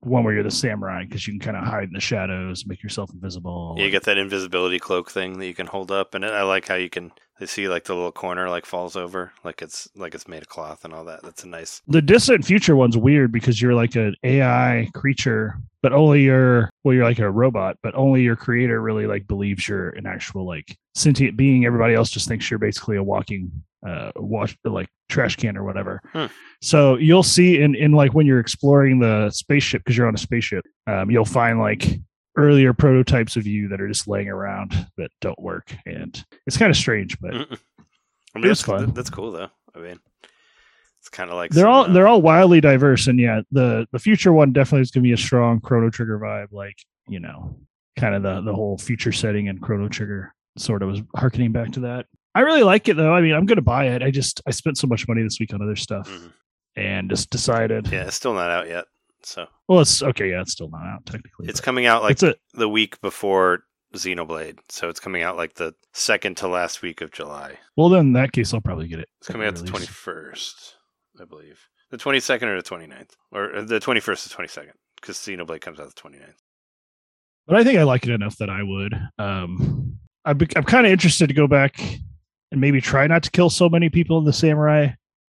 one 0.00 0.22
where 0.22 0.32
you're 0.32 0.44
the 0.44 0.50
samurai 0.50 1.04
because 1.04 1.26
you 1.26 1.32
can 1.32 1.40
kind 1.40 1.56
of 1.56 1.64
hide 1.64 1.88
in 1.88 1.92
the 1.92 2.00
shadows, 2.00 2.64
make 2.66 2.82
yourself 2.82 3.10
invisible. 3.12 3.74
Yeah, 3.76 3.86
you 3.86 3.90
get 3.90 4.04
that 4.04 4.16
invisibility 4.16 4.78
cloak 4.78 5.10
thing 5.10 5.38
that 5.38 5.46
you 5.46 5.54
can 5.54 5.66
hold 5.66 5.90
up, 5.90 6.14
and 6.14 6.24
I 6.24 6.42
like 6.44 6.68
how 6.68 6.76
you 6.76 6.88
can 6.88 7.10
they 7.38 7.46
see 7.46 7.68
like 7.68 7.84
the 7.84 7.94
little 7.94 8.12
corner 8.12 8.48
like 8.48 8.64
falls 8.64 8.96
over, 8.96 9.32
like 9.44 9.60
it's 9.60 9.88
like 9.94 10.14
it's 10.14 10.26
made 10.28 10.42
of 10.42 10.48
cloth 10.48 10.84
and 10.84 10.94
all 10.94 11.04
that. 11.04 11.22
That's 11.22 11.44
a 11.44 11.48
nice. 11.48 11.82
the 11.86 12.00
distant 12.00 12.44
future 12.44 12.76
one's 12.76 12.96
weird 12.96 13.30
because 13.30 13.60
you're 13.60 13.74
like 13.74 13.94
an 13.94 14.16
AI 14.24 14.88
creature, 14.94 15.58
but 15.82 15.92
only 15.92 16.22
your 16.22 16.70
well, 16.82 16.94
you're 16.94 17.04
like 17.04 17.18
a 17.18 17.30
robot, 17.30 17.76
but 17.82 17.94
only 17.94 18.22
your 18.22 18.36
creator 18.36 18.80
really 18.80 19.06
like 19.06 19.26
believes 19.26 19.68
you're 19.68 19.90
an 19.90 20.06
actual 20.06 20.46
like 20.46 20.76
sentient 20.94 21.36
being. 21.36 21.66
Everybody 21.66 21.94
else 21.94 22.10
just 22.10 22.26
thinks 22.26 22.50
you're 22.50 22.58
basically 22.58 22.96
a 22.96 23.02
walking 23.02 23.50
uh 23.86 24.10
wash 24.16 24.56
like 24.64 24.88
trash 25.08 25.36
can 25.36 25.56
or 25.56 25.64
whatever. 25.64 26.00
Hmm. 26.12 26.26
So 26.62 26.96
you'll 26.96 27.22
see 27.22 27.60
in 27.60 27.74
in 27.74 27.92
like 27.92 28.14
when 28.14 28.26
you're 28.26 28.40
exploring 28.40 28.98
the 28.98 29.30
spaceship 29.30 29.82
because 29.84 29.96
you're 29.96 30.08
on 30.08 30.14
a 30.14 30.18
spaceship, 30.18 30.64
um, 30.86 31.10
you'll 31.10 31.26
find 31.26 31.58
like 31.58 32.00
earlier 32.36 32.72
prototypes 32.72 33.36
of 33.36 33.46
you 33.46 33.68
that 33.68 33.80
are 33.80 33.88
just 33.88 34.06
laying 34.08 34.28
around 34.28 34.86
that 34.96 35.10
don't 35.20 35.40
work, 35.40 35.74
and 35.86 36.24
it's 36.46 36.56
kind 36.56 36.70
of 36.70 36.76
strange, 36.76 37.18
but. 37.20 37.34
I 38.34 38.38
mean, 38.38 38.48
that's 38.48 38.62
fun. 38.62 38.92
That's 38.92 39.08
cool 39.10 39.32
though. 39.32 39.48
I 39.74 39.78
mean, 39.78 39.98
it's 41.00 41.08
kind 41.10 41.30
of 41.30 41.36
like 41.36 41.52
they're 41.52 41.64
some, 41.64 41.72
all 41.72 41.84
uh, 41.84 41.92
they're 41.92 42.06
all 42.08 42.20
wildly 42.20 42.60
diverse 42.60 43.06
and 43.06 43.18
yeah 43.18 43.40
the 43.50 43.86
the 43.92 43.98
future 43.98 44.32
one 44.32 44.52
definitely 44.52 44.82
is 44.82 44.90
going 44.90 45.02
to 45.04 45.08
be 45.08 45.12
a 45.12 45.16
strong 45.16 45.60
chrono 45.60 45.88
trigger 45.88 46.18
vibe 46.18 46.48
like 46.52 46.76
you 47.08 47.20
know 47.20 47.56
kind 47.98 48.14
of 48.14 48.22
the 48.22 48.40
the 48.42 48.54
whole 48.54 48.76
future 48.76 49.12
setting 49.12 49.48
and 49.48 49.62
chrono 49.62 49.88
trigger 49.88 50.34
sort 50.58 50.82
of 50.82 50.88
was 50.90 51.00
harkening 51.14 51.52
back 51.52 51.70
to 51.72 51.80
that 51.80 52.06
I 52.34 52.40
really 52.40 52.62
like 52.64 52.88
it 52.88 52.96
though. 52.98 53.14
I 53.14 53.22
mean, 53.22 53.32
I'm 53.32 53.46
going 53.46 53.56
to 53.56 53.62
buy 53.62 53.86
it. 53.86 54.02
I 54.02 54.10
just 54.10 54.42
I 54.46 54.50
spent 54.50 54.76
so 54.76 54.86
much 54.86 55.08
money 55.08 55.22
this 55.22 55.40
week 55.40 55.54
on 55.54 55.62
other 55.62 55.76
stuff 55.76 56.10
Mhm. 56.10 56.32
and 56.76 57.08
just 57.08 57.30
decided. 57.30 57.88
Yeah, 57.90 58.04
it's 58.06 58.16
still 58.16 58.34
not 58.34 58.50
out 58.50 58.68
yet. 58.68 58.84
So 59.26 59.46
Well, 59.68 59.80
it's 59.80 60.02
okay. 60.02 60.30
Yeah, 60.30 60.40
it's 60.42 60.52
still 60.52 60.70
not 60.70 60.86
out 60.86 61.04
technically. 61.06 61.48
it's 61.48 61.60
coming 61.60 61.86
out 61.86 62.02
like 62.02 62.22
a 62.22 62.36
the 62.54 62.68
week 62.68 63.00
before 63.00 63.64
Xenoblade. 63.94 64.58
So 64.68 64.88
it's 64.88 65.00
coming 65.00 65.22
out 65.22 65.36
like 65.36 65.54
the 65.54 65.74
second 65.92 66.36
to 66.38 66.48
last 66.48 66.82
week 66.82 67.00
of 67.00 67.10
July. 67.12 67.58
well. 67.76 67.88
Then 67.88 68.00
in 68.00 68.12
that 68.12 68.32
case, 68.32 68.54
I'll 68.54 68.60
probably 68.60 68.88
get 68.88 69.00
it. 69.00 69.08
It's 69.20 69.28
coming 69.28 69.46
out 69.46 69.56
the 69.56 69.64
21st, 69.64 70.72
I 71.20 71.24
believe. 71.24 71.60
The 71.90 71.98
22nd 71.98 72.42
or 72.44 72.60
the 72.60 72.68
29th. 72.68 73.10
Or 73.32 73.56
uh, 73.56 73.62
the 73.62 73.80
21st 73.80 74.28
to 74.28 74.36
22nd. 74.36 74.72
Because 75.00 75.16
Xenoblade 75.18 75.60
comes 75.60 75.78
out 75.80 75.94
the 75.94 76.00
29th. 76.00 76.34
but 77.46 77.56
I 77.56 77.64
think 77.64 77.78
I 77.78 77.84
like 77.84 78.04
it 78.04 78.10
enough 78.10 78.36
that 78.38 78.50
I 78.50 78.62
would. 78.62 78.94
Um, 79.18 79.98
I'd 80.24 80.38
be, 80.38 80.48
I'm 80.56 80.64
kind 80.64 80.86
of 80.86 80.92
interested 80.92 81.28
to 81.28 81.34
go 81.34 81.46
back 81.46 81.78
and 82.50 82.60
maybe 82.60 82.80
try 82.80 83.06
not 83.06 83.22
to 83.24 83.30
kill 83.30 83.50
so 83.50 83.68
many 83.68 83.88
people 83.88 84.18
in 84.18 84.24
the 84.24 84.32
samurai 84.32 84.88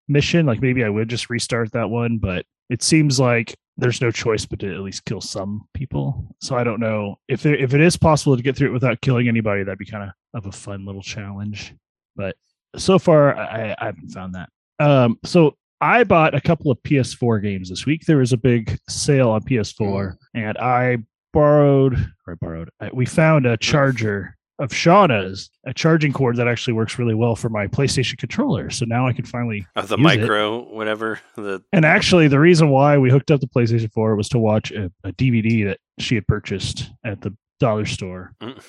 mission. 0.08 0.46
Like 0.46 0.60
maybe 0.60 0.84
I 0.84 0.88
would 0.88 1.08
just 1.08 1.30
restart 1.30 1.72
that 1.72 1.90
one, 1.90 2.18
but 2.18 2.44
it 2.70 2.82
seems 2.82 3.18
like 3.18 3.56
there's 3.76 4.00
no 4.00 4.10
choice 4.10 4.46
but 4.46 4.58
to 4.60 4.74
at 4.74 4.80
least 4.80 5.04
kill 5.04 5.20
some 5.20 5.68
people. 5.74 6.34
So 6.40 6.56
I 6.56 6.64
don't 6.64 6.80
know 6.80 7.18
if 7.28 7.42
there, 7.42 7.54
if 7.54 7.74
it 7.74 7.80
is 7.80 7.96
possible 7.96 8.36
to 8.36 8.42
get 8.42 8.56
through 8.56 8.68
it 8.68 8.72
without 8.72 9.00
killing 9.00 9.28
anybody. 9.28 9.62
That'd 9.62 9.78
be 9.78 9.84
kind 9.84 10.04
of 10.04 10.10
of 10.34 10.46
a 10.46 10.52
fun 10.52 10.84
little 10.84 11.02
challenge. 11.02 11.74
But 12.14 12.36
so 12.76 12.98
far, 12.98 13.36
I, 13.36 13.74
I 13.78 13.86
haven't 13.86 14.10
found 14.10 14.34
that. 14.34 14.50
Um, 14.78 15.18
so 15.24 15.56
I 15.80 16.04
bought 16.04 16.34
a 16.34 16.40
couple 16.40 16.70
of 16.70 16.78
PS4 16.82 17.42
games 17.42 17.68
this 17.68 17.86
week. 17.86 18.04
There 18.04 18.18
was 18.18 18.32
a 18.32 18.38
big 18.38 18.78
sale 18.88 19.30
on 19.30 19.42
PS4, 19.42 20.16
and 20.34 20.56
I 20.58 20.98
borrowed 21.32 21.94
or 22.26 22.32
I 22.32 22.36
borrowed. 22.40 22.70
I, 22.80 22.90
we 22.92 23.06
found 23.06 23.46
a 23.46 23.56
charger 23.56 24.35
of 24.58 24.70
Shauna's, 24.70 25.50
a 25.66 25.74
charging 25.74 26.12
cord 26.12 26.36
that 26.36 26.48
actually 26.48 26.72
works 26.72 26.98
really 26.98 27.14
well 27.14 27.36
for 27.36 27.48
my 27.50 27.66
PlayStation 27.66 28.16
controller. 28.16 28.70
So 28.70 28.84
now 28.86 29.06
I 29.06 29.12
can 29.12 29.24
finally. 29.26 29.66
Oh, 29.76 29.82
the 29.82 29.96
Use 29.98 30.00
it. 30.00 30.20
micro, 30.20 30.62
whatever. 30.72 31.20
The 31.36 31.62
And 31.72 31.84
actually, 31.84 32.28
the 32.28 32.40
reason 32.40 32.70
why 32.70 32.96
we 32.96 33.10
hooked 33.10 33.30
up 33.30 33.40
the 33.40 33.46
PlayStation 33.48 33.92
4 33.92 34.16
was 34.16 34.28
to 34.30 34.38
watch 34.38 34.72
a, 34.72 34.90
a 35.04 35.12
DVD 35.12 35.66
that 35.66 35.78
she 35.98 36.14
had 36.14 36.26
purchased 36.26 36.90
at 37.04 37.20
the 37.20 37.36
dollar 37.60 37.84
store. 37.84 38.32
Mm. 38.42 38.62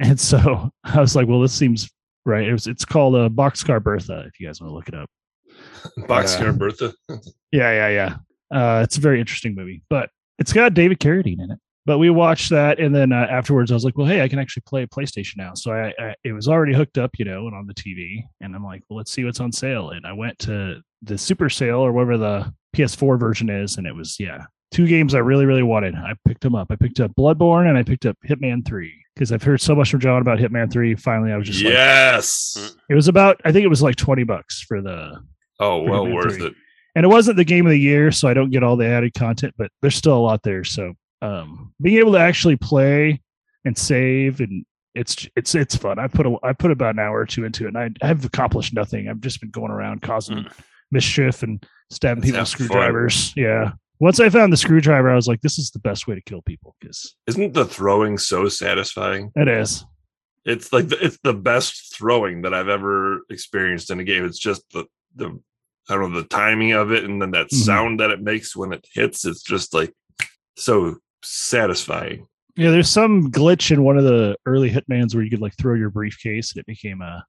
And 0.00 0.20
so 0.20 0.70
I 0.84 1.00
was 1.00 1.16
like, 1.16 1.26
well, 1.26 1.40
this 1.40 1.52
seems 1.52 1.90
right. 2.24 2.46
It 2.46 2.52
was, 2.52 2.66
it's 2.68 2.84
called 2.84 3.16
a 3.16 3.28
Boxcar 3.28 3.82
Bertha, 3.82 4.24
if 4.28 4.38
you 4.38 4.46
guys 4.46 4.60
want 4.60 4.70
to 4.70 4.74
look 4.74 4.88
it 4.88 4.94
up. 4.94 5.10
Boxcar 6.08 6.50
Uh, 6.50 6.52
Bertha. 6.52 6.92
Yeah, 7.50 7.72
yeah, 7.72 7.88
yeah. 7.88 8.16
Uh, 8.56 8.82
it's 8.82 8.96
a 8.96 9.00
very 9.00 9.18
interesting 9.20 9.54
movie, 9.56 9.82
but 9.90 10.10
it's 10.38 10.52
got 10.52 10.74
David 10.74 11.00
Carradine 11.00 11.42
in 11.42 11.50
it. 11.50 11.58
But 11.88 11.96
we 11.96 12.10
watched 12.10 12.50
that, 12.50 12.78
and 12.78 12.94
then 12.94 13.12
uh, 13.12 13.26
afterwards, 13.30 13.70
I 13.70 13.74
was 13.74 13.82
like, 13.82 13.96
"Well, 13.96 14.06
hey, 14.06 14.20
I 14.20 14.28
can 14.28 14.38
actually 14.38 14.64
play 14.66 14.84
PlayStation 14.84 15.38
now." 15.38 15.54
So 15.54 15.72
I, 15.72 15.94
I, 15.98 16.14
it 16.22 16.32
was 16.34 16.46
already 16.46 16.74
hooked 16.74 16.98
up, 16.98 17.12
you 17.18 17.24
know, 17.24 17.46
and 17.46 17.56
on 17.56 17.66
the 17.66 17.72
TV. 17.72 18.24
And 18.42 18.54
I'm 18.54 18.62
like, 18.62 18.82
"Well, 18.90 18.98
let's 18.98 19.10
see 19.10 19.24
what's 19.24 19.40
on 19.40 19.52
sale." 19.52 19.88
And 19.88 20.06
I 20.06 20.12
went 20.12 20.38
to 20.40 20.82
the 21.00 21.16
Super 21.16 21.48
Sale 21.48 21.78
or 21.78 21.92
whatever 21.92 22.18
the 22.18 22.52
PS4 22.76 23.18
version 23.18 23.48
is, 23.48 23.78
and 23.78 23.86
it 23.86 23.94
was 23.94 24.20
yeah, 24.20 24.44
two 24.70 24.86
games 24.86 25.14
I 25.14 25.20
really, 25.20 25.46
really 25.46 25.62
wanted. 25.62 25.94
I 25.94 26.12
picked 26.26 26.42
them 26.42 26.54
up. 26.54 26.66
I 26.70 26.76
picked 26.76 27.00
up 27.00 27.10
Bloodborne, 27.18 27.66
and 27.70 27.78
I 27.78 27.82
picked 27.82 28.04
up 28.04 28.18
Hitman 28.28 28.66
Three 28.66 28.92
because 29.14 29.32
I've 29.32 29.42
heard 29.42 29.62
so 29.62 29.74
much 29.74 29.90
from 29.90 30.00
John 30.00 30.20
about 30.20 30.38
Hitman 30.38 30.70
Three. 30.70 30.94
Finally, 30.94 31.32
I 31.32 31.38
was 31.38 31.46
just 31.46 31.64
like, 31.64 31.72
yes. 31.72 32.76
it 32.90 32.96
was 32.96 33.08
about. 33.08 33.40
I 33.46 33.52
think 33.52 33.64
it 33.64 33.68
was 33.68 33.80
like 33.80 33.96
twenty 33.96 34.24
bucks 34.24 34.60
for 34.60 34.82
the 34.82 35.22
Oh, 35.58 35.86
for 35.86 35.90
well 35.90 36.04
Hitman 36.04 36.14
worth 36.14 36.36
3. 36.36 36.46
it. 36.48 36.54
and 36.96 37.04
it 37.06 37.08
wasn't 37.08 37.38
the 37.38 37.44
game 37.44 37.64
of 37.64 37.70
the 37.70 37.80
year, 37.80 38.12
so 38.12 38.28
I 38.28 38.34
don't 38.34 38.50
get 38.50 38.62
all 38.62 38.76
the 38.76 38.84
added 38.86 39.14
content, 39.14 39.54
but 39.56 39.70
there's 39.80 39.96
still 39.96 40.18
a 40.18 40.20
lot 40.20 40.42
there. 40.42 40.64
So 40.64 40.92
um, 41.22 41.72
being 41.80 41.98
able 41.98 42.12
to 42.12 42.18
actually 42.18 42.56
play 42.56 43.20
and 43.64 43.76
save 43.76 44.40
and 44.40 44.64
it's 44.94 45.28
it's 45.36 45.54
it's 45.54 45.76
fun. 45.76 45.98
I 45.98 46.08
put 46.08 46.26
a 46.26 46.36
I 46.42 46.52
put 46.52 46.70
about 46.70 46.94
an 46.94 46.98
hour 46.98 47.18
or 47.20 47.26
two 47.26 47.44
into 47.44 47.66
it, 47.66 47.74
and 47.74 47.96
I 48.02 48.06
have 48.06 48.24
accomplished 48.24 48.72
nothing. 48.74 49.08
I've 49.08 49.20
just 49.20 49.40
been 49.40 49.50
going 49.50 49.70
around 49.70 50.02
causing 50.02 50.38
Mm. 50.38 50.52
mischief 50.90 51.42
and 51.42 51.64
stabbing 51.90 52.22
people 52.22 52.40
with 52.40 52.48
sounds 52.48 52.54
fun. 52.58 52.66
screwdrivers. 52.68 53.32
Yeah. 53.36 53.72
Once 54.00 54.18
I 54.20 54.28
found 54.28 54.52
the 54.52 54.56
screwdriver, 54.56 55.10
I 55.10 55.14
was 55.14 55.28
like, 55.28 55.40
"This 55.42 55.58
is 55.58 55.70
the 55.70 55.78
best 55.80 56.06
way 56.08 56.14
to 56.14 56.20
kill 56.22 56.42
people." 56.42 56.74
Because 56.80 57.14
Isn't 57.26 57.52
the 57.52 57.64
throwing 57.66 58.16
so 58.18 58.48
satisfying? 58.48 59.30
it 59.36 59.46
is. 59.48 59.84
It's 60.44 60.72
like 60.72 60.88
the, 60.88 61.04
it's 61.04 61.18
the 61.22 61.34
best 61.34 61.94
throwing 61.94 62.42
that 62.42 62.54
I've 62.54 62.68
ever 62.68 63.20
experienced 63.28 63.90
in 63.90 64.00
a 64.00 64.04
game. 64.04 64.24
It's 64.24 64.38
just 64.38 64.62
the 64.72 64.86
the 65.14 65.38
I 65.90 65.94
don't 65.94 66.12
know 66.12 66.20
the 66.22 66.28
timing 66.28 66.72
of 66.72 66.90
it, 66.92 67.04
and 67.04 67.20
then 67.20 67.30
that 67.32 67.48
Mhm. 67.50 67.54
sound 67.64 68.00
that 68.00 68.10
it 68.10 68.20
makes 68.22 68.56
when 68.56 68.72
it 68.72 68.86
hits. 68.94 69.24
It's 69.24 69.42
just 69.42 69.74
like 69.74 69.92
so 70.56 70.96
satisfying. 71.22 72.26
Yeah, 72.56 72.70
there's 72.70 72.90
some 72.90 73.30
glitch 73.30 73.70
in 73.70 73.84
one 73.84 73.96
of 73.98 74.04
the 74.04 74.36
early 74.46 74.70
Hitmans 74.70 75.14
where 75.14 75.22
you 75.22 75.30
could 75.30 75.40
like 75.40 75.56
throw 75.56 75.74
your 75.74 75.90
briefcase 75.90 76.52
and 76.52 76.60
it 76.60 76.66
became 76.66 77.00
a 77.02 77.24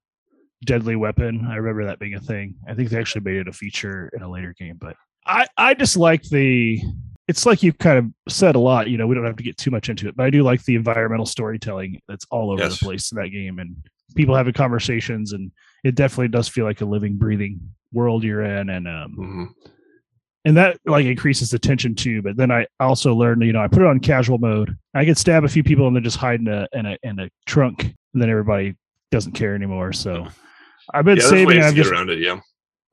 deadly 0.64 0.96
weapon. 0.96 1.46
I 1.48 1.56
remember 1.56 1.84
that 1.86 1.98
being 2.00 2.14
a 2.14 2.20
thing. 2.20 2.56
I 2.68 2.74
think 2.74 2.90
they 2.90 2.98
actually 2.98 3.22
made 3.22 3.36
it 3.36 3.48
a 3.48 3.52
feature 3.52 4.10
in 4.14 4.22
a 4.22 4.30
later 4.30 4.54
game, 4.58 4.76
but 4.80 4.96
I 5.26 5.46
I 5.56 5.74
just 5.74 5.96
like 5.96 6.22
the 6.24 6.80
it's 7.28 7.46
like 7.46 7.62
you 7.62 7.72
kind 7.72 7.96
of 7.98 8.32
said 8.32 8.56
a 8.56 8.58
lot, 8.58 8.88
you 8.90 8.98
know, 8.98 9.06
we 9.06 9.14
don't 9.14 9.24
have 9.24 9.36
to 9.36 9.44
get 9.44 9.56
too 9.56 9.70
much 9.70 9.88
into 9.88 10.08
it, 10.08 10.16
but 10.16 10.26
I 10.26 10.30
do 10.30 10.42
like 10.42 10.64
the 10.64 10.74
environmental 10.74 11.26
storytelling 11.26 12.00
that's 12.08 12.26
all 12.32 12.50
over 12.50 12.62
Yes. 12.62 12.80
the 12.80 12.84
place 12.84 13.12
in 13.12 13.18
that 13.18 13.28
game 13.28 13.60
and 13.60 13.76
people 14.16 14.34
having 14.34 14.52
conversations 14.52 15.32
and 15.32 15.52
it 15.84 15.94
definitely 15.94 16.26
does 16.28 16.48
feel 16.48 16.64
like 16.64 16.80
a 16.80 16.84
living 16.84 17.16
breathing 17.16 17.60
world 17.92 18.24
you're 18.24 18.42
in 18.42 18.68
and 18.70 18.88
um 18.88 19.14
Mhm. 19.16 19.70
And 20.44 20.56
that 20.56 20.78
like 20.86 21.06
increases 21.06 21.50
the 21.50 21.58
tension 21.58 21.94
too. 21.94 22.22
But 22.22 22.36
then 22.36 22.50
I 22.50 22.66
also 22.78 23.14
learned, 23.14 23.42
you 23.42 23.52
know, 23.52 23.60
I 23.60 23.68
put 23.68 23.82
it 23.82 23.88
on 23.88 24.00
casual 24.00 24.38
mode. 24.38 24.76
I 24.94 25.04
could 25.04 25.18
stab 25.18 25.44
a 25.44 25.48
few 25.48 25.62
people 25.62 25.86
and 25.86 25.94
then 25.94 26.02
just 26.02 26.16
hide 26.16 26.40
in 26.40 26.48
a 26.48 26.66
in 26.72 26.86
a 26.86 26.98
in 27.02 27.18
a 27.18 27.28
trunk, 27.46 27.82
and 27.82 28.22
then 28.22 28.30
everybody 28.30 28.76
doesn't 29.10 29.32
care 29.32 29.54
anymore. 29.54 29.92
So 29.92 30.26
I've 30.94 31.04
been 31.04 31.18
Yeah, 31.18 31.28
saving. 31.28 31.62
I've 31.62 31.74
just 31.74 31.90
around 31.90 32.10
it. 32.10 32.20
Yeah, 32.20 32.40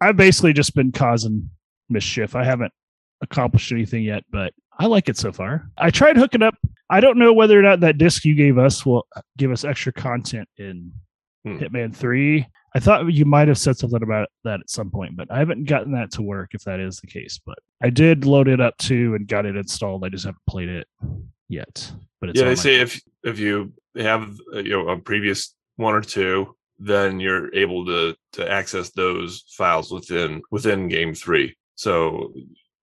I've 0.02 0.18
basically 0.18 0.54
just 0.54 0.76
been 0.76 0.92
causing 0.92 1.50
mischief. 1.90 2.36
I 2.36 2.44
haven't 2.44 2.74
accomplished 3.22 3.72
anything 3.72 4.04
yet, 4.04 4.24
but 4.32 4.54
I 4.78 4.86
like 4.86 5.10
it 5.10 5.18
so 5.18 5.32
far. 5.32 5.70
I 5.78 5.90
tried 5.90 6.18
hooking 6.18 6.44
up. 6.44 6.56
I 6.90 7.00
don't 7.00 7.18
know 7.18 7.34
whether 7.34 7.60
or 7.60 7.64
not 7.64 7.80
that 7.82 7.98
disc 7.98 8.24
you 8.24 8.36
gave 8.36 8.58
us 8.58 8.86
will 8.86 9.08
uh, 9.16 9.22
give 9.38 9.52
us 9.52 9.64
extra 9.64 9.92
content 9.92 10.48
in 10.58 10.92
Hmm. 11.56 11.64
Hitman 11.64 11.96
3. 11.96 12.46
I 12.76 12.80
thought 12.80 13.12
you 13.12 13.26
might 13.26 13.48
have 13.48 13.58
said 13.58 13.78
something 13.78 14.04
about 14.04 14.30
that 14.44 14.60
at 14.60 14.70
some 14.70 14.92
point, 14.92 15.16
but 15.16 15.32
I 15.32 15.40
haven't 15.40 15.66
gotten 15.66 15.94
that 15.94 16.12
to 16.12 16.22
work 16.22 16.52
if 16.54 16.64
that 16.64 16.80
is 16.80 17.00
the 17.00 17.08
case. 17.08 17.40
But 17.44 17.58
I 17.82 17.90
did 17.90 18.26
load 18.26 18.48
it 18.48 18.62
up 18.62 18.78
too 18.78 19.16
and 19.16 19.28
got 19.28 19.46
it 19.46 19.56
installed. 19.56 20.04
I 20.04 20.10
just 20.10 20.26
haven't 20.26 20.42
played 20.48 20.70
it 20.70 20.88
yet. 21.48 21.92
But 22.20 22.30
it's 22.30 22.40
yeah. 22.40 22.46
They 22.46 22.56
say 22.56 22.76
if 22.80 23.02
if 23.24 23.40
you 23.40 23.74
have 23.98 24.38
uh, 24.54 24.60
you 24.60 24.72
know 24.72 24.90
a 24.90 24.98
previous 25.00 25.56
one 25.78 25.96
or 25.96 26.02
two, 26.02 26.56
then 26.78 27.20
you're 27.20 27.54
able 27.56 27.86
to 27.86 28.16
to 28.34 28.52
access 28.52 28.92
those 28.92 29.46
files 29.58 29.92
within 29.92 30.42
within 30.52 30.88
game 30.88 31.14
three. 31.14 31.56
So 31.76 32.34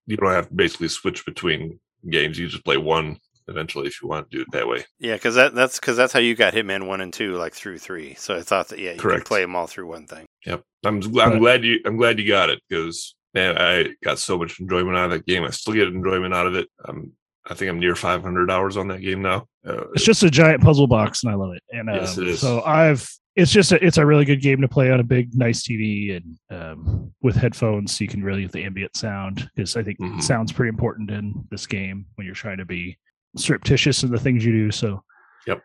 you 0.07 0.17
don't 0.17 0.33
have 0.33 0.49
to 0.49 0.55
basically 0.55 0.89
switch 0.89 1.25
between 1.25 1.79
games. 2.09 2.39
You 2.39 2.49
just 2.49 2.65
play 2.65 2.79
one 2.79 3.19
eventually 3.49 3.86
if 3.86 4.01
you 4.03 4.09
want 4.09 4.30
to 4.30 4.36
do 4.36 4.42
it 4.42 4.51
that 4.53 4.66
way. 4.68 4.84
yeah, 4.99 5.14
because 5.14 5.34
that 5.34 5.55
that's 5.55 5.78
because 5.78 5.97
that's 5.97 6.12
how 6.12 6.18
you 6.20 6.34
got 6.34 6.55
Hitman 6.55 6.86
one 6.86 7.01
and 7.01 7.12
two 7.12 7.36
like 7.36 7.55
through 7.55 7.78
three. 7.78 8.14
So 8.14 8.36
I 8.36 8.42
thought 8.42 8.68
that 8.68 8.78
yeah, 8.78 8.92
you 8.92 8.99
Correct. 8.99 9.20
could 9.20 9.28
play 9.28 9.40
them 9.42 9.55
all 9.57 9.66
through 9.66 9.86
one 9.88 10.07
thing. 10.07 10.26
Yep. 10.47 10.62
I'm 10.84 10.97
I'm 10.97 11.11
But- 11.12 11.38
glad 11.38 11.64
you 11.64 11.80
I'm 11.84 11.97
glad 11.97 12.18
you 12.18 12.26
got 12.28 12.51
it 12.51 12.61
because 12.68 13.14
man, 13.34 13.57
I 13.59 13.88
got 14.05 14.18
so 14.18 14.38
much 14.38 14.61
enjoyment 14.61 14.97
out 14.97 15.07
of 15.07 15.11
that 15.12 15.26
game. 15.26 15.42
I 15.45 15.51
still 15.51 15.74
get 15.74 15.88
enjoyment 15.88 16.32
out 16.34 16.47
of 16.47 16.55
it. 16.55 16.68
I'm 16.84 17.12
I 17.47 17.53
think 17.55 17.68
I'm 17.70 17.78
near 17.78 17.95
500 17.95 18.51
hours 18.51 18.76
on 18.78 18.88
that 18.88 19.01
game 19.03 19.20
now. 19.20 19.47
Uh, 19.66 19.84
it's 19.95 20.05
just 20.05 20.22
a 20.22 20.30
giant 20.30 20.62
puzzle 20.62 20.86
box 20.86 21.22
and 21.24 21.30
I 21.32 21.34
love 21.36 21.53
it. 21.53 21.62
And 21.72 21.90
um, 21.90 21.97
Yes, 21.97 22.16
it 22.16 22.26
is. 22.28 22.40
so 22.40 22.62
I've 22.62 23.07
it's 23.36 23.51
just 23.51 23.72
a, 23.72 23.84
it's 23.84 23.99
a 23.99 24.07
really 24.07 24.24
good 24.24 24.40
game 24.40 24.61
to 24.61 24.68
play 24.68 24.92
on 24.92 25.01
a 25.01 25.03
big 25.03 25.34
nice 25.34 25.62
TV 25.66 26.16
and 26.16 26.38
um, 26.57 27.12
with 27.20 27.34
headphones 27.34 27.90
so 27.95 28.05
you 28.05 28.09
can 28.09 28.22
really 28.22 28.42
get 28.42 28.53
the 28.53 28.62
ambient 28.64 28.97
sound 28.97 29.51
because 29.57 29.76
I 29.76 29.82
think 29.82 29.99
Mhm. 29.99 30.22
sound's 30.22 30.53
pretty 30.53 30.68
important 30.68 31.11
in 31.11 31.34
this 31.51 31.66
game 31.66 32.07
when 32.14 32.26
you're 32.26 32.34
trying 32.36 32.59
to 32.59 32.64
be 32.64 32.97
surreptitious 33.37 34.03
in 34.03 34.11
the 34.11 34.18
things 34.18 34.45
you 34.45 34.53
do. 34.53 34.70
So 34.70 35.03
Yep. 35.47 35.61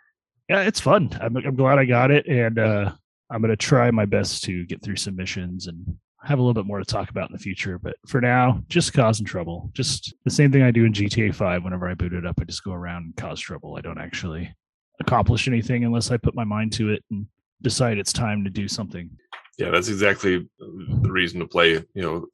yeah, 0.50 0.62
it's 0.62 0.80
fun. 0.80 1.18
I'm 1.22 1.36
I'm 1.38 1.56
glad 1.56 1.80
I 1.80 1.86
got 1.86 2.12
it 2.12 2.28
and 2.28 2.58
uh, 2.60 2.92
I'm 3.32 3.42
gonna 3.42 3.56
try 3.56 3.92
my 3.92 4.06
best 4.06 4.44
to 4.46 4.66
get 4.66 4.82
through 4.84 4.96
submissions 4.98 5.68
and 5.68 5.98
have 6.24 6.38
a 6.38 6.42
little 6.42 6.54
bit 6.54 6.68
more 6.68 6.80
to 6.80 6.86
talk 6.86 7.10
about 7.10 7.30
in 7.30 7.34
the 7.34 7.40
future. 7.42 7.78
But 7.80 7.96
for 8.08 8.20
now, 8.20 8.62
just 8.68 8.92
causing 8.94 9.26
trouble. 9.26 9.70
Just 9.74 10.14
the 10.26 10.32
same 10.32 10.52
thing 10.52 10.64
I 10.64 10.72
do 10.72 10.84
in 10.84 10.92
GTA 10.94 11.34
5 11.34 11.64
whenever 11.64 11.88
I 11.88 11.94
boot 11.94 12.12
it 12.14 12.26
up. 12.26 12.36
I 12.42 12.44
just 12.44 12.64
go 12.64 12.74
around 12.74 13.04
and 13.04 13.16
cause 13.16 13.40
trouble. 13.40 13.78
I 13.78 13.82
don't 13.82 14.00
actually 14.02 14.54
accomplish 15.00 15.48
anything 15.48 15.86
unless 15.86 16.12
I 16.12 16.18
put 16.18 16.36
my 16.36 16.44
mind 16.44 16.74
to 16.74 16.90
it 16.90 17.04
and 17.10 17.26
decide 17.62 17.98
it's 17.98 18.12
time 18.12 18.44
to 18.44 18.50
do 18.50 18.68
something. 18.68 19.10
yeah, 19.58 19.70
that's 19.70 19.88
exactly 19.88 20.46
the 20.60 21.12
reason 21.12 21.40
to 21.40 21.48
play, 21.48 21.72
you 21.72 22.02
know, 22.02 22.26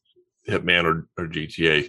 Hitman 0.49 0.83
or, 0.85 1.07
or 1.17 1.27
GTA. 1.27 1.87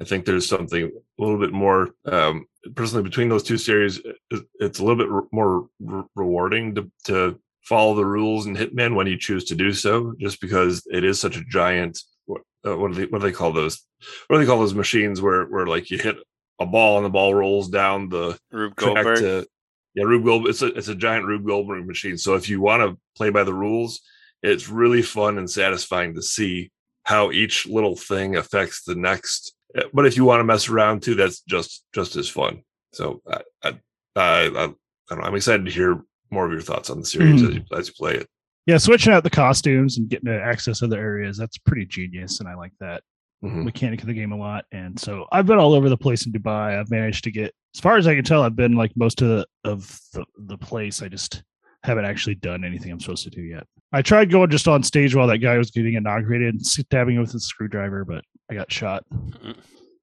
I 0.00 0.04
think 0.04 0.24
there's 0.24 0.48
something 0.48 0.84
a 0.84 1.22
little 1.22 1.38
bit 1.38 1.52
more 1.52 1.90
um, 2.06 2.46
personally 2.74 3.04
between 3.04 3.28
those 3.28 3.42
two 3.42 3.58
series. 3.58 4.00
It's 4.30 4.78
a 4.78 4.84
little 4.84 4.96
bit 4.96 5.08
re- 5.08 5.28
more 5.32 5.68
re- 5.80 6.04
rewarding 6.16 6.74
to, 6.74 6.90
to 7.06 7.40
follow 7.62 7.94
the 7.94 8.04
rules 8.04 8.46
in 8.46 8.56
Hitman 8.56 8.94
when 8.94 9.06
you 9.06 9.16
choose 9.16 9.44
to 9.46 9.54
do 9.54 9.72
so, 9.72 10.14
just 10.18 10.40
because 10.40 10.82
it 10.90 11.04
is 11.04 11.20
such 11.20 11.36
a 11.36 11.44
giant. 11.44 12.00
What, 12.26 12.42
uh, 12.66 12.76
what 12.76 12.92
do 12.92 12.94
they 12.94 13.06
what 13.06 13.20
do 13.20 13.26
they 13.26 13.32
call 13.32 13.52
those? 13.52 13.84
What 14.26 14.36
do 14.36 14.44
they 14.44 14.48
call 14.48 14.60
those 14.60 14.74
machines 14.74 15.20
where 15.20 15.44
where 15.44 15.66
like 15.66 15.90
you 15.90 15.98
hit 15.98 16.16
a 16.58 16.66
ball 16.66 16.96
and 16.96 17.04
the 17.04 17.10
ball 17.10 17.34
rolls 17.34 17.68
down 17.68 18.08
the 18.08 18.38
Rube 18.50 18.76
Goldberg. 18.76 19.18
to 19.18 19.46
Yeah, 19.94 20.04
Rube 20.04 20.24
Gold. 20.24 20.48
It's 20.48 20.62
a 20.62 20.66
it's 20.66 20.88
a 20.88 20.94
giant 20.94 21.26
Rube 21.26 21.46
Goldberg 21.46 21.86
machine. 21.86 22.16
So 22.16 22.34
if 22.34 22.48
you 22.48 22.60
want 22.60 22.82
to 22.82 22.98
play 23.16 23.30
by 23.30 23.44
the 23.44 23.54
rules, 23.54 24.00
it's 24.42 24.68
really 24.68 25.02
fun 25.02 25.38
and 25.38 25.50
satisfying 25.50 26.14
to 26.14 26.22
see 26.22 26.70
how 27.04 27.30
each 27.32 27.66
little 27.66 27.96
thing 27.96 28.36
affects 28.36 28.84
the 28.84 28.94
next. 28.94 29.54
But 29.92 30.06
if 30.06 30.16
you 30.16 30.24
want 30.24 30.40
to 30.40 30.44
mess 30.44 30.68
around 30.68 31.02
too, 31.02 31.14
that's 31.14 31.40
just 31.42 31.84
just 31.94 32.16
as 32.16 32.28
fun. 32.28 32.62
So 32.92 33.22
I 33.28 33.40
I 33.64 33.68
I, 34.16 34.40
I, 34.46 34.50
don't 34.50 34.76
know. 35.10 35.20
I'm 35.22 35.34
excited 35.34 35.64
to 35.64 35.70
hear 35.72 36.02
more 36.30 36.46
of 36.46 36.52
your 36.52 36.60
thoughts 36.60 36.90
on 36.90 37.00
the 37.00 37.06
series 37.06 37.40
Mhm. 37.42 37.48
as, 37.48 37.54
you, 37.54 37.62
as 37.78 37.88
you 37.88 37.94
play 37.94 38.14
it. 38.16 38.26
Yeah, 38.66 38.78
switching 38.78 39.12
out 39.12 39.24
the 39.24 39.30
costumes 39.30 39.98
and 39.98 40.08
getting 40.08 40.26
to 40.26 40.40
access 40.40 40.82
other 40.82 40.98
areas, 41.00 41.36
that's 41.36 41.58
pretty 41.58 41.84
genius. 41.86 42.40
And 42.40 42.48
I 42.48 42.54
like 42.54 42.72
that 42.80 43.02
Mhm. 43.42 43.64
mechanic 43.64 44.00
of 44.02 44.06
the 44.06 44.14
game 44.14 44.32
a 44.32 44.36
lot. 44.36 44.64
And 44.72 44.98
so 45.00 45.26
I've 45.32 45.46
been 45.46 45.58
all 45.58 45.74
over 45.74 45.88
the 45.88 45.96
place 45.96 46.26
in 46.26 46.32
Dubai. 46.32 46.78
I've 46.78 46.90
managed 46.90 47.24
to 47.24 47.30
get 47.30 47.52
as 47.74 47.80
far 47.80 47.96
as 47.96 48.06
I 48.06 48.14
can 48.14 48.24
tell, 48.24 48.42
I've 48.42 48.54
been 48.56 48.74
like 48.76 48.92
most 48.96 49.22
of 49.22 49.28
the 49.28 49.46
of 49.64 49.98
the, 50.12 50.24
the 50.38 50.58
place. 50.58 51.02
I 51.02 51.08
just 51.08 51.42
haven't 51.84 52.04
actually 52.04 52.36
done 52.36 52.64
anything 52.64 52.92
I'm 52.92 53.00
supposed 53.00 53.24
to 53.24 53.30
do 53.30 53.42
yet. 53.42 53.66
I 53.92 54.02
tried 54.02 54.30
going 54.30 54.50
just 54.50 54.68
on 54.68 54.82
stage 54.82 55.14
while 55.14 55.26
that 55.26 55.38
guy 55.38 55.58
was 55.58 55.70
getting 55.70 55.94
inaugurated 55.94 56.54
and 56.54 56.64
stabbing 56.66 57.16
him 57.16 57.22
with 57.22 57.34
a 57.34 57.40
screwdriver, 57.40 58.04
but 58.04 58.24
I 58.50 58.54
got 58.54 58.70
shot. 58.72 59.04
I 59.12 59.54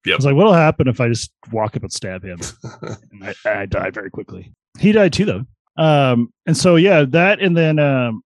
Yep. 0.06 0.18
was 0.18 0.26
like, 0.26 0.36
what'll 0.36 0.54
happen 0.54 0.88
if 0.88 1.02
I 1.02 1.10
just 1.10 1.32
walk 1.52 1.76
up 1.76 1.84
and 1.84 1.92
stab 1.92 2.24
him? 2.24 2.40
and 3.12 3.24
I, 3.46 3.62
I 3.62 3.66
died 3.66 3.94
very 3.94 4.10
quickly. 4.10 4.54
He 4.80 4.92
died 4.94 5.12
too, 5.14 5.26
though. 5.26 5.46
Um, 5.84 6.32
and 6.46 6.56
so 6.56 6.76
yeah, 6.78 7.04
that 7.10 7.42
and 7.42 7.56
then 7.56 7.80
um, 7.80 8.22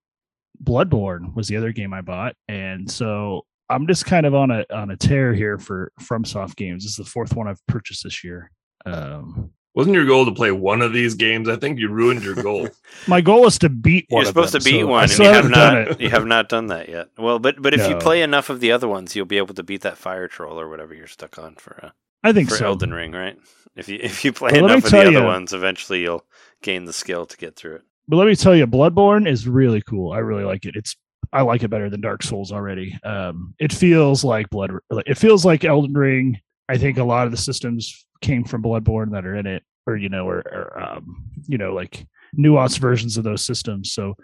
Bloodborne 0.63 1.33
was 1.35 1.47
the 1.47 1.57
other 1.57 1.71
game 1.71 1.93
I 1.93 2.01
bought, 2.01 2.35
and 2.47 2.89
so 2.89 3.45
I'm 3.69 3.87
just 3.87 4.05
kind 4.05 4.25
of 4.25 4.35
on 4.35 4.51
a 4.51 4.65
on 4.71 4.91
a 4.91 4.97
tear 4.97 5.33
here 5.33 5.57
for 5.57 5.91
FromSoft 6.01 6.55
games. 6.55 6.83
This 6.83 6.91
is 6.91 6.97
the 6.97 7.05
fourth 7.05 7.35
one 7.35 7.47
I've 7.47 7.65
purchased 7.67 8.03
this 8.03 8.23
year. 8.23 8.51
Um, 8.85 9.51
Wasn't 9.75 9.95
your 9.95 10.05
goal 10.05 10.25
to 10.25 10.31
play 10.31 10.51
one 10.51 10.81
of 10.81 10.93
these 10.93 11.15
games? 11.15 11.49
I 11.49 11.55
think 11.55 11.79
you 11.79 11.89
ruined 11.89 12.23
your 12.23 12.35
goal. 12.35 12.69
my 13.07 13.21
goal 13.21 13.47
is 13.47 13.57
to 13.59 13.69
beat 13.69 14.05
one. 14.09 14.19
You're 14.21 14.29
of 14.29 14.35
supposed 14.35 14.53
them, 14.53 14.61
to 14.61 14.69
beat 14.69 14.81
so 14.81 14.87
I 14.87 14.91
one, 14.91 15.03
and 15.03 15.17
you 15.17 15.25
have 15.25 15.35
haven't 15.35 15.51
done 15.51 15.73
not. 15.73 15.87
it. 15.91 16.01
You 16.01 16.09
have 16.09 16.25
not 16.27 16.49
done 16.49 16.67
that 16.67 16.89
yet. 16.89 17.07
Well, 17.17 17.39
but 17.39 17.61
but 17.61 17.73
if 17.73 17.87
you 17.89 17.95
play 17.95 18.21
enough 18.21 18.49
of 18.49 18.59
the 18.59 18.71
other 18.71 18.87
ones, 18.87 19.15
you'll 19.15 19.25
be 19.25 19.37
able 19.37 19.55
to 19.55 19.63
beat 19.63 19.81
that 19.81 19.97
fire 19.97 20.27
troll 20.27 20.59
or 20.59 20.69
whatever 20.69 20.93
you're 20.93 21.07
stuck 21.07 21.39
on 21.39 21.55
for 21.55 21.79
uh, 21.85 21.89
I 22.23 22.33
think 22.33 22.49
for 22.49 22.55
so. 22.57 22.65
Elden 22.67 22.93
Ring, 22.93 23.11
right? 23.13 23.37
If 23.75 23.89
you 23.89 23.97
if 24.01 24.23
you 24.23 24.31
play 24.31 24.51
Well, 24.53 24.61
let 24.61 24.67
me 24.67 24.73
enough 24.75 24.85
of 24.85 24.91
the 24.91 24.99
other 25.01 25.11
you- 25.11 25.23
ones, 25.23 25.53
eventually 25.53 26.01
you'll 26.01 26.25
gain 26.61 26.85
the 26.85 26.93
skill 26.93 27.25
to 27.25 27.35
get 27.37 27.55
through 27.55 27.75
it. 27.77 27.81
but 28.07 28.17
let 28.17 28.27
me 28.27 28.35
tell 28.35 28.55
you, 28.55 28.67
Bloodborne 28.67 29.27
is 29.27 29.47
really 29.47 29.81
cool. 29.81 30.11
I 30.11 30.19
really 30.19 30.43
like 30.43 30.65
it. 30.65 30.75
It's 30.75 30.95
I 31.31 31.41
like 31.41 31.63
it 31.63 31.69
better 31.69 31.89
than 31.89 31.99
Dark 32.01 32.21
Souls 32.21 32.51
already. 32.51 32.95
Um, 33.03 33.55
it 33.57 33.73
feels 33.73 34.23
like 34.23 34.51
Blood. 34.51 34.71
It 35.07 35.17
feels 35.17 35.43
like 35.43 35.65
Elden 35.65 35.93
Ring. 35.95 36.39
I 36.69 36.77
think 36.77 36.99
a 36.99 37.03
lot 37.03 37.25
of 37.25 37.31
the 37.31 37.37
systems 37.37 38.05
came 38.23 38.43
from 38.43 38.63
Bloodborne 38.63 39.11
that 39.11 39.25
are 39.25 39.35
in 39.35 39.45
it, 39.45 39.61
or 39.85 39.95
you 39.95 40.09
know, 40.09 40.27
or, 40.27 40.39
or 40.39 40.81
um, 40.81 41.25
you 41.47 41.59
know, 41.59 41.73
like 41.73 42.07
nuanced 42.35 42.79
versions 42.79 43.17
of 43.17 43.23
those 43.23 43.45
systems. 43.45 43.93
So 43.93 44.15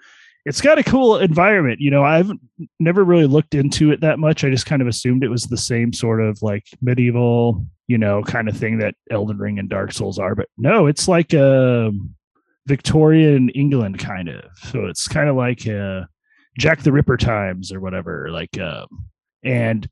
it's 0.45 0.61
got 0.61 0.79
a 0.79 0.83
cool 0.83 1.17
environment. 1.17 1.79
You 1.79 1.91
know, 1.91 2.03
I've 2.03 2.31
never 2.79 3.03
really 3.03 3.27
looked 3.27 3.53
into 3.53 3.91
it 3.91 4.01
that 4.01 4.19
much. 4.19 4.43
I 4.43 4.49
just 4.49 4.65
kind 4.65 4.81
of 4.81 4.87
assumed 4.87 5.23
it 5.23 5.29
was 5.29 5.43
the 5.43 5.57
same 5.57 5.93
sort 5.93 6.21
of 6.21 6.41
like 6.41 6.65
medieval, 6.81 7.65
you 7.87 7.97
know, 7.97 8.23
kind 8.23 8.49
of 8.49 8.57
thing 8.57 8.79
that 8.79 8.95
Elden 9.11 9.37
Ring 9.37 9.59
and 9.59 9.69
Dark 9.69 9.91
Souls 9.91 10.17
are. 10.17 10.33
But 10.35 10.47
no, 10.57 10.87
it's 10.87 11.07
like 11.07 11.33
a 11.33 11.91
Victorian 12.65 13.49
England 13.49 13.99
kind 13.99 14.29
of. 14.29 14.45
So 14.71 14.85
it's 14.85 15.07
kind 15.07 15.29
of 15.29 15.35
like 15.35 15.67
uh, 15.67 16.05
Jack 16.57 16.81
the 16.81 16.93
Ripper 16.93 17.17
times 17.17 17.71
or 17.71 17.81
whatever. 17.81 18.29
Like, 18.31 18.57
um, 18.59 18.87
and 19.43 19.87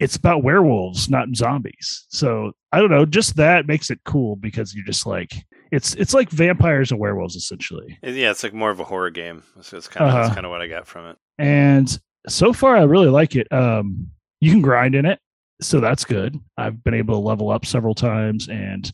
it's 0.00 0.16
about 0.16 0.42
werewolves, 0.44 1.08
not 1.10 1.28
zombies. 1.34 2.06
So 2.08 2.52
I 2.72 2.78
don't 2.80 2.90
know. 2.90 3.04
Just 3.06 3.36
that 3.36 3.66
makes 3.66 3.90
it 3.90 4.00
cool 4.04 4.36
because 4.36 4.74
you're 4.74 4.84
just 4.84 5.06
like 5.06 5.32
it's 5.72 5.94
it's 5.94 6.14
like 6.14 6.30
vampires 6.30 6.90
and 6.92 7.00
werewolves 7.00 7.36
essentially. 7.36 7.98
Yeah, 8.02 8.30
it's 8.30 8.42
like 8.42 8.54
more 8.54 8.70
of 8.70 8.80
a 8.80 8.84
horror 8.84 9.10
game. 9.10 9.42
So 9.60 9.76
it's 9.76 9.88
kind 9.88 10.08
of 10.08 10.14
that's 10.14 10.26
Uh-huh. 10.26 10.34
kind 10.34 10.46
of 10.46 10.50
what 10.50 10.62
I 10.62 10.68
got 10.68 10.86
from 10.86 11.06
it. 11.06 11.16
and 11.38 11.98
so 12.28 12.52
far 12.52 12.76
i 12.76 12.82
really 12.82 13.08
like 13.08 13.36
it 13.36 13.50
um 13.52 14.06
you 14.40 14.50
can 14.50 14.60
grind 14.60 14.94
in 14.94 15.06
it 15.06 15.18
so 15.62 15.80
that's 15.80 16.04
good 16.04 16.38
i've 16.58 16.82
been 16.84 16.92
able 16.92 17.14
to 17.14 17.26
level 17.26 17.48
up 17.48 17.64
several 17.64 17.94
times 17.94 18.48
and 18.48 18.92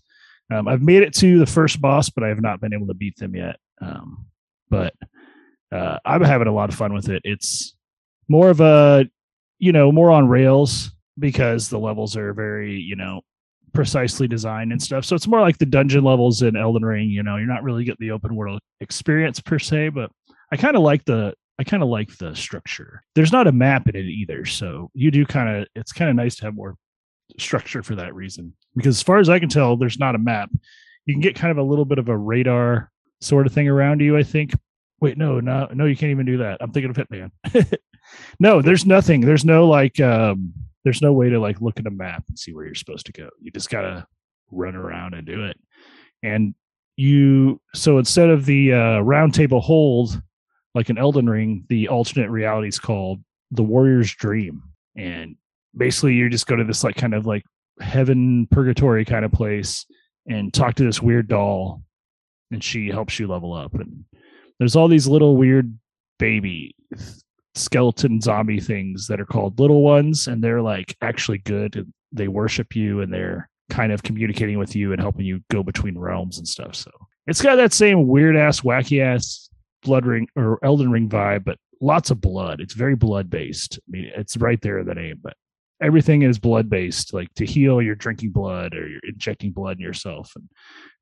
um, 0.53 0.69
i've 0.69 0.83
made 0.83 1.03
it 1.03 1.13
to 1.13 1.39
the 1.39 1.47
first 1.47 1.81
boss 1.81 2.09
but 2.11 2.23
i 2.23 2.29
have 2.29 2.41
not 2.43 2.61
been 2.61 2.73
able 2.73 2.87
to 2.87 2.95
beat 2.95 3.17
them 3.17 3.35
yet 3.35 3.57
um 3.81 4.27
but 4.69 4.95
uh 5.73 5.99
i'm 6.05 6.23
having 6.23 6.47
a 6.47 6.53
lot 6.53 6.69
of 6.69 6.77
fun 6.77 6.93
with 6.93 7.09
it 7.09 7.23
it's 7.25 7.75
more 8.29 8.51
of 8.51 8.61
a 8.61 9.05
you 9.65 9.73
know 9.73 9.91
more 9.91 10.11
on 10.11 10.29
rails 10.29 10.91
because 11.19 11.69
the 11.69 11.79
levels 11.79 12.17
are 12.17 12.33
very 12.33 12.75
you 12.75 12.97
know 12.97 13.21
precisely 13.73 14.29
designed 14.29 14.71
and 14.71 14.81
stuff 14.81 15.05
so 15.05 15.17
it's 15.17 15.27
more 15.27 15.41
like 15.41 15.59
the 15.59 15.67
dungeon 15.67 16.05
levels 16.05 16.43
in 16.43 16.55
elden 16.55 16.85
ring 16.85 17.09
you 17.09 17.23
know 17.23 17.37
you're 17.37 17.47
not 17.47 17.63
really 17.63 17.83
getting 17.83 18.07
the 18.07 18.13
open 18.13 18.37
world 18.37 18.61
experience 18.81 19.41
per 19.41 19.59
se 19.59 19.89
but 19.89 20.11
i 20.53 20.57
kind 20.57 20.77
of 20.77 20.83
like 20.83 21.05
the 21.07 21.35
I 21.59 21.65
kind 21.65 21.83
of 21.83 21.89
like 21.89 22.17
the 22.19 22.35
structure. 22.35 23.03
There's 23.15 23.33
not 23.33 23.47
a 23.47 23.53
map 23.53 23.89
in 23.89 23.95
it 23.95 24.07
either, 24.07 24.45
so 24.45 24.91
you 24.93 25.11
do 25.11 25.25
kind 25.25 25.49
of. 25.49 25.69
It's 25.77 25.93
kind 25.93 26.11
of 26.11 26.17
nice 26.17 26.37
to 26.37 26.45
have 26.47 26.55
more 26.55 26.77
structure 27.39 27.83
for 27.83 27.95
that 27.95 28.15
reason. 28.15 28.55
Because 28.75 28.97
as 28.97 29.03
far 29.03 29.19
as 29.19 29.29
I 29.29 29.39
can 29.39 29.49
tell, 29.49 29.77
there's 29.77 29.99
not 29.99 30.17
a 30.17 30.19
map. 30.19 30.51
You 31.07 31.15
can 31.15 31.21
get 31.21 31.37
kind 31.37 31.53
of 31.53 31.59
a 31.59 31.69
little 31.69 31.85
bit 31.85 31.99
of 31.99 32.09
a 32.09 32.17
radar 32.17 32.91
sort 33.21 33.47
of 33.47 33.53
thing 33.53 33.69
around 33.69 34.01
you. 34.01 34.17
I 34.17 34.25
think. 34.25 34.53
Wait, 35.01 35.19
no, 35.19 35.39
no, 35.39 35.69
no, 35.73 35.85
you 35.85 35.97
can't 35.97 36.11
even 36.11 36.27
do 36.27 36.39
that. 36.39 36.59
I'm 36.61 36.73
thinking 36.73 36.91
of 36.91 36.97
Hitman. 36.97 37.31
no, 38.39 38.63
there's 38.63 38.87
nothing. 38.87 39.21
There's 39.21 39.45
no 39.45 39.67
like. 39.69 40.01
um 40.01 40.53
There's 40.85 41.01
no 41.01 41.13
way 41.15 41.31
to 41.31 41.41
like 41.41 41.63
look 41.63 41.81
at 41.81 41.87
a 41.87 41.91
map 41.91 42.25
and 42.29 42.39
see 42.39 42.53
where 42.53 42.67
you're 42.67 42.75
supposed 42.75 43.07
to 43.07 43.13
go. 43.13 43.31
You 43.41 43.51
just 43.51 43.71
gotta 43.71 44.07
run 44.51 44.77
around 44.77 45.15
and 45.15 45.27
do 45.27 45.47
it. 45.47 45.57
And 46.23 46.55
you 46.97 47.61
so 47.75 47.99
instead 47.99 48.29
of 48.31 48.45
the 48.45 48.73
uh, 48.73 49.01
round 49.01 49.35
table 49.35 49.61
hold 49.61 50.21
like 50.75 50.91
an 50.91 50.99
Elden 50.99 51.29
Ring, 51.29 51.65
the 51.69 51.89
alternate 51.89 52.31
reality 52.31 52.69
is 52.69 52.79
called 52.79 53.21
the 53.51 53.63
Warrior's 53.63 54.13
Dream. 54.15 54.63
And 54.97 55.37
basically 55.77 56.15
you 56.15 56.29
just 56.29 56.47
go 56.47 56.57
to 56.57 56.65
this 56.65 56.85
like 56.85 56.97
kind 56.97 57.15
of 57.15 57.27
like 57.27 57.45
heaven 57.81 58.47
purgatory 58.51 59.05
kind 59.05 59.25
of 59.25 59.33
place 59.33 59.87
and 60.29 60.53
talk 60.53 60.75
to 60.75 60.85
this 60.85 61.01
weird 61.03 61.29
doll 61.29 61.83
and 62.51 62.63
she 62.63 62.89
helps 62.89 63.19
you 63.19 63.27
level 63.27 63.55
up. 63.55 63.75
And 63.75 64.05
there's 64.59 64.77
all 64.77 64.89
these 64.89 65.09
little 65.09 65.37
weird 65.37 65.79
baby 66.19 66.77
skeleton 67.55 68.21
zombie 68.21 68.61
things 68.61 69.07
that 69.07 69.21
are 69.21 69.27
called 69.27 69.61
little 69.61 69.83
ones 69.83 70.27
and 70.27 70.43
they're 70.43 70.63
like 70.63 70.97
actually 71.03 71.39
good 71.39 71.77
and 71.77 71.93
they 72.13 72.29
worship 72.29 72.75
you 72.75 73.01
and 73.01 73.13
they're 73.13 73.49
kind 73.71 73.93
of 73.93 74.03
communicating 74.03 74.59
with 74.59 74.77
you 74.77 74.93
and 74.93 75.01
helping 75.01 75.25
you 75.25 75.41
go 75.51 75.63
between 75.63 75.99
realms 75.99 76.39
and 76.39 76.47
stuff. 76.47 76.75
So 76.75 76.91
it's 77.27 77.43
got 77.43 77.57
that 77.57 77.73
same 77.73 78.07
weird 78.07 78.37
ass, 78.37 78.61
wacky 78.61 79.03
ass 79.03 79.49
blood 79.83 80.07
ring 80.07 80.29
or 80.37 80.59
Elden 80.65 80.91
Ring 80.91 81.09
vibe, 81.09 81.45
but 81.45 81.59
lots 81.81 82.11
of 82.11 82.21
blood. 82.21 82.61
It's 82.61 82.75
very 82.75 82.95
blood 82.95 83.31
based. 83.31 83.79
I 83.89 83.91
mean, 83.91 84.11
it's 84.17 84.37
right 84.37 84.61
there 84.61 84.79
in 84.79 84.87
the 84.87 84.95
name, 84.95 85.21
but 85.23 85.35
everything 85.83 86.23
is 86.23 86.39
blood 86.39 86.69
based. 86.69 87.15
Like 87.15 87.33
to 87.35 87.47
heal, 87.47 87.81
you're 87.81 87.95
drinking 87.95 88.31
blood 88.31 88.75
or 88.75 88.89
you're 88.89 89.01
injecting 89.05 89.53
blood 89.53 89.77
in 89.77 89.83
yourself, 89.83 90.33
and 90.37 90.49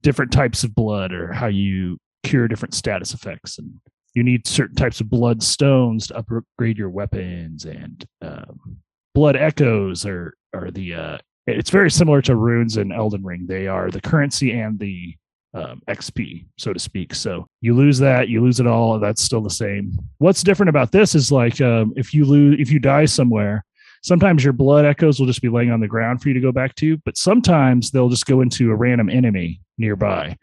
different 0.02 0.32
types 0.32 0.64
of 0.64 0.74
blood 0.74 1.12
or 1.12 1.32
how 1.32 1.46
you 1.46 1.98
cure 2.22 2.48
different 2.48 2.74
status 2.74 3.14
effects. 3.14 3.58
And 3.58 3.80
you 4.14 4.22
need 4.22 4.46
certain 4.46 4.76
types 4.76 5.00
of 5.00 5.10
blood 5.10 5.42
stones 5.42 6.08
to 6.08 6.16
upgrade 6.16 6.78
your 6.78 6.90
weapons. 6.90 7.64
And 7.64 8.04
um, 8.20 8.78
blood 9.14 9.36
echoes 9.36 10.04
are 10.06 10.34
are 10.54 10.70
the. 10.70 10.94
Uh, 10.94 11.18
it's 11.46 11.70
very 11.70 11.90
similar 11.90 12.22
to 12.22 12.36
runes 12.36 12.76
in 12.76 12.92
Elden 12.92 13.24
Ring. 13.24 13.46
They 13.46 13.66
are 13.66 13.90
the 13.90 14.00
currency 14.00 14.52
and 14.52 14.78
the 14.78 15.16
um, 15.54 15.82
XP, 15.88 16.46
so 16.56 16.72
to 16.72 16.78
speak. 16.78 17.14
So 17.14 17.46
you 17.60 17.74
lose 17.74 17.98
that, 17.98 18.28
you 18.28 18.40
lose 18.40 18.60
it 18.60 18.66
all. 18.66 18.98
That's 18.98 19.22
still 19.22 19.40
the 19.40 19.50
same. 19.50 19.98
What's 20.18 20.42
different 20.42 20.70
about 20.70 20.92
this 20.92 21.14
is 21.14 21.32
like 21.32 21.60
um, 21.60 21.92
if 21.96 22.14
you 22.14 22.24
lose, 22.24 22.60
if 22.60 22.70
you 22.70 22.78
die 22.78 23.06
somewhere, 23.06 23.64
sometimes 24.02 24.44
your 24.44 24.52
blood 24.52 24.84
echoes 24.84 25.18
will 25.18 25.26
just 25.26 25.42
be 25.42 25.48
laying 25.48 25.70
on 25.70 25.80
the 25.80 25.88
ground 25.88 26.22
for 26.22 26.28
you 26.28 26.34
to 26.34 26.40
go 26.40 26.52
back 26.52 26.74
to, 26.76 26.96
but 26.98 27.16
sometimes 27.16 27.90
they'll 27.90 28.08
just 28.08 28.26
go 28.26 28.40
into 28.40 28.70
a 28.70 28.76
random 28.76 29.10
enemy 29.10 29.60
nearby. 29.78 30.36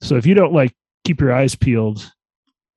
So 0.00 0.16
if 0.16 0.26
you 0.26 0.34
don't 0.34 0.52
like 0.52 0.72
keep 1.04 1.20
your 1.20 1.32
eyes 1.32 1.54
peeled 1.54 2.10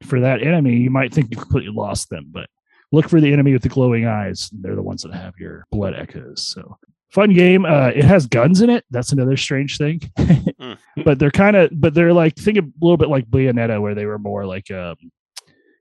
for 0.03 0.19
that 0.19 0.41
enemy, 0.41 0.75
you 0.77 0.89
might 0.89 1.13
think 1.13 1.31
you 1.31 1.37
completely 1.37 1.73
lost 1.73 2.09
them, 2.09 2.27
but 2.31 2.49
look 2.91 3.09
for 3.09 3.21
the 3.21 3.31
enemy 3.31 3.53
with 3.53 3.61
the 3.61 3.69
glowing 3.69 4.05
eyes. 4.05 4.49
They're 4.51 4.75
the 4.75 4.81
ones 4.81 5.03
that 5.03 5.13
have 5.13 5.37
your 5.37 5.65
blood 5.71 5.93
echoes. 5.95 6.47
So 6.47 6.77
fun 7.11 7.33
game. 7.33 7.65
Uh, 7.65 7.89
it 7.89 8.03
has 8.03 8.25
guns 8.27 8.61
in 8.61 8.69
it. 8.69 8.85
That's 8.91 9.11
another 9.11 9.37
strange 9.37 9.77
thing. 9.77 10.01
But 11.05 11.17
they're 11.17 11.31
kind 11.31 11.55
of, 11.55 11.69
but 11.73 11.93
they're 11.93 12.13
like 12.13 12.35
think 12.35 12.57
a 12.57 12.67
little 12.81 12.97
bit 12.97 13.09
like 13.09 13.29
Bayonetta, 13.29 13.81
where 13.81 13.95
they 13.95 14.05
were 14.05 14.19
more 14.19 14.45
like, 14.45 14.69
um, 14.69 14.95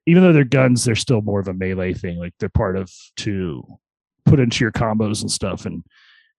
even 0.07 0.23
though 0.23 0.33
they're 0.33 0.45
guns, 0.45 0.85
they're 0.85 0.95
still 0.95 1.21
more 1.23 1.41
of 1.41 1.49
a 1.49 1.53
melee 1.53 1.93
thing. 1.93 2.19
Like 2.19 2.35
they're 2.39 2.49
part 2.49 2.77
of 2.77 2.91
to 3.17 3.65
put 4.25 4.41
into 4.41 4.65
your 4.65 4.73
combos 4.73 5.23
and 5.23 5.31
stuff, 5.31 5.67
and 5.67 5.85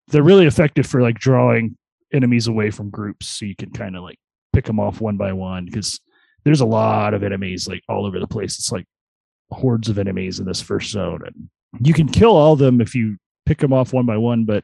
they're 0.07 0.23
really 0.23 0.45
effective 0.45 0.87
for 0.87 1.01
like 1.01 1.19
drawing 1.19 1.77
enemies 2.13 2.47
away 2.47 2.71
from 2.71 2.89
groups, 2.89 3.27
so 3.27 3.45
you 3.45 3.55
can 3.55 3.71
kind 3.71 3.95
of 3.95 4.03
like 4.03 4.17
pick 4.53 4.65
them 4.65 4.79
off 4.79 5.01
one 5.01 5.17
by 5.17 5.33
one 5.33 5.65
because 5.65 5.99
there's 6.43 6.61
a 6.61 6.65
lot 6.65 7.13
of 7.13 7.23
enemies 7.23 7.67
like 7.67 7.83
all 7.89 8.05
over 8.05 8.19
the 8.19 8.27
place. 8.27 8.57
It's 8.57 8.71
like 8.71 8.85
hordes 9.51 9.89
of 9.89 9.97
enemies 9.99 10.39
in 10.39 10.45
this 10.45 10.61
first 10.61 10.91
zone, 10.91 11.21
and 11.25 11.85
you 11.85 11.93
can 11.93 12.07
kill 12.07 12.35
all 12.35 12.53
of 12.53 12.59
them 12.59 12.81
if 12.81 12.95
you 12.95 13.17
pick 13.45 13.59
them 13.59 13.73
off 13.73 13.93
one 13.93 14.05
by 14.05 14.17
one, 14.17 14.45
but 14.45 14.63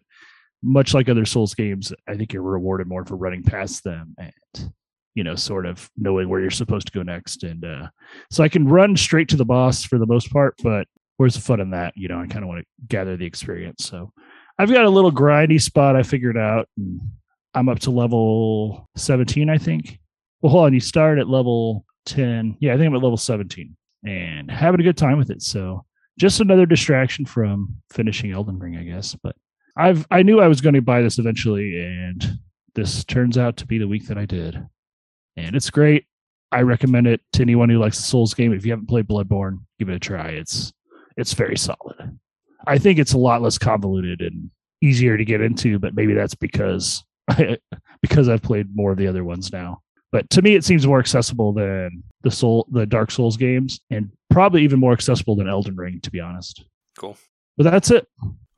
much 0.62 0.94
like 0.94 1.10
other 1.10 1.26
Souls 1.26 1.54
games, 1.54 1.94
I 2.08 2.16
think 2.16 2.34
you're 2.34 2.42
rewarded 2.42 2.88
more 2.88 3.06
for 3.06 3.16
running 3.16 3.44
past 3.44 3.84
them 3.84 4.16
and 4.18 4.72
you 5.16 5.24
know, 5.24 5.36
sort 5.36 5.66
of 5.66 5.90
knowing 5.98 6.30
where 6.30 6.42
you're 6.42 6.52
supposed 6.52 6.88
to 6.88 6.94
go 6.94 7.02
next. 7.02 7.44
And 7.44 7.64
uh, 7.66 7.88
so 8.30 8.44
I 8.44 8.50
can 8.50 8.68
run 8.68 8.96
straight 8.98 9.30
to 9.30 9.38
the 9.38 9.46
boss 9.46 9.84
for 9.84 9.98
the 9.98 10.06
most 10.06 10.32
part, 10.32 10.56
but 10.62 10.88
where's 11.18 11.36
the 11.36 11.42
fun 11.42 11.62
in 11.62 11.72
that? 11.72 11.94
You 11.96 12.10
know, 12.10 12.20
I 12.20 12.28
kind 12.28 12.44
of 12.44 12.50
want 12.50 12.62
to 12.62 12.68
gather 12.88 13.16
the 13.16 13.26
experience. 13.26 13.86
So 13.86 14.12
I've 14.60 14.72
got 14.72 14.84
a 14.84 14.90
little 14.90 15.12
grindy 15.12 15.60
spot 15.62 15.96
I 15.96 16.04
figured 16.04 16.38
out. 16.38 16.68
I'm 17.54 17.70
up 17.70 17.80
to 17.80 17.92
level 17.92 18.90
17, 18.98 19.50
I 19.50 19.58
think. 19.58 20.00
Well, 20.46 20.52
hold 20.52 20.66
on. 20.66 20.74
You 20.76 20.80
start 20.80 21.18
at 21.18 21.28
level 21.28 21.86
10. 22.06 22.58
Yeah, 22.60 22.76
I 22.76 22.78
think 22.78 22.86
I'm 22.86 22.96
at 22.96 23.02
level 23.02 23.18
17 23.18 23.76
and 24.06 24.52
having 24.52 24.80
a 24.80 24.84
good 24.84 24.96
time 24.96 25.18
with 25.18 25.32
it. 25.32 25.42
So 25.42 25.84
just 26.20 26.40
another 26.40 26.68
distraction 26.68 27.26
from 27.26 27.76
finishing 27.92 28.32
Elden 28.32 28.60
Ring, 28.60 28.78
I 28.78 28.84
guess. 28.84 29.16
But 29.16 29.36
I've 29.76 30.06
I 30.12 30.22
knew 30.22 30.40
I 30.40 30.48
was 30.48 30.62
going 30.62 30.76
to 30.76 30.84
buy 30.84 31.02
this 31.02 31.18
eventually, 31.18 31.84
and 31.84 32.38
this 32.76 33.04
turns 33.06 33.40
out 33.40 33.58
to 33.58 33.66
be 33.66 33.80
the 33.80 33.88
week 33.88 34.06
that 34.06 34.20
I 34.20 34.28
did. 34.28 34.64
And 35.36 35.56
it's 35.56 35.72
great. 35.72 36.06
I 36.52 36.62
recommend 36.62 37.08
it 37.08 37.22
to 37.34 37.42
anyone 37.42 37.70
who 37.70 37.80
likes 37.80 37.98
the 37.98 38.04
Souls 38.04 38.36
game. 38.36 38.54
If 38.54 38.68
you 38.68 38.72
haven't 38.72 38.88
played 38.88 39.08
Bloodborne, 39.08 39.62
give 39.80 39.90
it 39.90 39.96
a 39.96 40.00
try. 40.00 40.28
It's 40.28 40.72
it's 41.18 41.34
very 41.34 41.58
solid. 41.58 42.20
I 42.68 42.78
think 42.78 43.00
it's 43.00 43.14
a 43.14 43.18
lot 43.18 43.42
less 43.42 43.58
convoluted 43.58 44.22
and 44.22 44.52
easier 44.80 45.18
to 45.18 45.26
get 45.26 45.42
into, 45.42 45.80
but 45.80 45.96
maybe 45.96 46.14
that's 46.14 46.36
because 46.36 47.04
I, 47.32 47.58
because 48.04 48.30
I've 48.30 48.44
played 48.44 48.76
more 48.76 48.92
of 48.92 49.00
the 49.00 49.08
other 49.08 49.24
ones 49.24 49.52
now. 49.52 49.82
But 50.16 50.30
to 50.30 50.42
me, 50.42 50.56
it 50.56 50.64
seems 50.64 50.88
more 50.88 51.00
accessible 51.00 51.52
than 51.52 52.02
the 52.22 52.32
Soul, 52.32 52.66
the 52.72 52.86
Dark 52.86 53.12
Souls 53.12 53.36
games, 53.36 53.82
and 53.90 54.10
probably 54.30 54.64
even 54.64 54.80
more 54.80 54.94
accessible 54.94 55.36
than 55.36 55.50
Elden 55.50 55.76
Ring, 55.76 56.00
to 56.04 56.10
be 56.10 56.22
honest. 56.22 56.64
Cool. 56.98 57.18
But 57.58 57.64
that's 57.66 57.92
it. 57.92 58.08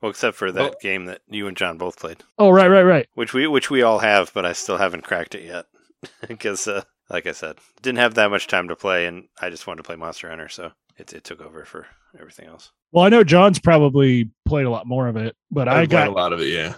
Well, 0.00 0.10
except 0.12 0.36
for 0.36 0.52
that 0.52 0.60
Well- 0.60 0.74
game 0.80 1.06
that 1.06 1.22
you 1.26 1.48
and 1.48 1.56
John 1.56 1.76
both 1.76 1.98
played, 1.98 2.18
Oh, 2.38 2.50
right, 2.50 2.68
right, 2.68 2.84
right. 2.84 3.08
which 3.14 3.34
we 3.34 3.48
which 3.48 3.70
we 3.70 3.82
all 3.82 3.98
have, 3.98 4.30
but 4.34 4.46
I 4.46 4.52
still 4.52 4.76
haven't 4.76 5.02
cracked 5.02 5.34
it 5.34 5.42
yet 5.42 5.66
because, 6.28 6.68
uh, 6.68 6.84
like 7.10 7.26
I 7.26 7.32
said, 7.32 7.56
didn't 7.82 7.98
have 7.98 8.14
that 8.14 8.30
much 8.30 8.46
time 8.46 8.68
to 8.68 8.76
play, 8.76 9.06
and 9.06 9.24
I 9.42 9.50
just 9.50 9.66
wanted 9.66 9.78
to 9.78 9.86
play 9.88 9.96
Monster 9.96 10.28
Hunter, 10.28 10.48
so 10.48 10.70
it 10.96 11.12
it 11.12 11.24
took 11.24 11.40
over 11.40 11.64
for 11.64 11.88
everything 12.20 12.46
else. 12.46 12.70
Well, 12.92 13.04
I 13.04 13.08
know 13.08 13.24
John's 13.24 13.58
probably 13.58 14.30
played 14.46 14.66
a 14.66 14.70
lot 14.70 14.86
more 14.86 15.08
of 15.08 15.16
it, 15.16 15.34
but 15.50 15.66
I 15.66 15.72
I've 15.80 15.88
played 15.88 15.90
got 15.90 16.06
a 16.08 16.12
lot 16.12 16.32
of 16.32 16.40
it. 16.40 16.50
Yeah, 16.54 16.74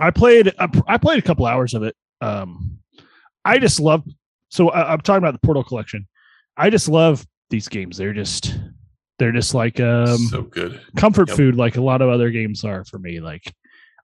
I 0.00 0.10
played 0.10 0.52
I 0.58 0.98
played 0.98 1.20
a 1.20 1.22
couple 1.22 1.46
hours 1.46 1.74
of 1.74 1.84
it. 1.84 1.94
Um, 2.20 2.77
I 3.44 3.58
just 3.58 3.80
love. 3.80 4.04
So 4.50 4.70
I, 4.70 4.92
I'm 4.92 5.00
talking 5.00 5.22
about 5.22 5.34
the 5.34 5.46
Portal 5.46 5.64
collection. 5.64 6.06
I 6.56 6.70
just 6.70 6.88
love 6.88 7.26
these 7.50 7.68
games. 7.68 7.96
They're 7.96 8.12
just 8.14 8.58
they're 9.18 9.32
just 9.32 9.54
like 9.54 9.80
um 9.80 10.16
so 10.18 10.42
good. 10.42 10.80
comfort 10.96 11.28
Yep. 11.28 11.36
food, 11.36 11.56
like 11.56 11.76
a 11.76 11.82
lot 11.82 12.02
of 12.02 12.08
other 12.08 12.30
games 12.30 12.64
are 12.64 12.84
for 12.84 12.98
me. 12.98 13.20
Like 13.20 13.52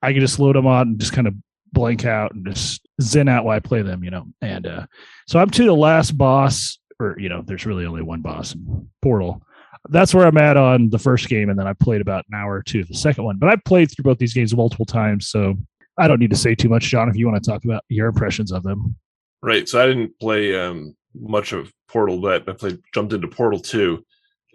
I 0.03 0.13
can 0.13 0.21
just 0.21 0.39
load 0.39 0.57
them 0.57 0.67
on 0.67 0.89
and 0.89 0.99
just 1.01 1.13
kind 1.13 1.27
of 1.27 1.35
blank 1.73 2.05
out 2.05 2.33
and 2.33 2.47
just 2.47 2.87
zen 3.03 3.29
out 3.29 3.45
while 3.45 3.57
I 3.57 3.61
play 3.61 3.83
them. 3.83 4.05
You 4.05 4.11
know, 4.11 4.27
and 4.41 4.67
uh, 4.67 4.87
so 5.27 5.39
I'm 5.39 5.51
to 5.51 5.65
the 5.65 5.75
last 5.75 6.17
boss, 6.17 6.79
or 7.01 7.17
you 7.19 7.29
know, 7.29 7.43
there's 7.45 7.67
really 7.67 7.87
only 7.87 8.03
one 8.03 8.21
boss 8.21 8.55
in 8.55 8.89
Portal. 9.03 9.43
That's 9.91 10.15
where 10.15 10.27
I'm 10.27 10.39
at 10.39 10.57
on 10.57 10.89
the 10.91 10.99
first 10.99 11.29
game, 11.29 11.51
and 11.51 11.59
then 11.59 11.67
I 11.67 11.75
played 11.75 12.01
about 12.01 12.25
an 12.31 12.35
hour 12.39 12.55
or 12.55 12.63
two 12.63 12.81
of 12.81 12.89
the 12.89 12.95
second 12.95 13.25
one. 13.25 13.37
But 13.39 13.51
I've 13.51 13.65
played 13.65 13.91
through 13.91 14.05
both 14.05 14.19
these 14.19 14.33
games 14.33 14.55
multiple 14.57 14.87
times, 14.87 15.29
so 15.29 15.55
I 15.99 16.09
don't 16.09 16.21
need 16.21 16.31
to 16.31 16.37
say 16.37 16.55
too 16.55 16.69
much, 16.71 16.85
John. 16.85 17.09
If 17.09 17.17
you 17.17 17.29
want 17.29 17.43
to 17.43 17.51
talk 17.51 17.65
about 17.65 17.83
your 17.89 18.07
impressions 18.09 18.51
of 18.51 18.63
them, 18.63 18.97
Right. 19.45 19.69
So 19.69 19.83
I 19.83 19.87
didn't 19.87 20.19
play 20.19 20.59
um, 20.59 20.97
much 21.15 21.53
of 21.53 21.71
Portal, 21.89 22.19
but 22.21 22.49
I 22.49 22.53
played 22.55 22.79
jumped 22.95 23.13
into 23.13 23.29
Portal 23.29 23.61
Two, 23.61 24.05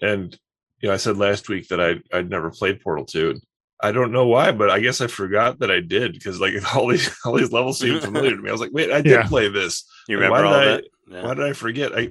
and 0.02 0.36
you 0.82 0.88
know 0.90 0.94
I 0.94 0.98
said 0.98 1.18
last 1.18 1.48
week 1.48 1.68
that 1.68 1.80
I 1.80 2.02
I'd 2.16 2.30
never 2.30 2.50
played 2.50 2.82
Portal 2.82 3.06
Two. 3.06 3.30
And 3.30 3.42
I 3.82 3.92
don't 3.92 4.12
know 4.12 4.26
why, 4.28 4.52
but 4.52 4.70
I 4.72 4.80
guess 4.80 5.00
I 5.00 5.08
forgot 5.08 5.60
that 5.60 5.70
I 5.70 5.80
did 5.80 6.14
because 6.14 6.40
like 6.42 6.54
all 6.76 6.88
these 6.88 7.16
all 7.24 7.38
these 7.38 7.52
levels 7.52 7.80
seemed 7.80 8.02
familiar 8.10 8.32
to 8.36 8.42
me. 8.42 8.50
I 8.50 8.52
was 8.52 8.62
like, 8.62 8.74
wait, 8.74 8.92
I 8.92 9.02
did 9.02 9.12
Yeah. 9.12 9.28
play 9.28 9.48
this. 9.48 9.86
You 10.08 10.18
remember 10.18 10.46
all 10.46 10.60
did 10.60 10.68
of 10.68 10.74
I- 10.74 10.78
it? 10.80 10.86
Yeah. 11.12 11.24
Why 11.24 11.34
did 11.36 11.46
I 11.46 11.54
forget? 11.54 11.96
I 11.96 12.10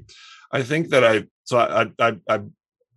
I 0.53 0.63
think 0.63 0.91
that 0.91 1.05
I 1.05 1.25
so 1.45 1.59
I 1.59 1.91
I 1.99 2.17
I, 2.29 2.41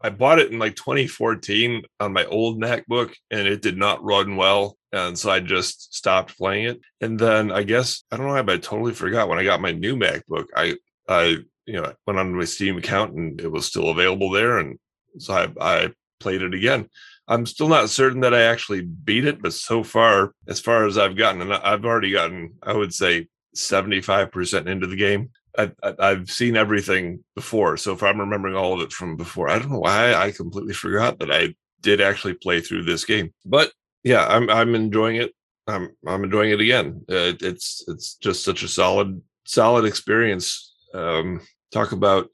I 0.04 0.10
bought 0.10 0.39
it 0.39 0.52
in 0.52 0.60
like 0.60 0.76
2014 0.76 1.84
on 1.99 2.14
my 2.14 2.26
old 2.26 2.60
MacBook 2.60 3.14
and 3.30 3.47
it 3.47 3.62
did 3.62 3.78
not 3.78 4.04
run 4.04 4.36
well. 4.36 4.78
And 4.91 5.18
so 5.18 5.32
I 5.32 5.39
just 5.39 5.93
stopped 5.95 6.38
playing 6.38 6.66
it. 6.66 6.82
And 6.99 7.18
then 7.20 7.52
I 7.52 7.64
guess 7.64 8.04
I 8.12 8.18
don't 8.18 8.28
know 8.28 8.34
why, 8.34 8.41
but 8.41 8.56
I 8.56 8.58
totally 8.58 8.93
forgot 8.93 9.30
when 9.30 9.39
I 9.39 9.43
got 9.43 9.62
my 9.62 9.72
new 9.72 9.95
MacBook. 9.95 10.47
I 10.56 10.76
I 11.08 11.38
you 11.66 11.82
know 11.82 11.93
went 12.06 12.20
on 12.20 12.36
my 12.36 12.45
Steam 12.45 12.78
account 12.78 13.14
and 13.14 13.39
it 13.39 13.52
was 13.52 13.66
still 13.66 13.89
available 13.89 14.32
there. 14.32 14.58
And 14.58 14.80
so 15.18 15.34
I 15.34 15.49
I 15.62 15.91
played 16.20 16.41
it 16.41 16.54
again. 16.54 16.89
I'm 17.28 17.45
still 17.45 17.70
not 17.70 17.89
certain 17.89 18.22
that 18.22 18.34
I 18.34 18.41
actually 18.41 18.82
beat 18.82 19.26
it, 19.26 19.41
but 19.41 19.54
so 19.54 19.84
far, 19.84 20.34
as 20.47 20.60
far 20.60 20.86
as 20.86 20.97
I've 20.97 21.16
gotten, 21.16 21.41
and 21.41 21.54
I've 21.54 21.86
already 21.86 22.12
gotten, 22.12 22.56
I 22.62 22.74
would 22.74 22.93
say 22.93 23.28
75% 23.56 24.68
into 24.68 24.88
the 24.88 24.95
game. 24.95 25.30
I, 25.58 25.72
I've 25.99 26.32
seen 26.32 26.56
everything 26.56 27.24
before. 27.36 27.78
So 27.78 27.93
if 27.93 28.04
I'm 28.04 28.20
remembering 28.20 28.56
all 28.56 28.74
of 28.74 28.82
it 28.82 28.93
from 28.93 29.18
before, 29.18 29.49
I 29.49 29.60
don't 29.60 29.72
know 29.72 29.80
why 29.80 30.14
I 30.14 30.32
completely 30.32 30.74
forgot 30.74 31.20
that 31.20 31.32
I 31.32 31.56
did 31.82 32.02
actually 32.02 32.36
play 32.36 32.62
through 32.62 32.84
this 32.84 33.06
game. 33.06 33.34
But 33.45 33.72
yeah, 34.04 34.26
I'm 34.28 34.49
I'm 34.49 34.76
enjoying 34.76 35.18
it. 35.18 35.34
I'm 35.68 35.89
I'm 36.08 36.24
enjoying 36.24 36.52
it 36.52 36.62
again. 36.62 37.04
Uh, 37.10 37.34
it's 37.41 37.84
it's 37.88 38.16
just 38.16 38.43
such 38.43 38.64
a 38.64 38.68
solid 38.68 39.22
solid 39.45 39.86
experience. 39.86 40.74
Um, 40.93 41.41
talk 41.72 41.91
about 41.91 42.30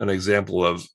an 0.00 0.08
example 0.08 0.64
of 0.64 0.86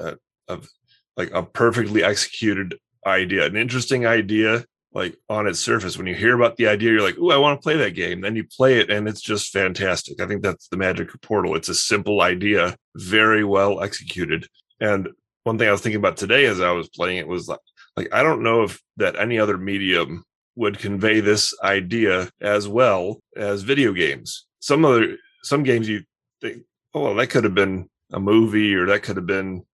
uh, 0.00 0.14
of 0.48 0.68
like 1.16 1.30
a 1.32 1.42
perfectly 1.42 2.04
executed 2.04 2.78
idea, 3.06 3.46
an 3.46 3.56
interesting 3.56 4.06
idea. 4.06 4.64
Like 4.98 5.16
on 5.28 5.46
its 5.46 5.60
surface, 5.60 5.96
when 5.96 6.08
you 6.08 6.14
hear 6.16 6.34
about 6.34 6.56
the 6.56 6.66
idea, 6.66 6.90
you're 6.90 7.02
like, 7.02 7.18
"Ooh, 7.18 7.30
I 7.30 7.36
want 7.36 7.56
to 7.56 7.62
play 7.62 7.76
that 7.76 7.94
game." 7.94 8.20
Then 8.20 8.34
you 8.34 8.42
play 8.42 8.80
it, 8.80 8.90
and 8.90 9.06
it's 9.06 9.20
just 9.20 9.52
fantastic. 9.52 10.20
I 10.20 10.26
think 10.26 10.42
that's 10.42 10.66
the 10.66 10.76
magic 10.76 11.14
of 11.14 11.20
Portal. 11.20 11.54
It's 11.54 11.68
a 11.68 11.74
simple 11.74 12.20
idea, 12.20 12.76
very 12.96 13.44
well 13.44 13.80
executed. 13.80 14.48
And 14.80 15.10
one 15.44 15.56
thing 15.56 15.68
I 15.68 15.70
was 15.70 15.82
thinking 15.82 16.00
about 16.00 16.16
today 16.16 16.46
as 16.46 16.60
I 16.60 16.72
was 16.72 16.88
playing 16.88 17.18
it 17.18 17.28
was 17.28 17.46
like, 17.46 17.60
like 17.96 18.08
I 18.12 18.24
don't 18.24 18.42
know 18.42 18.64
if 18.64 18.82
that 18.96 19.14
any 19.14 19.38
other 19.38 19.56
medium 19.56 20.24
would 20.56 20.80
convey 20.80 21.20
this 21.20 21.54
idea 21.62 22.28
as 22.40 22.66
well 22.66 23.22
as 23.36 23.62
video 23.62 23.92
games. 23.92 24.46
Some 24.58 24.84
other 24.84 25.16
some 25.44 25.62
games 25.62 25.88
you 25.88 26.02
think, 26.40 26.64
oh, 26.92 27.02
well, 27.02 27.14
that 27.14 27.28
could 27.28 27.44
have 27.44 27.54
been 27.54 27.88
a 28.12 28.18
movie 28.18 28.74
or 28.74 28.86
that 28.86 29.04
could 29.04 29.14
have 29.14 29.26
been, 29.26 29.64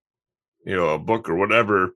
you 0.67 0.75
know, 0.75 0.89
a 0.89 0.99
book 0.99 1.29
or 1.29 1.35
whatever, 1.35 1.95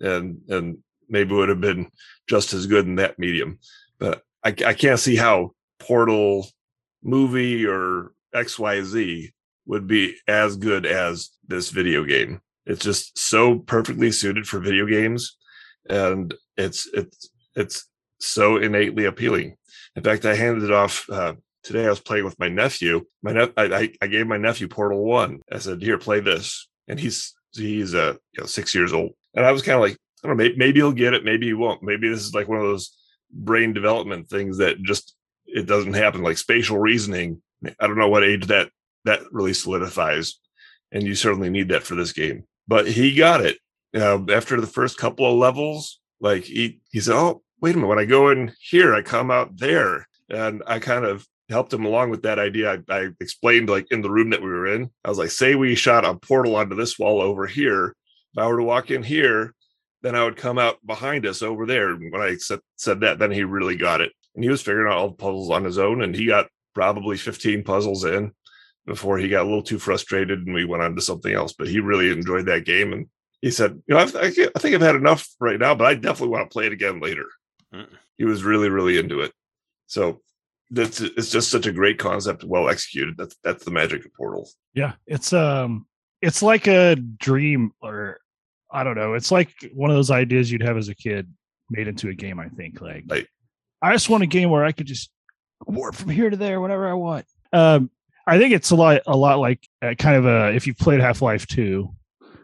and 0.00 0.40
and 0.48 0.78
maybe 1.12 1.34
would 1.34 1.48
have 1.48 1.60
been 1.60 1.90
just 2.28 2.52
as 2.52 2.66
good 2.66 2.86
in 2.86 2.96
that 2.96 3.18
medium. 3.18 3.58
But 3.98 4.22
I, 4.44 4.48
I 4.48 4.74
can't 4.74 4.98
see 4.98 5.14
how 5.14 5.52
Portal 5.78 6.48
movie 7.02 7.66
or 7.66 8.12
XYZ 8.34 9.30
would 9.66 9.86
be 9.86 10.16
as 10.26 10.56
good 10.56 10.86
as 10.86 11.30
this 11.46 11.70
video 11.70 12.04
game. 12.04 12.40
It's 12.66 12.82
just 12.82 13.16
so 13.18 13.58
perfectly 13.58 14.10
suited 14.10 14.46
for 14.46 14.58
video 14.58 14.86
games 14.86 15.36
and 15.88 16.34
it's 16.56 16.88
it's 16.92 17.30
it's 17.54 17.88
so 18.20 18.56
innately 18.56 19.04
appealing. 19.04 19.56
In 19.96 20.02
fact, 20.02 20.24
I 20.24 20.34
handed 20.34 20.64
it 20.64 20.72
off 20.72 21.08
uh, 21.10 21.34
today. 21.62 21.86
I 21.86 21.90
was 21.90 22.00
playing 22.00 22.24
with 22.24 22.38
my 22.38 22.48
nephew. 22.48 23.04
My 23.22 23.48
I, 23.56 23.64
I 23.64 23.92
I 24.00 24.06
gave 24.06 24.26
my 24.26 24.36
nephew 24.36 24.68
Portal 24.68 25.04
One. 25.04 25.40
I 25.50 25.58
said, 25.58 25.82
"Here, 25.82 25.98
play 25.98 26.20
this," 26.20 26.68
and 26.88 26.98
he's 26.98 27.34
he's 27.52 27.94
uh 27.94 28.14
you 28.32 28.40
know 28.40 28.46
six 28.46 28.74
years 28.74 28.92
old. 28.92 29.12
And 29.34 29.44
I 29.44 29.52
was 29.52 29.62
kind 29.62 29.76
of 29.76 29.82
like, 29.82 29.96
I 30.22 30.28
don't 30.28 30.36
know, 30.36 30.44
maybe, 30.44 30.56
maybe 30.56 30.80
he'll 30.80 30.92
get 30.92 31.14
it, 31.14 31.24
maybe 31.24 31.46
he 31.46 31.54
won't. 31.54 31.82
Maybe 31.82 32.08
this 32.08 32.20
is 32.20 32.34
like 32.34 32.48
one 32.48 32.58
of 32.58 32.64
those 32.64 32.96
brain 33.32 33.72
development 33.72 34.28
things 34.28 34.58
that 34.58 34.82
just 34.82 35.14
it 35.46 35.66
doesn't 35.66 35.94
happen, 35.94 36.22
like 36.22 36.38
spatial 36.38 36.78
reasoning. 36.78 37.42
I 37.80 37.86
don't 37.86 37.98
know 37.98 38.08
what 38.08 38.24
age 38.24 38.46
that 38.46 38.70
that 39.04 39.20
really 39.32 39.52
solidifies, 39.52 40.38
and 40.92 41.02
you 41.02 41.14
certainly 41.14 41.50
need 41.50 41.68
that 41.68 41.82
for 41.82 41.94
this 41.94 42.12
game. 42.12 42.44
But 42.68 42.86
he 42.86 43.14
got 43.14 43.44
it 43.44 43.58
uh, 43.94 44.20
after 44.30 44.60
the 44.60 44.66
first 44.66 44.98
couple 44.98 45.26
of 45.26 45.36
levels. 45.36 46.00
Like 46.20 46.44
he 46.44 46.80
he 46.90 47.00
said, 47.00 47.16
"Oh, 47.16 47.42
wait 47.60 47.74
a 47.74 47.78
minute! 47.78 47.88
When 47.88 47.98
I 47.98 48.04
go 48.04 48.30
in 48.30 48.52
here, 48.60 48.94
I 48.94 49.02
come 49.02 49.30
out 49.30 49.56
there," 49.58 50.06
and 50.30 50.62
I 50.66 50.78
kind 50.78 51.04
of 51.04 51.26
helped 51.48 51.72
him 51.72 51.84
along 51.84 52.10
with 52.10 52.22
that 52.22 52.38
idea. 52.38 52.80
I, 52.88 52.94
I 52.94 53.08
explained 53.20 53.68
like 53.68 53.90
in 53.90 54.02
the 54.02 54.10
room 54.10 54.30
that 54.30 54.40
we 54.40 54.48
were 54.48 54.68
in. 54.68 54.90
I 55.04 55.08
was 55.08 55.18
like, 55.18 55.30
"Say 55.30 55.54
we 55.54 55.74
shot 55.74 56.04
a 56.04 56.14
portal 56.14 56.56
onto 56.56 56.76
this 56.76 56.98
wall 56.98 57.20
over 57.20 57.46
here. 57.46 57.96
If 58.32 58.38
I 58.38 58.46
were 58.46 58.58
to 58.58 58.62
walk 58.62 58.90
in 58.90 59.02
here, 59.02 59.54
then 60.02 60.14
I 60.14 60.24
would 60.24 60.36
come 60.36 60.58
out 60.58 60.84
behind 60.84 61.26
us 61.26 61.42
over 61.42 61.66
there." 61.66 61.90
And 61.90 62.12
when 62.12 62.22
I 62.22 62.36
said 62.36 62.60
said 62.76 63.00
that, 63.00 63.18
then 63.18 63.30
he 63.30 63.44
really 63.44 63.76
got 63.76 64.00
it, 64.00 64.12
and 64.34 64.44
he 64.44 64.50
was 64.50 64.62
figuring 64.62 64.92
out 64.92 64.98
all 64.98 65.08
the 65.08 65.14
puzzles 65.14 65.50
on 65.50 65.64
his 65.64 65.78
own, 65.78 66.02
and 66.02 66.14
he 66.14 66.26
got 66.26 66.48
probably 66.74 67.16
15 67.16 67.64
puzzles 67.64 68.04
in 68.04 68.32
before 68.86 69.18
he 69.18 69.28
got 69.28 69.42
a 69.42 69.48
little 69.48 69.62
too 69.62 69.78
frustrated 69.78 70.40
and 70.46 70.54
we 70.54 70.64
went 70.64 70.82
on 70.82 70.96
to 70.96 71.02
something 71.02 71.32
else. 71.32 71.52
But 71.52 71.68
he 71.68 71.80
really 71.80 72.10
enjoyed 72.10 72.46
that 72.46 72.64
game. 72.64 72.92
And 72.92 73.06
he 73.40 73.50
said, 73.50 73.80
You 73.86 73.94
know, 73.94 74.00
I've, 74.00 74.16
I, 74.16 74.26
I 74.26 74.58
think 74.58 74.74
I've 74.74 74.80
had 74.80 74.96
enough 74.96 75.28
right 75.38 75.58
now, 75.58 75.74
but 75.74 75.86
I 75.86 75.94
definitely 75.94 76.28
want 76.36 76.50
to 76.50 76.52
play 76.52 76.66
it 76.66 76.72
again 76.72 77.00
later. 77.00 77.26
Mm. 77.72 77.88
He 78.16 78.24
was 78.24 78.42
really, 78.42 78.68
really 78.68 78.98
into 78.98 79.20
it. 79.20 79.32
So 79.86 80.20
that's 80.70 81.00
it's 81.00 81.30
just 81.30 81.50
such 81.50 81.66
a 81.66 81.72
great 81.72 81.98
concept, 81.98 82.44
well 82.44 82.68
executed. 82.68 83.16
That's 83.18 83.36
that's 83.44 83.64
the 83.64 83.70
magic 83.70 84.06
of 84.06 84.14
Portal. 84.14 84.48
Yeah, 84.72 84.92
it's 85.06 85.32
um, 85.34 85.86
it's 86.22 86.42
like 86.42 86.66
a 86.66 86.96
dream, 86.96 87.72
or 87.82 88.20
I 88.72 88.84
don't 88.84 88.96
know. 88.96 89.14
It's 89.14 89.30
like 89.30 89.52
one 89.74 89.90
of 89.90 89.96
those 89.96 90.10
ideas 90.10 90.50
you'd 90.50 90.62
have 90.62 90.76
as 90.76 90.88
a 90.88 90.94
kid 90.94 91.32
made 91.70 91.88
into 91.88 92.08
a 92.08 92.14
game. 92.14 92.40
I 92.40 92.48
think 92.48 92.80
like 92.80 93.04
Right. 93.08 93.26
I 93.80 93.92
just 93.92 94.08
want 94.08 94.22
a 94.22 94.26
game 94.26 94.50
where 94.50 94.64
I 94.64 94.72
could 94.72 94.86
just 94.86 95.10
warp 95.66 95.94
from 95.94 96.10
here 96.10 96.30
to 96.30 96.36
there 96.36 96.60
whenever 96.60 96.88
I 96.88 96.94
want. 96.94 97.26
Um, 97.52 97.90
I 98.26 98.38
think 98.38 98.54
it's 98.54 98.70
a 98.70 98.76
lot, 98.76 99.02
a 99.06 99.16
lot 99.16 99.40
like 99.40 99.68
uh, 99.82 99.94
kind 99.98 100.16
of 100.16 100.26
a 100.26 100.54
if 100.54 100.66
you've 100.66 100.78
played 100.78 101.00
Half 101.00 101.22
Life 101.22 101.46
Two, 101.46 101.94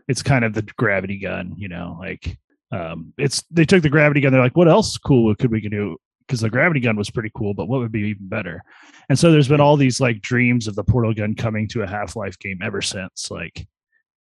it's 0.09 0.23
kind 0.23 0.45
of 0.45 0.53
the 0.53 0.63
gravity 0.63 1.19
gun. 1.19 1.55
You 1.57 1.69
know, 1.69 1.97
like 2.01 2.37
um, 2.73 3.13
it's 3.17 3.45
they 3.51 3.65
took 3.65 3.83
the 3.83 3.89
gravity 3.89 4.21
gun. 4.21 4.33
They're 4.33 4.43
like, 4.43 4.57
what 4.57 4.69
else 4.69 4.99
cool 4.99 5.35
could 5.37 5.51
we 5.51 5.61
do? 5.61 5.97
Because 6.27 6.41
the 6.41 6.51
gravity 6.51 6.81
gun 6.81 6.97
was 6.97 7.11
pretty 7.11 7.31
cool, 7.35 7.55
but 7.55 7.69
what 7.69 7.81
would 7.81 7.93
be 7.93 8.01
even 8.01 8.29
better? 8.29 8.63
And 9.09 9.19
so 9.19 9.31
there's 9.31 9.49
been 9.49 9.61
all 9.61 9.77
these 9.77 10.01
like 10.01 10.21
dreams 10.21 10.67
of 10.67 10.75
the 10.75 10.85
portal 10.85 11.15
gun 11.15 11.35
coming 11.35 11.69
to 11.69 11.83
a 11.83 11.87
Half 11.87 12.17
Life 12.17 12.39
game 12.39 12.59
ever 12.63 12.83
since. 12.83 13.31
Like 13.31 13.67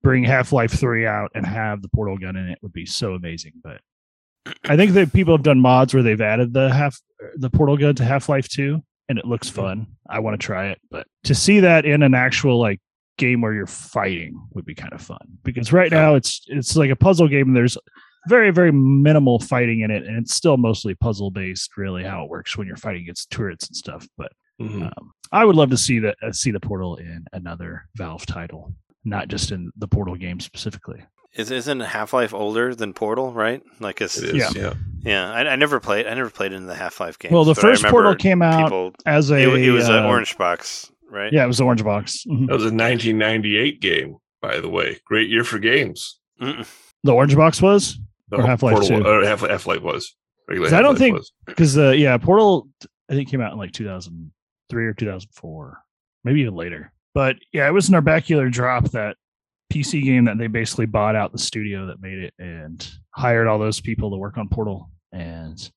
bring 0.02 0.24
Half 0.24 0.52
Life 0.52 0.72
Three 0.72 1.06
out 1.06 1.30
and 1.34 1.44
have 1.46 1.82
the 1.82 1.88
portal 1.88 2.18
gun 2.18 2.36
in 2.36 2.48
it 2.48 2.58
would 2.62 2.72
be 2.72 2.86
so 2.86 3.14
amazing. 3.14 3.52
But 3.62 3.80
I 4.64 4.76
think 4.76 4.92
that 4.92 5.12
people 5.12 5.34
have 5.34 5.42
done 5.42 5.60
mods 5.60 5.92
where 5.94 6.02
they've 6.02 6.20
added 6.20 6.52
the 6.52 6.72
half 6.72 6.98
the 7.36 7.50
portal 7.50 7.76
gun 7.76 7.94
to 7.96 8.04
Half 8.04 8.28
Life 8.28 8.48
Two, 8.48 8.82
and 9.08 9.18
it 9.18 9.24
looks 9.24 9.48
fun. 9.48 9.86
I 10.08 10.20
want 10.20 10.40
to 10.40 10.44
try 10.44 10.68
it, 10.68 10.80
but 10.90 11.06
to 11.24 11.34
see 11.34 11.60
that 11.60 11.84
in 11.84 12.02
an 12.02 12.14
actual 12.14 12.58
like 12.58 12.80
game 13.18 13.40
where 13.40 13.52
you're 13.52 13.66
fighting 13.66 14.40
would 14.54 14.64
be 14.64 14.76
kind 14.76 14.92
of 14.92 15.02
fun 15.02 15.18
because 15.42 15.72
right 15.72 15.90
now 15.90 16.14
it's 16.14 16.42
it's 16.46 16.76
like 16.76 16.88
a 16.90 16.94
puzzle 16.94 17.26
game 17.26 17.48
and 17.48 17.56
there's 17.56 17.76
very 18.28 18.52
very 18.52 18.70
minimal 18.70 19.40
fighting 19.40 19.80
in 19.80 19.90
it 19.90 20.04
and 20.04 20.16
it's 20.16 20.32
still 20.36 20.56
mostly 20.56 20.94
puzzle 20.94 21.28
based 21.32 21.76
really 21.76 22.04
how 22.04 22.22
it 22.22 22.30
works 22.30 22.56
when 22.56 22.64
you're 22.68 22.76
fighting 22.76 23.02
against 23.02 23.28
turrets 23.30 23.66
and 23.66 23.74
stuff 23.76 24.06
but 24.16 24.30
Mhm. 24.60 24.84
um, 24.84 25.12
i 25.32 25.44
would 25.44 25.56
love 25.56 25.70
to 25.70 25.76
see 25.76 25.98
that 25.98 26.16
uh, 26.22 26.30
see 26.30 26.52
the 26.52 26.60
portal 26.60 26.94
in 26.96 27.24
another 27.32 27.88
valve 27.96 28.24
title 28.24 28.72
not 29.08 29.28
just 29.28 29.50
in 29.50 29.70
the 29.76 29.88
portal 29.88 30.14
game 30.16 30.40
specifically 30.40 31.02
Is 31.34 31.50
isn't 31.50 31.80
Half 31.80 32.12
Life 32.12 32.32
older 32.34 32.74
than 32.74 32.92
Portal? 32.94 33.32
Right? 33.32 33.62
Like 33.80 34.00
it's 34.00 34.16
It 34.18 34.30
is, 34.30 34.34
Yeah. 34.36 34.50
yeah. 34.62 34.72
yeah. 35.02 35.32
I, 35.32 35.40
I 35.52 35.56
never 35.56 35.78
played. 35.80 36.06
I 36.06 36.14
never 36.14 36.30
played 36.30 36.52
in 36.52 36.66
the 36.66 36.74
Half 36.74 37.00
Life 37.00 37.18
game. 37.18 37.32
well 37.32 37.44
the 37.44 37.54
first 37.54 37.84
portal 37.84 38.14
came 38.14 38.42
out 38.42 38.64
People, 38.64 38.94
as 39.06 39.30
a 39.30 39.36
it, 39.36 39.62
it 39.68 39.70
was 39.70 39.88
an 39.88 40.04
uh, 40.04 40.08
orange 40.08 40.36
box, 40.38 40.90
right? 41.10 41.32
yeah 41.32 41.44
it 41.44 41.46
was 41.46 41.58
the 41.58 41.64
orange 41.64 41.84
box 41.84 42.24
Mhm. 42.26 42.46
That 42.48 42.54
was 42.54 42.64
a 42.64 42.74
1998 42.74 43.80
game, 43.80 44.16
by 44.40 44.60
the 44.60 44.68
way. 44.68 44.98
Great 45.04 45.28
year 45.28 45.44
for 45.44 45.58
games. 45.58 46.18
Mm-mm. 46.40 46.66
the 47.04 47.12
orange 47.12 47.34
box 47.36 47.60
was 47.62 47.98
The 48.30 48.36
Or 48.36 48.46
Half-Life 48.46 48.86
2. 48.86 49.02
Or 49.04 49.24
Half 49.24 49.40
Half-Life 49.40 49.82
was. 49.82 50.14
I 50.50 50.54
don't 50.54 50.70
Half-Life 50.70 50.98
think- 50.98 51.18
because 51.46 51.76
uh 51.76 51.90
yeah 51.90 52.16
portal 52.16 52.68
i 53.10 53.14
think 53.14 53.28
came 53.30 53.40
out 53.42 53.52
in 53.52 53.58
like 53.58 53.72
2003 53.72 54.86
or 54.86 54.94
2004 54.94 55.78
maybe 56.24 56.40
even 56.40 56.54
later 56.54 56.92
but 57.14 57.36
yeah 57.52 57.66
it 57.66 57.72
was 57.72 57.88
an 57.88 57.94
Narbacular 57.94 58.50
Drop 58.50 58.90
that 58.92 59.16
pc 59.72 60.02
game 60.02 60.24
that 60.24 60.38
they 60.38 60.46
basically 60.46 60.86
bought 60.86 61.14
out 61.14 61.30
the 61.30 61.38
studio 61.38 61.86
that 61.86 62.00
made 62.00 62.18
it 62.18 62.32
and 62.38 62.90
hired 63.10 63.46
all 63.46 63.58
those 63.58 63.80
people 63.80 64.10
to 64.10 64.16
work 64.16 64.38
on 64.38 64.48
portal 64.48 64.90
and 65.12 65.70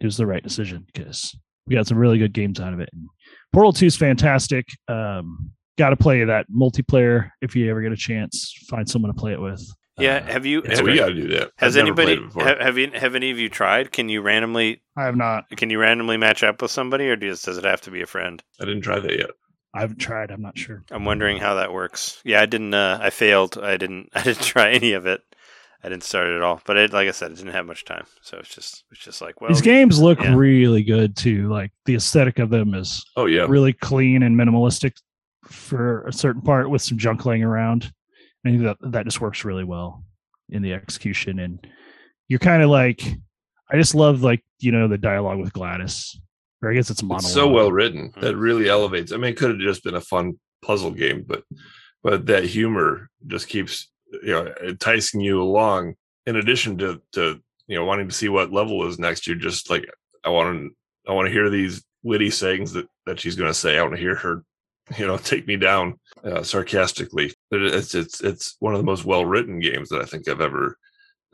it 0.00 0.04
was 0.04 0.16
the 0.16 0.26
right 0.26 0.44
decision 0.44 0.86
because 0.92 1.36
we 1.66 1.74
got 1.74 1.86
some 1.86 1.98
really 1.98 2.18
good 2.18 2.32
games 2.32 2.60
out 2.60 2.72
of 2.72 2.78
it 2.80 2.88
and 2.92 3.06
portal 3.52 3.72
2 3.72 3.86
is 3.86 3.96
fantastic 3.96 4.64
um 4.88 5.50
got 5.76 5.90
to 5.90 5.96
play 5.96 6.22
that 6.22 6.46
multiplayer 6.50 7.30
if 7.40 7.56
you 7.56 7.68
ever 7.68 7.82
get 7.82 7.90
a 7.90 7.96
chance 7.96 8.54
find 8.68 8.88
someone 8.88 9.12
to 9.12 9.18
play 9.18 9.32
it 9.32 9.40
with 9.40 9.60
Yeah. 9.98 10.16
Uh, 10.18 10.32
Have 10.32 10.46
you? 10.46 10.60
it's 10.62 10.80
we 10.80 10.96
got 10.96 11.08
to 11.08 11.14
do 11.14 11.28
that. 11.28 11.50
Has 11.56 11.76
I've 11.76 11.82
anybody? 11.82 12.16
played 12.16 12.18
it 12.18 12.26
before. 12.26 12.44
Have, 12.44 12.60
have 12.60 12.78
you? 12.78 12.90
Have 12.94 13.14
any 13.14 13.30
of 13.30 13.38
you 13.38 13.48
tried? 13.48 13.92
Can 13.92 14.08
you 14.08 14.22
randomly? 14.22 14.82
i 14.96 15.04
have 15.04 15.16
not 15.16 15.44
Can 15.56 15.68
you 15.70 15.78
randomly 15.78 16.16
match 16.16 16.42
up 16.42 16.62
with 16.62 16.70
somebody, 16.70 17.08
or 17.08 17.16
does 17.16 17.42
does 17.42 17.58
it 17.58 17.64
have 17.64 17.80
to 17.82 17.90
be 17.90 18.00
a 18.02 18.06
friend? 18.06 18.42
I 18.60 18.64
didn't 18.64 18.82
try 18.82 19.00
that 19.00 19.18
yet. 19.18 19.30
I 19.74 19.80
haven't 19.80 19.98
tried 19.98 20.30
i'm 20.30 20.42
not 20.42 20.58
sure 20.58 20.84
I'm 20.90 21.04
wondering 21.06 21.38
how 21.38 21.54
that 21.54 21.72
works. 21.72 22.20
Yeah, 22.24 22.42
I 22.42 22.46
didn't. 22.46 22.74
Uh, 22.74 22.98
I 23.00 23.10
failed. 23.10 23.56
I 23.58 23.76
didn't. 23.76 24.10
I 24.14 24.22
didn't 24.22 24.42
try 24.42 24.70
any 24.72 24.92
of 24.92 25.06
it. 25.06 25.22
I 25.84 25.88
didn't 25.88 26.04
start 26.04 26.28
it 26.28 26.36
at 26.36 26.42
all. 26.42 26.60
But 26.64 26.76
it, 26.76 26.92
like 26.92 27.08
I 27.08 27.10
said, 27.10 27.32
it 27.32 27.38
didn't 27.38 27.52
have 27.54 27.66
much 27.66 27.84
time, 27.84 28.04
so 28.20 28.36
it's 28.38 28.54
just 28.54 28.84
it's 28.92 29.00
just 29.00 29.20
like 29.22 29.40
well, 29.40 29.48
These 29.48 29.62
games 29.62 30.00
look 30.00 30.20
yeah. 30.20 30.34
really 30.34 30.82
good 30.84 31.16
too. 31.16 31.48
Like 31.48 31.72
the 31.86 31.94
aesthetic 31.96 32.38
of 32.38 32.50
them 32.50 32.74
is 32.74 33.04
Oh, 33.16 33.26
yeah. 33.26 33.46
really 33.48 33.72
clean 33.72 34.22
and 34.22 34.36
minimalistic 34.38 34.92
for 35.46 36.06
a 36.06 36.12
certain 36.12 36.42
part 36.42 36.70
with 36.70 36.82
some 36.82 36.98
junk 36.98 37.24
laying 37.26 37.42
around. 37.42 37.90
I 38.46 38.50
think 38.50 38.62
that 38.62 38.76
that 38.92 39.04
just 39.06 39.20
works 39.20 39.44
really 39.44 39.64
well 39.64 40.04
in 40.50 40.62
the 40.62 40.72
execution. 40.72 41.38
And 41.38 41.66
you're 42.28 42.38
kind 42.38 42.62
of 42.62 42.70
like, 42.70 43.02
I 43.70 43.76
just 43.76 43.94
love 43.94 44.22
like 44.22 44.44
you 44.60 44.70
know 44.70 44.86
the 44.86 44.98
dialogue 44.98 45.38
with 45.38 45.52
GLaDOS, 45.52 46.16
or 46.62 46.70
I 46.70 46.74
guess 46.74 46.90
it's 46.90 47.02
a 47.02 47.04
monologue. 47.04 47.24
It's 47.24 47.34
so 47.34 47.48
well 47.48 47.72
written 47.72 48.10
Mm-hmm. 48.10 48.20
that 48.20 48.36
really 48.36 48.68
elevates. 48.68 49.12
I 49.12 49.16
mean, 49.16 49.30
it 49.32 49.36
could 49.36 49.50
have 49.50 49.58
just 49.58 49.84
been 49.84 49.94
a 49.96 50.00
fun 50.00 50.38
puzzle 50.62 50.92
game, 50.92 51.24
but 51.26 51.42
but 52.02 52.26
that 52.26 52.44
humor 52.44 53.08
just 53.26 53.48
keeps 53.48 53.90
you 54.22 54.32
know 54.32 54.52
enticing 54.64 55.20
you 55.20 55.42
along. 55.42 55.94
In 56.26 56.36
addition 56.36 56.78
to 56.78 57.00
to 57.12 57.40
you 57.66 57.76
know 57.76 57.84
wanting 57.84 58.08
to 58.08 58.14
see 58.14 58.28
what 58.28 58.52
level 58.52 58.86
is 58.86 58.98
next, 58.98 59.26
you're 59.26 59.36
just 59.36 59.70
like 59.70 59.84
I 60.24 60.28
want 60.30 60.56
to 60.58 61.10
I 61.10 61.14
want 61.14 61.26
to 61.26 61.32
hear 61.32 61.50
these 61.50 61.82
witty 62.02 62.30
sayings 62.30 62.72
that 62.72 62.86
that 63.06 63.20
she's 63.20 63.36
going 63.36 63.50
to 63.50 63.54
say. 63.54 63.78
I 63.78 63.82
want 63.82 63.94
to 63.94 64.00
hear 64.00 64.14
her 64.16 64.44
you 64.98 65.06
know 65.06 65.16
take 65.32 65.46
me 65.46 65.56
down 65.56 65.98
uh, 66.24 66.42
sarcastically. 66.42 67.32
It's 67.50 67.94
it's 67.94 68.20
it's 68.20 68.56
one 68.60 68.74
of 68.74 68.78
the 68.78 68.86
most 68.86 69.04
well 69.04 69.24
written 69.24 69.58
games 69.60 69.88
that 69.88 70.00
I 70.00 70.04
think 70.04 70.28
I've 70.28 70.40
ever 70.40 70.76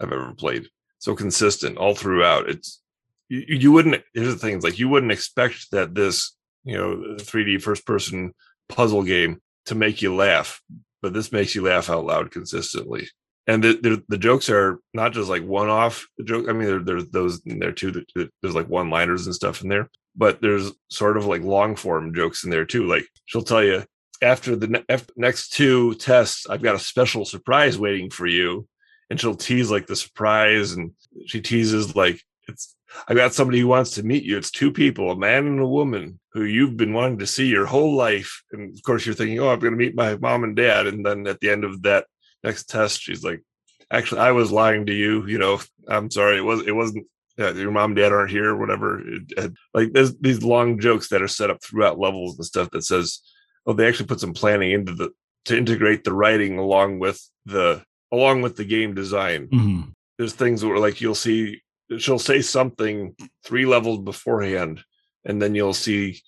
I've 0.00 0.12
ever 0.12 0.32
played. 0.34 0.68
So 1.00 1.14
consistent 1.14 1.76
all 1.78 1.94
throughout. 1.94 2.48
It's 2.48 2.80
you, 3.28 3.44
you 3.48 3.72
wouldn't 3.72 4.02
here's 4.14 4.32
the 4.32 4.38
thing 4.38 4.60
like 4.60 4.78
you 4.78 4.88
wouldn't 4.88 5.12
expect 5.12 5.70
that 5.70 5.94
this 5.94 6.34
you 6.64 6.76
know 6.76 7.16
3d 7.18 7.62
first 7.62 7.86
person 7.86 8.32
puzzle 8.68 9.02
game 9.02 9.40
to 9.66 9.74
make 9.74 10.02
you 10.02 10.14
laugh 10.14 10.60
but 11.02 11.12
this 11.12 11.32
makes 11.32 11.54
you 11.54 11.62
laugh 11.62 11.90
out 11.90 12.04
loud 12.04 12.30
consistently. 12.30 13.08
And 13.46 13.62
the 13.62 13.74
the, 13.80 14.04
the 14.08 14.18
jokes 14.18 14.50
are 14.50 14.80
not 14.92 15.12
just 15.12 15.30
like 15.30 15.42
one 15.42 15.70
off 15.70 16.06
joke 16.24 16.48
i 16.50 16.52
mean 16.52 16.66
there, 16.66 16.82
there's 16.82 17.08
those 17.10 17.40
in 17.46 17.58
there 17.58 17.72
too 17.72 18.04
there's 18.14 18.54
like 18.54 18.68
one 18.68 18.90
liners 18.90 19.24
and 19.24 19.34
stuff 19.34 19.62
in 19.62 19.70
there 19.70 19.88
but 20.14 20.42
there's 20.42 20.70
sort 20.90 21.16
of 21.16 21.24
like 21.24 21.42
long 21.42 21.74
form 21.74 22.14
jokes 22.14 22.44
in 22.44 22.50
there 22.50 22.66
too 22.66 22.86
like 22.86 23.06
she'll 23.24 23.42
tell 23.42 23.64
you 23.64 23.84
after 24.20 24.54
the 24.54 24.66
ne- 24.66 24.98
next 25.16 25.54
two 25.54 25.94
tests 25.94 26.46
i've 26.50 26.62
got 26.62 26.74
a 26.74 26.78
special 26.78 27.24
surprise 27.24 27.78
waiting 27.78 28.10
for 28.10 28.26
you 28.26 28.68
and 29.08 29.18
she'll 29.18 29.34
tease 29.34 29.70
like 29.70 29.86
the 29.86 29.96
surprise 29.96 30.72
and 30.72 30.90
she 31.24 31.40
teases 31.40 31.96
like 31.96 32.20
it's 32.48 32.74
I 33.06 33.14
got 33.14 33.34
somebody 33.34 33.60
who 33.60 33.66
wants 33.68 33.90
to 33.92 34.02
meet 34.02 34.24
you. 34.24 34.38
It's 34.38 34.50
two 34.50 34.72
people, 34.72 35.10
a 35.10 35.16
man 35.16 35.46
and 35.46 35.60
a 35.60 35.66
woman, 35.66 36.18
who 36.32 36.44
you've 36.44 36.76
been 36.76 36.94
wanting 36.94 37.18
to 37.18 37.26
see 37.26 37.46
your 37.46 37.66
whole 37.66 37.94
life. 37.94 38.42
And 38.52 38.74
of 38.74 38.82
course, 38.82 39.04
you're 39.04 39.14
thinking, 39.14 39.38
oh, 39.40 39.50
I'm 39.50 39.58
going 39.58 39.72
to 39.72 39.78
meet 39.78 39.94
my 39.94 40.16
mom 40.16 40.42
and 40.44 40.56
dad. 40.56 40.86
And 40.86 41.04
then 41.04 41.26
at 41.26 41.38
the 41.40 41.50
end 41.50 41.64
of 41.64 41.82
that 41.82 42.06
next 42.42 42.68
test, 42.68 43.02
she's 43.02 43.22
like, 43.22 43.42
actually, 43.90 44.22
I 44.22 44.32
was 44.32 44.50
lying 44.50 44.86
to 44.86 44.92
you. 44.94 45.26
You 45.26 45.38
know, 45.38 45.60
I'm 45.86 46.10
sorry. 46.10 46.38
It 46.38 46.42
was, 46.44 46.66
it 46.66 46.72
wasn't, 46.74 47.06
yeah, 47.36 47.52
your 47.52 47.70
mom 47.70 47.90
and 47.90 47.96
dad 47.96 48.12
aren't 48.12 48.30
here, 48.30 48.56
whatever. 48.56 49.00
It- 49.00 49.32
it- 49.36 49.52
like 49.74 49.92
there's 49.92 50.16
these 50.16 50.42
long 50.42 50.80
jokes 50.80 51.08
that 51.10 51.22
are 51.22 51.28
set 51.28 51.50
up 51.50 51.62
throughout 51.62 51.98
levels 51.98 52.36
and 52.38 52.46
stuff 52.46 52.70
that 52.70 52.84
says, 52.84 53.20
oh, 53.66 53.74
they 53.74 53.86
actually 53.86 54.06
put 54.06 54.20
some 54.20 54.32
planning 54.32 54.70
into 54.72 54.94
the, 54.94 55.10
to 55.44 55.56
integrate 55.58 56.04
the 56.04 56.12
writing 56.14 56.58
along 56.58 56.98
with 57.00 57.20
the, 57.44 57.82
along 58.10 58.40
with 58.40 58.56
the 58.56 58.64
game 58.64 58.94
design 58.94 59.48
Mhm. 59.48 59.92
there's 60.16 60.32
things 60.32 60.64
where 60.64 60.78
like 60.78 61.00
you'll 61.02 61.14
see 61.14 61.60
she'll 61.96 62.18
say 62.18 62.42
something 62.42 63.14
three 63.44 63.64
levels 63.64 64.00
beforehand 64.00 64.84
and 65.24 65.40
then 65.40 65.54
you'll 65.54 65.74
see 65.74 66.20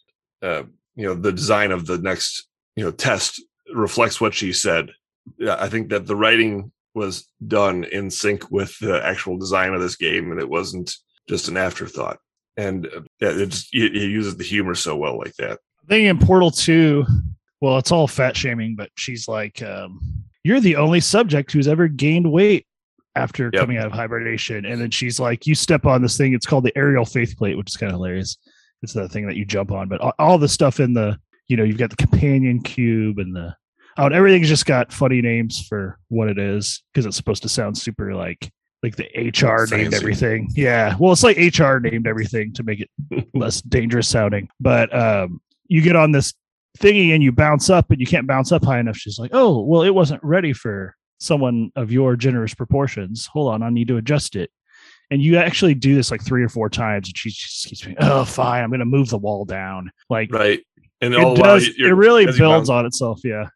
uh 0.42 0.62
you 0.96 1.06
know 1.06 1.14
the 1.14 1.32
design 1.32 1.70
of 1.70 1.86
the 1.86 1.98
next 1.98 2.48
you 2.76 2.84
know 2.84 2.90
test 2.90 3.42
reflects 3.74 4.20
what 4.20 4.34
she 4.34 4.52
said. 4.52 4.90
Yeah 5.38 5.56
i 5.60 5.68
think 5.68 5.90
that 5.90 6.06
the 6.06 6.16
writing 6.16 6.72
was 6.94 7.28
done 7.46 7.84
in 7.84 8.10
sync 8.10 8.50
with 8.50 8.76
the 8.78 9.04
actual 9.04 9.38
design 9.38 9.74
of 9.74 9.80
this 9.80 9.96
game 9.96 10.30
and 10.32 10.40
it 10.40 10.48
wasn't 10.48 10.94
just 11.28 11.48
an 11.48 11.56
afterthought. 11.56 12.18
And 12.56 12.86
uh, 12.86 13.00
it 13.20 13.46
just 13.46 13.74
it, 13.74 13.96
it 13.96 14.10
uses 14.10 14.36
the 14.36 14.44
humor 14.44 14.74
so 14.74 14.96
well 14.96 15.16
like 15.16 15.34
that. 15.36 15.60
I 15.82 15.86
think 15.88 16.08
in 16.08 16.18
Portal 16.18 16.50
2, 16.50 17.06
well, 17.60 17.78
it's 17.78 17.92
all 17.92 18.06
fat 18.06 18.36
shaming, 18.36 18.76
but 18.76 18.90
she's 18.96 19.28
like, 19.28 19.62
um, 19.62 20.00
You're 20.42 20.60
the 20.60 20.76
only 20.76 21.00
subject 21.00 21.52
who's 21.52 21.68
ever 21.68 21.88
gained 21.88 22.30
weight 22.30 22.66
after 23.16 23.50
Yep. 23.52 23.60
coming 23.60 23.76
out 23.78 23.86
of 23.86 23.92
hibernation. 23.92 24.64
And 24.64 24.80
then 24.80 24.90
she's 24.90 25.18
like, 25.20 25.46
You 25.46 25.54
step 25.54 25.86
on 25.86 26.02
this 26.02 26.16
thing. 26.16 26.32
It's 26.34 26.46
called 26.46 26.64
the 26.64 26.76
aerial 26.76 27.04
faith 27.04 27.36
plate, 27.36 27.56
which 27.56 27.68
is 27.70 27.76
kind 27.76 27.90
of 27.92 27.96
hilarious. 27.96 28.36
It's 28.82 28.92
the 28.94 29.08
thing 29.08 29.26
that 29.26 29.36
you 29.36 29.44
jump 29.44 29.72
on, 29.72 29.88
but 29.88 30.00
all, 30.00 30.12
all 30.18 30.38
the 30.38 30.48
stuff 30.48 30.80
in 30.80 30.94
the, 30.94 31.18
you 31.48 31.56
know, 31.56 31.64
you've 31.64 31.76
got 31.78 31.90
the 31.90 31.96
companion 31.96 32.62
cube 32.62 33.18
and 33.18 33.34
the, 33.36 33.54
oh, 33.98 34.06
and 34.06 34.14
everything's 34.14 34.48
just 34.48 34.64
got 34.64 34.92
funny 34.92 35.20
names 35.20 35.66
for 35.68 35.98
what 36.08 36.28
it 36.28 36.38
is 36.38 36.82
because 36.92 37.04
it's 37.04 37.16
supposed 37.16 37.42
to 37.42 37.48
sound 37.48 37.76
super 37.76 38.14
like, 38.14 38.50
like 38.82 38.96
the 38.96 39.04
HR 39.36 39.66
named 39.74 39.92
everything. 39.92 40.48
Yeah. 40.54 40.94
Well, 40.98 41.12
it's 41.12 41.22
like 41.22 41.36
HR 41.36 41.76
named 41.78 42.06
everything 42.06 42.54
to 42.54 42.62
make 42.62 42.80
it 42.80 43.28
less 43.34 43.60
dangerous 43.60 44.08
sounding. 44.08 44.48
But 44.60 44.94
um, 44.96 45.42
you 45.68 45.82
get 45.82 45.96
on 45.96 46.12
this 46.12 46.32
thingy 46.78 47.12
and 47.12 47.22
you 47.22 47.32
bounce 47.32 47.68
up, 47.68 47.90
and 47.90 48.00
you 48.00 48.06
can't 48.06 48.26
bounce 48.26 48.52
up 48.52 48.64
high 48.64 48.78
enough. 48.78 48.96
She's 48.96 49.18
like, 49.18 49.32
"Oh, 49.34 49.60
well, 49.60 49.82
it 49.82 49.90
wasn't 49.90 50.22
ready 50.24 50.54
for 50.54 50.96
someone 51.20 51.70
of 51.76 51.92
your 51.92 52.16
generous 52.16 52.54
proportions. 52.54 53.26
Hold 53.32 53.52
on, 53.52 53.62
I 53.62 53.70
need 53.70 53.88
to 53.88 53.96
adjust 53.98 54.36
it." 54.36 54.50
And 55.12 55.20
you 55.22 55.36
actually 55.38 55.74
do 55.74 55.94
this 55.94 56.10
like 56.10 56.24
three 56.24 56.42
or 56.42 56.48
four 56.48 56.68
times, 56.70 57.08
and 57.08 57.16
she 57.16 57.30
just 57.30 57.66
keeps 57.66 57.84
being, 57.84 57.96
"Oh, 58.00 58.24
fine, 58.24 58.62
I'm 58.64 58.70
going 58.70 58.80
to 58.80 58.84
move 58.86 59.10
the 59.10 59.18
wall 59.18 59.44
down." 59.44 59.90
Like 60.08 60.32
right 60.32 60.60
and 61.00 61.14
it 61.14 61.20
all 61.20 61.34
does. 61.34 61.68
It 61.78 61.82
really 61.94 62.26
builds 62.26 62.38
bounce- 62.38 62.68
on 62.68 62.86
itself. 62.86 63.20
Yeah. 63.24 63.48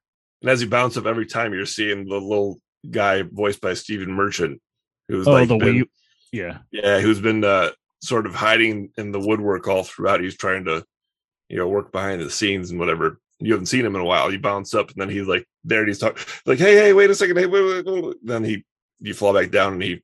And 0.42 0.50
as 0.50 0.62
you 0.62 0.68
bounce 0.68 0.96
up 0.96 1.06
every 1.06 1.26
time, 1.26 1.52
you're 1.54 1.66
seeing 1.66 2.06
the 2.06 2.18
little 2.20 2.60
guy 2.90 3.22
voiced 3.22 3.60
by 3.60 3.74
Stephen 3.74 4.12
Merchant, 4.12 4.60
who's 5.08 5.26
Oh, 5.26 5.32
like 5.32 5.48
the 5.48 5.56
been. 5.56 5.84
Yeah. 6.32 6.58
yeah, 6.72 7.00
who's 7.00 7.20
been 7.20 7.44
uh, 7.44 7.70
sort 8.02 8.26
of 8.26 8.34
hiding 8.34 8.90
in 8.98 9.12
the 9.12 9.20
woodwork 9.20 9.68
all 9.68 9.84
throughout. 9.84 10.20
He's 10.20 10.36
trying 10.36 10.64
to, 10.64 10.84
you 11.48 11.56
know, 11.56 11.68
work 11.68 11.92
behind 11.92 12.20
the 12.20 12.30
scenes 12.30 12.70
and 12.70 12.80
whatever. 12.80 13.20
You 13.44 13.52
haven't 13.52 13.66
seen 13.66 13.84
him 13.84 13.94
in 13.94 14.00
a 14.00 14.04
while. 14.04 14.32
You 14.32 14.38
bounce 14.38 14.74
up, 14.74 14.90
and 14.90 15.00
then 15.00 15.08
he's 15.08 15.26
like 15.26 15.46
there, 15.64 15.80
and 15.80 15.88
he's 15.88 15.98
talking 15.98 16.22
like, 16.46 16.58
"Hey, 16.58 16.74
hey, 16.76 16.92
wait 16.92 17.10
a 17.10 17.14
second, 17.14 17.36
hey, 17.36 17.46
wait, 17.46 17.62
wait, 17.62 17.86
wait. 17.86 18.16
Then 18.22 18.44
he 18.44 18.64
you 19.00 19.14
fall 19.14 19.34
back 19.34 19.50
down, 19.50 19.74
and 19.74 19.82
he, 19.82 19.90
you 19.90 20.02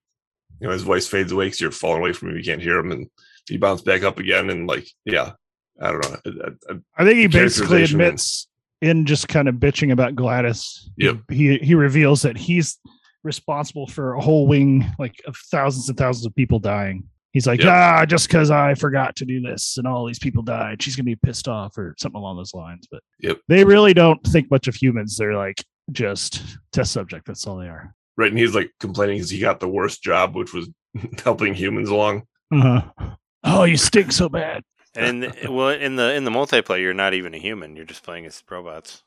know, 0.60 0.70
his 0.70 0.82
voice 0.82 1.06
fades 1.06 1.32
away 1.32 1.46
because 1.46 1.60
you're 1.60 1.70
falling 1.70 2.00
away 2.00 2.12
from 2.12 2.30
him. 2.30 2.36
You 2.36 2.44
can't 2.44 2.62
hear 2.62 2.78
him, 2.78 2.92
and 2.92 3.08
you 3.48 3.58
bounce 3.58 3.82
back 3.82 4.02
up 4.02 4.18
again, 4.18 4.50
and 4.50 4.66
like, 4.66 4.86
yeah, 5.04 5.32
I 5.80 5.90
don't 5.90 6.02
know. 6.02 6.16
I, 6.26 6.72
I, 6.72 6.76
I 6.98 7.04
think 7.04 7.18
he 7.18 7.26
basically 7.26 7.82
admits 7.82 8.48
in 8.82 9.06
just 9.06 9.28
kind 9.28 9.48
of 9.48 9.56
bitching 9.56 9.92
about 9.92 10.14
GLaDOS. 10.14 10.88
Yep. 10.98 11.18
He 11.30 11.58
he 11.58 11.74
reveals 11.74 12.22
that 12.22 12.36
he's 12.36 12.78
responsible 13.22 13.86
for 13.86 14.14
a 14.14 14.20
whole 14.20 14.46
wing 14.46 14.90
like 14.98 15.20
of 15.26 15.36
thousands 15.50 15.88
and 15.88 15.98
thousands 15.98 16.26
of 16.26 16.34
people 16.34 16.58
dying. 16.58 17.04
He's 17.32 17.46
like, 17.46 17.60
Yep. 17.60 17.68
ah, 17.72 18.04
just 18.06 18.26
because 18.28 18.50
I 18.50 18.74
forgot 18.74 19.14
to 19.16 19.24
do 19.24 19.40
this 19.40 19.76
and 19.78 19.86
all 19.86 20.04
these 20.06 20.18
people 20.18 20.42
died, 20.42 20.82
she's 20.82 20.96
gonna 20.96 21.04
be 21.04 21.16
pissed 21.16 21.46
off 21.48 21.76
or 21.78 21.94
something 21.98 22.18
along 22.18 22.36
those 22.36 22.54
lines. 22.54 22.86
But 22.90 23.02
Yep. 23.20 23.38
they 23.48 23.64
really 23.64 23.94
don't 23.94 24.20
think 24.26 24.50
much 24.50 24.66
of 24.68 24.74
humans. 24.74 25.16
They're 25.16 25.36
like 25.36 25.62
just 25.92 26.42
test 26.72 26.92
subject. 26.92 27.26
That's 27.26 27.46
all 27.46 27.56
they 27.56 27.68
are. 27.68 27.94
right, 28.16 28.30
and 28.30 28.38
he's 28.38 28.54
like 28.54 28.70
complaining 28.80 29.16
because 29.16 29.30
he 29.30 29.38
got 29.38 29.60
the 29.60 29.68
worst 29.68 30.02
job, 30.02 30.34
which 30.36 30.52
was 30.52 30.68
helping 31.24 31.54
humans 31.54 31.88
along. 31.88 32.22
Uh-huh. 32.52 32.82
Oh, 33.44 33.64
you 33.64 33.76
stink 33.76 34.12
so 34.12 34.28
bad. 34.28 34.62
And 34.96 35.24
in 35.24 35.30
the, 35.30 35.50
well, 35.52 35.68
in 35.70 35.94
the 35.96 36.14
in 36.14 36.24
the 36.24 36.30
multiplayer, 36.32 36.80
you're 36.80 36.94
not 36.94 37.14
even 37.14 37.32
a 37.32 37.38
human. 37.38 37.76
You're 37.76 37.84
just 37.84 38.02
playing 38.02 38.26
as 38.26 38.42
robots. 38.50 39.02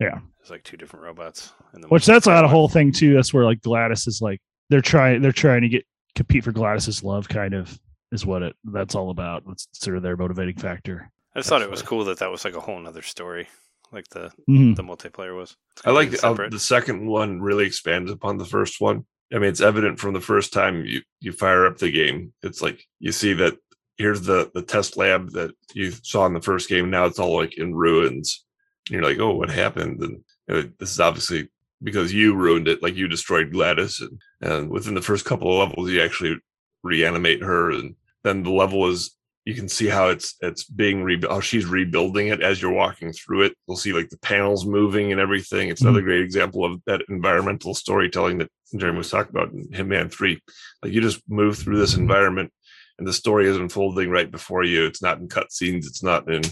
Yeah. 0.00 0.20
It's 0.40 0.48
like 0.50 0.62
two 0.64 0.76
different 0.76 1.04
robots. 1.04 1.52
In 1.74 1.80
the 1.82 1.88
Which 1.88 2.06
that's 2.06 2.26
not 2.26 2.44
a 2.44 2.48
whole 2.48 2.68
thing 2.68 2.90
too. 2.92 3.14
That's 3.14 3.34
where 3.34 3.44
like 3.44 3.60
GLaDOS 3.60 4.06
is 4.08 4.20
like 4.22 4.40
they're 4.70 4.80
trying 4.80 5.20
they're 5.22 5.32
trying 5.32 5.62
to 5.62 5.68
get 5.68 5.84
compete 6.18 6.44
for 6.44 6.52
GLaDOS's 6.52 7.02
love, 7.04 7.28
kind 7.28 7.54
of 7.54 7.78
is 8.12 8.26
what 8.26 8.42
it 8.42 8.56
that's 8.64 8.94
all 8.94 9.10
about. 9.10 9.44
That's 9.46 9.68
sort 9.72 9.96
of 9.96 10.02
their 10.02 10.16
motivating 10.16 10.56
factor. 10.56 11.10
I 11.34 11.38
just 11.38 11.48
thought 11.48 11.62
it 11.62 11.70
was 11.70 11.82
cool 11.82 12.04
that 12.06 12.18
that 12.18 12.30
was 12.30 12.44
like 12.44 12.56
a 12.56 12.60
whole 12.60 12.78
nother 12.80 13.02
story, 13.02 13.48
like 13.92 14.08
the 14.08 14.30
Mhm. 14.48 14.74
the 14.76 14.82
multiplayer 14.82 15.36
was. 15.36 15.56
I 15.84 15.92
like 15.92 16.10
the, 16.10 16.26
uh, 16.26 16.48
the 16.48 16.58
second 16.58 17.06
one 17.06 17.40
really 17.40 17.64
expands 17.66 18.10
upon 18.10 18.36
the 18.36 18.44
first 18.44 18.80
one. 18.80 19.06
I 19.32 19.38
mean, 19.38 19.50
it's 19.50 19.60
evident 19.60 20.00
from 20.00 20.14
the 20.14 20.20
first 20.20 20.52
time 20.52 20.84
you 20.84 21.02
you 21.20 21.32
fire 21.32 21.66
up 21.66 21.78
the 21.78 21.90
game. 21.92 22.32
It's 22.42 22.60
like 22.62 22.82
you 22.98 23.12
see 23.12 23.32
that 23.34 23.56
here's 23.96 24.22
the 24.22 24.50
the 24.54 24.62
test 24.62 24.96
lab 24.96 25.30
that 25.32 25.52
you 25.74 25.92
saw 26.02 26.26
in 26.26 26.32
the 26.34 26.40
first 26.40 26.68
game. 26.68 26.90
Now 26.90 27.04
it's 27.06 27.18
all 27.20 27.36
like 27.36 27.56
in 27.58 27.74
ruins. 27.74 28.44
And 28.88 28.94
you're 28.94 29.08
like, 29.08 29.20
oh, 29.20 29.34
what 29.34 29.50
happened? 29.50 30.02
And 30.02 30.24
you 30.48 30.54
know, 30.54 30.62
this 30.80 30.90
is 30.92 31.00
obviously 31.00 31.48
because 31.82 32.12
you 32.12 32.34
ruined 32.34 32.68
it. 32.68 32.82
Like 32.82 32.96
you 32.96 33.08
destroyed 33.08 33.52
GLaDOS, 33.52 34.02
and 34.02 34.20
and 34.40 34.70
within 34.70 34.94
the 34.94 35.02
first 35.02 35.24
couple 35.24 35.50
of 35.52 35.68
levels, 35.68 35.90
you 35.90 36.02
actually 36.02 36.36
reanimate 36.82 37.42
her, 37.42 37.70
and 37.70 37.94
then 38.24 38.42
the 38.42 38.50
level 38.50 38.88
is 38.88 39.16
you 39.44 39.54
can 39.54 39.68
see 39.68 39.86
how 39.86 40.08
it's 40.08 40.34
it's 40.40 40.64
being 40.64 41.02
rebuilt 41.02 41.32
how 41.32 41.40
she's 41.40 41.64
rebuilding 41.64 42.28
it 42.28 42.42
as 42.42 42.60
you're 42.60 42.72
walking 42.72 43.12
through 43.12 43.42
it. 43.42 43.54
You'll 43.66 43.76
see 43.76 43.92
like 43.92 44.10
the 44.10 44.18
panels 44.18 44.66
moving 44.66 45.12
and 45.12 45.20
everything. 45.20 45.68
It's 45.68 45.80
another 45.80 46.00
mm-hmm. 46.00 46.08
great 46.08 46.20
example 46.22 46.64
of 46.64 46.82
that 46.86 47.02
environmental 47.08 47.74
storytelling 47.74 48.38
that 48.38 48.50
jeremy 48.76 48.98
was 48.98 49.10
talking 49.10 49.34
about 49.34 49.50
in 49.50 49.66
hitman 49.68 50.12
3 50.12 50.38
like 50.82 50.92
you 50.92 51.00
just 51.00 51.22
move 51.26 51.56
through 51.56 51.78
this 51.78 51.94
environment 51.96 52.52
and 52.98 53.08
the 53.08 53.12
story 53.14 53.48
is 53.48 53.56
unfolding 53.56 54.10
right 54.10 54.30
before 54.30 54.62
you. 54.62 54.84
It's 54.84 55.00
not 55.00 55.16
in 55.18 55.28
cutscenes 55.28 55.86
it's 55.86 56.02
not 56.02 56.30
in 56.30 56.42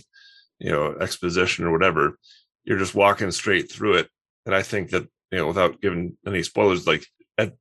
you 0.59 0.72
know 0.72 0.97
exposition 0.99 1.66
or 1.66 1.72
whatever. 1.72 2.18
You're 2.64 2.79
just 2.79 2.95
walking 2.95 3.31
straight 3.31 3.70
through 3.70 3.97
it 3.97 4.09
and 4.47 4.55
i 4.55 4.62
think 4.62 4.91
that 4.91 5.07
you 5.33 5.39
know 5.39 5.47
without 5.47 5.81
giving 5.81 6.16
any 6.27 6.43
spoilers 6.43 6.87
like 6.87 7.05
at, 7.39 7.53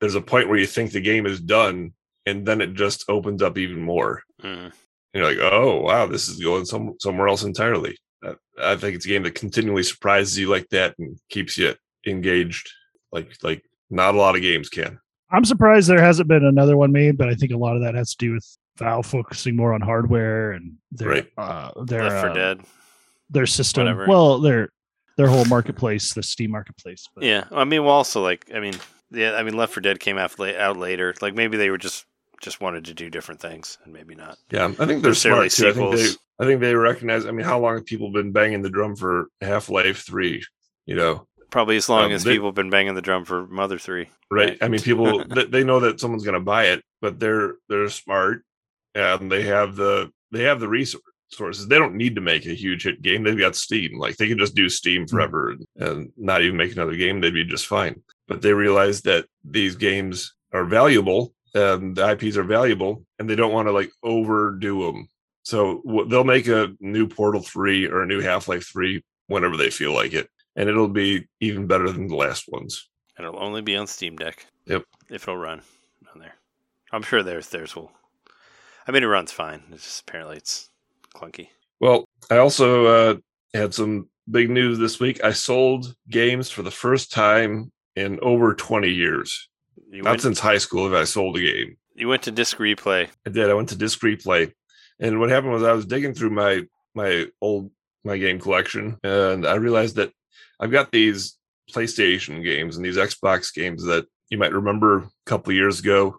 there's 0.00 0.14
a 0.14 0.20
point 0.20 0.48
where 0.48 0.58
you 0.58 0.66
think 0.66 0.90
the 0.92 1.00
game 1.00 1.26
is 1.26 1.40
done 1.40 1.92
and 2.26 2.46
then 2.46 2.60
it 2.60 2.74
just 2.74 3.04
opens 3.08 3.42
up 3.42 3.58
even 3.58 3.80
more 3.80 4.22
Mm. 4.42 4.64
and 4.66 4.72
you're 5.14 5.24
like, 5.24 5.38
oh 5.52 5.80
wow, 5.80 6.06
this 6.06 6.28
is 6.28 6.40
going 6.40 6.64
some 6.64 6.94
somewhere 7.00 7.28
else 7.28 7.44
entirely. 7.44 7.96
Uh, 8.24 8.34
I 8.60 8.76
think 8.76 8.96
it's 8.96 9.04
a 9.06 9.08
game 9.08 9.22
that 9.22 9.34
continually 9.34 9.82
surprises 9.82 10.36
you 10.38 10.48
like 10.50 10.68
that 10.70 10.94
and 10.98 11.18
keeps 11.30 11.56
you 11.56 11.74
engaged, 12.06 12.68
like 13.12 13.32
like 13.42 13.62
not 13.90 14.14
a 14.14 14.18
lot 14.18 14.34
of 14.36 14.42
games 14.42 14.68
can. 14.68 14.98
I'm 15.30 15.44
surprised 15.44 15.88
there 15.88 16.00
hasn't 16.02 16.28
been 16.28 16.44
another 16.44 16.76
one 16.76 16.92
made, 16.92 17.16
but 17.16 17.28
I 17.28 17.34
think 17.34 17.52
a 17.52 17.56
lot 17.56 17.76
of 17.76 17.82
that 17.82 17.94
has 17.94 18.10
to 18.14 18.16
do 18.26 18.32
with 18.34 18.46
Valve 18.78 19.06
focusing 19.06 19.56
more 19.56 19.72
on 19.72 19.80
hardware 19.80 20.52
and 20.52 20.74
their 20.92 21.08
Right. 21.08 21.26
uh, 21.38 21.70
their 21.84 22.04
Left 22.04 22.20
for 22.20 22.30
uh, 22.30 22.34
Dead. 22.34 22.60
their 23.30 23.46
system. 23.46 23.84
Whatever. 23.84 24.06
Well, 24.08 24.40
their 24.40 24.70
their 25.16 25.28
whole 25.28 25.44
marketplace, 25.46 26.12
the 26.14 26.22
Steam 26.22 26.50
marketplace. 26.50 27.08
But 27.14 27.24
Yeah, 27.24 27.44
I 27.52 27.64
mean, 27.64 27.84
well, 27.84 27.94
also 27.94 28.22
like, 28.22 28.50
I 28.54 28.60
mean, 28.60 28.74
yeah, 29.10 29.32
I 29.34 29.42
mean, 29.42 29.56
Left 29.56 29.72
4 29.74 29.80
Dead 29.80 30.00
came 30.00 30.18
out 30.18 30.38
la- 30.38 30.46
out 30.58 30.76
later. 30.76 31.14
Like 31.20 31.34
maybe 31.34 31.56
they 31.56 31.70
were 31.70 31.78
just 31.78 32.04
just 32.42 32.60
wanted 32.60 32.84
to 32.86 32.94
do 32.94 33.08
different 33.08 33.40
things, 33.40 33.78
and 33.84 33.92
maybe 33.92 34.14
not. 34.14 34.36
Yeah, 34.50 34.66
I 34.78 34.86
think 34.86 35.02
they're 35.02 35.14
smart 35.14 35.50
too. 35.50 35.68
I 35.68 35.72
think 35.72 35.94
they. 35.96 36.08
I 36.40 36.44
think 36.46 36.60
they 36.60 36.74
recognize. 36.74 37.26
I 37.26 37.30
mean, 37.30 37.46
how 37.46 37.58
long 37.60 37.76
have 37.76 37.86
people 37.86 38.10
been 38.10 38.32
banging 38.32 38.60
the 38.62 38.70
drum 38.70 38.96
for 38.96 39.28
Half 39.40 39.70
Life 39.70 40.04
Three? 40.04 40.44
You 40.84 40.96
know, 40.96 41.26
Probably 41.50 41.76
as 41.76 41.88
long 41.88 42.06
Um, 42.06 42.12
as 42.12 42.24
they- 42.24 42.32
people 42.32 42.48
have 42.48 42.54
been 42.56 42.70
banging 42.70 42.94
the 42.96 43.00
drum 43.02 43.24
for 43.24 43.46
Mother 43.46 43.78
Three. 43.78 44.08
right? 44.30 44.48
Right. 44.50 44.58
I 44.60 44.68
mean, 44.68 44.80
people 44.80 45.24
they, 45.28 45.44
they 45.44 45.64
know 45.64 45.78
that 45.80 46.00
someone's 46.00 46.24
going 46.24 46.34
to 46.34 46.40
buy 46.40 46.64
it, 46.66 46.82
but 47.00 47.20
they're 47.20 47.54
they're 47.68 47.88
smart 47.88 48.42
and 48.96 49.30
they 49.30 49.42
have 49.44 49.76
the 49.76 50.10
they 50.32 50.42
have 50.42 50.58
the 50.60 50.68
resources. 51.30 51.68
They 51.68 51.78
don't 51.78 51.96
need 51.96 52.14
to 52.14 52.20
make 52.20 52.46
a 52.46 52.54
huge 52.54 52.84
hit 52.84 53.02
game. 53.02 53.22
They've 53.22 53.38
got 53.38 53.56
Steam. 53.56 53.98
Like 53.98 54.16
they 54.16 54.28
can 54.28 54.38
just 54.38 54.54
do 54.54 54.68
Steam 54.68 55.02
hmm. 55.02 55.06
forever 55.06 55.50
and, 55.50 55.66
and 55.76 56.12
not 56.16 56.42
even 56.42 56.56
make 56.56 56.72
another 56.72 56.96
game. 56.96 57.20
They'd 57.20 57.34
be 57.34 57.44
just 57.44 57.66
fine. 57.66 58.02
But 58.28 58.42
they 58.42 58.52
realize 58.52 59.02
that 59.02 59.26
these 59.44 59.76
games 59.76 60.34
are 60.52 60.64
valuable 60.64 61.34
and 61.54 61.96
the 61.96 62.10
IPs 62.10 62.36
are 62.36 62.44
valuable, 62.44 63.04
and 63.18 63.30
they 63.30 63.36
don't 63.36 63.52
want 63.52 63.68
to 63.68 63.72
like 63.72 63.90
overdo 64.02 64.86
them. 64.86 65.08
So 65.44 65.82
w- 65.86 66.08
they'll 66.08 66.24
make 66.24 66.48
a 66.48 66.72
new 66.80 67.06
Portal 67.06 67.40
Three 67.40 67.86
or 67.86 68.02
a 68.02 68.06
new 68.06 68.20
Half 68.20 68.48
Life 68.48 68.66
Three 68.66 69.04
whenever 69.28 69.56
they 69.56 69.70
feel 69.70 69.94
like 69.94 70.12
it, 70.12 70.28
and 70.56 70.68
it'll 70.68 70.88
be 70.88 71.28
even 71.40 71.66
better 71.66 71.90
than 71.90 72.08
the 72.08 72.16
last 72.16 72.46
ones. 72.48 72.88
And 73.16 73.26
it'll 73.26 73.42
only 73.42 73.62
be 73.62 73.76
on 73.76 73.86
Steam 73.86 74.16
Deck. 74.16 74.46
Yep. 74.66 74.84
If 75.10 75.22
it'll 75.22 75.36
run 75.36 75.62
on 76.12 76.20
there, 76.20 76.34
I'm 76.90 77.02
sure 77.02 77.22
theirs 77.22 77.50
theirs 77.50 77.76
will. 77.76 77.92
I 78.86 78.92
mean, 78.92 79.02
it 79.02 79.06
runs 79.06 79.32
fine. 79.32 79.62
It's 79.72 79.84
just 79.84 80.02
apparently 80.02 80.38
it's 80.38 80.70
clunky. 81.14 81.48
Well, 81.80 82.08
I 82.30 82.38
also 82.38 82.86
uh, 82.86 83.14
had 83.52 83.74
some 83.74 84.08
big 84.30 84.50
news 84.50 84.78
this 84.78 85.00
week. 85.00 85.22
I 85.22 85.32
sold 85.32 85.94
games 86.08 86.50
for 86.50 86.62
the 86.62 86.70
first 86.70 87.12
time 87.12 87.70
in 87.96 88.18
over 88.22 88.54
20 88.54 88.88
years. 88.88 89.48
You 89.90 90.02
Not 90.02 90.10
went, 90.10 90.22
since 90.22 90.40
high 90.40 90.58
school 90.58 90.84
have 90.84 90.94
I 90.94 91.04
sold 91.04 91.36
a 91.36 91.40
game. 91.40 91.76
you 91.94 92.08
went 92.08 92.22
to 92.22 92.30
Disc 92.30 92.56
Replay. 92.58 93.08
I 93.26 93.30
did. 93.30 93.50
I 93.50 93.54
went 93.54 93.68
to 93.70 93.76
Disc 93.76 94.00
Replay, 94.00 94.52
and 94.98 95.20
what 95.20 95.30
happened 95.30 95.52
was 95.52 95.62
I 95.62 95.72
was 95.72 95.86
digging 95.86 96.14
through 96.14 96.30
my 96.30 96.62
my 96.94 97.26
old 97.40 97.70
my 98.04 98.16
game 98.18 98.40
collection, 98.40 98.98
and 99.04 99.46
I 99.46 99.54
realized 99.54 99.96
that 99.96 100.12
I've 100.58 100.72
got 100.72 100.90
these 100.90 101.36
PlayStation 101.70 102.42
games 102.42 102.76
and 102.76 102.84
these 102.84 102.96
Xbox 102.96 103.54
games 103.54 103.84
that 103.84 104.06
you 104.30 104.38
might 104.38 104.52
remember 104.52 104.98
a 104.98 105.08
couple 105.26 105.50
of 105.50 105.56
years 105.56 105.80
ago. 105.80 106.18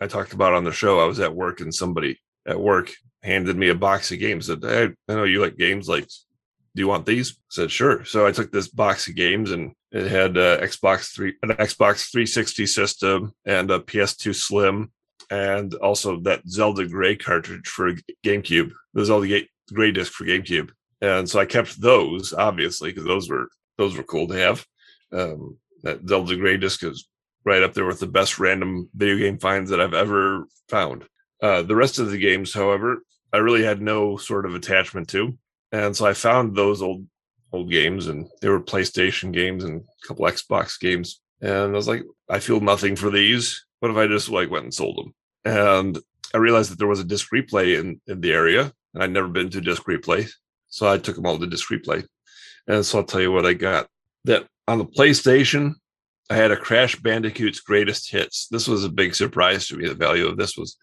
I 0.00 0.06
talked 0.06 0.32
about 0.32 0.54
on 0.54 0.64
the 0.64 0.72
show. 0.72 1.00
I 1.00 1.04
was 1.06 1.20
at 1.20 1.34
work, 1.34 1.60
and 1.60 1.74
somebody 1.74 2.18
at 2.46 2.60
work 2.60 2.92
handed 3.22 3.56
me 3.56 3.68
a 3.68 3.74
box 3.74 4.12
of 4.12 4.18
games. 4.18 4.46
Said, 4.46 4.62
"Hey, 4.62 4.90
I 5.08 5.14
know 5.14 5.24
you 5.24 5.40
like 5.40 5.56
games. 5.56 5.88
Like, 5.88 6.06
do 6.74 6.82
you 6.82 6.88
want 6.88 7.06
these?" 7.06 7.32
I 7.32 7.34
said, 7.50 7.70
"Sure." 7.70 8.04
So 8.04 8.26
I 8.26 8.32
took 8.32 8.52
this 8.52 8.68
box 8.68 9.08
of 9.08 9.16
games, 9.16 9.50
and 9.50 9.72
it 9.92 10.06
had 10.06 10.36
uh, 10.36 10.60
Xbox 10.60 11.14
three, 11.14 11.34
an 11.42 11.50
Xbox 11.50 12.10
360 12.10 12.66
system, 12.66 13.32
and 13.44 13.70
a 13.70 13.80
PS2 13.80 14.34
Slim, 14.34 14.92
and 15.30 15.74
also 15.74 16.20
that 16.20 16.48
Zelda 16.48 16.86
Gray 16.86 17.16
cartridge 17.16 17.68
for 17.68 17.92
GameCube. 18.24 18.72
The 18.94 19.04
Zelda 19.04 19.42
Gray 19.72 19.90
disc 19.90 20.12
for 20.12 20.24
GameCube, 20.24 20.70
and 21.00 21.28
so 21.28 21.40
I 21.40 21.46
kept 21.46 21.80
those 21.80 22.32
obviously 22.32 22.90
because 22.90 23.04
those 23.04 23.28
were 23.28 23.48
those 23.78 23.96
were 23.96 24.04
cool 24.04 24.28
to 24.28 24.34
have. 24.34 24.64
Um, 25.12 25.58
that 25.82 26.08
Zelda 26.08 26.36
Gray 26.36 26.56
disc 26.56 26.82
is 26.82 27.08
right 27.44 27.62
up 27.62 27.74
there 27.74 27.86
with 27.86 28.00
the 28.00 28.06
best 28.06 28.38
random 28.38 28.88
video 28.94 29.16
game 29.18 29.38
finds 29.38 29.70
that 29.70 29.80
I've 29.80 29.94
ever 29.94 30.46
found. 30.68 31.04
Uh, 31.42 31.62
the 31.62 31.76
rest 31.76 31.98
of 31.98 32.10
the 32.10 32.18
games, 32.18 32.52
however, 32.52 33.02
I 33.32 33.38
really 33.38 33.64
had 33.64 33.82
no 33.82 34.16
sort 34.16 34.46
of 34.46 34.54
attachment 34.54 35.08
to, 35.10 35.36
and 35.72 35.94
so 35.96 36.06
I 36.06 36.14
found 36.14 36.56
those 36.56 36.82
old 36.82 37.06
old 37.52 37.70
games, 37.70 38.06
and 38.06 38.28
they 38.40 38.48
were 38.48 38.60
PlayStation 38.60 39.32
games 39.32 39.64
and 39.64 39.82
a 39.82 40.06
couple 40.06 40.24
Xbox 40.26 40.80
games, 40.80 41.20
and 41.40 41.52
I 41.52 41.76
was 41.76 41.88
like, 41.88 42.02
I 42.28 42.40
feel 42.40 42.60
nothing 42.60 42.96
for 42.96 43.10
these. 43.10 43.64
What 43.80 43.90
if 43.90 43.96
I 43.96 44.06
just 44.06 44.28
like 44.28 44.50
went 44.50 44.64
and 44.64 44.74
sold 44.74 44.96
them? 44.96 45.14
And 45.44 45.98
I 46.34 46.38
realized 46.38 46.70
that 46.72 46.78
there 46.78 46.88
was 46.88 47.00
a 47.00 47.04
disc 47.04 47.28
replay 47.32 47.78
in, 47.78 48.00
in 48.06 48.20
the 48.20 48.32
area, 48.32 48.72
and 48.94 49.02
I'd 49.02 49.12
never 49.12 49.28
been 49.28 49.50
to 49.50 49.60
disc 49.60 49.84
replay. 49.84 50.28
So 50.68 50.90
I 50.90 50.98
took 50.98 51.16
them 51.16 51.26
all 51.26 51.38
to 51.38 51.46
disc 51.46 51.68
replay. 51.68 52.04
And 52.66 52.84
so 52.84 52.98
I'll 52.98 53.04
tell 53.04 53.20
you 53.20 53.30
what 53.30 53.46
I 53.46 53.52
got. 53.52 53.86
That 54.24 54.46
on 54.66 54.78
the 54.78 54.84
PlayStation, 54.84 55.74
I 56.28 56.34
had 56.34 56.50
a 56.50 56.56
Crash 56.56 56.96
Bandicoot's 56.96 57.60
greatest 57.60 58.10
hits. 58.10 58.48
This 58.48 58.66
was 58.66 58.84
a 58.84 58.88
big 58.88 59.14
surprise 59.14 59.68
to 59.68 59.76
me. 59.76 59.86
The 59.86 59.94
value 59.94 60.26
of 60.26 60.36
this 60.36 60.56
was 60.56 60.76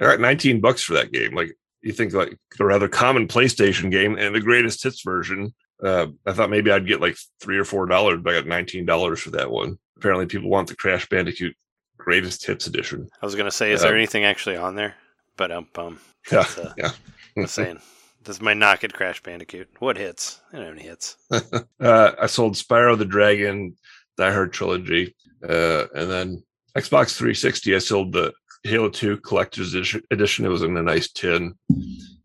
I 0.00 0.04
got 0.04 0.20
19 0.20 0.60
bucks 0.60 0.82
for 0.82 0.94
that 0.94 1.12
game. 1.12 1.34
Like 1.34 1.56
you 1.82 1.92
think 1.92 2.12
like 2.12 2.36
a 2.58 2.64
rather 2.64 2.88
common 2.88 3.28
PlayStation 3.28 3.90
game 3.90 4.16
and 4.18 4.34
the 4.34 4.40
greatest 4.40 4.82
hits 4.82 5.02
version. 5.02 5.54
Uh, 5.82 6.08
I 6.26 6.32
thought 6.32 6.50
maybe 6.50 6.70
I'd 6.70 6.86
get 6.86 7.00
like 7.00 7.16
three 7.40 7.58
or 7.58 7.64
four 7.64 7.86
dollars, 7.86 8.20
but 8.22 8.34
I 8.34 8.38
got 8.38 8.46
nineteen 8.46 8.84
dollars 8.84 9.20
for 9.20 9.30
that 9.30 9.50
one. 9.50 9.78
Apparently, 9.96 10.26
people 10.26 10.50
want 10.50 10.68
the 10.68 10.76
Crash 10.76 11.08
Bandicoot 11.08 11.54
Greatest 11.98 12.46
Hits 12.46 12.66
edition. 12.66 13.08
I 13.22 13.26
was 13.26 13.34
gonna 13.34 13.50
say, 13.50 13.72
is 13.72 13.82
Um, 13.82 13.88
there 13.88 13.96
anything 13.96 14.24
actually 14.24 14.56
on 14.56 14.74
there? 14.74 14.94
But 15.36 15.52
um, 15.52 15.68
um 15.76 15.98
Yeah, 16.30 16.44
uh, 16.58 16.72
yeah. 16.76 16.90
I'm 17.36 17.46
saying 17.46 17.80
This 18.24 18.36
is 18.36 18.42
my 18.42 18.52
knock 18.52 18.84
at 18.84 18.92
Crash 18.92 19.22
Bandicoot. 19.22 19.68
What 19.78 19.96
hits? 19.96 20.40
I 20.52 20.56
don't 20.56 20.66
have 20.66 20.74
any 20.74 20.82
hits. 20.86 21.16
uh, 21.80 22.12
I 22.20 22.26
sold 22.26 22.54
Spyro 22.56 22.98
the 22.98 23.06
Dragon, 23.06 23.74
Die 24.18 24.32
Hard 24.32 24.52
trilogy, 24.52 25.14
uh, 25.42 25.86
and 25.94 26.10
then 26.10 26.42
Xbox 26.76 27.16
360. 27.16 27.74
I 27.74 27.78
sold 27.78 28.12
the 28.12 28.32
Halo 28.62 28.88
2 28.88 29.18
Collector's 29.18 29.74
Edition-. 29.74 30.44
It 30.44 30.48
was 30.48 30.62
in 30.62 30.76
a 30.76 30.82
nice 30.82 31.10
tin. 31.10 31.54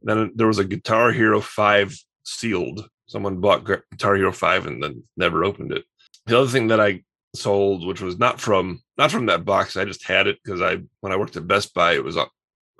Then 0.03 0.31
there 0.35 0.47
was 0.47 0.59
a 0.59 0.65
Guitar 0.65 1.11
Hero 1.11 1.41
5 1.41 1.97
sealed. 2.23 2.87
Someone 3.07 3.39
bought 3.39 3.65
Guitar 3.65 4.15
Hero 4.15 4.31
5 4.31 4.67
and 4.67 4.83
then 4.83 5.03
never 5.15 5.43
opened 5.43 5.71
it. 5.71 5.85
The 6.25 6.39
other 6.39 6.49
thing 6.49 6.67
that 6.67 6.81
I 6.81 7.03
sold, 7.35 7.85
which 7.85 8.01
was 8.01 8.17
not 8.17 8.39
from 8.39 8.81
not 8.97 9.11
from 9.11 9.27
that 9.27 9.45
box, 9.45 9.77
I 9.77 9.85
just 9.85 10.05
had 10.05 10.27
it 10.27 10.39
because 10.43 10.61
I 10.61 10.81
when 11.01 11.11
I 11.13 11.17
worked 11.17 11.37
at 11.37 11.47
Best 11.47 11.73
Buy, 11.73 11.93
it 11.93 12.03
was 12.03 12.17
up, 12.17 12.31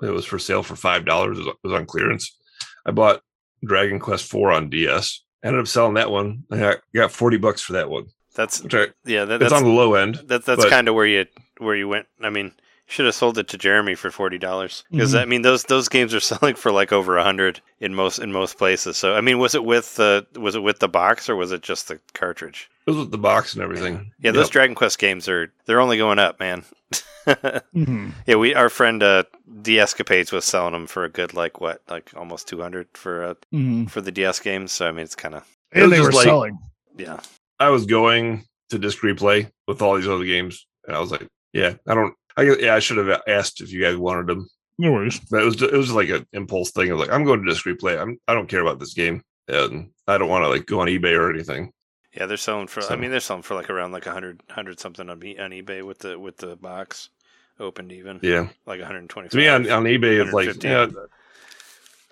it 0.02 0.10
was 0.10 0.24
for 0.24 0.38
sale 0.38 0.62
for 0.62 0.74
five 0.74 1.04
dollars. 1.04 1.38
It 1.38 1.46
was 1.62 1.72
on 1.72 1.86
clearance. 1.86 2.36
I 2.84 2.90
bought 2.90 3.22
Dragon 3.64 3.98
Quest 3.98 4.26
4 4.26 4.52
on 4.52 4.70
DS. 4.70 5.22
Ended 5.44 5.60
up 5.60 5.68
selling 5.68 5.94
that 5.94 6.10
one. 6.10 6.44
I 6.50 6.76
got, 6.94 7.12
40 7.12 7.36
bucks 7.36 7.62
for 7.62 7.74
that 7.74 7.88
one. 7.90 8.06
That's 8.34 8.64
I, 8.72 8.88
yeah. 9.04 9.24
That, 9.24 9.40
that's 9.40 9.52
on 9.52 9.64
the 9.64 9.70
low 9.70 9.94
end. 9.94 10.20
that, 10.26 10.44
that's 10.44 10.64
kind 10.66 10.88
of 10.88 10.94
where 10.94 11.06
you 11.06 11.26
where 11.58 11.76
you 11.76 11.88
went. 11.88 12.06
I 12.20 12.30
mean, 12.30 12.52
should 12.86 13.04
have 13.06 13.14
sold 13.14 13.36
it 13.36 13.48
to 13.48 13.58
Jeremy 13.58 13.94
for 13.94 14.10
forty 14.10 14.38
dollars 14.38 14.84
because 14.90 15.12
Mhm. 15.14 15.20
I 15.20 15.24
mean 15.24 15.42
those 15.42 15.64
those 15.64 15.88
games 15.88 16.14
are 16.14 16.20
selling 16.32 16.54
for 16.54 16.70
like 16.72 16.92
over 16.92 17.16
a 17.18 17.24
hundred 17.24 17.60
in 17.80 17.94
most 17.94 18.18
in 18.18 18.32
most 18.32 18.56
places. 18.58 18.96
So 18.96 19.14
I 19.16 19.20
mean, 19.20 19.38
was 19.38 19.54
it 19.54 19.64
with 19.64 19.96
the 19.96 20.26
was 20.36 20.54
it 20.54 20.62
with 20.62 20.78
the 20.78 20.88
box 20.88 21.28
or 21.28 21.36
was 21.36 21.52
it 21.52 21.62
just 21.62 21.88
the 21.88 21.98
cartridge? 22.14 22.70
It 22.86 22.90
was 22.92 22.98
with 23.00 23.10
the 23.10 23.18
box 23.18 23.54
and 23.54 23.62
everything. 23.62 24.12
Yeah, 24.20 24.30
those 24.30 24.48
Dragon 24.48 24.74
Quest 24.76 24.98
games 25.00 25.28
are 25.28 25.52
they're 25.66 25.80
only 25.80 25.98
going 25.98 26.18
up, 26.20 26.38
man. 26.40 26.64
Mhm. 27.26 28.12
yeah, 28.26 28.36
we 28.36 28.54
our 28.54 28.68
friend 28.70 29.02
uh, 29.02 29.24
D 29.62 29.80
Escapades 29.80 30.30
was 30.30 30.44
selling 30.44 30.72
them 30.72 30.86
for 30.86 31.02
a 31.04 31.08
good 31.08 31.34
like 31.34 31.60
what 31.60 31.82
like 31.90 32.10
almost 32.16 32.46
two 32.46 32.60
hundred 32.62 32.86
for 32.94 33.24
uh, 33.24 33.34
Mhm. 33.52 33.90
for 33.90 34.00
the 34.00 34.12
DS 34.12 34.38
games. 34.40 34.70
So 34.72 34.86
I 34.86 34.92
mean, 34.92 35.00
it's 35.04 35.16
kind 35.16 35.34
of 35.34 35.44
And 35.72 35.90
they 35.90 36.00
were 36.00 36.12
like- 36.12 36.24
selling. 36.24 36.58
yeah. 36.96 37.18
I 37.58 37.70
was 37.70 37.84
going 37.86 38.44
to 38.70 38.78
disc 38.78 38.98
replay 39.02 39.50
with 39.66 39.82
all 39.82 39.96
these 39.96 40.06
other 40.06 40.24
games, 40.24 40.66
and 40.86 40.94
I 40.94 41.00
was 41.00 41.10
like, 41.10 41.26
"Yeah, 41.52 41.74
I 41.88 41.94
don't. 41.94 42.14
I 42.36 42.42
yeah, 42.42 42.74
I 42.74 42.78
should 42.80 42.98
have 42.98 43.22
asked 43.26 43.60
if 43.60 43.72
you 43.72 43.80
guys 43.82 43.96
wanted 43.96 44.26
them, 44.26 44.48
No 44.78 44.92
worries. 44.92 45.20
but 45.30 45.42
it 45.42 45.44
was 45.44 45.62
it 45.62 45.72
was 45.72 45.92
like 45.92 46.08
an 46.10 46.26
impulse 46.32 46.70
thing. 46.70 46.90
I 46.90 46.94
was 46.94 47.06
like, 47.06 47.14
I'm 47.14 47.24
going 47.24 47.42
to 47.42 47.48
disc 47.48 47.64
replay. 47.64 48.00
I'm 48.00 48.18
I 48.28 48.34
don't 48.34 48.48
care 48.48 48.60
about 48.60 48.78
this 48.78 48.94
game, 48.94 49.22
and 49.48 49.90
I 50.06 50.18
don't 50.18 50.28
want 50.28 50.44
to 50.44 50.48
like 50.48 50.66
go 50.66 50.80
on 50.80 50.88
eBay 50.88 51.16
or 51.18 51.30
anything. 51.32 51.72
Yeah, 52.14 52.26
they're 52.26 52.36
selling 52.38 52.66
for. 52.66 52.82
I 52.90 52.96
mean, 52.96 53.10
they're 53.10 53.20
selling 53.20 53.42
for 53.42 53.54
like 53.54 53.68
around 53.70 53.92
like 53.92 54.06
a 54.06 54.12
hundred, 54.12 54.42
hundred 54.48 54.80
something 54.80 55.08
on, 55.08 55.18
on 55.18 55.50
eBay 55.50 55.82
with 55.82 55.98
the 55.98 56.18
with 56.18 56.38
the 56.38 56.56
box 56.56 57.10
opened 57.58 57.90
even 57.92 58.20
Yeah, 58.22 58.48
like 58.66 58.80
120. 58.80 59.28
to 59.30 59.36
me 59.36 59.48
on, 59.48 59.70
on 59.70 59.84
eBay, 59.84 60.22
it's 60.22 60.32
like 60.32 60.48
150. 60.48 60.68
yeah, 60.68 60.86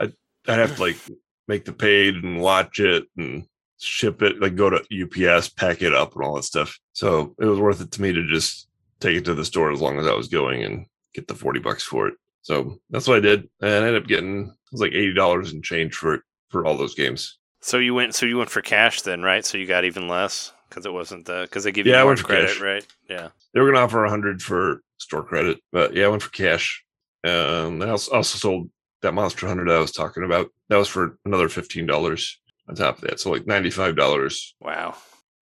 I 0.01 0.05
I'd 0.53 0.59
have 0.59 0.77
to 0.77 0.81
like 0.83 0.97
make 1.49 1.65
the 1.65 1.73
paid 1.73 2.17
and 2.17 2.41
watch 2.41 2.81
it 2.81 3.05
and 3.17 3.47
ship 3.79 4.23
it, 4.23 4.41
like 4.41 4.57
go 4.57 4.71
to 4.71 4.77
UPS, 5.03 5.51
pack 5.51 5.83
it 5.83 5.93
up, 5.95 6.15
and 6.15 6.25
all 6.25 6.35
that 6.37 6.45
stuff. 6.45 6.79
So 6.95 7.35
it 7.39 7.45
was 7.45 7.59
worth 7.59 7.81
it 7.83 7.91
to 7.93 8.03
me 8.03 8.13
to 8.13 8.27
just 8.27 8.69
take 9.01 9.17
it 9.17 9.25
to 9.27 9.35
the 9.35 9.45
store 9.45 9.73
as 9.73 9.81
long 9.81 9.99
as 9.99 10.07
I 10.07 10.15
was 10.15 10.29
going 10.29 10.63
and 10.65 10.87
get 11.15 11.29
the 11.29 11.35
forty 11.35 11.61
bucks 11.61 11.83
for 11.83 12.09
it. 12.09 12.15
So 12.43 12.79
that's 12.91 13.09
what 13.09 13.17
I 13.17 13.21
did, 13.21 13.49
and 13.63 13.71
I 13.71 13.77
ended 13.89 14.03
up 14.03 14.09
getting 14.09 14.47
it 14.49 14.73
was 14.73 14.81
like 14.81 14.93
eighty 14.93 15.15
dollars 15.15 15.53
and 15.53 15.63
change 15.65 15.95
for 15.95 16.21
for 16.51 16.65
all 16.67 16.77
those 16.77 16.95
games. 16.95 17.39
So 17.61 17.79
you 17.79 17.95
went. 17.95 18.15
So 18.15 18.27
you 18.27 18.37
went 18.39 18.51
for 18.51 18.61
cash 18.63 19.03
then, 19.03 19.23
right? 19.23 19.45
So 19.45 19.57
you 19.59 19.67
got 19.67 19.85
even 19.85 20.09
less 20.09 20.53
because 20.69 20.85
it 20.87 20.93
wasn't 20.93 21.25
the 21.27 21.43
because 21.43 21.65
they 21.65 21.73
give 21.73 21.87
you 21.87 21.93
Yeah, 21.93 22.01
I 22.03 22.05
went 22.05 22.19
for 22.19 22.27
credit, 22.27 22.49
cash. 22.49 22.61
right? 22.61 22.87
Yeah. 23.09 23.29
They 23.55 23.61
were 23.61 23.71
gonna 23.71 23.85
offer 23.85 24.05
a 24.05 24.11
hundred 24.11 24.43
for 24.43 24.83
store 24.99 25.23
credit, 25.23 25.61
but 25.73 25.95
yeah, 25.95 26.05
I 26.05 26.09
went 26.09 26.23
for 26.23 26.31
cash. 26.31 26.85
Um, 27.25 27.81
I 27.81 27.89
also, 27.89 28.13
also 28.13 28.37
sold 28.39 28.71
that 29.01 29.13
Monster 29.15 29.47
that 29.47 29.69
I 29.75 29.79
was 29.81 29.93
talking 29.93 30.25
about. 30.25 30.49
That 30.69 30.77
was 30.77 30.89
for 30.89 31.19
another 31.25 31.49
fifteen 31.49 31.87
dollars 31.87 32.39
on 32.69 32.75
top 32.75 32.97
of 32.99 33.09
that, 33.09 33.21
so 33.21 33.31
like 33.31 33.47
ninety 33.47 33.71
five 33.71 33.97
dollars 33.97 34.55
Wow. 34.61 34.97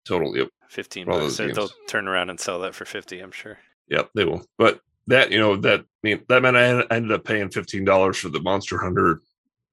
total. 0.07 0.36
Yep, 0.36 0.48
Fifteen 0.73 1.07
All 1.09 1.14
bucks. 1.18 1.25
those 1.25 1.37
So 1.37 1.45
games. 1.47 1.57
they'll 1.57 1.70
turn 1.87 2.09
around 2.09 2.31
and 2.31 2.41
sell 2.41 2.61
that 2.61 2.75
for 2.75 2.85
fifty. 2.87 3.20
I'm 3.20 3.31
sure. 3.31 3.59
yep, 3.89 4.09
they 4.14 4.25
will. 4.25 4.45
But 4.59 4.81
that 5.07 5.31
you 5.31 5.39
know 5.39 5.57
that 5.57 5.81
I 5.81 5.85
mean 6.03 6.23
that 6.29 6.43
meant 6.43 6.57
I 6.57 6.83
ended 6.95 7.12
up 7.12 7.25
paying 7.25 7.51
fifteen 7.51 7.85
dollars 7.85 8.16
for 8.16 8.31
the 8.31 8.41
Monster 8.41 8.79
Hunter 8.79 9.20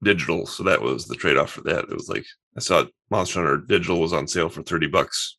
digital, 0.02 0.46
so 0.46 0.62
that 0.64 0.80
was 0.82 1.06
the 1.06 1.14
trade 1.14 1.36
off 1.38 1.50
for 1.52 1.62
that. 1.62 1.84
It 1.84 1.92
was 1.94 2.08
like 2.08 2.24
I 2.56 2.60
saw 2.60 2.84
Monster 3.10 3.40
Hunter 3.40 3.64
digital 3.66 4.00
was 4.00 4.12
on 4.12 4.26
sale 4.28 4.48
for 4.50 4.62
thirty 4.62 4.88
bucks, 4.88 5.38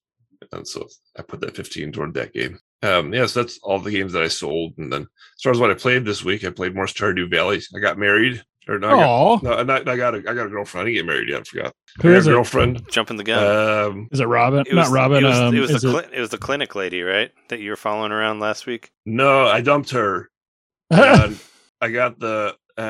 and 0.51 0.67
so 0.67 0.87
I 1.17 1.21
put 1.21 1.41
that 1.41 1.55
fifteen 1.55 1.91
toward 1.91 2.13
that 2.15 2.33
game. 2.33 2.57
Um, 2.83 3.13
yes, 3.13 3.31
that's 3.33 3.59
all 3.61 3.77
the 3.79 3.91
games 3.91 4.13
that 4.13 4.23
I 4.23 4.27
sold, 4.27 4.73
and 4.79 4.91
then 4.91 5.01
as 5.03 5.41
far 5.43 5.51
as 5.51 5.59
what 5.59 5.69
I 5.69 5.75
played 5.75 6.03
this 6.05 6.23
week, 6.25 6.43
I 6.43 6.49
played 6.49 6.73
more 6.73 6.87
Stardew 6.87 7.29
Valley. 7.29 7.61
I 7.75 7.79
got 7.79 7.99
married, 7.99 8.43
or 8.67 8.77
no, 8.79 8.87
I 8.87 8.91
got, 8.91 9.09
Oh, 9.09 9.39
no, 9.43 9.51
I 9.73 9.91
I 9.91 9.95
got 9.97 10.15
a, 10.15 10.17
I 10.19 10.33
got 10.33 10.45
a 10.45 10.49
girlfriend. 10.49 10.87
I 10.87 10.91
didn't 10.91 11.05
get 11.07 11.11
married 11.13 11.29
yet. 11.29 11.41
I 11.41 11.43
forgot. 11.43 11.73
who 12.01 12.09
I 12.09 12.11
got 12.13 12.17
is 12.19 12.27
a 12.27 12.29
it? 12.29 12.33
girlfriend. 12.33 12.87
Jumping 12.89 13.17
the 13.17 13.23
gun. 13.23 13.87
Um, 13.91 14.07
Is 14.11 14.19
it 14.19 14.25
Robin? 14.25 14.59
It 14.61 14.73
was- 14.73 14.89
Not 14.89 14.93
Robin. 14.95 15.23
It 15.23 15.27
was, 15.27 15.39
um, 15.39 15.55
it, 15.55 15.59
was 15.59 15.81
the 15.81 15.91
cli- 15.91 16.09
it 16.17 16.19
was 16.19 16.29
the 16.29 16.37
clinic 16.37 16.75
lady, 16.75 17.01
right? 17.01 17.31
That 17.49 17.59
you 17.59 17.69
were 17.71 17.75
following 17.75 18.11
around 18.11 18.39
last 18.39 18.65
week. 18.65 18.91
no, 19.05 19.47
I 19.47 19.61
dumped 19.61 19.89
her. 19.91 20.29
I 20.91 21.89
got 21.91 22.19
the 22.19 22.55
uh, 22.77 22.81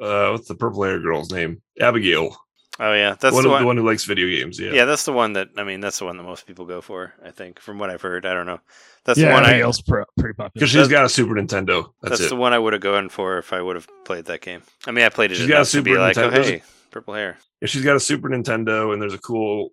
uh, 0.00 0.30
what's 0.30 0.48
the 0.48 0.54
purple 0.54 0.82
hair 0.84 0.98
girl's 1.00 1.30
name? 1.32 1.62
Abigail. 1.80 2.36
Oh 2.80 2.92
yeah, 2.92 3.16
that's 3.18 3.34
one 3.34 3.42
the 3.42 3.48
of 3.48 3.52
one. 3.52 3.62
the 3.62 3.66
one 3.66 3.76
who 3.76 3.84
likes 3.84 4.04
video 4.04 4.28
games. 4.28 4.58
Yeah. 4.60 4.70
yeah. 4.70 4.84
that's 4.84 5.04
the 5.04 5.12
one 5.12 5.32
that 5.32 5.48
I 5.56 5.64
mean. 5.64 5.80
That's 5.80 5.98
the 5.98 6.04
one 6.04 6.16
that 6.16 6.22
most 6.22 6.46
people 6.46 6.64
go 6.64 6.80
for. 6.80 7.12
I 7.24 7.32
think, 7.32 7.58
from 7.58 7.78
what 7.78 7.90
I've 7.90 8.02
heard. 8.02 8.24
I 8.24 8.32
don't 8.34 8.46
know. 8.46 8.60
That's 9.04 9.18
yeah, 9.18 9.28
the 9.28 9.34
one 9.34 9.44
I. 9.44 9.50
Abigail's 9.50 9.82
pr- 9.82 10.02
pretty 10.16 10.34
popular. 10.34 10.50
Because 10.54 10.70
she's 10.70 10.86
got 10.86 11.04
a 11.04 11.08
Super 11.08 11.34
Nintendo. 11.34 11.92
That's, 12.02 12.10
That's, 12.10 12.20
it. 12.26 12.28
the 12.28 12.36
one 12.36 12.52
I 12.52 12.58
would 12.58 12.74
have 12.74 12.82
gone 12.82 13.08
for 13.08 13.38
if 13.38 13.52
I 13.52 13.60
would 13.60 13.74
have 13.74 13.88
played 14.04 14.26
that 14.26 14.42
game. 14.42 14.62
I 14.86 14.92
mean, 14.92 15.04
I 15.04 15.08
played 15.08 15.32
it 15.32 15.36
She's 15.36 15.46
got 15.46 15.54
a 15.54 15.56
enough 15.58 15.70
to 15.70 15.82
be 15.82 15.90
Super 15.90 16.00
like, 16.00 16.18
oh 16.18 16.30
hey, 16.30 16.62
purple 16.90 17.14
hair. 17.14 17.38
Yeah, 17.60 17.66
she's 17.66 17.84
got 17.84 17.96
a 17.96 18.00
Super 18.00 18.28
Nintendo, 18.28 18.92
and 18.92 19.02
there's 19.02 19.14
a 19.14 19.18
cool 19.18 19.70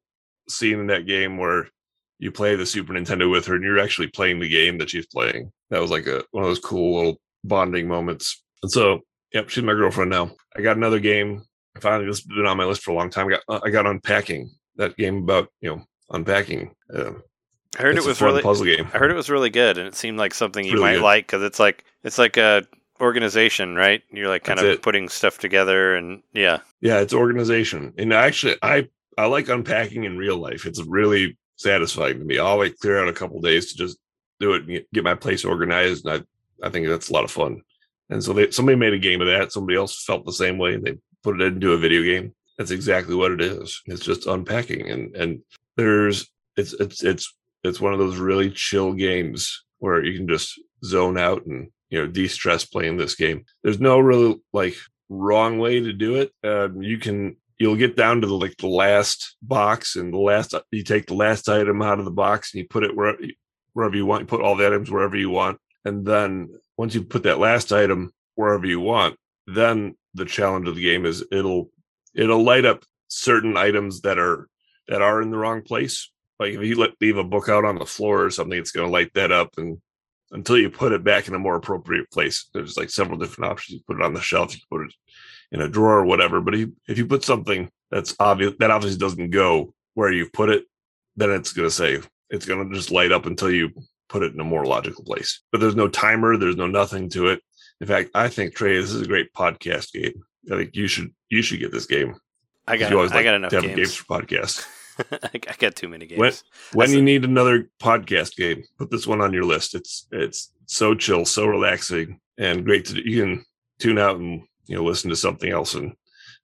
scene 0.50 0.80
in 0.80 0.88
that 0.88 1.06
game 1.06 1.38
where 1.38 1.68
you 2.18 2.32
play 2.32 2.56
the 2.56 2.66
Super 2.66 2.94
Nintendo 2.94 3.30
with 3.30 3.46
her, 3.46 3.56
and 3.56 3.64
you're 3.64 3.80
actually 3.80 4.08
playing 4.08 4.40
the 4.40 4.50
game 4.50 4.80
that 4.80 4.90
she's 4.90 5.06
playing. 5.06 5.52
That 5.70 5.82
was 5.82 5.92
like 5.92 6.08
a 6.08 6.24
one 6.32 6.44
of 6.44 6.50
those 6.50 6.60
cool 6.60 6.98
little 6.98 7.22
bonding 7.44 7.88
moments. 7.88 8.44
And 8.64 8.72
so, 8.72 9.02
yep, 9.32 9.50
she's 9.50 9.64
my 9.64 9.74
girlfriend 9.74 10.10
now. 10.10 10.32
I 10.56 10.62
got 10.62 10.78
another 10.78 11.00
game. 11.00 11.44
I 11.76 11.80
finally 11.80 12.06
this 12.08 12.20
has 12.20 12.26
been 12.26 12.46
on 12.46 12.58
my 12.58 12.66
list 12.66 12.84
for 12.84 12.92
a 12.92 12.96
long 12.96 13.10
time. 13.10 13.28
I 13.28 13.32
got 13.32 13.42
uh, 13.50 13.60
I 13.64 13.70
got 13.70 13.86
unpacking 13.86 14.50
that 14.78 14.96
game 14.98 15.18
about 15.18 15.50
you 15.62 15.70
know 15.70 15.84
unpacking. 16.10 16.74
Uh, 16.94 17.12
I 17.78 17.82
heard 17.82 17.98
it 17.98 18.06
was 18.06 18.22
really. 18.22 18.42
puzzle 18.42 18.66
game. 18.66 18.88
I 18.94 18.98
heard 18.98 19.12
it 19.12 19.16
was 19.16 19.30
really 19.30 19.50
good, 19.50 19.78
and 19.78 19.88
it 19.88 19.96
seemed 19.96 20.18
like 20.18 20.34
something 20.34 20.64
you 20.66 20.74
really 20.74 20.84
might 20.84 20.94
good. 20.96 21.04
like 21.04 21.28
because 21.28 21.44
it's 21.44 21.60
like 21.60 21.84
it's 22.04 22.18
like 22.18 22.38
a 22.38 22.66
organization, 23.02 23.76
right? 23.76 24.02
You're 24.12 24.30
like 24.30 24.44
kind 24.44 24.58
That's 24.60 24.66
of 24.68 24.72
it. 24.76 24.82
putting 24.82 25.10
stuff 25.10 25.38
together, 25.38 25.96
and 25.96 26.22
yeah, 26.34 26.60
Yeah, 26.82 27.00
it's 27.00 27.14
organization. 27.14 27.94
And 27.98 28.14
actually 28.14 28.56
I 28.62 28.88
I 29.18 29.26
like 29.26 29.50
unpacking 29.50 30.06
in 30.06 30.18
real 30.18 30.38
life. 30.38 30.66
It's 30.66 30.82
really 30.84 31.38
satisfying 31.58 32.20
to 32.20 32.26
me. 32.26 32.38
I'll 32.40 32.58
like 32.58 32.78
clear 32.78 33.02
out 33.02 33.08
a 33.10 33.14
couple 33.14 33.40
days 33.42 33.72
to 33.72 33.78
just 33.78 33.98
do 34.40 34.54
it 34.54 34.64
and 34.64 34.70
get- 34.72 34.92
get 34.94 35.04
my 35.04 35.16
place 35.16 35.46
organized. 35.46 36.06
And 36.06 36.24
I, 36.62 36.68
I 36.68 36.70
think 36.70 36.88
that's 36.88 37.10
a 37.10 37.14
lot 37.14 37.24
of 37.24 37.32
fun. 37.32 37.62
And 38.10 38.22
so 38.24 38.34
they, 38.34 38.52
somebody 38.52 38.76
made 38.78 38.94
a 38.94 38.98
game 39.00 39.22
of 39.22 39.28
that. 39.28 39.52
Somebody 39.54 39.78
else 39.78 40.04
felt 40.04 40.26
the 40.26 40.34
same 40.34 40.58
way 40.58 40.74
and 40.74 40.84
they 40.84 40.98
put 41.26 41.42
it 41.42 41.54
into 41.54 41.74
a 41.74 41.78
video 41.78 42.04
game. 42.04 42.34
That's 42.58 42.72
exactly 42.72 43.16
what 43.16 43.32
it 43.32 43.42
is. 43.42 43.82
It's 43.88 44.06
just 44.06 44.28
unpacking. 44.28 44.90
And 44.90 45.16
and 45.16 45.42
there's 45.76 46.30
it's 46.56 46.74
it's 46.74 47.04
it's 47.04 47.34
it's 47.64 47.82
one 47.82 47.94
of 47.94 48.00
those 48.00 48.18
really 48.18 48.52
chill 48.52 48.94
games 48.94 49.66
where 49.80 50.06
you 50.06 50.18
can 50.18 50.28
just 50.28 50.60
zone 50.86 51.18
out 51.18 51.46
and 51.48 51.72
you 51.90 52.00
know 52.00 52.08
de-stress 52.08 52.66
playing 52.66 52.98
this 52.98 53.16
game. 53.16 53.44
There's 53.64 53.80
no 53.80 54.00
real 54.00 54.38
like 54.54 54.76
wrong 55.10 55.58
way 55.58 55.82
to 55.82 55.92
do 55.92 56.16
it. 56.16 56.32
Um, 56.44 56.82
you 56.82 57.00
can 57.00 57.38
you'll 57.58 57.76
get 57.76 57.96
down 57.96 58.22
to 58.22 58.28
the 58.28 58.38
like 58.38 58.56
the 58.58 58.68
last 58.68 59.36
box 59.42 59.96
and 59.96 60.14
the 60.14 60.20
last 60.20 60.54
you 60.72 60.84
take 60.84 61.08
the 61.08 61.16
last 61.16 61.50
item 61.50 61.82
out 61.82 62.00
of 62.00 62.06
the 62.06 62.12
box 62.12 62.54
and 62.54 62.62
you 62.62 62.68
put 62.68 62.84
it 62.84 62.96
where, 62.96 63.18
wherever 63.74 63.96
you 63.96 64.06
want. 64.06 64.22
You 64.22 64.28
put 64.28 64.42
all 64.42 64.56
the 64.56 64.68
items 64.68 64.92
wherever 64.92 65.18
you 65.18 65.32
want, 65.32 65.58
and 65.84 66.06
then 66.06 66.50
once 66.78 66.94
you 66.94 67.04
put 67.04 67.24
that 67.24 67.40
last 67.40 67.72
item 67.74 68.14
wherever 68.36 68.68
you 68.68 68.80
want, 68.80 69.16
then 69.48 69.96
the 70.16 70.26
challenge 70.26 70.68
of 70.68 70.76
the 70.76 70.84
game 70.84 71.06
is 71.06 71.24
it'll 71.32 71.70
it'll 72.16 72.44
light 72.44 72.66
up 72.66 72.84
certain 73.08 73.58
items 73.58 74.02
that 74.02 74.18
are 74.18 74.48
that 74.88 75.02
are 75.02 75.22
in 75.22 75.32
the 75.32 75.38
wrong 75.38 75.62
place. 75.62 76.12
Like 76.40 76.54
if 76.54 76.62
you 76.62 76.80
let 76.80 77.00
leave 77.00 77.18
a 77.18 77.24
book 77.24 77.50
out 77.50 77.66
on 77.66 77.78
the 77.78 77.86
floor 77.86 78.24
or 78.24 78.30
something, 78.30 78.58
it's 78.58 78.72
going 78.72 78.88
to 78.88 78.92
light 78.92 79.12
that 79.14 79.32
up 79.32 79.58
and 79.58 79.80
until 80.32 80.58
you 80.58 80.70
put 80.70 80.92
it 80.92 81.04
back 81.04 81.28
in 81.28 81.34
a 81.34 81.40
more 81.40 81.56
appropriate 81.56 82.12
place. 82.12 82.50
There's 82.54 82.78
like 82.78 82.90
several 82.90 83.18
different 83.18 83.52
options. 83.52 83.76
You 83.76 83.84
put 83.88 83.98
it 83.98 84.06
on 84.06 84.14
the 84.14 84.22
shelf, 84.22 84.54
you 84.54 84.62
put 84.70 84.86
it 84.86 84.94
in 85.52 85.62
a 85.62 85.70
drawer 85.70 86.00
or 86.00 86.06
whatever. 86.06 86.42
But 86.42 86.56
if, 86.56 86.70
if 86.88 86.98
you 86.98 87.06
put 87.06 87.24
something 87.24 87.70
that's 87.92 88.16
obvious 88.20 88.54
that 88.60 88.72
obviously 88.72 89.00
doesn't 89.00 89.30
go 89.30 89.74
where 89.94 90.12
you 90.12 90.30
put 90.34 90.50
it, 90.50 90.66
then 91.16 91.32
it's 91.32 91.54
gonna 91.54 91.70
say 91.70 92.00
it's 92.30 92.46
gonna 92.46 92.74
just 92.74 92.92
light 92.92 93.12
up 93.12 93.26
until 93.26 93.52
you 93.52 93.72
put 94.10 94.24
it 94.24 94.34
in 94.34 94.40
a 94.40 94.44
more 94.44 94.66
logical 94.66 95.04
place. 95.04 95.42
But 95.52 95.62
there's 95.62 95.76
no 95.76 95.88
timer, 95.88 96.38
there's 96.38 96.58
no 96.58 96.68
nothing 96.68 97.10
to 97.12 97.28
it. 97.28 97.42
In 97.82 97.88
fact, 97.88 98.12
I 98.16 98.28
think 98.30 98.56
Trey, 98.56 98.78
this 98.80 98.92
is 98.94 99.02
a 99.02 99.08
great 99.08 99.34
podcast 99.34 99.92
game. 99.92 100.24
I 100.52 100.58
think 100.58 100.76
you 100.76 100.88
should 100.88 101.12
you 101.30 101.42
should 101.42 101.60
get 101.60 101.72
this 101.72 101.86
game. 101.86 102.16
I 102.68 102.78
got 102.78 102.90
you 102.92 102.98
always 102.98 103.12
I 103.12 103.16
like 103.16 103.26
got 103.26 103.36
enough 103.36 103.52
games. 103.52 103.76
games 103.76 103.96
for 103.96 104.06
podcasts. 104.06 104.66
I 105.50 105.56
got 105.60 105.76
too 105.76 105.90
many 105.90 106.06
games. 106.06 106.20
When- 106.20 106.34
When 106.74 106.92
you 106.92 107.00
a- 107.00 107.04
need 107.04 107.26
another 107.26 107.70
podcast 107.82 108.36
game, 108.36 108.64
put 108.78 108.90
this 108.92 109.06
one 109.06 109.22
on 109.22 109.34
your 109.34 109.44
list. 109.44 109.76
It's 109.76 110.08
it's 110.12 110.52
so 110.68 110.96
chill, 110.96 111.26
so 111.26 111.46
relaxing, 111.46 112.20
and 112.38 112.64
great 112.66 112.86
to 112.86 112.94
do. 112.94 113.02
You 113.02 113.22
can 113.22 113.46
tune 113.80 113.98
out 114.00 114.18
and 114.20 114.44
you 114.68 114.76
know 114.76 114.84
listen 114.84 115.10
to 115.10 115.16
something 115.16 115.52
else 115.52 115.74
and 115.76 115.94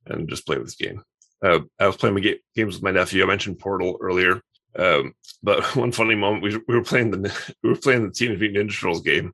and 0.08 0.28
just 0.30 0.46
play 0.46 0.58
this 0.58 0.76
game. 0.76 1.02
Uh, 1.44 1.60
I 1.80 1.88
was 1.88 1.96
playing 1.98 2.22
games 2.56 2.76
with 2.76 2.84
my 2.84 2.92
nephew. 2.92 3.24
I 3.24 3.28
mentioned 3.28 3.58
Portal 3.60 3.98
earlier, 4.02 4.42
um, 4.78 5.14
but 5.42 5.64
one 5.76 5.92
funny 5.92 6.16
moment 6.16 6.44
we, 6.44 6.58
we 6.68 6.76
were 6.76 6.84
playing 6.84 7.12
the 7.12 7.56
we 7.64 7.70
were 7.70 7.76
playing 7.78 8.04
the 8.04 8.12
Teenage 8.12 8.40
Mutant 8.40 8.70
Ninja 8.70 8.80
Turtles 8.80 9.02
game. 9.02 9.32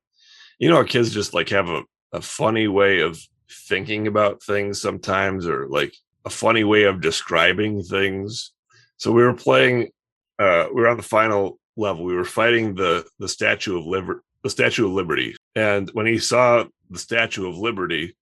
You 0.60 0.70
know, 0.70 0.78
how 0.78 0.84
kids 0.84 1.14
just 1.14 1.34
like 1.34 1.49
have 1.49 1.70
a, 1.70 1.84
a 2.14 2.22
funny 2.22 2.68
way 2.68 3.01
of 3.01 3.20
thinking 3.49 4.08
about 4.08 4.43
things 4.43 4.82
sometimes, 4.82 5.47
or 5.47 5.68
like 5.68 5.93
a 6.26 6.30
funny 6.30 6.64
way 6.64 6.84
of 6.84 7.01
describing 7.01 7.84
things. 7.84 8.51
So 8.97 9.12
we 9.12 9.24
were 9.24 9.34
playing. 9.34 9.91
Uh, 10.39 10.68
we 10.74 10.82
were 10.82 10.88
on 10.88 10.97
the 10.97 11.03
final 11.03 11.60
level. 11.76 12.03
We 12.03 12.16
were 12.16 12.26
fighting 12.26 12.76
the 12.76 13.08
the 13.20 13.30
Statue 13.30 13.78
of 13.78 13.86
Liberty, 13.86 14.22
the 14.43 14.49
Statue 14.49 14.86
of 14.86 14.91
Liberty, 14.91 15.36
and 15.55 15.89
when 15.93 16.05
he 16.05 16.18
saw 16.18 16.66
the 16.89 16.99
Statue 16.99 17.47
of 17.47 17.58
Liberty, 17.58 18.16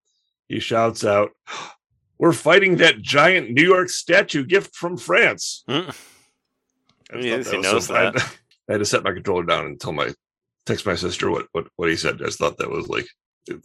he 0.47 0.59
shouts 0.59 1.05
out, 1.05 1.31
"We're 2.19 2.33
fighting 2.33 2.77
that 2.77 3.01
giant 3.01 3.51
New 3.51 3.63
York 3.63 3.89
statue 3.89 4.45
gift 4.45 4.75
from 4.75 4.97
France." 4.97 5.63
Hmm. 5.67 5.89
I 7.13 7.43
thought 7.43 7.53
he 7.53 7.61
knows 7.61 7.87
had, 7.87 8.15
that. 8.15 8.37
I 8.69 8.73
had 8.73 8.79
to 8.79 8.85
set 8.85 9.03
my 9.03 9.13
controller 9.13 9.43
down 9.43 9.65
and 9.65 9.79
tell 9.79 9.93
my 9.93 10.13
text 10.65 10.85
my 10.85 10.95
sister 10.95 11.29
what 11.29 11.47
what, 11.51 11.67
what 11.75 11.89
he 11.89 11.95
said. 11.95 12.15
I 12.21 12.25
just 12.25 12.39
thought 12.39 12.57
that 12.57 12.69
was 12.71 12.87
like 12.87 13.05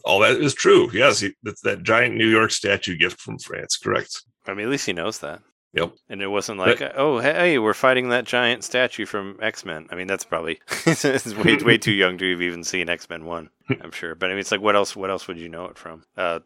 all 0.05 0.19
that 0.19 0.37
is 0.37 0.53
true. 0.53 0.89
Yes, 0.93 1.19
he, 1.19 1.33
that's 1.43 1.61
that 1.61 1.83
giant 1.83 2.15
New 2.15 2.27
York 2.29 2.51
statue 2.51 2.97
gift 2.97 3.19
from 3.19 3.39
France. 3.39 3.77
Correct. 3.77 4.21
I 4.45 4.53
mean, 4.53 4.65
at 4.65 4.71
least 4.71 4.85
he 4.85 4.93
knows 4.93 5.19
that. 5.19 5.41
Yep. 5.73 5.93
And 6.09 6.21
it 6.21 6.27
wasn't 6.27 6.59
like, 6.59 6.81
oh, 6.95 7.19
hey, 7.19 7.57
we're 7.57 7.73
fighting 7.73 8.09
that 8.09 8.25
giant 8.25 8.63
statue 8.65 9.05
from 9.05 9.37
X 9.41 9.63
Men. 9.63 9.87
I 9.89 9.95
mean, 9.95 10.05
that's 10.05 10.25
probably 10.25 10.59
it's 10.85 11.33
way 11.35 11.57
way 11.57 11.77
too 11.77 11.93
young 11.93 12.17
to 12.17 12.31
have 12.31 12.41
even 12.41 12.63
seen 12.63 12.89
X 12.89 13.09
Men 13.09 13.23
One. 13.25 13.49
I'm 13.81 13.91
sure, 13.91 14.13
but 14.15 14.27
I 14.29 14.33
mean, 14.33 14.39
it's 14.39 14.51
like, 14.51 14.61
what 14.61 14.75
else? 14.75 14.95
What 14.95 15.09
else 15.09 15.27
would 15.27 15.37
you 15.39 15.47
know 15.49 15.65
it 15.65 15.77
from? 15.77 16.03
Uh, 16.17 16.39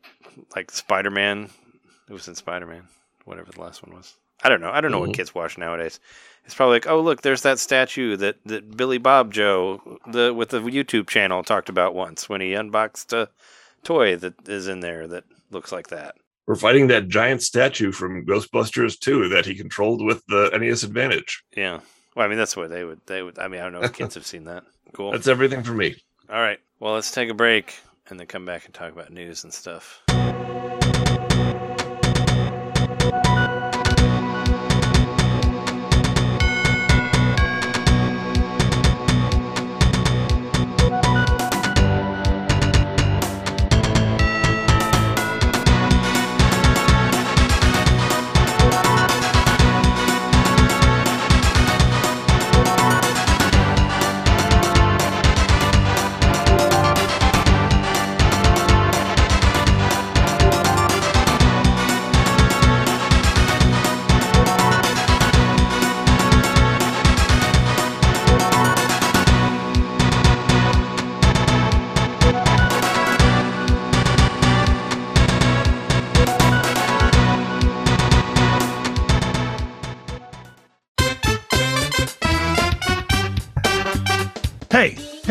like 0.55 0.71
Spider 0.71 1.11
Man. 1.11 1.49
It 2.07 2.13
was 2.13 2.27
in 2.27 2.35
Spider 2.35 2.67
Man, 2.67 2.87
whatever 3.25 3.51
the 3.51 3.61
last 3.61 3.81
one 3.85 3.95
was. 3.95 4.13
I 4.43 4.49
don't 4.49 4.61
know. 4.61 4.69
I 4.69 4.79
don't 4.79 4.91
know 4.91 4.99
Mhm. 5.01 5.07
what 5.07 5.15
kids 5.17 5.33
watch 5.33 5.57
nowadays. 5.57 5.99
It's 6.45 6.53
probably 6.53 6.75
like, 6.75 6.87
oh, 6.87 7.01
look, 7.01 7.21
there's 7.21 7.41
that 7.41 7.59
statue 7.59 8.15
that, 8.17 8.37
that 8.45 8.77
Billy 8.77 8.99
Bob 8.99 9.33
Joe 9.33 9.99
the 10.05 10.33
with 10.33 10.49
the 10.49 10.59
YouTube 10.61 11.07
channel 11.07 11.43
talked 11.43 11.69
about 11.69 11.95
once 11.95 12.29
when 12.29 12.39
he 12.39 12.53
unboxed 12.53 13.13
a 13.13 13.29
toy 13.83 14.15
that 14.17 14.47
is 14.47 14.67
in 14.67 14.79
there 14.79 15.07
that 15.07 15.23
looks 15.49 15.71
like 15.71 15.87
that. 15.87 16.15
We're 16.47 16.55
fighting 16.55 16.87
that 16.87 17.07
giant 17.07 17.41
statue 17.41 17.91
from 17.91 18.25
Ghostbusters 18.25 18.99
2 18.99 19.29
that 19.29 19.47
he 19.47 19.55
controlled 19.55 20.05
with 20.05 20.23
the 20.27 20.55
NES 20.55 20.83
Advantage. 20.83 21.43
Yeah. 21.57 21.79
Well, 22.15 22.25
I 22.25 22.29
mean, 22.29 22.37
that's 22.37 22.55
what 22.55 22.69
they 22.69 22.83
would. 22.83 23.01
They 23.07 23.23
would. 23.23 23.39
I 23.39 23.47
mean, 23.47 23.61
I 23.61 23.63
don't 23.63 23.73
know 23.73 23.81
if 23.81 23.93
kids 23.93 24.15
have 24.15 24.25
seen 24.25 24.45
that. 24.45 24.63
Cool. 24.93 25.11
That's 25.11 25.27
everything 25.27 25.61
for 25.61 25.73
me. 25.73 25.95
All 26.29 26.39
right. 26.39 26.59
Well, 26.79 26.93
let's 26.93 27.11
take 27.11 27.29
a 27.29 27.33
break 27.33 27.75
and 28.07 28.17
then 28.17 28.27
come 28.27 28.45
back 28.45 28.63
and 28.63 28.73
talk 28.73 28.93
about 28.93 29.11
news 29.11 29.43
and 29.43 29.51
stuff. 29.51 30.03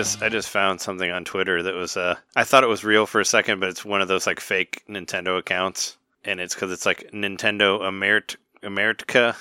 Just, 0.00 0.22
I 0.22 0.28
just 0.28 0.48
found 0.48 0.80
something 0.80 1.10
on 1.10 1.24
Twitter 1.24 1.62
that 1.62 1.74
was, 1.74 1.96
uh, 1.96 2.14
I 2.34 2.44
thought 2.44 2.64
it 2.64 2.68
was 2.68 2.84
real 2.84 3.06
for 3.06 3.20
a 3.20 3.24
second, 3.24 3.60
but 3.60 3.68
it's 3.68 3.84
one 3.84 4.00
of 4.00 4.08
those 4.08 4.26
like 4.26 4.40
fake 4.40 4.82
Nintendo 4.88 5.38
accounts, 5.38 5.96
and 6.24 6.40
it's 6.40 6.54
because 6.54 6.72
it's 6.72 6.86
like 6.86 7.10
Nintendo 7.12 7.80
Amert 7.82 8.36
America 8.62 9.36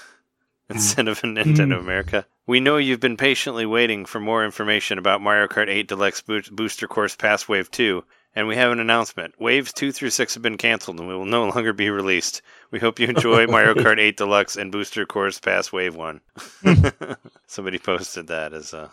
instead 0.70 1.08
of 1.08 1.22
Nintendo 1.22 1.78
Mm. 1.78 1.80
America. 1.80 2.26
We 2.46 2.60
know 2.60 2.78
you've 2.78 3.00
been 3.00 3.18
patiently 3.18 3.66
waiting 3.66 4.06
for 4.06 4.20
more 4.20 4.44
information 4.44 4.98
about 4.98 5.22
Mario 5.22 5.48
Kart 5.48 5.70
8 5.70 5.88
Deluxe 5.88 6.22
Bo- 6.22 6.42
Booster 6.52 6.88
Course 6.88 7.16
Pass 7.16 7.48
Wave 7.48 7.70
2, 7.72 8.04
and 8.36 8.48
we 8.48 8.56
have 8.56 8.72
an 8.72 8.80
announcement. 8.80 9.40
Waves 9.40 9.72
2 9.72 9.92
through 9.92 10.10
6 10.10 10.34
have 10.34 10.44
been 10.44 10.58
canceled 10.58 11.00
and 11.00 11.08
will 11.08 11.26
no 11.26 11.46
longer 11.50 11.74
be 11.74 11.90
released. 11.90 12.42
We 12.72 12.80
hope 12.80 13.00
you 13.00 13.08
enjoy 13.08 13.46
Mario 13.48 13.76
Kart 13.76 14.00
8 14.00 14.18
Deluxe 14.18 14.56
and 14.58 14.72
Booster 14.72 15.06
Course 15.06 15.40
Pass 15.40 15.72
Wave 15.72 15.96
1. 15.96 16.22
Somebody 17.48 17.80
posted 17.80 18.28
that 18.28 18.54
as 18.54 18.74
a 18.74 18.90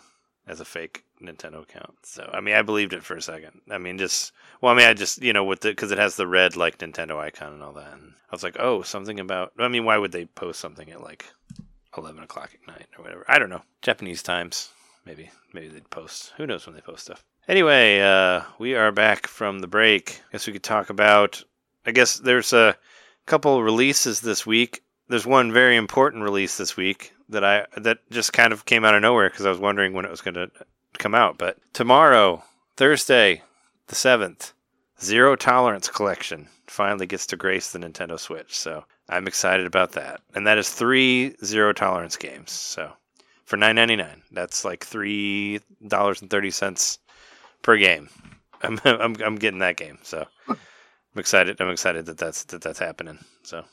as 0.47 0.59
a 0.59 0.65
fake 0.65 1.03
Nintendo 1.21 1.61
account. 1.61 1.95
So 2.03 2.29
I 2.33 2.41
mean, 2.41 2.55
I 2.55 2.61
believed 2.61 2.93
it 2.93 3.03
for 3.03 3.15
a 3.15 3.21
second. 3.21 3.61
I 3.69 3.77
mean, 3.77 3.97
just 3.97 4.31
well, 4.61 4.73
I 4.73 4.77
mean, 4.77 4.87
I 4.87 4.93
just 4.93 5.21
you 5.21 5.33
know 5.33 5.43
with 5.43 5.61
the 5.61 5.69
because 5.69 5.91
it 5.91 5.97
has 5.97 6.15
the 6.15 6.27
red 6.27 6.55
like 6.55 6.77
Nintendo 6.77 7.17
icon 7.17 7.53
and 7.53 7.63
all 7.63 7.73
that, 7.73 7.93
and 7.93 8.13
I 8.31 8.35
was 8.35 8.43
like, 8.43 8.57
oh, 8.59 8.81
something 8.81 9.19
about. 9.19 9.53
I 9.59 9.67
mean, 9.67 9.85
why 9.85 9.97
would 9.97 10.11
they 10.11 10.25
post 10.25 10.59
something 10.59 10.89
at 10.91 11.01
like 11.01 11.25
eleven 11.97 12.23
o'clock 12.23 12.51
at 12.53 12.67
night 12.67 12.87
or 12.97 13.03
whatever? 13.03 13.25
I 13.27 13.39
don't 13.39 13.49
know. 13.49 13.63
Japanese 13.81 14.23
times, 14.23 14.69
maybe 15.05 15.29
maybe 15.53 15.67
they'd 15.69 15.89
post. 15.89 16.33
Who 16.37 16.47
knows 16.47 16.65
when 16.65 16.75
they 16.75 16.81
post 16.81 17.05
stuff? 17.05 17.23
Anyway, 17.47 18.01
uh, 18.01 18.41
we 18.59 18.75
are 18.75 18.91
back 18.91 19.25
from 19.25 19.59
the 19.59 19.67
break. 19.67 20.21
I 20.29 20.31
guess 20.33 20.47
we 20.47 20.53
could 20.53 20.63
talk 20.63 20.89
about. 20.89 21.43
I 21.85 21.91
guess 21.91 22.17
there's 22.17 22.51
a 22.51 22.75
couple 23.25 23.63
releases 23.63 24.19
this 24.19 24.45
week. 24.45 24.83
There's 25.09 25.25
one 25.25 25.53
very 25.53 25.77
important 25.77 26.23
release 26.23 26.57
this 26.57 26.75
week 26.75 27.13
that 27.29 27.43
I 27.43 27.65
that 27.77 27.99
just 28.09 28.33
kind 28.33 28.51
of 28.53 28.65
came 28.65 28.83
out 28.83 28.95
of 28.95 29.01
nowhere 29.01 29.29
because 29.29 29.45
I 29.45 29.49
was 29.49 29.59
wondering 29.59 29.93
when 29.93 30.05
it 30.05 30.11
was 30.11 30.21
going 30.21 30.35
to 30.35 30.49
come 30.97 31.15
out. 31.15 31.37
But 31.37 31.57
tomorrow, 31.73 32.43
Thursday, 32.75 33.41
the 33.87 33.95
seventh, 33.95 34.53
Zero 35.01 35.35
Tolerance 35.35 35.87
Collection 35.89 36.47
finally 36.67 37.05
gets 37.05 37.25
to 37.27 37.37
grace 37.37 37.71
the 37.71 37.79
Nintendo 37.79 38.19
Switch. 38.19 38.57
So 38.57 38.83
I'm 39.09 39.27
excited 39.27 39.65
about 39.65 39.93
that, 39.93 40.21
and 40.35 40.45
that 40.47 40.57
is 40.57 40.69
three 40.69 41.35
Zero 41.43 41.73
Tolerance 41.73 42.17
games. 42.17 42.51
So 42.51 42.91
for 43.45 43.57
nine 43.57 43.75
ninety 43.75 43.95
nine, 43.95 44.23
that's 44.31 44.65
like 44.65 44.83
three 44.85 45.61
dollars 45.87 46.21
and 46.21 46.29
thirty 46.29 46.51
cents 46.51 46.99
per 47.61 47.77
game. 47.77 48.09
I'm, 48.61 48.79
I'm 48.83 49.15
I'm 49.23 49.35
getting 49.35 49.59
that 49.59 49.77
game. 49.77 49.99
So 50.03 50.25
I'm 50.49 50.57
excited. 51.15 51.61
I'm 51.61 51.69
excited 51.69 52.05
that 52.07 52.17
that's 52.17 52.43
that 52.45 52.61
that's 52.61 52.79
happening. 52.79 53.19
So. 53.43 53.63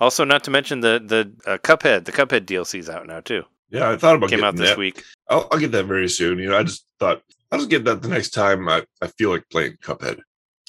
Also, 0.00 0.24
not 0.24 0.42
to 0.44 0.50
mention 0.50 0.80
the 0.80 1.00
the 1.04 1.50
uh, 1.50 1.58
Cuphead, 1.58 2.04
the 2.06 2.12
Cuphead 2.12 2.46
DLC's 2.46 2.88
out 2.88 3.06
now 3.06 3.20
too. 3.20 3.44
Yeah, 3.70 3.90
I 3.90 3.96
thought 3.96 4.16
about 4.16 4.30
Came 4.30 4.42
out 4.42 4.56
this 4.56 4.70
that. 4.70 4.78
week. 4.78 5.04
I'll, 5.28 5.46
I'll 5.52 5.58
get 5.58 5.70
that 5.72 5.84
very 5.84 6.08
soon. 6.08 6.38
You 6.38 6.48
know, 6.48 6.56
I 6.58 6.64
just 6.64 6.84
thought 6.98 7.22
I'll 7.52 7.58
just 7.58 7.70
get 7.70 7.84
that 7.84 8.02
the 8.02 8.08
next 8.08 8.30
time 8.30 8.68
I, 8.68 8.84
I 9.00 9.06
feel 9.06 9.30
like 9.30 9.44
playing 9.50 9.76
Cuphead. 9.82 10.20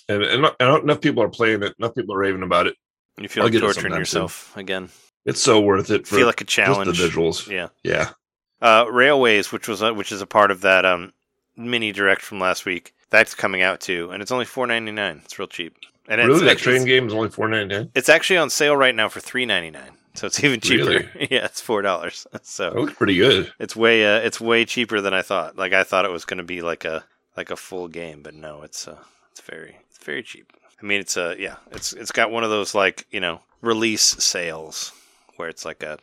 And, 0.10 0.24
and 0.24 0.46
and 0.60 0.84
enough 0.84 1.02
people 1.02 1.24
are 1.24 1.30
playing 1.30 1.64
it. 1.64 1.74
Enough 1.80 1.96
people 1.96 2.14
are 2.14 2.20
raving 2.20 2.44
about 2.44 2.68
it. 2.68 2.76
You 3.18 3.28
feel 3.30 3.44
I'll 3.44 3.50
like 3.50 3.60
torturing 3.60 3.74
sometime 3.74 3.92
soon. 3.92 4.00
yourself 4.00 4.58
again. 4.58 4.90
It's 5.26 5.42
so 5.42 5.62
worth 5.62 5.90
it. 5.90 6.08
For 6.08 6.18
feel 6.18 6.28
like 6.28 6.42
a 6.42 6.46
challenge. 6.46 6.98
the 6.98 7.08
visuals. 7.08 7.48
Yeah. 7.48 7.70
Yeah. 7.84 8.10
Uh, 8.62 8.86
Railways, 8.92 9.52
which 9.52 9.68
was 9.68 9.82
uh, 9.82 9.94
which 9.94 10.12
is 10.12 10.22
a 10.22 10.28
part 10.28 10.52
of 10.52 10.62
that 10.62 10.86
um 10.86 11.14
mini 11.56 11.92
direct 11.92 12.22
from 12.22 12.40
last 12.40 12.66
week, 12.66 12.94
that's 13.10 13.34
coming 13.36 13.62
out 13.62 13.80
too, 13.80 14.10
and 14.12 14.22
it's 14.22 14.32
only 14.32 14.46
four 14.46 14.68
ninety 14.68 14.92
nine. 14.92 15.22
It's 15.24 15.38
real 15.40 15.48
cheap. 15.48 15.76
And 16.12 16.20
it's, 16.20 16.28
really, 16.28 16.46
that 16.46 16.52
actually- 16.52 16.74
train 16.76 16.86
game 16.86 17.08
is 17.08 17.14
only 17.14 17.30
four 17.30 17.48
ninety 17.48 17.74
nine. 17.76 17.90
It's 17.96 18.10
actually 18.10 18.38
on 18.38 18.50
sale 18.50 18.76
right 18.76 18.94
now 18.94 19.08
for 19.10 19.20
three 19.22 19.46
ninety 19.46 19.72
nine, 19.72 19.92
so 20.14 20.28
it's 20.28 20.44
even 20.44 20.60
cheaper. 20.60 20.86
Really? 20.90 21.10
yeah, 21.32 21.46
it's 21.46 21.62
four 21.62 21.82
dollars. 21.82 22.28
So 22.44 22.70
That 22.70 22.80
looks 22.80 22.94
pretty 22.94 23.16
good. 23.16 23.52
it's 23.60 23.76
way 23.76 24.06
uh, 24.06 24.20
it's 24.20 24.42
way 24.42 24.66
cheaper 24.66 25.00
than 25.02 25.14
I 25.14 25.22
thought. 25.22 25.58
Like 25.58 25.74
I 25.74 25.84
thought 25.84 26.06
it 26.06 26.12
was 26.12 26.26
going 26.26 26.40
to 26.40 26.44
be 26.44 26.62
like 26.62 26.84
a 26.86 27.06
like 27.38 27.50
a 27.50 27.56
full 27.56 27.88
game, 27.88 28.22
but 28.22 28.34
no, 28.36 28.62
it's 28.64 28.88
uh, 28.88 29.00
it's 29.32 29.42
very 29.42 29.78
it's 29.90 30.04
very 30.04 30.22
cheap. 30.22 30.52
I 30.82 30.86
mean, 30.86 31.00
it's 31.00 31.16
uh 31.16 31.36
yeah, 31.40 31.56
it's 31.72 31.94
it's 31.94 32.12
got 32.12 32.30
one 32.30 32.44
of 32.44 32.50
those 32.50 32.76
like 32.76 33.08
you 33.12 33.20
know 33.22 33.40
release 33.62 34.02
sales 34.04 34.92
where 35.38 35.48
it's 35.48 35.64
like 35.64 35.82
a 35.82 35.98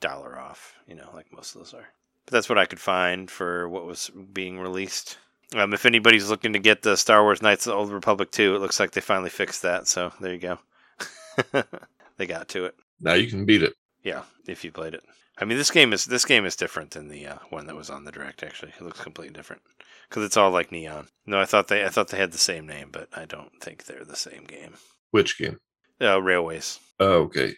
dollar 0.00 0.38
off, 0.38 0.74
you 0.86 0.94
know, 0.94 1.08
like 1.14 1.32
most 1.32 1.54
of 1.54 1.60
those 1.62 1.74
are. 1.74 1.88
But 2.26 2.32
that's 2.32 2.48
what 2.48 2.58
I 2.58 2.66
could 2.66 2.78
find 2.80 3.28
for 3.30 3.68
what 3.68 3.86
was 3.86 4.10
being 4.32 4.58
released. 4.60 5.18
Um, 5.54 5.74
if 5.74 5.84
anybody's 5.84 6.30
looking 6.30 6.52
to 6.54 6.58
get 6.58 6.82
the 6.82 6.96
Star 6.96 7.22
Wars 7.22 7.42
Knights 7.42 7.66
of 7.66 7.72
the 7.72 7.76
Old 7.76 7.92
Republic 7.92 8.30
2, 8.30 8.56
it 8.56 8.58
looks 8.60 8.80
like 8.80 8.92
they 8.92 9.00
finally 9.00 9.30
fixed 9.30 9.62
that. 9.62 9.86
So 9.86 10.12
there 10.20 10.32
you 10.32 10.38
go. 10.38 10.58
they 12.16 12.26
got 12.26 12.48
to 12.48 12.66
it. 12.66 12.74
Now 13.00 13.14
you 13.14 13.28
can 13.28 13.44
beat 13.44 13.62
it. 13.62 13.74
Yeah, 14.02 14.22
if 14.46 14.64
you 14.64 14.72
played 14.72 14.94
it. 14.94 15.02
I 15.38 15.44
mean, 15.44 15.58
this 15.58 15.70
game 15.70 15.92
is 15.92 16.04
this 16.04 16.24
game 16.24 16.44
is 16.44 16.56
different 16.56 16.92
than 16.92 17.08
the 17.08 17.26
uh, 17.26 17.38
one 17.50 17.66
that 17.66 17.76
was 17.76 17.90
on 17.90 18.04
the 18.04 18.12
direct. 18.12 18.42
Actually, 18.42 18.72
it 18.78 18.84
looks 18.84 19.00
completely 19.00 19.34
different 19.34 19.62
because 20.08 20.24
it's 20.24 20.36
all 20.36 20.50
like 20.50 20.70
neon. 20.70 21.08
No, 21.26 21.40
I 21.40 21.46
thought 21.46 21.68
they 21.68 21.84
I 21.84 21.88
thought 21.88 22.08
they 22.08 22.18
had 22.18 22.32
the 22.32 22.38
same 22.38 22.66
name, 22.66 22.90
but 22.92 23.08
I 23.14 23.24
don't 23.24 23.50
think 23.60 23.84
they're 23.84 24.04
the 24.04 24.16
same 24.16 24.44
game. 24.44 24.74
Which 25.10 25.38
game? 25.38 25.58
Uh, 26.00 26.20
Railways. 26.20 26.80
Oh, 27.00 27.22
okay. 27.24 27.54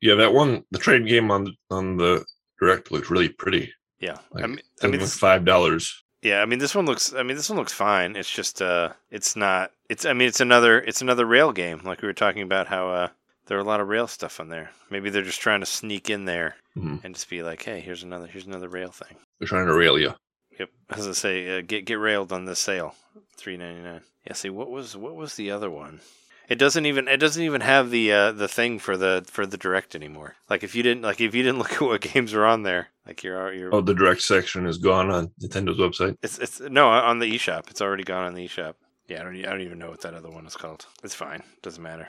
Yeah, 0.00 0.16
that 0.16 0.34
one, 0.34 0.64
the 0.70 0.78
trade 0.78 1.06
game 1.06 1.30
on 1.30 1.56
on 1.70 1.96
the 1.96 2.24
direct 2.60 2.90
looked 2.90 3.10
really 3.10 3.28
pretty. 3.28 3.72
Yeah, 4.00 4.18
Like, 4.32 4.44
I 4.44 4.46
mean, 4.48 4.60
I 4.82 4.86
mean, 4.88 5.00
five 5.00 5.44
dollars. 5.44 6.03
Yeah, 6.24 6.40
I 6.42 6.46
mean, 6.46 6.58
this 6.58 6.74
one 6.74 6.86
looks. 6.86 7.12
I 7.14 7.22
mean, 7.22 7.36
this 7.36 7.48
one 7.50 7.58
looks 7.58 7.72
fine. 7.72 8.16
It's 8.16 8.30
just, 8.30 8.60
uh, 8.60 8.94
it's 9.10 9.36
not. 9.36 9.70
It's. 9.88 10.04
I 10.04 10.12
mean, 10.14 10.26
it's 10.26 10.40
another. 10.40 10.80
It's 10.80 11.02
another 11.02 11.24
rail 11.26 11.52
game. 11.52 11.82
Like 11.84 12.02
we 12.02 12.08
were 12.08 12.12
talking 12.14 12.42
about 12.42 12.66
how 12.66 12.88
uh, 12.88 13.08
there 13.46 13.56
are 13.56 13.60
a 13.60 13.64
lot 13.64 13.80
of 13.80 13.88
rail 13.88 14.06
stuff 14.08 14.40
on 14.40 14.48
there. 14.48 14.70
Maybe 14.90 15.10
they're 15.10 15.22
just 15.22 15.40
trying 15.40 15.60
to 15.60 15.66
sneak 15.66 16.08
in 16.10 16.24
there 16.24 16.56
Mhm. 16.76 17.04
and 17.04 17.14
just 17.14 17.28
be 17.28 17.42
like, 17.42 17.62
hey, 17.62 17.80
here's 17.80 18.02
another. 18.02 18.26
Here's 18.26 18.46
another 18.46 18.68
rail 18.68 18.90
thing. 18.90 19.16
They're 19.38 19.46
trying 19.48 19.66
to 19.66 19.74
rail 19.74 19.98
you. 19.98 20.14
Yep. 20.58 20.70
As 20.90 21.06
I 21.06 21.12
say, 21.12 21.58
uh, 21.58 21.62
get 21.66 21.84
get 21.84 21.98
railed 22.00 22.32
on 22.32 22.46
this 22.46 22.58
sale, 22.58 22.94
three 23.36 23.56
ninety 23.56 23.82
nine. 23.82 24.00
Yeah. 24.26 24.32
See, 24.32 24.50
what 24.50 24.70
was 24.70 24.96
what 24.96 25.14
was 25.14 25.34
the 25.36 25.50
other 25.50 25.70
one? 25.70 26.00
It 26.48 26.56
doesn't 26.56 26.84
even 26.86 27.08
it 27.08 27.18
doesn't 27.18 27.42
even 27.42 27.62
have 27.62 27.90
the 27.90 28.12
uh, 28.12 28.32
the 28.32 28.48
thing 28.48 28.78
for 28.78 28.96
the 28.96 29.24
for 29.26 29.46
the 29.46 29.56
direct 29.56 29.94
anymore. 29.94 30.36
Like 30.50 30.62
if 30.62 30.74
you 30.74 30.82
didn't 30.82 31.02
like 31.02 31.20
if 31.20 31.34
you 31.34 31.42
didn't 31.42 31.58
look 31.60 31.72
at 31.72 31.80
what 31.82 32.00
games 32.00 32.34
are 32.34 32.44
on 32.44 32.62
there, 32.62 32.88
like 33.06 33.22
you're 33.22 33.52
you're 33.52 33.74
Oh, 33.74 33.80
the 33.80 33.94
direct 33.94 34.22
section 34.22 34.66
is 34.66 34.78
gone 34.78 35.10
on 35.10 35.30
Nintendo's 35.42 35.78
website. 35.78 36.16
it's 36.22 36.38
it's 36.38 36.60
no 36.60 36.88
on 36.88 37.18
the 37.18 37.32
eShop. 37.32 37.70
It's 37.70 37.80
already 37.80 38.04
gone 38.04 38.24
on 38.24 38.34
the 38.34 38.46
eShop. 38.46 38.74
Yeah, 39.08 39.20
I 39.20 39.24
don't 39.24 39.36
I 39.38 39.50
don't 39.50 39.60
even 39.62 39.78
know 39.78 39.90
what 39.90 40.02
that 40.02 40.14
other 40.14 40.30
one 40.30 40.46
is 40.46 40.56
called. 40.56 40.86
It's 41.02 41.14
fine. 41.14 41.42
Doesn't 41.62 41.82
matter. 41.82 42.08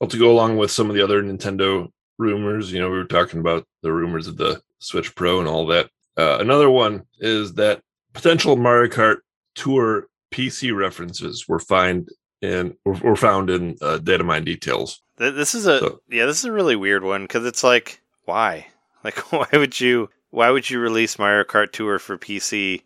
Well, 0.00 0.08
to 0.08 0.18
go 0.18 0.30
along 0.30 0.56
with 0.56 0.70
some 0.70 0.88
of 0.88 0.94
the 0.96 1.02
other 1.02 1.22
Nintendo 1.22 1.88
rumors, 2.18 2.72
you 2.72 2.80
know, 2.80 2.90
we 2.90 2.96
were 2.98 3.04
talking 3.04 3.40
about 3.40 3.64
the 3.82 3.92
rumors 3.92 4.26
of 4.28 4.36
the 4.36 4.60
Switch 4.78 5.14
Pro 5.14 5.40
and 5.40 5.48
all 5.48 5.66
that. 5.66 5.90
Uh, 6.16 6.38
another 6.40 6.70
one 6.70 7.02
is 7.20 7.54
that 7.54 7.80
potential 8.12 8.56
Mario 8.56 8.90
Kart 8.90 9.18
Tour 9.54 10.06
PC 10.32 10.76
references 10.76 11.46
were 11.48 11.58
find 11.58 12.08
in 12.42 12.76
were, 12.84 12.94
were 12.94 13.16
found 13.16 13.50
in 13.50 13.76
uh, 13.82 13.98
data 13.98 14.24
mine 14.24 14.44
details. 14.44 15.02
This 15.16 15.54
is 15.54 15.66
a 15.66 15.80
So- 15.80 16.00
yeah. 16.08 16.26
This 16.26 16.38
is 16.38 16.44
a 16.44 16.52
really 16.52 16.76
weird 16.76 17.04
one 17.04 17.22
because 17.22 17.44
it's 17.44 17.64
like 17.64 18.00
why 18.24 18.66
like 19.04 19.18
why 19.32 19.48
would 19.52 19.80
you 19.80 20.08
why 20.30 20.50
would 20.50 20.68
you 20.68 20.78
release 20.78 21.18
Mario 21.18 21.44
Kart 21.44 21.72
Tour 21.72 21.98
for 21.98 22.18
PC 22.18 22.82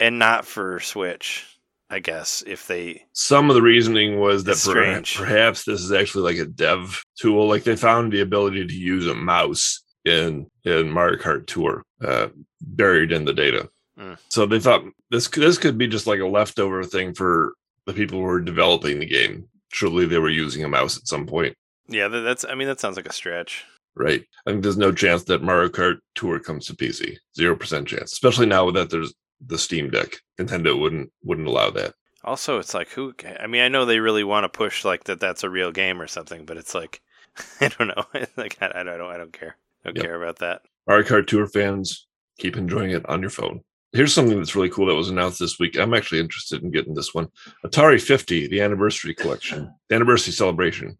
and 0.00 0.18
not 0.18 0.44
for 0.46 0.80
Switch? 0.80 1.46
I 1.90 2.00
guess 2.00 2.44
if 2.46 2.66
they 2.66 3.02
Some 3.14 3.48
of 3.48 3.54
the 3.54 3.62
reasoning 3.62 4.20
was 4.20 4.44
that 4.44 4.52
It's 4.52 5.16
perhaps 5.16 5.64
this 5.64 5.80
is 5.80 5.90
actually 5.90 6.34
like 6.34 6.46
a 6.46 6.50
dev 6.50 7.02
tool. 7.18 7.48
Like 7.48 7.64
they 7.64 7.76
found 7.76 8.12
the 8.12 8.20
ability 8.20 8.66
to 8.66 8.74
use 8.74 9.06
a 9.06 9.14
mouse 9.14 9.82
in 10.04 10.46
in 10.64 10.90
Mario 10.90 11.18
Kart 11.18 11.46
Tour 11.46 11.82
uh, 12.04 12.28
buried 12.60 13.10
in 13.10 13.24
the 13.24 13.32
data. 13.32 13.70
Mm. 13.98 14.18
So 14.28 14.44
they 14.44 14.60
thought 14.60 14.84
this 15.10 15.28
this 15.28 15.56
could 15.56 15.78
be 15.78 15.86
just 15.86 16.06
like 16.06 16.20
a 16.20 16.26
leftover 16.26 16.84
thing 16.84 17.14
for 17.14 17.54
the 17.88 17.94
people 17.94 18.18
who 18.18 18.24
were 18.24 18.40
developing 18.40 19.00
the 19.00 19.06
game. 19.06 19.48
Surely 19.72 20.06
they 20.06 20.18
were 20.18 20.30
using 20.30 20.62
a 20.64 20.68
mouse 20.68 20.96
at 20.96 21.08
some 21.08 21.26
point, 21.26 21.54
yeah 21.88 22.08
that's 22.08 22.44
I 22.44 22.54
mean 22.54 22.68
that 22.68 22.80
sounds 22.80 22.96
like 22.96 23.08
a 23.08 23.12
stretch. 23.12 23.64
right? 23.96 24.22
I 24.46 24.50
think 24.50 24.62
there's 24.62 24.76
no 24.78 24.92
chance 24.92 25.24
that 25.24 25.42
Mario 25.42 25.68
Kart 25.68 25.96
Tour 26.14 26.38
comes 26.40 26.66
to 26.66 26.74
PC. 26.76 27.16
Zero 27.36 27.56
percent 27.56 27.88
chance, 27.88 28.12
especially 28.12 28.46
now 28.46 28.70
that 28.70 28.90
there's 28.90 29.12
the 29.46 29.58
Steam 29.58 29.90
Deck. 29.90 30.16
Nintendo 30.40 30.78
wouldn't 30.80 31.10
wouldn't 31.24 31.48
allow 31.48 31.70
that. 31.70 31.94
Also, 32.24 32.58
it's 32.58 32.74
like 32.74 32.88
who? 32.90 33.14
I 33.40 33.46
mean, 33.46 33.62
I 33.62 33.68
know 33.68 33.84
they 33.84 34.00
really 34.00 34.24
want 34.24 34.44
to 34.44 34.48
push 34.48 34.84
like 34.84 35.04
that. 35.04 35.20
That's 35.20 35.44
a 35.44 35.50
real 35.50 35.70
game 35.72 36.00
or 36.00 36.06
something, 36.06 36.44
but 36.46 36.56
it's 36.56 36.74
like 36.74 37.00
I 37.60 37.68
don't 37.68 37.88
know. 37.88 38.04
like 38.36 38.56
I, 38.60 38.70
I 38.74 38.82
don't. 38.84 39.00
I 39.12 39.16
don't 39.18 39.32
care. 39.32 39.56
I 39.84 39.88
don't 39.88 39.96
Yep. 39.96 40.04
care 40.04 40.22
about 40.22 40.38
that. 40.38 40.62
Mario 40.86 41.06
Kart 41.06 41.26
Tour 41.26 41.46
fans, 41.46 42.06
keep 42.38 42.56
enjoying 42.56 42.90
it 42.90 43.06
on 43.08 43.20
your 43.20 43.30
phone. 43.30 43.60
Here's 43.92 44.12
something 44.12 44.36
that's 44.36 44.54
really 44.54 44.68
cool 44.68 44.86
that 44.86 44.94
was 44.94 45.08
announced 45.08 45.38
this 45.38 45.58
week. 45.58 45.78
I'm 45.78 45.94
actually 45.94 46.20
interested 46.20 46.62
in 46.62 46.70
getting 46.70 46.94
this 46.94 47.14
one. 47.14 47.28
Atari 47.64 48.00
50, 48.00 48.48
the 48.48 48.60
anniversary 48.60 49.14
collection, 49.14 49.72
the 49.88 49.94
anniversary 49.94 50.32
celebration. 50.32 50.98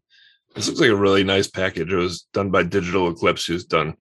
This 0.55 0.69
looks 0.69 0.81
like 0.81 0.91
a 0.91 0.97
really 0.97 1.23
nice 1.23 1.47
package. 1.49 1.93
It 1.93 1.97
was 1.97 2.27
done 2.33 2.51
by 2.51 2.63
Digital 2.63 3.11
Eclipse, 3.11 3.45
who's 3.45 3.67
done 3.67 3.95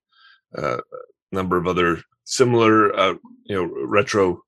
uh, 0.58 0.78
a 0.78 1.36
number 1.36 1.58
of 1.58 1.68
other 1.68 2.02
similar, 2.24 2.98
uh, 2.98 3.16
you 3.46 3.56
know, 3.56 3.66
retro 3.86 4.42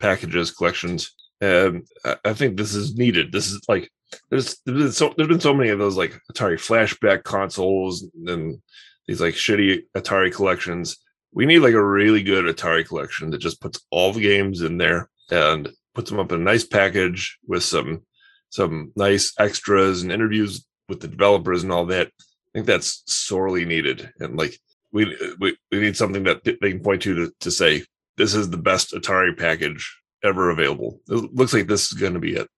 packages, 0.00 0.50
collections. 0.50 1.12
Um, 1.42 1.84
I- 2.24 2.32
think 2.32 2.56
this 2.56 2.74
is 2.74 2.96
needed. 2.96 3.30
This 3.30 3.50
is 3.50 3.60
like 3.68 3.90
there's 4.30 4.58
there's 4.64 4.78
been 4.78 4.92
so 4.92 5.12
there's 5.16 5.28
been 5.28 5.40
so 5.40 5.54
many 5.54 5.70
of 5.70 5.78
those 5.78 5.96
like 5.96 6.18
Atari 6.32 6.54
flashback 6.56 7.24
consoles 7.24 8.04
and 8.26 8.62
these 9.06 9.20
like 9.20 9.34
shitty 9.34 9.82
Atari 9.96 10.32
collections. 10.32 10.98
We 11.32 11.46
need 11.46 11.60
like 11.60 11.74
a 11.74 11.84
really 11.84 12.22
good 12.22 12.44
Atari 12.44 12.86
collection 12.86 13.30
that 13.30 13.38
just 13.38 13.60
puts 13.60 13.80
all 13.90 14.12
the 14.12 14.20
games 14.20 14.60
in 14.60 14.78
there 14.78 15.08
and 15.30 15.70
puts 15.94 16.10
them 16.10 16.18
up 16.18 16.32
in 16.32 16.40
a 16.40 16.44
nice 16.44 16.64
package 16.64 17.38
with 17.46 17.62
some 17.62 18.02
some 18.50 18.92
nice 18.96 19.32
extras 19.38 20.02
and 20.02 20.12
interviews 20.12 20.66
with 20.88 21.00
the 21.00 21.08
developers 21.08 21.62
and 21.62 21.72
all 21.72 21.86
that. 21.86 22.08
I 22.08 22.52
think 22.52 22.66
that's 22.66 23.02
sorely 23.06 23.64
needed. 23.64 24.12
And 24.20 24.36
like 24.36 24.58
we 24.92 25.16
we, 25.40 25.56
we 25.70 25.80
need 25.80 25.96
something 25.96 26.24
that 26.24 26.44
they 26.44 26.54
can 26.54 26.80
point 26.80 27.02
to, 27.02 27.14
to 27.14 27.32
to 27.40 27.50
say 27.50 27.84
this 28.16 28.34
is 28.34 28.50
the 28.50 28.58
best 28.58 28.92
Atari 28.92 29.36
package 29.36 29.98
ever 30.22 30.50
available. 30.50 31.00
It 31.08 31.34
looks 31.34 31.54
like 31.54 31.66
this 31.66 31.90
is 31.90 31.98
going 31.98 32.14
to 32.14 32.20
be 32.20 32.34
it. 32.34 32.48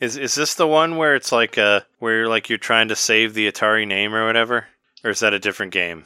Is 0.00 0.16
is 0.16 0.34
this 0.34 0.54
the 0.54 0.66
one 0.66 0.96
where 0.96 1.14
it's 1.14 1.32
like 1.32 1.56
uh 1.56 1.80
where 2.00 2.18
you're 2.18 2.28
like 2.28 2.48
you're 2.48 2.58
trying 2.58 2.88
to 2.88 2.96
save 2.96 3.34
the 3.34 3.50
Atari 3.50 3.86
name 3.86 4.14
or 4.14 4.26
whatever, 4.26 4.66
or 5.04 5.10
is 5.10 5.20
that 5.20 5.32
a 5.32 5.38
different 5.38 5.72
game? 5.72 6.04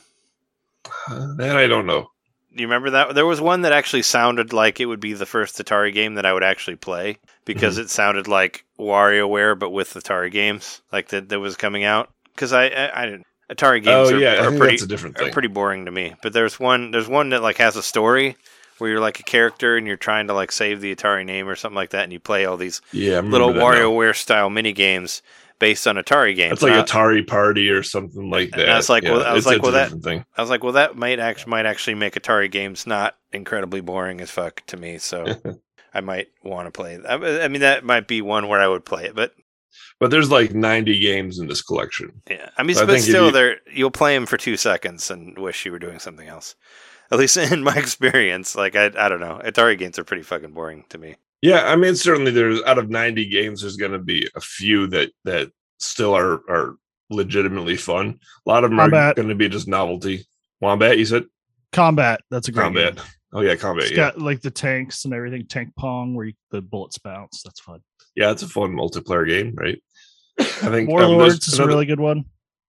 That 1.09 1.57
I 1.57 1.67
don't 1.67 1.87
know. 1.87 2.11
Do 2.55 2.62
you 2.62 2.67
remember 2.67 2.91
that? 2.91 3.15
There 3.15 3.27
was 3.27 3.41
one 3.41 3.62
that 3.62 3.73
actually 3.73 4.03
sounded 4.03 4.53
like 4.53 4.81
it 4.81 4.87
would 4.87 5.01
be 5.01 5.12
the 5.12 5.27
first 5.27 5.57
Atari 5.59 5.93
game 5.95 6.15
that 6.15 6.27
I 6.27 6.33
would 6.33 6.43
actually 6.43 6.77
play 6.77 7.19
because 7.45 7.75
Mm-hmm. 7.77 7.83
it 7.85 7.91
sounded 7.91 8.27
like 8.29 8.65
WarioWare, 8.79 9.59
but 9.59 9.71
with 9.71 9.95
Atari 9.95 10.33
games, 10.33 10.83
like 10.93 11.09
that 11.09 11.29
that 11.29 11.39
was 11.39 11.57
coming 11.57 11.85
out. 11.85 12.11
Because 12.35 12.53
I, 12.53 12.67
I, 12.67 13.03
I 13.03 13.07
didn't. 13.07 13.27
Atari 13.51 13.83
games 13.83 14.11
Oh 14.11 14.15
are, 14.15 14.19
yeah, 14.19 14.47
are 14.47 14.57
pretty 14.57 14.85
different 14.87 15.21
are 15.21 15.31
pretty 15.31 15.49
boring 15.49 15.85
to 15.87 15.91
me. 15.91 16.15
But 16.23 16.33
there's 16.33 16.59
one 16.61 16.91
there's 16.93 17.09
one 17.09 17.31
that 17.31 17.43
like 17.43 17.59
has 17.59 17.77
a 17.77 17.83
story 17.83 18.37
where 18.79 18.91
you're 18.91 19.01
like 19.01 19.21
a 19.21 19.25
character 19.25 19.77
and 19.77 19.87
you're 19.87 19.97
trying 19.97 20.29
to 20.29 20.35
like 20.35 20.53
save 20.53 20.81
the 20.81 20.95
Atari 20.95 21.27
name 21.27 21.49
or 21.49 21.57
something 21.57 21.75
like 21.77 21.91
that, 21.91 22.05
and 22.05 22.12
you 22.12 22.21
play 22.21 22.45
all 22.47 22.57
these 22.57 22.81
yeah, 22.93 23.21
little. 23.21 23.53
WarioWare 23.53 24.17
style 24.17 24.51
mini 24.51 24.73
games 24.73 25.21
based 25.61 25.87
on 25.87 25.95
Atari 25.95 26.35
games. 26.35 26.55
It's 26.55 26.62
like 26.62 26.73
I- 26.73 26.82
Atari 26.82 27.24
Party 27.24 27.69
or 27.70 27.85
something 27.85 28.28
like 28.28 28.51
that. 28.51 28.69
I 28.69 28.77
was 28.77 28.89
like, 28.89 29.05
Yeah, 29.05 29.12
well, 29.12 29.23
I 29.24 29.32
was 29.32 29.47
like, 29.47 29.62
well, 29.62 29.70
that- 29.73 29.93
thing. 30.03 30.24
I 30.37 30.41
was 30.43 30.51
like, 30.51 30.65
well, 30.65 30.73
that 30.73 30.97
might 30.97 31.20
actually 31.20 31.51
might 31.51 31.66
actually 31.66 31.95
make 31.95 32.15
Atari 32.15 32.51
games 32.51 32.85
not 32.89 33.16
incredibly 33.32 33.81
boring 33.81 34.20
as 34.20 34.31
fuck 34.32 34.66
to 34.66 34.77
me. 34.77 34.99
So 34.99 35.37
I 35.95 36.01
might 36.01 36.28
want 36.43 36.66
to 36.66 36.73
play. 36.73 36.99
I, 37.09 37.15
I 37.45 37.47
mean, 37.49 37.61
that 37.61 37.85
might 37.85 38.09
be 38.09 38.20
one 38.23 38.49
where 38.49 38.61
I 38.61 38.66
would 38.66 38.85
play 38.85 39.05
it, 39.05 39.15
but 39.15 39.35
But 40.01 40.11
there's 40.11 40.31
like 40.31 40.53
90 40.55 40.99
games 40.99 41.39
in 41.39 41.47
this 41.47 41.62
collection. 41.62 42.23
yeah, 42.28 42.49
I 42.59 42.62
mean, 42.65 42.77
I 42.77 42.87
but 42.87 42.95
if 42.97 43.03
still, 43.03 43.27
you- 43.27 43.32
there 43.32 43.57
you'll 43.73 43.91
play 43.93 44.15
them 44.16 44.27
for 44.27 44.37
two 44.37 44.57
seconds 44.57 45.11
and 45.11 45.39
wish 45.39 45.65
you 45.65 45.70
were 45.73 45.78
doing 45.78 45.99
something 46.01 46.27
else. 46.27 46.57
At 47.12 47.19
least 47.19 47.37
in 47.53 47.62
my 47.62 47.74
experience, 47.77 48.55
like 48.57 48.74
I, 48.77 48.87
I 48.97 49.09
don't 49.09 49.20
know, 49.20 49.41
Atari 49.45 49.77
games 49.78 49.99
are 49.99 50.05
pretty 50.05 50.23
fucking 50.23 50.53
boring 50.53 50.85
to 50.89 50.99
me. 50.99 51.16
Yeah, 51.43 51.65
I 51.65 51.77
mean, 51.77 51.97
certainly 51.97 52.31
there's 52.33 52.62
out 52.62 52.79
of 52.79 52.91
90 52.91 53.27
games, 53.27 53.62
there's 53.62 53.77
going 53.77 53.93
to 53.93 53.99
be 53.99 54.29
a 54.35 54.41
few 54.41 54.87
that 54.89 55.11
that 55.25 55.51
still 55.79 56.15
are 56.15 56.35
are 56.51 56.77
legitimately 57.09 57.77
fun. 57.77 58.21
A 58.47 58.49
lot 58.49 58.65
of 58.65 58.71
them 58.71 58.81
are 58.81 59.15
going 59.15 59.29
to 59.29 59.35
be 59.35 59.49
just 59.49 59.69
novelty. 59.69 60.27
Wombat, 60.61 60.99
you 60.99 61.07
said 61.07 61.25
Combat. 61.73 62.21
That's 62.31 62.49
a 62.49 62.53
great 62.53 62.65
combat. 62.65 62.97
game. 62.97 63.05
Oh 63.33 63.41
yeah, 63.43 63.55
combat. 63.55 63.85
It's 63.85 63.93
Yeah, 63.93 64.11
got 64.11 64.21
like 64.21 64.41
the 64.41 64.51
tanks 64.51 65.05
and 65.05 65.15
everything, 65.15 65.47
tank 65.47 65.71
pong, 65.77 66.15
where 66.15 66.27
you, 66.27 66.33
the 66.51 66.61
bullets 66.61 66.99
bounce. 66.99 67.43
That's 67.43 67.61
fun. 67.61 67.81
yeah, 68.17 68.31
it's 68.31 68.43
a 68.43 68.49
fun 68.49 68.73
multiplayer 68.73 69.27
game, 69.27 69.55
right? 69.55 69.81
I 70.39 70.45
think 70.45 70.89
um, 70.89 70.95
Warlords 70.95 71.35
there's 71.35 71.49
is 71.49 71.59
a 71.59 71.67
really 71.67 71.87
good 71.87 72.01
one. 72.01 72.25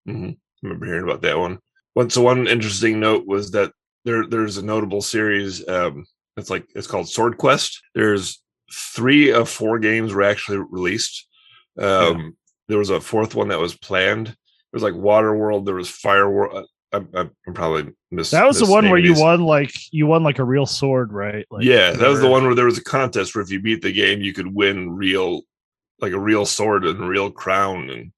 Mhm. 0.07 0.33
I 0.33 0.37
remember 0.61 0.85
hearing 0.85 1.03
about 1.03 1.21
that 1.23 1.37
one. 1.39 1.59
One 1.93 2.09
so 2.09 2.21
one 2.21 2.47
interesting 2.47 2.99
note 2.99 3.25
was 3.25 3.51
that 3.51 3.71
there 4.05 4.25
there's 4.27 4.57
a 4.57 4.65
notable 4.65 5.01
series. 5.01 5.67
Um, 5.67 6.05
it's 6.37 6.49
like 6.49 6.67
it's 6.75 6.87
called 6.87 7.09
Sword 7.09 7.37
Quest. 7.37 7.81
There's 7.95 8.40
three 8.71 9.31
of 9.31 9.49
four 9.49 9.79
games 9.79 10.13
were 10.13 10.23
actually 10.23 10.57
released. 10.57 11.27
Um, 11.79 12.35
There 12.67 12.77
was 12.77 12.89
a 12.89 13.01
fourth 13.01 13.35
one 13.35 13.49
that 13.49 13.59
was 13.59 13.75
planned. 13.75 14.29
It 14.29 14.35
was 14.73 14.83
like 14.83 14.93
Water 14.93 15.35
World. 15.35 15.65
There 15.65 15.75
was 15.75 15.89
Fire 15.89 16.29
World. 16.29 16.65
I'm, 16.93 17.09
I'm 17.13 17.31
I'm 17.47 17.53
probably 17.53 17.91
miss. 18.11 18.31
That 18.31 18.45
was 18.45 18.59
the 18.59 18.65
one 18.65 18.89
where 18.89 18.99
you 18.99 19.13
these. 19.13 19.21
won 19.21 19.41
like 19.43 19.71
you 19.91 20.07
won 20.07 20.23
like 20.23 20.39
a 20.39 20.43
real 20.43 20.65
sword, 20.65 21.11
right? 21.13 21.45
Like, 21.49 21.63
yeah, 21.65 21.91
that 21.91 22.07
was 22.07 22.19
the 22.21 22.29
one 22.29 22.43
where 22.45 22.55
there 22.55 22.65
was 22.65 22.77
a 22.77 22.83
contest 22.83 23.33
where 23.33 23.41
if 23.41 23.49
you 23.51 23.61
beat 23.61 23.81
the 23.81 23.91
game, 23.93 24.21
you 24.21 24.33
could 24.33 24.53
win 24.53 24.89
real, 24.91 25.41
like 25.99 26.11
a 26.13 26.19
real 26.19 26.45
sword 26.45 26.85
and 26.85 27.01
a 27.01 27.07
real 27.07 27.31
crown 27.31 27.89
and 27.89 28.11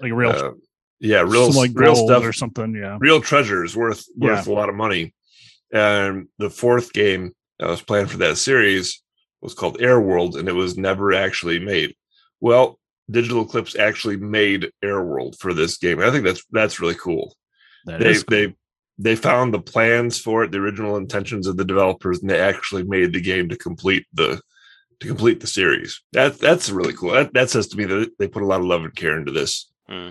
like 0.00 0.12
a 0.12 0.14
real 0.14 0.30
uh, 0.30 0.50
yeah, 0.98 1.22
real 1.22 1.50
some, 1.52 1.56
like 1.56 1.70
real 1.74 1.96
stuff 1.96 2.24
or 2.24 2.32
something. 2.32 2.74
Yeah. 2.74 2.98
real 3.00 3.20
treasures 3.22 3.74
worth 3.76 4.04
Yeah. 4.16 4.28
worth 4.28 4.46
a 4.46 4.52
lot 4.52 4.68
of 4.68 4.74
money. 4.74 5.14
And 5.72 6.28
the 6.38 6.50
fourth 6.50 6.92
game 6.92 7.32
that 7.58 7.68
was 7.68 7.80
planned 7.82 8.10
for 8.10 8.18
that 8.18 8.36
series 8.36 9.02
was 9.40 9.54
called 9.54 9.80
Air 9.80 10.00
World, 10.00 10.36
and 10.36 10.48
it 10.48 10.54
was 10.54 10.76
never 10.76 11.12
actually 11.12 11.58
made. 11.58 11.94
Well, 12.40 12.78
Digital 13.10 13.42
Eclipse 13.42 13.76
actually 13.76 14.16
made 14.16 14.70
Air 14.82 15.02
World 15.02 15.36
for 15.38 15.52
this 15.52 15.78
game. 15.78 16.00
I 16.00 16.10
think 16.10 16.24
that's 16.24 16.44
that's 16.50 16.80
really 16.80 16.94
cool. 16.94 17.34
That 17.86 18.00
they 18.00 18.14
cool. 18.14 18.24
they 18.28 18.54
they 18.98 19.16
found 19.16 19.52
the 19.52 19.60
plans 19.60 20.18
for 20.18 20.44
it, 20.44 20.52
the 20.52 20.58
original 20.58 20.96
intentions 20.96 21.46
of 21.46 21.56
the 21.56 21.64
developers, 21.64 22.20
and 22.20 22.30
they 22.30 22.40
actually 22.40 22.84
made 22.84 23.12
the 23.12 23.20
game 23.20 23.48
to 23.48 23.56
complete 23.56 24.06
the 24.12 24.40
to 25.00 25.08
complete 25.08 25.40
the 25.40 25.46
series. 25.46 26.00
That 26.12 26.38
that's 26.38 26.70
really 26.70 26.92
cool. 26.92 27.12
That 27.12 27.32
that 27.34 27.50
says 27.50 27.66
to 27.68 27.76
me 27.76 27.84
that 27.86 28.12
they 28.18 28.28
put 28.28 28.42
a 28.42 28.46
lot 28.46 28.60
of 28.60 28.66
love 28.66 28.84
and 28.84 28.94
care 28.94 29.18
into 29.18 29.32
this. 29.32 29.70
Hmm. 29.88 30.10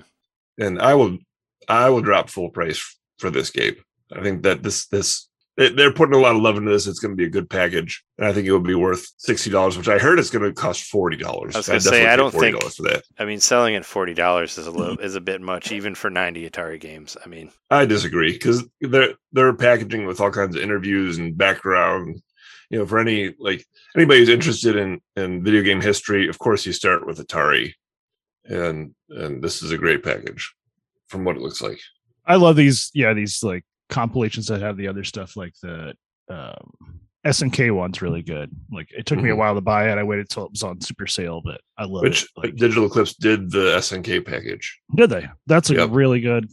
And 0.58 0.82
I 0.82 0.96
will 0.96 1.20
I 1.68 1.90
will 1.90 2.02
drop 2.02 2.30
full 2.30 2.50
price 2.50 2.98
for 3.20 3.30
this 3.30 3.52
game. 3.52 3.76
I 4.12 4.22
think 4.24 4.44
that 4.44 4.64
this 4.64 4.88
this 4.88 5.29
they're 5.68 5.94
putting 5.94 6.16
a 6.16 6.20
lot 6.20 6.36
of 6.36 6.42
love 6.42 6.56
into 6.58 6.72
this. 6.72 6.88
It's 6.88 7.00
going 7.00 7.12
to 7.12 7.18
be 7.18 7.26
a 7.26 7.30
good 7.30 7.50
package, 7.50 8.02
and 8.18 8.26
I 8.26 8.32
think 8.32 8.48
it 8.48 8.52
will 8.52 8.62
be 8.62 8.76
worth 8.76 9.06
sixty 9.18 9.50
dollars, 9.50 9.78
which 9.78 9.90
I 9.90 10.00
heard 10.00 10.18
it's 10.18 10.30
going 10.30 10.46
to 10.46 10.54
cost 10.54 10.84
forty 10.84 11.18
dollars. 11.18 11.54
I 11.56 11.60
was 11.60 11.68
gonna 11.68 11.82
say, 11.82 12.08
I 12.08 12.16
don't 12.16 12.32
think- 12.32 12.62
for 12.62 12.84
that. 12.84 13.04
I 13.18 13.26
mean, 13.26 13.42
selling 13.42 13.76
at 13.76 13.84
forty 13.86 14.14
dollars 14.14 14.58
is 14.58 14.68
a 14.68 14.72
little 14.72 14.98
is 15.02 15.16
a 15.16 15.22
bit 15.22 15.42
much, 15.42 15.72
even 15.74 15.96
for 15.96 16.10
ninety 16.10 16.50
Atari 16.50 16.80
games. 16.80 17.18
I 17.24 17.28
mean, 17.28 17.52
I 17.70 17.86
disagree 17.86 18.32
because 18.32 18.64
they're 18.80 19.16
they're 19.34 19.54
packaging 19.54 20.06
with 20.06 20.22
all 20.22 20.32
kinds 20.32 20.56
of 20.56 20.62
interviews 20.62 21.18
and 21.18 21.38
background. 21.38 22.22
You 22.70 22.80
know, 22.80 22.86
for 22.86 23.00
any 23.00 23.34
like 23.38 23.66
anybody 23.98 24.20
who's 24.20 24.30
interested 24.30 24.78
in 24.78 25.02
in 25.18 25.44
video 25.44 25.62
game 25.62 25.82
history, 25.82 26.30
of 26.30 26.40
course 26.40 26.66
you 26.66 26.72
start 26.72 27.06
with 27.06 27.26
Atari, 27.26 27.74
and 28.46 28.94
and 29.10 29.44
this 29.44 29.62
is 29.62 29.72
a 29.72 29.78
great 29.78 30.04
package 30.04 30.54
from 31.08 31.26
what 31.26 31.36
it 31.36 31.42
looks 31.42 31.62
like. 31.62 31.80
I 32.26 32.36
love 32.36 32.56
these. 32.56 32.92
Yeah, 32.94 33.14
these 33.14 33.44
like 33.44 33.66
compilations 33.90 34.48
that 34.48 34.62
have 34.62 34.78
the 34.78 34.88
other 34.88 35.04
stuff 35.04 35.36
like 35.36 35.54
the 35.62 35.94
um, 36.30 36.72
SNK 37.26 37.74
one's 37.76 38.02
really 38.02 38.22
good. 38.22 38.50
Like 38.72 38.88
it 38.96 39.06
took 39.06 39.20
me 39.20 39.30
a 39.30 39.34
Mhm. 39.34 39.38
while 39.38 39.56
to 39.56 39.62
buy 39.62 39.92
it. 39.92 39.98
I 39.98 40.04
waited 40.04 40.30
till 40.30 40.46
it 40.46 40.52
was 40.52 40.64
on 40.64 40.80
super 40.80 41.08
sale, 41.08 41.42
but 41.44 41.60
I 41.78 41.84
love 41.86 42.04
Which 42.04 42.24
it. 42.24 42.30
Like, 42.38 42.56
Digital 42.56 42.86
Eclipse 42.86 43.14
did 43.16 43.52
the 43.52 43.76
SNK 43.78 44.22
package. 44.26 44.80
did 44.96 45.10
they? 45.10 45.28
That's 45.48 45.70
a 45.70 45.76
Yep. 45.76 45.90
really 45.92 46.22
good 46.22 46.48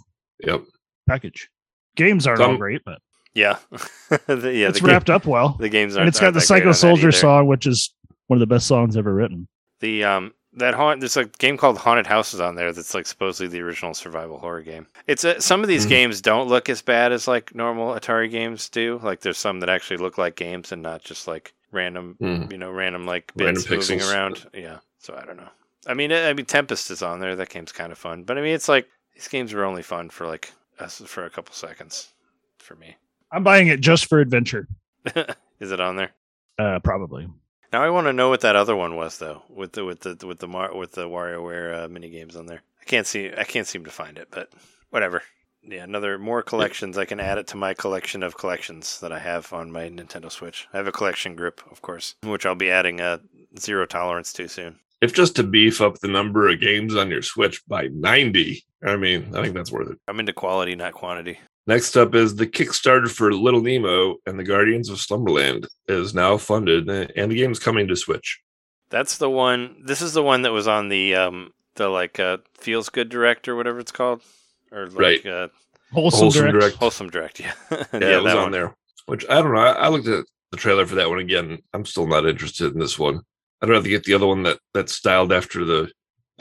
Yep. 0.45 0.65
package. 1.09 1.49
Games 1.95 2.27
aren't 2.27 2.41
all 2.41 2.57
great, 2.57 2.83
but 2.85 3.01
yeah, 3.35 3.59
the, 3.71 4.53
yeah, 4.55 4.69
it's 4.69 4.81
the, 4.81 4.81
game- 4.81 4.89
wrapped 4.89 5.11
up 5.11 5.25
well. 5.27 5.51
the 5.61 5.69
games 5.69 5.95
aren't. 5.95 6.03
And 6.03 6.09
it's 6.09 6.19
got 6.19 6.27
aren't 6.27 6.35
the 6.35 6.41
Psycho 6.41 6.73
Soldier 6.73 7.13
song, 7.13 7.47
which 7.47 7.67
is 7.67 7.95
one 8.27 8.37
of 8.37 8.41
the 8.41 8.53
best 8.53 8.67
songs 8.67 8.97
ever 8.97 9.15
written. 9.15 9.47
The 9.81 10.05
um 10.05 10.33
that 10.57 10.75
haunt 10.75 11.01
there's 11.01 11.17
a 11.17 11.25
game 11.27 11.57
called 11.57 11.79
Haunted 11.79 12.07
Houses 12.07 12.41
on 12.41 12.55
there 12.55 12.73
that's 12.73 12.95
like 12.95 13.07
supposedly 13.07 13.49
the 13.49 13.61
original 13.65 13.95
survival 13.95 14.39
horror 14.39 14.63
game. 14.63 14.87
It's 15.07 15.23
a, 15.25 15.41
some 15.41 15.63
of 15.63 15.69
these 15.69 15.87
Mhm. 15.87 15.91
games 15.91 16.21
don't 16.21 16.49
look 16.49 16.69
as 16.69 16.83
bad 16.83 17.13
as 17.13 17.29
like 17.29 17.55
normal 17.55 17.95
Atari 17.95 18.31
games 18.31 18.69
do. 18.69 18.99
Like 19.03 19.21
there's 19.21 19.39
some 19.39 19.61
that 19.61 19.69
actually 19.69 19.99
look 19.99 20.19
like 20.19 20.35
games 20.37 20.73
and 20.73 20.83
not 20.83 21.03
just 21.03 21.29
like 21.29 21.53
random, 21.73 22.17
Mhm. 22.21 22.51
you 22.51 22.59
know, 22.59 22.71
random 22.71 23.07
like 23.07 23.33
Random 23.37 23.55
bits 23.63 23.71
moving 23.71 23.99
pixels. 24.01 24.13
around. 24.13 24.47
Yeah. 24.55 24.79
So 24.99 25.15
I 25.15 25.25
don't 25.25 25.37
know. 25.37 25.49
I 25.87 25.95
mean, 25.95 26.11
I 26.13 26.33
mean 26.33 26.47
Tempest 26.47 26.91
is 26.91 27.03
on 27.03 27.21
there. 27.21 27.37
That 27.37 27.49
game's 27.51 27.73
kind 27.73 27.93
of 27.93 27.99
fun, 27.99 28.25
but 28.25 28.39
I 28.39 28.41
mean 28.41 28.55
it's 28.55 28.69
like 28.69 28.89
these 29.15 29.29
games 29.29 29.53
are 29.53 29.65
only 29.65 29.83
fun 29.83 30.11
for 30.11 30.27
like 30.27 30.53
us 30.81 31.01
for 31.07 31.25
a 31.25 31.31
couple 31.31 31.55
seconds 31.55 32.13
for 32.59 32.75
me. 32.77 32.97
I'm 33.31 33.45
buying 33.45 33.69
it 33.69 33.81
just 33.81 34.07
for 34.07 34.21
adventure. 34.21 34.69
is 35.61 35.71
it 35.73 35.81
on 35.81 35.97
there? 35.97 36.11
Uh, 36.59 36.79
probably. 36.81 37.29
Now 37.73 37.83
I 37.83 37.91
want 37.91 38.07
to 38.07 38.13
know 38.13 38.29
what 38.29 38.41
that 38.43 38.57
other 38.57 38.77
one 38.77 38.97
was 38.97 39.19
though, 39.19 39.43
with 39.49 39.73
the 39.73 39.85
with 39.85 40.01
the 40.01 40.27
with 40.27 40.39
the 40.39 40.49
Mar- 40.49 40.77
with 40.77 40.93
the 40.93 41.09
WarioWare 41.09 41.85
uh, 41.85 41.89
mini 41.89 42.11
games 42.11 42.37
on 42.37 42.47
there. 42.47 42.63
I 42.81 42.85
can't 42.85 43.07
see 43.07 43.33
I 43.37 43.45
can't 43.45 43.67
seem 43.67 43.85
to 43.85 43.91
find 43.91 44.19
it, 44.19 44.29
but 44.31 44.51
whatever. 44.91 45.23
Yeah, 45.69 45.83
another 45.83 46.17
more 46.17 46.43
collections. 46.43 46.97
I 46.97 47.07
can 47.07 47.19
add 47.19 47.39
it 47.39 47.49
to 47.49 47.57
my 47.57 47.75
collection 47.75 48.23
of 48.23 48.39
collections 48.39 49.01
that 49.01 49.11
I 49.11 49.19
have 49.19 49.53
on 49.53 49.73
my 49.73 49.89
Nintendo 49.89 50.31
Switch. 50.31 50.69
I 50.73 50.77
have 50.77 50.87
a 50.87 50.93
collection 50.93 51.35
group, 51.35 51.61
of 51.73 51.83
course, 51.83 52.15
which 52.23 52.47
I'll 52.47 52.55
be 52.55 52.71
adding 52.71 53.01
a 53.01 53.21
zero 53.59 53.85
tolerance 53.85 54.33
to 54.35 54.49
soon. 54.49 54.79
If 55.01 55.13
just 55.13 55.35
to 55.37 55.43
beef 55.43 55.81
up 55.81 55.99
the 55.99 56.09
number 56.09 56.49
of 56.49 56.61
games 56.61 56.95
on 56.95 57.11
your 57.11 57.23
Switch 57.23 57.67
by 57.67 57.89
90, 57.93 58.65
I 58.87 58.97
mean, 58.97 59.35
I 59.35 59.43
think 59.43 59.55
that's 59.55 59.73
worth 59.73 59.91
it. 59.91 59.99
I'm 60.09 60.21
into 60.21 60.33
quality, 60.33 60.75
not 60.77 60.95
quantity. 60.95 61.39
Next 61.67 61.97
up 61.97 62.15
is 62.15 62.37
the 62.37 62.47
Kickstarter 62.47 63.11
for 63.11 63.33
Little 63.33 63.61
Nemo 63.61 64.17
and 64.27 64.39
the 64.39 64.45
Guardians 64.45 64.89
of 64.89 65.01
Slumberland 65.01 65.67
is 65.89 66.15
now 66.15 66.37
funded, 66.37 66.89
and 66.89 67.31
the 67.33 67.37
game's 67.37 67.59
coming 67.59 67.89
to 67.89 67.97
Switch. 67.97 68.41
That's 68.89 69.19
the 69.19 69.29
one. 69.31 69.83
This 69.85 70.01
is 70.01 70.13
the 70.13 70.23
one 70.23 70.43
that 70.43 70.53
was 70.53 70.69
on 70.69 70.89
the 70.89 71.17
um 71.17 71.51
the 71.75 71.89
like 71.89 72.21
uh 72.21 72.39
feels 72.57 72.89
good 72.89 73.09
direct 73.09 73.49
or 73.49 73.57
whatever 73.57 73.81
it's 73.81 73.91
called, 73.93 74.23
or 74.71 74.87
like 74.87 74.97
Right. 75.25 75.27
uh, 75.27 75.49
Wholesome, 75.93 76.19
Wholesome 76.21 76.43
direct. 76.43 76.61
Direct. 76.61 76.77
wholesome 76.77 77.11
direct. 77.11 77.41
Yeah, 77.41 77.53
Yeah, 77.71 77.85
it 77.93 78.23
was 78.23 78.33
that 78.33 78.37
on 78.37 78.43
one. 78.45 78.53
there. 78.53 78.77
Which 79.07 79.25
I 79.29 79.35
don't 79.43 79.53
know. 79.55 79.61
I, 79.61 79.73
I 79.73 79.89
looked 79.89 80.09
at 80.09 80.25
the 80.53 80.57
trailer 80.57 80.87
for 80.87 80.95
that 80.97 81.09
one 81.09 81.19
again. 81.21 81.59
I'm 81.75 81.85
still 81.85 82.07
not 82.07 82.27
interested 82.27 82.73
in 82.73 82.79
this 82.81 82.99
one. 82.99 83.23
I'd 83.63 83.69
rather 83.69 83.89
get 83.89 84.05
the 84.05 84.15
other 84.15 84.27
one 84.27 84.43
that 84.45 84.59
that's 84.75 84.93
styled 84.95 85.33
after 85.33 85.65
the 85.65 85.91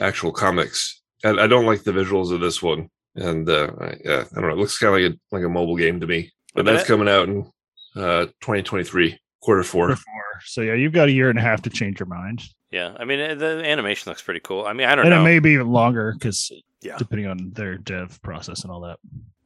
actual 0.00 0.30
comics. 0.32 1.00
And 1.24 1.40
I 1.40 1.46
don't 1.48 1.64
like 1.66 1.82
the 1.84 1.92
visuals 1.92 2.32
of 2.32 2.40
this 2.40 2.62
one. 2.62 2.88
And 3.16 3.48
uh, 3.48 3.70
yeah, 4.04 4.24
I 4.30 4.40
don't 4.40 4.48
know. 4.48 4.54
It 4.54 4.58
looks 4.58 4.78
kind 4.78 4.94
of 4.94 5.00
like 5.02 5.12
a 5.12 5.34
like 5.36 5.44
a 5.44 5.48
mobile 5.48 5.76
game 5.76 6.00
to 6.00 6.06
me. 6.06 6.32
But 6.54 6.64
that's 6.64 6.84
it. 6.84 6.86
coming 6.86 7.08
out 7.08 7.28
in 7.28 7.50
uh, 7.96 8.26
2023, 8.40 9.18
quarter 9.40 9.62
four. 9.62 9.88
Before. 9.88 10.04
So 10.44 10.60
yeah, 10.60 10.74
you've 10.74 10.92
got 10.92 11.08
a 11.08 11.12
year 11.12 11.30
and 11.30 11.38
a 11.38 11.42
half 11.42 11.62
to 11.62 11.70
change 11.70 11.98
your 11.98 12.06
mind, 12.08 12.42
Yeah, 12.70 12.94
I 12.98 13.04
mean 13.06 13.38
the 13.38 13.62
animation 13.64 14.10
looks 14.10 14.22
pretty 14.22 14.40
cool. 14.40 14.66
I 14.66 14.72
mean, 14.74 14.86
I 14.86 14.94
don't 14.94 15.06
and 15.06 15.14
know. 15.14 15.20
it 15.20 15.24
may 15.24 15.38
be 15.38 15.52
even 15.52 15.68
longer 15.68 16.12
because 16.12 16.50
Yeah. 16.82 16.98
depending 16.98 17.26
on 17.26 17.50
their 17.54 17.78
dev 17.78 18.20
process 18.22 18.62
and 18.64 18.70
all 18.70 18.80
that. 18.82 18.98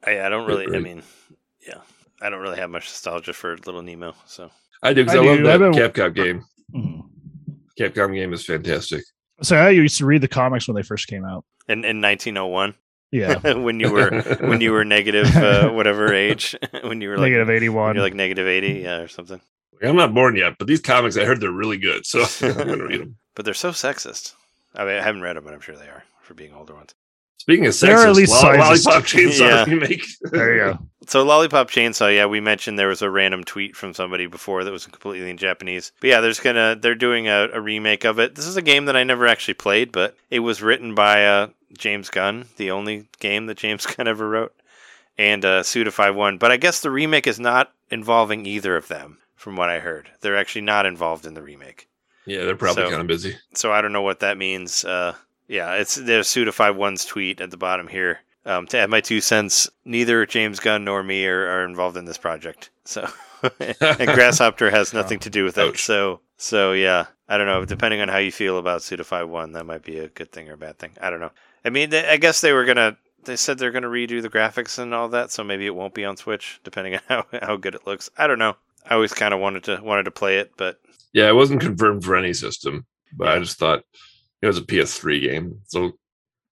I, 0.05 0.25
I 0.25 0.29
don't 0.29 0.47
really. 0.47 0.75
I 0.75 0.79
mean, 0.79 1.01
yeah, 1.65 1.79
I 2.21 2.29
don't 2.29 2.41
really 2.41 2.57
have 2.59 2.69
much 2.69 2.85
nostalgia 2.85 3.31
for 3.33 3.55
Little 3.65 3.81
Nemo. 3.81 4.15
So 4.25 4.49
I 4.83 4.93
do 4.93 5.03
because 5.05 5.17
I 5.17 5.23
I, 5.23 5.25
love 5.25 5.43
that 5.43 5.57
been- 5.59 5.73
Capcom 5.73 6.13
game. 6.15 6.45
Mhm. 6.75 7.01
Capcom 7.79 8.13
game 8.13 8.33
is 8.33 8.45
fantastic. 8.45 9.03
So 9.41 9.55
I 9.55 9.69
used 9.69 9.97
to 9.97 10.05
read 10.05 10.21
the 10.21 10.27
comics 10.27 10.67
when 10.67 10.75
they 10.75 10.83
first 10.83 11.07
came 11.07 11.23
out. 11.25 11.45
in 11.69 11.85
in 11.85 12.01
1901, 12.01 12.75
Yeah, 13.11 13.53
when 13.53 13.79
you 13.79 13.91
were 13.91 14.21
when 14.39 14.61
you 14.61 14.71
were 14.71 14.85
negative 14.85 15.35
uh, 15.35 15.69
whatever 15.73 16.13
age 16.13 16.55
when 16.83 17.01
you 17.01 17.09
were 17.09 17.17
like 17.17 17.31
81. 17.33 17.95
you're 17.95 18.03
like 18.03 18.13
negative 18.13 18.47
80 18.47 18.67
yeah 18.79 18.97
or 18.97 19.07
something 19.07 19.41
I'm 19.83 19.95
not 19.95 20.13
born 20.13 20.35
yet, 20.35 20.57
but 20.59 20.67
these 20.67 20.79
comics 20.79 21.17
I 21.17 21.25
heard 21.25 21.41
they're 21.41 21.51
really 21.51 21.77
good, 21.77 22.05
so 22.05 22.23
I'm 22.41 22.53
gonna 22.53 22.85
read 22.85 23.01
them. 23.01 23.17
but 23.35 23.45
they're 23.45 23.53
so 23.53 23.71
sexist 23.71 24.33
i 24.75 24.85
mean 24.85 24.95
i 24.97 25.01
haven't 25.03 25.21
read 25.21 25.35
them 25.35 25.43
but 25.43 25.53
i'm 25.53 25.59
sure 25.59 25.75
they 25.75 25.87
are 25.89 26.03
for 26.21 26.33
being 26.33 26.53
older 26.53 26.73
ones 26.73 26.93
Speaking 27.39 27.65
of 27.65 27.77
They're 27.79 27.97
sexist, 27.97 28.05
at 28.05 28.15
least 28.15 28.43
Lo- 28.43 28.51
Lollipop 28.55 29.03
Chainsaw 29.03 29.39
Yeah. 29.39 29.65
remake. 29.65 30.05
there 30.21 30.53
you 30.55 30.73
go. 30.73 30.79
so 31.07 31.23
lollipop 31.23 31.71
chainsaw 31.71 32.15
yeah 32.15 32.27
we 32.27 32.39
mentioned 32.39 32.77
there 32.77 32.87
was 32.87 33.01
a 33.01 33.09
random 33.09 33.43
tweet 33.43 33.75
from 33.75 33.93
somebody 33.95 34.27
before 34.27 34.63
that 34.63 34.71
was 34.71 34.85
completely 34.85 35.27
in 35.29 35.37
japanese 35.37 35.91
but 35.99 36.07
yeah 36.11 36.21
there's 36.21 36.39
gonna 36.39 36.77
they're 36.79 36.93
doing 36.95 37.27
a, 37.27 37.49
a 37.51 37.59
remake 37.59 38.05
of 38.05 38.19
it 38.19 38.35
this 38.35 38.45
is 38.45 38.55
a 38.57 38.61
game 38.61 38.85
that 38.85 38.95
i 38.95 39.03
never 39.03 39.25
actually 39.27 39.55
played 39.55 39.91
but 39.91 40.15
it 40.29 40.39
was 40.41 40.61
written 40.61 40.93
by 40.93 41.25
uh, 41.25 41.47
james 41.77 42.09
gunn 42.09 42.45
the 42.57 42.71
only 42.71 43.07
game 43.19 43.45
that 43.45 43.57
james 43.57 43.85
gunn 43.95 44.07
ever 44.07 44.27
wrote 44.29 44.53
and 45.17 45.43
uh, 45.45 45.63
suda 45.63 45.91
51 45.91 46.37
but 46.37 46.51
i 46.51 46.57
guess 46.57 46.79
the 46.81 46.91
remake 46.91 47.27
is 47.27 47.39
not 47.39 47.71
involving 47.89 48.45
either 48.45 48.75
of 48.77 48.87
them 48.87 49.17
from 49.35 49.55
what 49.55 49.69
i 49.69 49.79
heard 49.79 50.09
they're 50.21 50.37
actually 50.37 50.61
not 50.61 50.85
involved 50.85 51.25
in 51.25 51.33
the 51.33 51.41
remake 51.41 51.87
Yeah, 52.25 52.45
they're 52.45 52.55
probably 52.55 52.83
So- 52.83 52.89
kind 52.89 53.01
of 53.01 53.07
busy. 53.07 53.35
so 53.55 53.71
I 53.71 53.81
don't 53.81 53.93
know 53.93 54.03
what 54.03 54.19
that 54.19 54.37
means. 54.37 54.85
Uh, 54.85 55.15
yeah, 55.47 55.73
it's 55.73 55.95
there's 55.95 56.27
Suda 56.27 56.53
one's 56.73 57.03
tweet 57.03 57.41
at 57.41 57.49
the 57.51 57.57
bottom 57.57 57.87
here. 57.87 58.19
Um, 58.45 58.67
to 58.67 58.77
add 58.77 58.89
my 58.89 59.01
two 59.01 59.19
cents, 59.21 59.69
neither 59.85 60.25
James 60.25 60.59
Gunn 60.59 60.83
nor 60.85 61.03
me 61.03 61.25
are, 61.25 61.45
are 61.47 61.65
involved 61.65 61.97
in 61.97 62.05
this 62.05 62.17
project. 62.19 62.69
So, 62.85 63.07
and 63.59 64.07
Grasshopper 64.15 64.69
has 64.69 64.93
nothing 64.99 65.19
to 65.19 65.29
do 65.29 65.43
with 65.43 65.57
it. 65.57 65.67
Ouch. 65.67 65.83
So, 65.83 66.21
so 66.37 66.71
yeah, 66.73 67.07
I 67.27 67.37
don't 67.37 67.47
know. 67.47 67.65
Depending 67.65 68.01
on 68.01 68.07
how 68.07 68.17
you 68.19 68.31
feel 68.31 68.57
about 68.59 68.81
Suda 68.83 69.03
one, 69.27 69.51
that 69.53 69.65
might 69.65 69.83
be 69.83 69.97
a 69.99 70.07
good 70.07 70.31
thing 70.31 70.47
or 70.47 70.53
a 70.53 70.57
bad 70.57 70.77
thing. 70.79 70.91
I 71.01 71.09
don't 71.09 71.19
know. 71.19 71.31
I 71.63 71.69
mean, 71.69 71.89
they, 71.89 72.07
I 72.07 72.17
guess 72.17 72.41
they 72.41 72.53
were 72.53 72.65
gonna. 72.65 72.97
They 73.23 73.35
said 73.35 73.57
they're 73.57 73.71
gonna 73.71 73.87
redo 73.87 74.21
the 74.21 74.29
graphics 74.29 74.79
and 74.79 74.93
all 74.93 75.09
that, 75.09 75.31
so 75.31 75.43
maybe 75.43 75.65
it 75.65 75.75
won't 75.75 75.93
be 75.93 76.05
on 76.05 76.17
Switch, 76.17 76.59
depending 76.63 76.95
on 76.95 77.01
how, 77.07 77.25
how 77.41 77.55
good 77.55 77.75
it 77.75 77.85
looks. 77.85 78.09
I 78.17 78.27
don't 78.27 78.39
know. 78.39 78.55
I 78.85 78.95
always 78.95 79.13
kind 79.13 79.33
of 79.33 79.39
wanted 79.39 79.63
to 79.65 79.79
wanted 79.83 80.03
to 80.03 80.11
play 80.11 80.37
it, 80.39 80.51
but 80.57 80.79
Yeah, 81.13 81.27
it 81.29 81.35
wasn't 81.35 81.61
confirmed 81.61 82.03
for 82.03 82.15
any 82.15 82.33
system, 82.33 82.85
but 83.15 83.27
I 83.27 83.39
just 83.39 83.59
thought 83.59 83.83
it 84.41 84.47
was 84.47 84.57
a 84.57 84.63
PS3 84.63 85.21
game, 85.21 85.59
so 85.67 85.91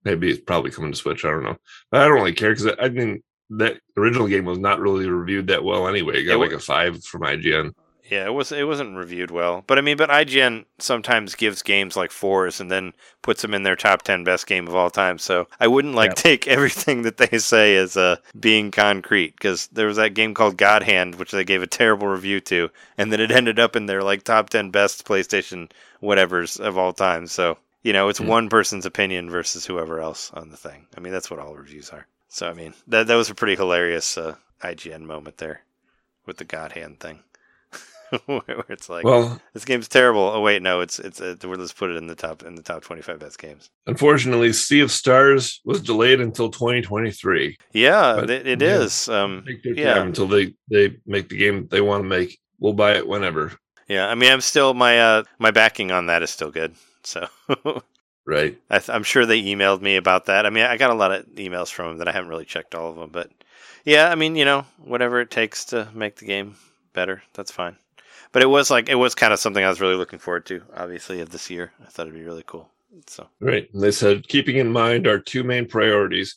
maybe 0.06 0.30
it's 0.30 0.41
probably 0.41 0.72
coming 0.72 0.91
to 0.91 0.98
Switch. 0.98 1.26
I 1.26 1.31
don't 1.31 1.44
know, 1.44 1.57
but 1.91 2.02
I 2.02 2.06
don't 2.06 2.15
really 2.15 2.34
care 2.34 2.52
because 2.52 2.68
I, 2.68 2.86
I 2.86 2.90
mean 2.90 3.23
that 3.52 3.80
original 3.98 4.27
game 4.27 4.45
was 4.45 4.60
not 4.60 4.80
really 4.80 5.10
reviewed 5.10 5.48
that 5.48 5.64
well 5.64 5.88
anyway. 5.88 6.22
It 6.22 6.26
got 6.26 6.36
It 6.36 6.38
like 6.38 6.52
a 6.52 6.60
five 6.60 7.03
from 7.03 7.22
IGN. 7.22 7.72
Yeah, 8.10 8.26
it 8.26 8.34
was 8.34 8.52
it 8.52 8.65
wasn't 8.68 8.98
reviewed 8.98 9.30
well. 9.30 9.64
But 9.68 9.77
I 9.77 9.81
mean, 9.81 9.95
but 9.98 10.10
IGN 10.10 10.65
sometimes 10.80 11.36
gives 11.36 11.61
games 11.61 11.95
like 11.95 12.11
fours 12.11 12.60
and 12.60 12.72
then 12.72 12.94
puts 13.22 13.41
them 13.44 13.53
in 13.53 13.61
their 13.64 13.76
top 13.76 14.02
ten 14.02 14.23
best 14.23 14.48
game 14.48 14.68
of 14.68 14.73
all 14.76 14.90
time. 14.90 15.19
So 15.19 15.48
I 15.60 15.68
wouldn't 15.68 15.94
like 15.94 16.10
Yep. 16.11 16.15
take 16.15 16.48
everything 16.56 17.03
that 17.03 17.18
they 17.18 17.38
say 17.38 17.76
as 17.76 17.95
uh, 17.95 18.15
being 18.40 18.72
concrete 18.72 19.36
because 19.36 19.68
there 19.68 19.86
was 19.86 19.98
that 19.98 20.15
game 20.15 20.34
called 20.34 20.57
God 20.57 20.81
Hand 20.84 21.15
which 21.15 21.31
they 21.31 21.44
gave 21.44 21.61
a 21.61 21.68
terrible 21.68 22.07
review 22.07 22.40
to, 22.41 22.69
and 22.98 23.14
then 23.14 23.19
it 23.22 23.31
ended 23.40 23.60
up 23.60 23.76
in 23.76 23.86
their 23.86 24.02
like 24.02 24.23
top 24.23 24.49
ten 24.49 24.72
best 24.72 25.06
PlayStation 25.06 25.72
whatever's 25.99 26.57
of 26.57 26.77
all 26.77 26.94
time. 26.94 27.27
So 27.27 27.57
you 27.84 27.94
know, 27.94 28.10
it's 28.10 28.19
Hmm. 28.19 28.27
one 28.27 28.49
person's 28.49 28.86
opinion 28.88 29.30
versus 29.30 29.65
whoever 29.68 29.99
else 30.02 30.31
on 30.34 30.49
the 30.49 30.57
thing. 30.57 30.88
I 30.98 30.99
mean, 30.99 31.14
that's 31.14 31.30
what 31.30 31.40
all 31.40 31.56
reviews 31.56 31.91
are. 31.91 32.07
So 32.27 32.49
I 32.49 32.53
mean, 32.53 32.73
that 32.88 33.06
that 33.07 33.15
was 33.15 33.30
a 33.30 33.36
pretty 33.36 33.56
hilarious 33.56 34.18
uh, 34.18 34.36
IGN 34.64 35.02
moment 35.03 35.38
there 35.38 35.61
with 36.26 36.38
the 36.38 36.44
God 36.45 36.72
Hand 36.72 36.99
thing. 36.99 37.19
where 38.26 38.65
it's 38.69 38.90
like 38.90 39.06
Well, 39.06 39.41
this 39.53 39.65
game's 39.65 39.88
terrible. 39.88 40.22
Oh 40.22 40.41
wait, 40.41 40.61
no, 40.61 40.81
it's 40.81 40.99
it's 40.99 41.19
uh, 41.22 41.36
let's 41.44 41.73
put 41.73 41.90
it 41.91 41.98
in 41.98 42.07
the 42.07 42.15
top 42.15 42.44
in 42.44 42.56
the 42.56 42.61
top 42.64 42.84
twenty 42.84 43.02
five 43.02 43.19
best 43.19 43.40
games. 43.40 43.69
unfortunately, 43.88 44.53
Sea 44.53 44.81
of 44.81 44.91
Stars 44.91 45.61
was 45.65 45.81
delayed 45.81 46.22
until 46.22 46.49
2023. 46.49 47.57
Yeah, 47.73 48.15
But, 48.19 48.30
it, 48.30 48.48
it 48.48 48.61
yeah, 48.61 48.80
is. 48.80 49.07
Um, 49.10 49.45
yeah, 49.64 50.02
until 50.02 50.27
they 50.27 50.53
they 50.69 50.95
make 51.06 51.30
the 51.30 51.38
game 51.38 51.68
they 51.69 51.81
want 51.81 52.03
to 52.03 52.07
make. 52.10 52.40
We'll 52.60 52.73
buy 52.73 52.94
it 52.94 53.07
whenever. 53.07 53.53
yeah. 53.88 54.07
I 54.10 54.15
mean, 54.15 54.31
I'm 54.31 54.41
still 54.41 54.73
my 54.73 54.99
uh 54.99 55.23
my 55.38 55.52
backing 55.52 55.91
on 55.91 56.07
that 56.07 56.23
is 56.23 56.30
still 56.30 56.52
good. 56.52 56.76
So 57.03 57.27
Right. 58.26 58.60
I 58.69 58.77
th- 58.80 58.90
I'm 58.90 59.03
sure 59.03 59.26
they 59.26 59.41
emailed 59.41 59.81
me 59.81 59.95
about 59.95 60.26
that. 60.26 60.45
I 60.45 60.49
mean, 60.52 60.64
I 60.64 60.77
got 60.77 60.91
a 60.91 60.94
lot 60.95 61.11
of 61.11 61.26
emails 61.36 61.72
from 61.72 61.88
them 61.88 61.98
that 61.98 62.07
I 62.07 62.11
haven't 62.11 62.30
really 62.30 62.45
checked 62.45 62.76
all 62.76 62.90
of 62.91 62.95
them, 62.98 63.10
but 63.11 63.31
yeah, 63.86 64.10
I 64.11 64.15
mean, 64.15 64.36
you 64.36 64.45
know, 64.45 64.65
whatever 64.77 65.19
it 65.22 65.31
takes 65.31 65.65
to 65.65 65.88
make 65.95 66.18
the 66.18 66.26
game 66.26 66.56
better, 66.94 67.23
that's 67.34 67.49
fine. 67.52 67.77
But 68.31 68.43
it 68.43 68.47
was 68.47 68.69
like 68.69 68.89
it 68.89 68.95
was 68.95 69.15
kind 69.15 69.34
of 69.34 69.39
something 69.39 69.64
I 69.64 69.69
was 69.69 69.81
really 69.81 69.95
looking 69.95 70.19
forward 70.19 70.45
to. 70.47 70.61
Obviously, 70.76 71.19
of 71.22 71.30
this 71.30 71.49
year, 71.49 71.72
I 71.81 71.85
thought 71.89 72.07
it'd 72.07 72.14
be 72.19 72.23
really 72.26 72.43
cool. 72.45 72.69
So 73.07 73.27
Right. 73.39 73.68
And 73.73 73.81
they 73.84 73.91
said, 73.91 74.27
keeping 74.27 74.57
in 74.57 74.72
mind 74.72 75.07
our 75.07 75.19
two 75.19 75.43
main 75.43 75.68
priorities 75.68 76.35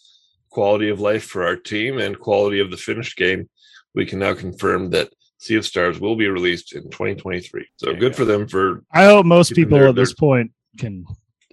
quality 0.51 0.91
of 0.91 1.01
life 1.01 1.25
for 1.25 1.47
our 1.47 1.57
team 1.57 1.99
and 1.99 2.19
quality 2.19 2.61
of 2.61 2.71
the 2.71 2.77
finished 2.77 3.17
game, 3.17 3.49
we 3.95 4.05
can 4.05 4.19
now 4.19 4.35
confirm 4.35 4.91
that 4.91 5.11
Sea 5.39 5.57
of 5.57 5.65
Stars 5.67 5.99
will 5.99 6.15
be 6.15 6.29
released 6.29 6.75
in 6.75 6.83
2023. 6.91 7.67
So 7.77 7.87
There 7.87 7.95
good 7.99 8.13
go. 8.13 8.19
for 8.19 8.25
them 8.27 8.47
for 8.47 8.85
I 8.93 9.07
hope 9.07 9.25
most 9.27 9.55
people 9.55 9.79
their- 9.79 9.89
at 9.89 9.95
this 9.95 10.13
point 10.15 10.53
can 10.79 11.05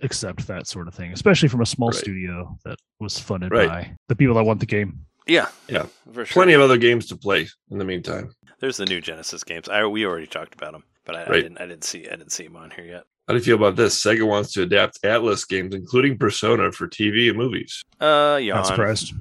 accept 0.01 0.47
that 0.47 0.67
sort 0.67 0.87
of 0.89 0.93
thing, 0.93 1.11
especially 1.13 1.47
from 1.49 1.61
a 1.61 1.65
small 1.65 1.89
Right. 1.89 1.97
studio 1.97 2.57
that 2.65 2.77
was 2.99 3.17
funded 3.19 3.51
Right. 3.51 3.67
by 3.69 3.95
the 4.09 4.15
people 4.15 4.35
that 4.35 4.43
want 4.43 4.59
the 4.59 4.65
game. 4.65 5.05
Yeah, 5.27 5.47
Yeah. 5.67 5.85
for 6.11 6.25
sure. 6.25 6.33
plenty 6.33 6.53
of 6.53 6.61
other 6.61 6.77
games 6.77 7.07
to 7.07 7.15
play 7.15 7.47
in 7.69 7.77
the 7.77 7.85
meantime. 7.85 8.31
There's 8.59 8.77
the 8.77 8.85
new 8.85 8.99
Genesis 9.01 9.43
games. 9.43 9.69
I 9.69 9.85
we 9.85 10.05
already 10.05 10.27
talked 10.27 10.53
about 10.53 10.73
them, 10.73 10.83
but 11.05 11.15
I, 11.15 11.23
I 11.23 11.41
didn't 11.41 11.61
I 11.61 11.65
didn't 11.65 11.83
see 11.83 12.07
I 12.07 12.11
didn't 12.15 12.31
see 12.31 12.43
them 12.43 12.57
on 12.57 12.71
here 12.71 12.85
yet. 12.85 13.03
How 13.27 13.33
do 13.33 13.37
you 13.37 13.43
feel 13.43 13.55
about 13.55 13.75
this? 13.75 14.01
Sega 14.03 14.27
wants 14.27 14.51
to 14.53 14.63
adapt 14.63 15.01
Atlus 15.03 15.47
games, 15.47 15.75
including 15.75 16.17
Persona, 16.17 16.71
for 16.71 16.87
TV 16.87 17.29
and 17.29 17.37
movies. 17.37 17.83
Uh, 17.99 18.39
yawn. 18.41 18.57
Not 18.57 18.67
surprised. 18.67 19.13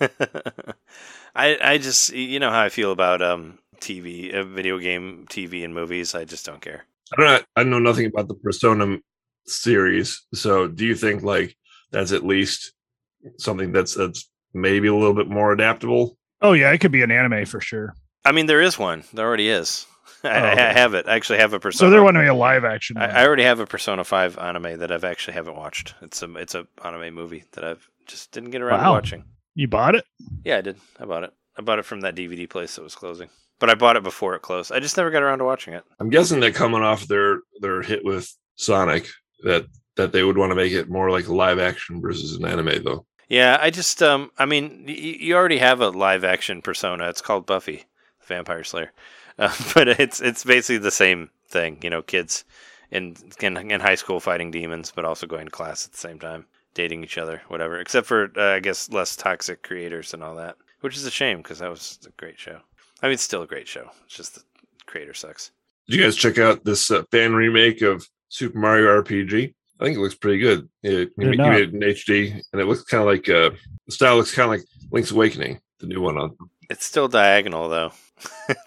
I 1.34 1.58
I 1.62 1.78
just 1.78 2.12
you 2.12 2.40
know 2.40 2.50
how 2.50 2.62
I 2.62 2.68
feel 2.68 2.92
about 2.92 3.22
um 3.22 3.58
TV, 3.80 4.34
uh, 4.34 4.44
video 4.44 4.78
game, 4.78 5.26
TV 5.30 5.64
and 5.64 5.74
movies. 5.74 6.14
I 6.14 6.24
just 6.24 6.44
don't 6.46 6.60
care. 6.60 6.84
I 7.12 7.16
don't 7.16 7.26
know, 7.26 7.40
I 7.56 7.62
know 7.64 7.78
nothing 7.78 8.06
about 8.06 8.28
the 8.28 8.34
Persona 8.34 8.98
series. 9.46 10.26
So 10.34 10.68
do 10.68 10.84
you 10.84 10.94
think 10.94 11.22
like 11.22 11.56
that's 11.90 12.12
at 12.12 12.24
least 12.24 12.72
something 13.38 13.72
that's 13.72 13.94
that's 13.94 14.28
maybe 14.54 14.88
a 14.88 14.94
little 14.94 15.14
bit 15.14 15.28
more 15.28 15.52
adaptable? 15.52 16.16
Oh 16.40 16.52
yeah, 16.52 16.70
it 16.72 16.78
could 16.78 16.92
be 16.92 17.02
an 17.02 17.10
anime 17.10 17.46
for 17.46 17.60
sure. 17.60 17.94
I 18.24 18.32
mean, 18.32 18.46
there 18.46 18.60
is 18.60 18.78
one. 18.78 19.04
There 19.12 19.26
already 19.26 19.48
is. 19.48 19.86
I, 20.24 20.28
Oh, 20.40 20.44
I 20.44 20.54
have 20.72 20.94
it. 20.94 21.06
I 21.08 21.14
actually 21.14 21.38
have 21.38 21.52
a 21.52 21.60
Persona. 21.60 21.88
So 21.88 21.90
they're 21.90 22.02
wanting 22.02 22.26
a 22.26 22.34
live 22.34 22.64
action. 22.64 22.96
I. 22.96 23.20
I 23.22 23.26
already 23.26 23.44
have 23.44 23.60
a 23.60 23.66
Persona 23.66 24.04
Five 24.04 24.36
anime 24.38 24.78
that 24.80 24.90
I've 24.92 25.04
actually 25.04 25.34
haven't 25.34 25.56
watched. 25.56 25.94
It's 26.02 26.22
a 26.22 26.34
it's 26.36 26.54
a 26.54 26.66
anime 26.84 27.14
movie 27.14 27.44
that 27.52 27.64
I've 27.64 27.88
just 28.06 28.32
didn't 28.32 28.50
get 28.50 28.62
around 28.62 28.82
to 28.82 28.90
watching. 28.90 29.24
you 29.54 29.68
bought 29.68 29.94
it? 29.94 30.04
Yeah, 30.44 30.58
I 30.58 30.60
did. 30.60 30.76
I 30.98 31.04
bought 31.04 31.24
it. 31.24 31.32
I 31.58 31.62
bought 31.62 31.78
it 31.78 31.84
from 31.84 32.00
that 32.02 32.14
DVD 32.16 32.48
place 32.48 32.76
that 32.76 32.82
was 32.82 32.94
closing. 32.94 33.28
But 33.60 33.70
I 33.70 33.74
bought 33.74 33.96
it 33.96 34.04
before 34.04 34.34
it 34.36 34.42
closed. 34.42 34.70
I 34.70 34.78
just 34.78 34.96
never 34.96 35.10
got 35.10 35.22
around 35.24 35.38
to 35.38 35.44
watching 35.44 35.74
it. 35.74 35.82
I'm 35.98 36.10
guessing 36.10 36.38
that 36.40 36.54
coming 36.54 36.82
off 36.82 37.06
their 37.08 37.40
their 37.60 37.82
hit 37.82 38.04
with 38.04 38.32
Sonic, 38.56 39.08
that 39.42 39.66
that 39.96 40.12
they 40.12 40.22
would 40.22 40.38
want 40.38 40.50
to 40.50 40.56
make 40.56 40.72
it 40.72 40.88
more 40.88 41.10
like 41.10 41.26
a 41.26 41.34
live 41.34 41.58
action 41.58 42.00
versus 42.00 42.34
an 42.34 42.44
anime, 42.44 42.82
though. 42.84 43.04
Yeah, 43.28 43.58
I 43.60 43.70
just 43.70 44.02
um 44.02 44.30
I 44.38 44.46
mean 44.46 44.84
y- 44.86 44.94
you 44.94 45.34
already 45.36 45.58
have 45.58 45.80
a 45.80 45.90
live 45.90 46.24
action 46.24 46.62
persona. 46.62 47.08
It's 47.08 47.22
called 47.22 47.46
Buffy, 47.46 47.84
the 48.20 48.26
Vampire 48.26 48.64
Slayer. 48.64 48.92
Uh, 49.40 49.54
but 49.72 49.86
it's 49.86 50.20
it's 50.20 50.42
basically 50.42 50.78
the 50.78 50.90
same 50.90 51.30
thing, 51.46 51.78
you 51.84 51.88
know, 51.90 52.02
kids 52.02 52.44
in, 52.90 53.14
in 53.40 53.56
in 53.70 53.80
high 53.80 53.94
school 53.94 54.18
fighting 54.18 54.50
demons 54.50 54.90
but 54.90 55.04
also 55.04 55.28
going 55.28 55.44
to 55.44 55.50
class 55.52 55.86
at 55.86 55.92
the 55.92 55.98
same 55.98 56.18
time, 56.18 56.44
dating 56.74 57.04
each 57.04 57.16
other, 57.18 57.40
whatever. 57.46 57.78
Except 57.78 58.04
for 58.04 58.32
uh, 58.36 58.54
I 58.56 58.58
guess 58.58 58.90
less 58.90 59.14
toxic 59.14 59.62
creators 59.62 60.12
and 60.12 60.24
all 60.24 60.34
that, 60.34 60.56
which 60.80 60.96
is 60.96 61.06
a 61.06 61.10
shame 61.12 61.38
because 61.38 61.60
that 61.60 61.70
was 61.70 62.00
a 62.04 62.10
great 62.20 62.36
show. 62.36 62.58
I 63.00 63.06
mean, 63.06 63.12
it's 63.14 63.22
still 63.22 63.42
a 63.42 63.46
great 63.46 63.68
show. 63.68 63.88
It's 64.06 64.16
just 64.16 64.34
the 64.34 64.40
creator 64.86 65.14
sucks. 65.14 65.52
Did 65.86 65.98
you 65.98 66.02
guys 66.02 66.16
check 66.16 66.38
out 66.38 66.64
this 66.64 66.90
uh, 66.90 67.04
fan 67.12 67.32
remake 67.32 67.80
of 67.82 68.08
Super 68.30 68.58
Mario 68.58 68.86
RPG? 69.00 69.54
I 69.80 69.84
think 69.84 69.96
it 69.96 70.00
looks 70.00 70.14
pretty 70.14 70.38
good. 70.38 70.68
It, 70.82 71.10
you, 71.16 71.24
Did 71.24 71.30
you 71.32 71.36
not. 71.36 71.52
made 71.52 71.62
it 71.62 71.74
in 71.74 71.80
HD, 71.80 72.40
and 72.52 72.60
it 72.60 72.64
looks 72.66 72.82
kind 72.84 73.00
of 73.02 73.06
like 73.06 73.28
uh, 73.28 73.50
the 73.86 73.92
style 73.92 74.16
looks 74.16 74.34
kind 74.34 74.46
of 74.52 74.58
like 74.58 74.66
Link's 74.90 75.10
Awakening, 75.12 75.60
the 75.80 75.86
new 75.86 76.00
one 76.00 76.18
on. 76.18 76.36
It's 76.70 76.84
still 76.84 77.08
diagonal 77.08 77.68
though. 77.68 77.92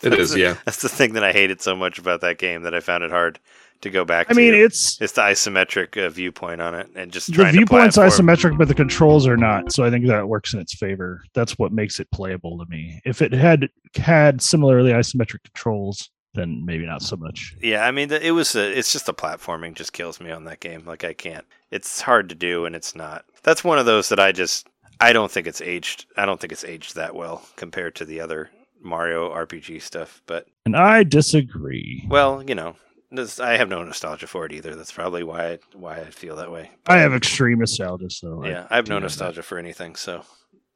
It 0.02 0.14
is, 0.14 0.36
yeah. 0.36 0.56
That's 0.66 0.82
the 0.82 0.90
thing 0.90 1.14
that 1.14 1.24
I 1.24 1.34
hated 1.34 1.62
so 1.62 1.76
much 1.76 2.00
about 2.00 2.22
that 2.22 2.38
game 2.38 2.64
that 2.64 2.74
I 2.74 2.80
found 2.80 3.04
it 3.04 3.12
hard 3.12 3.40
to 3.82 3.90
go 3.90 4.06
back 4.06 4.28
I 4.30 4.34
to. 4.34 4.40
mean, 4.40 4.54
it's 4.54 5.02
It's 5.02 5.14
the 5.14 5.22
isometric 5.22 6.04
uh, 6.04 6.10
viewpoint 6.10 6.62
on 6.62 6.74
it, 6.76 6.90
and 6.96 7.12
just 7.12 7.28
the 7.28 7.34
trying 7.34 7.54
viewpoint's 7.54 7.96
to 7.96 8.02
isometric, 8.02 8.58
but 8.58 8.68
the 8.68 8.76
controls 8.76 9.28
are 9.28 9.38
not. 9.38 9.72
So 9.72 9.84
I 9.84 9.90
think 9.90 10.08
that 10.08 10.28
works 10.28 10.54
in 10.54 10.60
its 10.60 10.74
favor. 10.74 11.24
That's 11.34 11.58
what 11.60 11.72
makes 11.74 12.00
it 12.00 12.10
playable 12.12 12.58
to 12.60 12.66
me. 12.70 13.02
If 13.06 13.22
it 13.22 13.34
had 13.34 13.70
had 13.96 14.42
similarly 14.42 14.92
isometric 14.92 15.44
controls, 15.44 16.10
then 16.34 16.64
maybe 16.66 16.86
not 16.86 17.02
so 17.02 17.16
much. 17.18 17.56
Yeah, 17.62 17.86
I 17.86 17.92
mean, 17.92 18.12
it 18.12 18.32
was. 18.32 18.56
A, 18.56 18.78
it's 18.78 18.92
just 18.94 19.06
the 19.06 19.14
platforming 19.14 19.74
just 19.76 19.94
kills 19.94 20.20
me 20.20 20.32
on 20.32 20.46
that 20.46 20.60
game. 20.60 20.84
Like 20.86 21.04
I 21.04 21.14
can't. 21.14 21.46
It's 21.72 22.02
hard 22.02 22.30
to 22.30 22.36
do, 22.36 22.66
and 22.66 22.76
it's 22.76 22.96
not. 22.96 23.26
That's 23.44 23.64
one 23.64 23.80
of 23.80 23.86
those 23.86 24.10
that 24.10 24.20
I 24.20 24.32
just. 24.32 24.68
I 25.00 25.14
don't 25.14 25.32
think 25.32 25.48
it's 25.48 25.62
aged. 25.62 26.06
I 26.16 26.26
don't 26.26 26.40
think 26.40 26.54
it's 26.54 26.64
aged 26.64 26.96
that 26.96 27.16
well 27.16 27.44
compared 27.56 27.96
to 27.96 28.06
the 28.06 28.20
other 28.22 28.50
Mario 28.82 29.30
RPG 29.34 29.82
stuff. 29.82 30.22
But 30.28 30.46
And 30.66 30.76
I 30.76 31.04
disagree. 31.04 32.06
well, 32.08 32.44
you 32.44 32.54
know, 32.56 32.76
this- 33.12 33.40
I 33.40 33.58
have 33.58 33.68
no 33.70 33.84
nostalgia 33.84 34.28
for 34.28 34.46
it 34.46 34.54
either. 34.54 34.76
That's 34.76 34.92
probably 34.92 35.24
why 35.24 35.54
I, 35.54 35.60
why 35.74 35.98
I 35.98 36.06
feel 36.12 36.36
that 36.38 36.52
way. 36.52 36.72
I 36.88 36.98
have 36.98 37.14
extreme 37.14 37.60
nostalgia, 37.60 38.10
so 38.10 38.46
yeah, 38.46 38.68
I 38.70 38.76
have 38.76 38.88
no 38.88 38.96
have 38.96 39.02
that. 39.02 39.06
nostalgia 39.06 39.42
for 39.44 39.58
anything, 39.58 39.96
so 39.96 40.24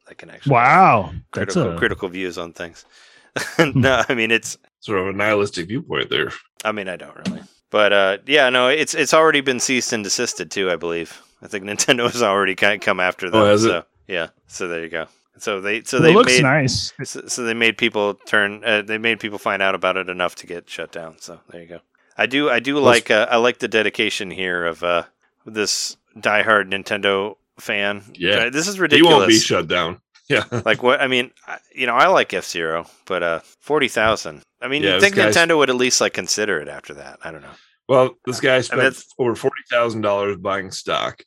I 0.09 0.15
can 0.15 0.29
actually 0.31 0.53
Wow, 0.53 1.11
that's 1.33 1.53
critical 1.53 1.71
a 1.75 1.77
critical 1.77 2.09
views 2.09 2.37
on 2.37 2.51
things. 2.53 2.85
Hmm. 3.37 3.81
no, 3.81 4.01
I 4.07 4.13
mean 4.15 4.31
it's 4.31 4.57
Sort 4.85 4.99
of 4.99 5.07
a 5.07 5.13
nihilistic 5.13 5.67
viewpoint 5.67 6.11
there. 6.11 6.31
I 6.63 6.71
mean 6.71 6.87
I 6.87 6.95
don't 6.95 7.17
really. 7.27 7.41
But 7.71 7.91
uh 7.91 8.17
yeah, 8.27 8.51
no, 8.51 8.67
it's 8.67 8.93
it's 8.93 9.15
already 9.15 9.41
been 9.41 9.59
ceased 9.59 9.91
and 9.93 10.03
desisted 10.03 10.51
too, 10.51 10.69
I 10.69 10.75
believe. 10.75 11.23
I 11.41 11.47
think 11.47 11.63
Nintendo 11.65 12.03
has 12.03 12.21
already 12.21 12.53
kind 12.53 12.75
of 12.75 12.81
come 12.81 12.99
after 12.99 13.31
them. 13.31 13.41
Oh, 13.41 13.45
has 13.47 13.65
it? 13.65 13.69
so 13.69 13.83
yeah, 14.07 14.27
so 14.45 14.67
there 14.67 14.83
you 14.83 14.89
go. 14.89 15.07
So 15.39 15.59
they 15.59 15.81
so 15.81 15.97
it 15.97 16.01
they 16.01 16.13
looks 16.13 16.33
made 16.33 16.43
nice. 16.43 16.93
so, 17.03 17.25
so 17.25 17.41
they 17.41 17.55
made 17.55 17.79
people 17.79 18.13
turn 18.13 18.63
uh, 18.63 18.83
they 18.83 18.99
made 18.99 19.19
people 19.19 19.39
find 19.39 19.63
out 19.63 19.73
about 19.73 19.97
it 19.97 20.07
enough 20.07 20.35
to 20.35 20.45
get 20.45 20.69
shut 20.69 20.91
down. 20.91 21.15
So 21.19 21.39
there 21.49 21.63
you 21.63 21.67
go. 21.67 21.79
I 22.15 22.27
do 22.27 22.51
I 22.51 22.59
do 22.59 22.77
like 22.77 23.09
uh, 23.09 23.25
I 23.31 23.37
like 23.37 23.57
the 23.57 23.67
dedication 23.67 24.29
here 24.29 24.67
of 24.67 24.83
uh 24.83 25.05
this 25.47 25.97
diehard 26.15 26.69
Nintendo 26.69 27.37
fan. 27.59 28.03
Yeah. 28.13 28.49
This 28.49 28.67
is 28.67 28.79
ridiculous. 28.79 28.79
He 28.79 28.81
ridiculous. 28.81 29.17
won't 29.17 29.27
be 29.29 29.39
shut 29.39 29.67
down. 29.67 29.99
Yeah. 30.29 30.43
Like 30.65 30.81
what? 30.81 31.01
I 31.01 31.07
mean, 31.07 31.31
you 31.73 31.85
know, 31.85 31.93
I 31.93 32.07
like 32.07 32.33
F 32.33 32.45
Zero, 32.45 32.87
but 33.05 33.21
uh, 33.23 33.39
forty 33.59 33.87
thousand. 33.87 34.41
I 34.61 34.67
mean, 34.67 34.81
Yeah, 34.81 34.93
you'd 34.93 34.95
this 34.95 35.03
think 35.03 35.15
guy's- 35.15 35.35
Nintendo 35.35 35.57
would 35.57 35.69
at 35.69 35.75
least 35.75 36.01
like 36.01 36.13
consider 36.13 36.59
it 36.59 36.67
after 36.67 36.93
that. 36.95 37.19
I 37.23 37.31
don't 37.31 37.41
know. 37.41 37.51
Well, 37.87 38.15
this 38.25 38.39
guy 38.39 38.61
spent 38.61 38.81
that's- 38.81 39.05
over 39.19 39.35
forty 39.35 39.61
thousand 39.69 40.01
dollars 40.01 40.37
buying 40.37 40.71
stock, 40.71 41.21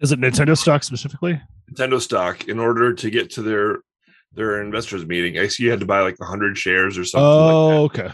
Is 0.00 0.10
it 0.12 0.18
Nintendo 0.20 0.56
stock 0.58 0.82
specifically? 0.82 1.40
Nintendo 1.72 2.00
stock, 2.00 2.48
in 2.48 2.58
order 2.58 2.92
to 2.92 3.10
get 3.10 3.30
to 3.30 3.42
their 3.42 3.78
their 4.32 4.60
investors 4.62 5.06
meeting. 5.06 5.38
I 5.38 5.46
see 5.48 5.64
you 5.64 5.70
had 5.70 5.80
to 5.80 5.86
buy 5.86 6.00
like 6.00 6.16
hundred 6.20 6.56
shares 6.58 6.98
or 6.98 7.04
something 7.04 7.24
like 7.24 7.52
Oh, 7.52 7.84
okay. 7.84 8.10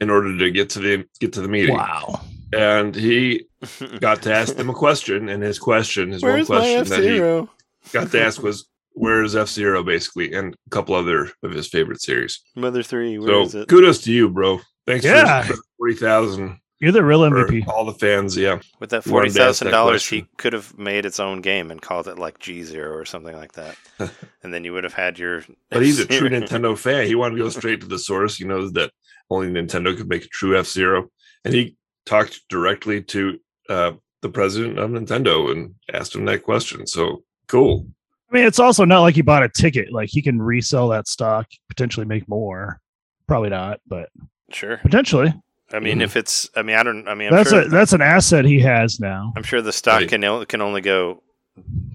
in 0.00 0.10
order 0.10 0.36
to 0.38 0.50
get 0.52 0.70
to 0.70 0.78
the 0.78 1.04
get 1.18 1.32
to 1.32 1.40
the 1.40 1.48
meeting. 1.48 1.76
Wow. 1.76 2.20
And 2.52 2.94
he 2.94 3.46
got 4.00 4.22
to 4.22 4.32
ask 4.34 4.54
them 4.56 4.70
a 4.70 4.74
question, 4.74 5.28
and 5.28 5.42
his 5.42 5.58
question, 5.58 6.10
his 6.12 6.22
one 6.22 6.44
question 6.46 6.84
that 6.88 7.02
he 7.02 7.90
got 7.92 8.10
to 8.12 8.20
ask 8.22 8.42
was, 8.42 8.66
"Where's 9.00 9.34
F 9.34 9.48
Zero 9.48 9.82
Basically, 9.82 10.32
and 10.34 10.54
a 10.66 10.70
couple 10.70 10.94
other 10.94 11.30
of 11.42 11.52
his 11.52 11.68
favorite 11.68 12.00
series. 12.02 12.40
Mother 12.54 12.82
Three. 12.82 13.18
Where 13.18 13.42
is 13.42 13.52
so 13.52 13.60
it? 13.62 13.68
kudos 13.68 13.98
to 14.02 14.12
you, 14.12 14.28
bro. 14.28 14.60
Thanks 14.86 15.04
Yeah. 15.04 15.42
for 15.42 15.54
forty 15.78 15.94
thousand 15.94 16.58
You're 16.80 16.92
the 16.92 17.02
real 17.04 17.28
for 17.28 17.46
MVP. 17.46 17.66
all 17.68 17.84
the 17.84 17.94
fans. 17.94 18.36
Yeah, 18.36 18.60
With 18.78 18.90
that 18.90 19.04
You 19.06 19.10
forty 19.10 19.28
wanted 19.28 19.34
to 19.34 19.40
ask 19.40 19.46
thousand 19.46 19.64
that 19.66 19.70
dollars, 19.72 20.06
he 20.06 20.26
could 20.38 20.52
have 20.52 20.76
made 20.78 21.04
its 21.06 21.20
own 21.20 21.40
game 21.40 21.70
and 21.70 21.80
called 21.80 22.08
it 22.08 22.18
like 22.18 22.38
G 22.38 22.62
Zero 22.62 22.92
or 22.94 23.04
something 23.04 23.34
like 23.36 23.52
that, 23.52 23.76
and 24.42 24.52
then 24.54 24.64
you 24.64 24.72
would 24.72 24.84
have 24.84 24.94
had 24.94 25.18
your. 25.18 25.44
but 25.70 25.82
he's 25.82 25.98
a 26.00 26.06
true 26.18 26.28
Nintendo 26.28 26.76
fan. 26.76 27.06
He 27.06 27.14
wanted 27.14 27.36
to 27.36 27.42
go 27.42 27.48
straight 27.50 27.80
to 27.82 27.86
the 27.86 27.98
source. 27.98 28.36
He 28.36 28.44
knows 28.44 28.72
that 28.72 28.90
only 29.30 29.48
Nintendo 29.48 29.96
could 29.96 30.08
make 30.08 30.24
a 30.24 30.28
true 30.28 30.58
F 30.58 30.66
Zero, 30.66 31.08
and 31.44 31.54
he 31.54 31.76
talked 32.06 32.40
directly 32.48 33.02
to 33.02 33.38
uh, 33.68 33.92
the 34.22 34.28
president 34.30 34.78
of 34.78 34.90
Nintendo 34.90 35.52
and 35.52 35.74
asked 35.92 36.14
him 36.14 36.24
that 36.26 36.42
question. 36.42 36.86
So 36.86 37.22
cool. 37.46 37.86
I 38.30 38.34
mean, 38.36 38.46
it's 38.46 38.58
also 38.60 38.84
not 38.84 39.00
like 39.00 39.14
he 39.16 39.22
bought 39.22 39.42
a 39.42 39.48
ticket. 39.48 39.92
Like 39.92 40.08
he 40.10 40.22
can 40.22 40.40
resell 40.40 40.88
that 40.88 41.08
stock, 41.08 41.46
potentially 41.68 42.06
make 42.06 42.28
more. 42.28 42.80
Probably 43.26 43.50
not, 43.50 43.80
but 43.86 44.08
Sure. 44.52 44.76
potentially. 44.78 45.34
I 45.72 45.78
mean, 45.78 45.98
Mhm. 45.98 46.02
if 46.02 46.16
it's, 46.16 46.48
I 46.56 46.62
mean, 46.62 46.76
I 46.76 46.82
don't. 46.82 47.06
I 47.08 47.14
mean, 47.14 47.28
I'm 47.28 47.34
that's 47.34 47.50
sure. 47.50 47.62
a 47.62 47.68
that's 47.68 47.92
an 47.92 48.00
asset 48.02 48.44
he 48.44 48.58
has 48.60 48.98
now. 49.00 49.32
I'm 49.36 49.42
sure 49.44 49.62
the 49.62 49.72
stock 49.72 50.00
Right. 50.00 50.08
can 50.08 50.24
o- 50.24 50.44
can 50.44 50.60
only 50.60 50.80
go 50.80 51.22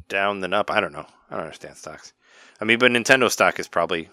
down 0.08 0.40
than 0.40 0.54
up. 0.54 0.72
I 0.72 0.80
don't 0.80 0.94
know. 0.94 1.06
I 1.30 1.36
don't 1.36 1.44
understand 1.46 1.76
stocks. 1.78 2.14
I 2.62 2.66
mean, 2.66 2.80
but 2.80 2.92
Nintendo 2.92 3.30
stock 3.30 3.60
is 3.60 3.68
probably 3.68 4.10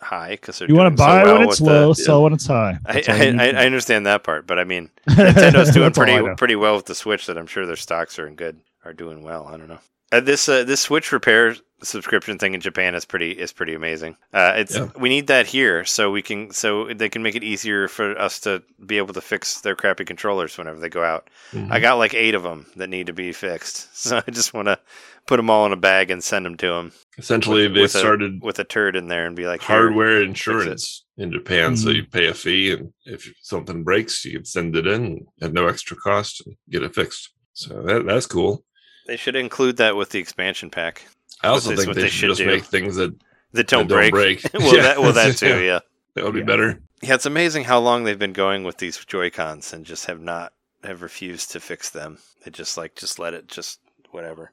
high 0.00 0.30
because 0.32 0.58
they're 0.58 0.68
You 0.68 0.74
want 0.74 0.96
doing 0.96 0.96
to 0.96 1.02
so 1.02 1.06
buy 1.06 1.22
well 1.24 1.38
when 1.38 1.48
it's 1.48 1.60
with 1.60 1.68
the- 1.68 1.74
low, 1.86 1.92
sell 1.92 2.22
when 2.24 2.32
it's 2.32 2.46
high. 2.46 2.78
I, 2.86 3.02
I, 3.08 3.50
I, 3.62 3.66
understand 3.66 4.04
that 4.06 4.24
part, 4.24 4.46
but 4.46 4.58
I 4.58 4.64
mean, 4.64 4.90
Nintendo's 5.08 5.70
doing 5.72 5.86
That's 5.92 5.98
all 5.98 6.04
I 6.04 6.20
pretty 6.20 6.34
pretty 6.36 6.56
well 6.56 6.74
with 6.76 6.86
the 6.86 6.94
Switch. 6.94 7.26
That 7.26 7.38
I'm 7.38 7.46
sure 7.46 7.66
their 7.66 7.76
stocks 7.76 8.18
are 8.18 8.26
in 8.26 8.34
good 8.34 8.58
are 8.84 8.92
doing 8.92 9.22
well. 9.22 9.46
I 9.46 9.56
don't 9.56 9.68
know. 9.68 9.78
Uh, 10.14 10.20
this 10.20 10.48
uh, 10.48 10.62
this 10.62 10.80
Switch 10.82 11.10
repair 11.10 11.56
subscription 11.82 12.38
thing 12.38 12.54
in 12.54 12.60
Japan 12.60 12.94
is 12.94 13.04
pretty 13.04 13.32
is 13.32 13.52
pretty 13.52 13.74
amazing. 13.74 14.16
Uh, 14.32 14.52
it's 14.56 14.76
Yeah. 14.76 14.88
we 14.98 15.08
need 15.08 15.26
that 15.26 15.46
here 15.48 15.84
so 15.84 16.10
we 16.12 16.22
can 16.22 16.52
so 16.52 16.92
they 16.94 17.08
can 17.08 17.22
make 17.22 17.34
it 17.34 17.42
easier 17.42 17.88
for 17.88 18.16
us 18.18 18.38
to 18.40 18.62
be 18.86 18.96
able 18.98 19.12
to 19.14 19.20
fix 19.20 19.60
their 19.60 19.74
crappy 19.74 20.04
controllers 20.04 20.56
whenever 20.56 20.78
they 20.78 20.88
go 20.88 21.02
out. 21.02 21.28
Mm-hmm. 21.52 21.72
I 21.72 21.80
got 21.80 21.94
like 21.98 22.14
eight 22.14 22.34
of 22.36 22.44
them 22.44 22.66
that 22.76 22.88
need 22.90 23.06
to 23.08 23.12
be 23.12 23.32
fixed, 23.32 23.94
so 23.96 24.22
I 24.26 24.30
just 24.30 24.54
want 24.54 24.68
to 24.68 24.78
put 25.26 25.38
them 25.38 25.50
all 25.50 25.66
in 25.66 25.72
a 25.72 25.76
bag 25.76 26.10
and 26.12 26.22
send 26.22 26.46
them 26.46 26.56
to 26.58 26.68
them 26.68 26.92
Essentially, 27.18 27.64
with, 27.64 27.74
they 27.74 27.80
with 27.82 27.94
a- 27.96 27.98
started 27.98 28.40
with 28.42 28.58
a 28.60 28.64
turd 28.64 28.94
in 28.94 29.08
there 29.08 29.26
and 29.26 29.34
be 29.34 29.46
like 29.46 29.62
"Here." 29.62 29.76
hardware 29.76 30.22
insurance 30.22 31.04
in 31.18 31.32
Japan. 31.32 31.76
So 31.76 31.88
Mhm. 31.88 31.94
you 31.96 32.04
pay 32.06 32.26
a 32.28 32.34
fee, 32.34 32.70
and 32.72 32.92
if 33.04 33.32
something 33.42 33.82
breaks, 33.82 34.24
you 34.24 34.32
can 34.38 34.44
send 34.44 34.76
it 34.76 34.86
in 34.86 35.26
at 35.42 35.52
no 35.52 35.66
extra 35.66 35.96
cost 35.96 36.40
and 36.46 36.54
get 36.70 36.84
it 36.84 36.94
fixed. 36.94 37.30
So 37.52 37.82
that, 37.82 38.06
that's 38.06 38.26
cool. 38.26 38.64
They 39.06 39.16
should 39.16 39.36
include 39.36 39.76
that 39.78 39.96
with 39.96 40.10
the 40.10 40.18
expansion 40.18 40.70
pack. 40.70 41.06
I 41.42 41.48
also 41.48 41.70
That's 41.70 41.80
think 41.82 41.88
what 41.88 41.96
they, 41.96 42.02
they 42.02 42.08
should 42.08 42.18
should 42.20 42.28
just 42.30 42.38
do. 42.40 42.46
make 42.46 42.64
things 42.64 42.96
that, 42.96 43.14
That 43.52 43.66
don't, 43.68 43.86
that 43.88 43.94
don't 43.94 44.10
break. 44.10 44.40
break. 44.42 44.50
well, 44.54 44.74
Yeah. 44.76 44.82
that 44.82 45.00
well 45.00 45.12
that 45.12 45.36
too. 45.36 45.62
Yeah. 45.62 45.80
that 46.14 46.24
would 46.24 46.32
be 46.34 46.40
Yeah. 46.40 46.44
better. 46.46 46.80
Yeah, 47.02 47.14
it's 47.14 47.26
amazing 47.26 47.64
how 47.64 47.80
long 47.80 48.04
they've 48.04 48.18
been 48.18 48.32
going 48.32 48.64
with 48.64 48.78
these 48.78 48.96
Joy 49.04 49.28
Cons 49.30 49.72
and 49.74 49.84
just 49.84 50.06
have 50.06 50.20
not 50.20 50.52
have 50.84 51.02
refused 51.02 51.50
to 51.52 51.60
fix 51.60 51.90
them. 51.90 52.18
They 52.44 52.50
just 52.50 52.76
like 52.78 52.94
just 52.94 53.18
let 53.18 53.34
it 53.34 53.46
just 53.48 53.80
whatever, 54.10 54.52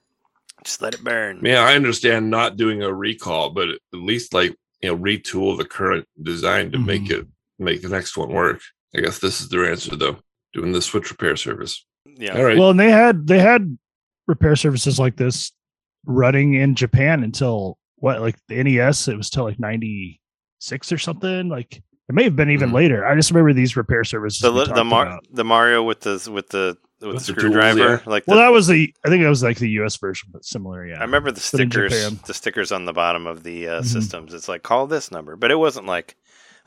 just 0.66 0.82
let 0.82 0.94
it 0.96 1.04
burn. 1.04 1.40
Yeah, 1.44 1.62
I 1.62 1.76
understand 1.76 2.30
not 2.30 2.58
doing 2.58 2.82
a 2.84 2.94
recall, 2.94 3.52
but 3.52 3.70
at 3.70 3.80
least 3.94 4.34
like 4.34 4.54
you 4.82 4.90
know 4.90 4.98
retool 4.98 5.58
the 5.58 5.64
current 5.66 6.06
design 6.22 6.72
to 6.72 6.80
make 6.80 7.04
Mhm. 7.04 7.12
it 7.12 7.28
make 7.60 7.82
the 7.82 7.90
next 7.90 8.18
one 8.18 8.30
work. 8.34 8.60
I 8.96 9.00
guess 9.00 9.20
this 9.20 9.40
is 9.40 9.48
their 9.48 9.70
answer 9.72 9.96
though. 9.96 10.18
Doing 10.54 10.74
the 10.74 10.82
switch 10.82 11.10
repair 11.10 11.38
service. 11.38 11.86
Yeah, 12.06 12.36
All 12.38 12.44
right. 12.44 12.58
Well, 12.58 12.72
and 12.72 12.80
they 12.80 12.92
had 12.92 13.28
they 13.28 13.40
had 13.40 13.78
repair 14.28 14.56
services 14.56 15.00
like 15.00 15.16
this 15.18 15.52
running 16.06 16.54
in 16.56 16.76
Japan 16.76 17.24
until 17.24 17.78
what, 17.98 18.22
like 18.22 18.36
the 18.48 18.64
NES? 18.64 19.08
It 19.08 19.18
was 19.18 19.30
till 19.30 19.44
like 19.44 19.60
ninety 19.60 20.20
six 20.60 20.92
or 20.92 20.98
something. 20.98 21.50
Like 21.50 21.78
it 21.78 22.16
may 22.16 22.24
have 22.24 22.36
been 22.36 22.50
even 22.50 22.72
Mhm. 22.72 22.74
later. 22.74 23.06
I 23.06 23.16
just 23.16 23.32
remember 23.32 23.54
these 23.54 23.76
repair 23.78 24.04
services. 24.04 24.42
the 24.42 24.52
we 24.52 24.66
the 24.66 24.84
Mar- 24.84 25.20
the 25.32 25.44
Mario 25.44 25.84
with 25.84 26.02
the 26.02 26.30
with 26.34 26.50
the 26.50 26.78
with, 27.02 27.14
With 27.16 27.26
the 27.26 27.34
the 27.34 27.42
tools, 27.42 27.52
screwdriver, 27.54 27.80
yeah. 27.80 28.00
like 28.12 28.26
Well, 28.28 28.38
the, 28.38 28.44
that 28.44 28.52
was 28.52 28.68
the. 28.68 28.94
I 29.04 29.10
think 29.10 29.24
that 29.24 29.30
was 29.30 29.42
like 29.42 29.58
the 29.58 29.70
U.S. 29.72 29.98
version, 29.98 30.30
but 30.32 30.46
similar. 30.46 30.86
Yeah, 30.86 30.98
I 31.00 31.02
remember 31.02 31.32
the 31.32 31.40
stickers, 31.40 31.92
the 32.28 32.34
stickers 32.34 32.72
on 32.72 32.86
the 32.86 32.94
bottom 32.94 33.26
of 33.26 33.42
the 33.42 33.68
uh, 33.68 33.82
Mhm. 33.82 33.86
systems. 33.86 34.34
It's 34.36 34.48
like 34.48 34.62
call 34.62 34.86
this 34.86 35.10
number, 35.12 35.36
but 35.36 35.50
it 35.52 35.56
wasn't 35.56 35.88
like. 35.88 36.16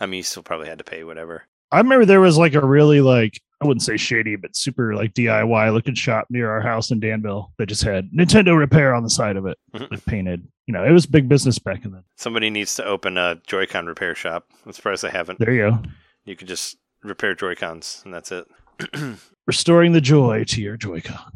I 0.00 0.06
mean, 0.06 0.18
you 0.18 0.22
still 0.24 0.42
probably 0.42 0.66
had 0.66 0.78
to 0.78 0.84
pay 0.84 1.04
whatever. 1.04 1.44
I 1.70 1.78
remember 1.78 2.04
there 2.04 2.20
was 2.20 2.36
like 2.36 2.54
a 2.54 2.66
really 2.66 3.00
like 3.00 3.40
I 3.64 3.66
wouldn't 3.66 3.82
say 3.82 3.96
shady, 3.96 4.36
but 4.36 4.54
super 4.54 4.94
like 4.94 5.14
DIY 5.14 5.72
looking 5.72 5.94
shop 5.94 6.26
near 6.28 6.50
our 6.50 6.60
house 6.60 6.90
in 6.90 7.00
Danville 7.00 7.50
that 7.56 7.64
just 7.66 7.82
had 7.82 8.10
Nintendo 8.12 8.56
repair 8.58 8.94
on 8.94 9.02
the 9.02 9.08
side 9.08 9.36
of 9.36 9.46
it, 9.46 9.56
Mhm. 9.74 9.90
like 9.90 10.04
painted. 10.04 10.46
You 10.66 10.74
know, 10.74 10.84
it 10.84 10.90
was 10.92 11.06
big 11.06 11.28
business 11.30 11.58
back 11.58 11.84
in 11.86 11.92
then. 11.92 12.04
Somebody 12.16 12.50
needs 12.50 12.74
to 12.76 12.84
open 12.84 13.16
a 13.16 13.40
Joy-Con 13.46 13.86
repair 13.86 14.14
shop. 14.14 14.48
I'm 14.66 14.72
surprised 14.72 15.02
they 15.02 15.08
haven't. 15.10 15.38
There 15.38 15.52
you 15.52 15.70
go, 15.70 15.82
You 16.26 16.36
could 16.36 16.46
just 16.48 16.76
repair 17.02 17.34
Joy-Cons, 17.34 18.02
and 18.04 18.12
that's 18.12 18.30
it. 18.32 18.46
restoring 19.46 19.92
the 19.92 20.00
joy 20.02 20.44
to 20.44 20.60
your 20.60 20.76
Joy-Con. 20.76 21.32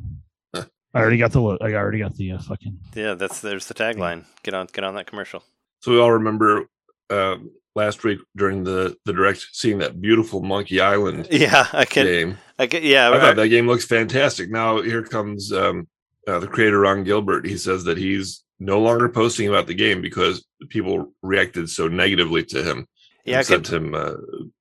Huh. 0.55 0.65
I 0.93 1.01
already 1.01 1.17
got 1.19 1.33
the 1.33 1.41
look. 1.41 1.63
I 1.63 1.73
already 1.75 1.99
got 2.01 2.15
the 2.17 2.33
uh, 2.33 2.39
fucking. 2.41 2.79
Yeah, 2.95 3.15
that's 3.15 3.41
there's 3.41 3.67
the 3.67 3.75
tagline. 3.75 4.25
Get 4.43 4.53
on, 4.55 4.67
get 4.73 4.85
on 4.85 4.95
that 4.97 5.07
commercial. 5.07 5.43
So 5.81 5.93
we 5.93 5.99
all 6.01 6.13
remember 6.13 6.67
um, 7.11 7.51
last 7.83 8.05
week 8.05 8.19
during 8.37 8.65
the 8.65 8.97
the 9.07 9.13
direct 9.13 9.41
seeing 9.53 9.79
that 9.79 10.01
beautiful 10.01 10.43
Monkey 10.43 10.81
Island 10.81 11.29
Yeah, 11.45 11.67
I 11.73 11.85
can. 11.85 12.05
game. 12.07 12.39
I 12.59 12.67
can. 12.67 12.83
Yeah, 12.83 13.09
I 13.11 13.17
I- 13.17 13.21
thought 13.21 13.37
that 13.37 13.49
game 13.49 13.67
looks 13.67 13.85
fantastic. 13.87 14.51
Now 14.51 14.83
here 14.83 15.03
comes 15.03 15.53
um, 15.53 15.87
uh, 16.27 16.39
the 16.41 16.49
creator 16.49 16.81
Ron 16.81 17.05
Gilbert. 17.05 17.47
He 17.47 17.57
says 17.57 17.85
that 17.85 17.97
he's 17.99 18.43
no 18.61 18.81
longer 18.81 19.09
posting 19.09 19.49
about 19.49 19.67
the 19.69 19.75
game 19.75 20.03
because 20.03 20.45
people 20.69 21.13
reacted 21.23 21.71
so 21.71 21.87
negatively 21.89 22.43
to 22.53 22.63
him. 22.69 22.87
yeah. 23.25 23.37
I 23.37 23.39
and 23.41 23.47
could. 23.49 23.67
sent 23.67 23.77
him 23.83 23.95
uh, 23.95 24.15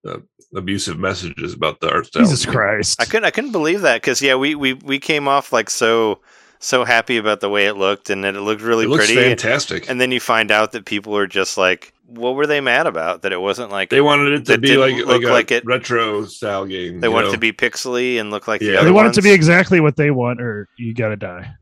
uh, 0.07 0.19
abusive 0.55 0.97
messages 0.99 1.53
about 1.53 1.79
the 1.79 1.89
art 1.91 2.05
style. 2.05 2.23
Jesus 2.23 2.45
Christ! 2.45 3.01
I 3.01 3.05
couldn't. 3.05 3.25
I 3.25 3.31
couldn't 3.31 3.51
believe 3.51 3.81
that 3.81 4.01
because 4.01 4.21
yeah, 4.21 4.35
we 4.35 4.53
we 4.55 4.73
we 4.73 4.99
came 4.99 5.27
off 5.27 5.51
like 5.51 5.69
so 5.69 6.19
so 6.59 6.83
happy 6.85 7.17
about 7.17 7.39
the 7.39 7.49
way 7.49 7.65
it 7.67 7.75
looked 7.75 8.09
and 8.09 8.23
that 8.23 8.35
it 8.35 8.41
looked 8.41 8.61
really 8.63 8.85
It 8.85 8.89
looks 8.89 9.05
pretty. 9.05 9.21
fantastic. 9.29 9.89
And 9.89 10.01
then 10.01 10.11
you 10.11 10.19
find 10.19 10.49
out 10.51 10.71
that 10.71 10.85
people 10.85 11.15
are 11.15 11.27
just 11.27 11.55
like, 11.55 11.93
what 12.07 12.35
were 12.35 12.47
they 12.47 12.61
mad 12.61 12.87
about? 12.87 13.21
That 13.21 13.31
it 13.33 13.39
wasn't 13.41 13.69
like 13.71 13.89
they 13.89 14.01
wanted 14.01 14.33
it 14.33 14.45
to 14.45 14.57
be 14.57 14.77
like 14.77 14.95
look 14.95 15.07
like 15.07 15.23
a 15.23 15.27
like 15.31 15.51
it- 15.51 15.65
retro 15.65 16.25
style 16.25 16.65
game. 16.65 16.99
they 16.99 17.07
you 17.07 17.11
want 17.13 17.25
know? 17.25 17.29
it 17.29 17.33
to 17.33 17.39
be 17.39 17.51
pixely 17.53 18.19
and 18.19 18.31
look 18.31 18.47
like 18.47 18.59
the 18.61 18.67
Yeah. 18.67 18.73
other 18.77 18.85
they 18.85 18.91
want 18.91 19.09
it 19.09 19.13
to 19.15 19.21
be 19.21 19.31
exactly 19.31 19.79
what 19.79 19.95
they 19.97 20.09
want, 20.11 20.41
or 20.41 20.67
you 20.77 20.93
gotta 20.93 21.15
die. 21.17 21.53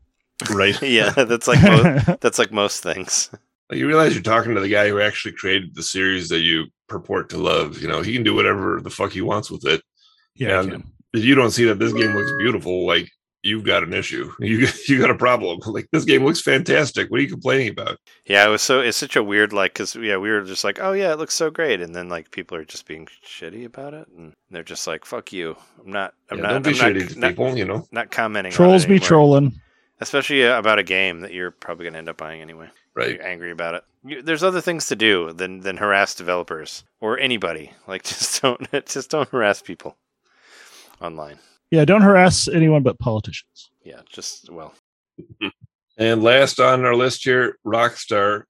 right. 0.52 0.80
yeah, 0.82 1.10
that's 1.10 1.48
like 1.48 1.62
most, 1.62 2.06
that's 2.20 2.38
like 2.38 2.52
most 2.52 2.82
things. 2.82 3.30
You 3.72 3.86
realize 3.88 4.14
you're 4.14 4.22
talking 4.22 4.54
to 4.54 4.60
the 4.60 4.68
guy 4.68 4.88
who 4.88 5.00
actually 5.00 5.32
created 5.32 5.74
the 5.74 5.82
series 5.82 6.28
that 6.28 6.40
you 6.40 6.66
purport 6.88 7.28
to 7.30 7.38
love. 7.38 7.82
You 7.82 7.88
know, 7.88 8.00
he 8.00 8.12
can 8.12 8.22
do 8.22 8.34
whatever 8.34 8.80
the 8.80 8.90
fuck 8.90 9.10
he 9.12 9.22
wants 9.22 9.50
with 9.50 9.66
it. 9.66 9.82
yeah, 10.36 10.62
And- 10.62 10.84
If 11.12 11.24
you 11.24 11.34
don't 11.34 11.50
see 11.50 11.64
that 11.64 11.78
this 11.80 11.92
game 11.92 12.14
looks 12.14 12.30
beautiful, 12.38 12.86
like 12.86 13.10
you've 13.46 13.64
got 13.64 13.82
an 13.82 13.92
issue. 13.94 14.32
You 14.40 14.66
you 14.88 14.98
got 14.98 15.10
a 15.10 15.14
problem. 15.14 15.60
Like 15.66 15.88
this 15.92 16.04
game 16.04 16.24
looks 16.24 16.40
fantastic. 16.40 17.10
What 17.10 17.20
are 17.20 17.22
you 17.22 17.28
complaining 17.30 17.70
about? 17.70 17.98
Yeah, 18.26 18.46
it 18.46 18.50
was 18.50 18.62
so 18.62 18.80
it's 18.80 18.96
such 18.98 19.16
a 19.16 19.22
weird 19.22 19.52
like 19.52 19.72
because 19.72 19.94
yeah 19.94 20.16
we 20.16 20.30
were 20.30 20.42
just 20.42 20.64
like 20.64 20.78
oh 20.80 20.92
yeah 20.92 21.12
it 21.12 21.18
looks 21.18 21.34
so 21.34 21.50
great 21.50 21.80
and 21.80 21.94
then 21.94 22.08
like 22.08 22.30
people 22.30 22.56
are 22.56 22.64
just 22.64 22.86
being 22.86 23.06
shitty 23.24 23.64
about 23.64 23.94
it 23.94 24.08
and 24.16 24.32
they're 24.50 24.62
just 24.62 24.86
like 24.86 25.04
fuck 25.04 25.32
you 25.32 25.56
I'm 25.84 25.92
not 25.92 26.14
I'm 26.30 26.38
Yeah, 26.38 26.42
not 26.42 26.52
don't 26.62 26.62
be 26.64 26.70
I'm 26.80 26.94
shitty 26.94 27.00
not, 27.02 27.10
to 27.10 27.18
not, 27.20 27.28
people. 27.30 27.56
You 27.58 27.64
know, 27.64 27.86
not 27.92 28.10
commenting 28.10 28.52
on 28.52 28.56
Trolls 28.56 28.84
it 28.84 28.88
be 28.88 28.98
trolling. 29.00 29.60
especially 30.00 30.46
uh, 30.46 30.58
about 30.58 30.78
a 30.78 30.82
game 30.82 31.20
that 31.20 31.32
you're 31.32 31.50
probably 31.52 31.86
gonna 31.86 31.98
end 31.98 32.08
up 32.08 32.16
buying 32.16 32.40
anyway 32.42 32.68
right? 32.94 33.10
you're 33.10 33.26
angry 33.26 33.50
about 33.50 33.74
it 33.74 33.84
you, 34.04 34.22
there's 34.22 34.42
other 34.44 34.60
things 34.60 34.86
to 34.88 34.96
do 34.96 35.32
than 35.32 35.60
than 35.60 35.76
harass 35.78 36.14
developers 36.14 36.84
or 37.00 37.18
anybody 37.18 37.72
like 37.86 38.02
just 38.10 38.42
don't 38.42 38.86
just 38.86 39.10
don't 39.10 39.28
harass 39.30 39.62
people 39.62 39.96
online 41.00 41.38
Yeah, 41.70 41.84
don't 41.84 42.02
harass 42.02 42.48
anyone 42.48 42.82
but 42.82 42.98
politicians. 42.98 43.70
yeah 43.84 44.00
just 44.08 44.50
well 44.50 44.74
And 45.98 46.22
last 46.22 46.60
on 46.60 46.84
our 46.84 46.94
list 46.94 47.24
here, 47.24 47.56
Rockstar 47.66 48.42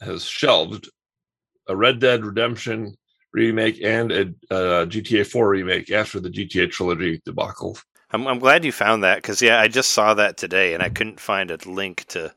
has 0.00 0.24
shelved 0.24 0.88
a 1.68 1.74
Red 1.76 1.98
Dead 1.98 2.24
Redemption 2.24 2.96
remake 3.32 3.82
and 3.82 4.12
a 4.12 4.20
uh, 4.50 4.86
GTA 4.86 5.26
4 5.26 5.48
remake 5.48 5.90
after 5.90 6.20
the 6.20 6.30
GTA 6.30 6.70
trilogy 6.70 7.20
debacle. 7.24 7.76
I'm 8.12 8.26
I'm 8.28 8.38
glad 8.38 8.64
you 8.64 8.72
found 8.72 9.02
that 9.04 9.16
because 9.16 9.42
yeah, 9.42 9.58
I 9.60 9.68
just 9.68 9.90
saw 9.92 10.14
that 10.14 10.36
today 10.36 10.74
and 10.74 10.82
I 10.82 10.90
couldn't 10.90 11.18
find 11.18 11.50
a 11.50 11.56
link 11.68 12.04
to 12.08 12.32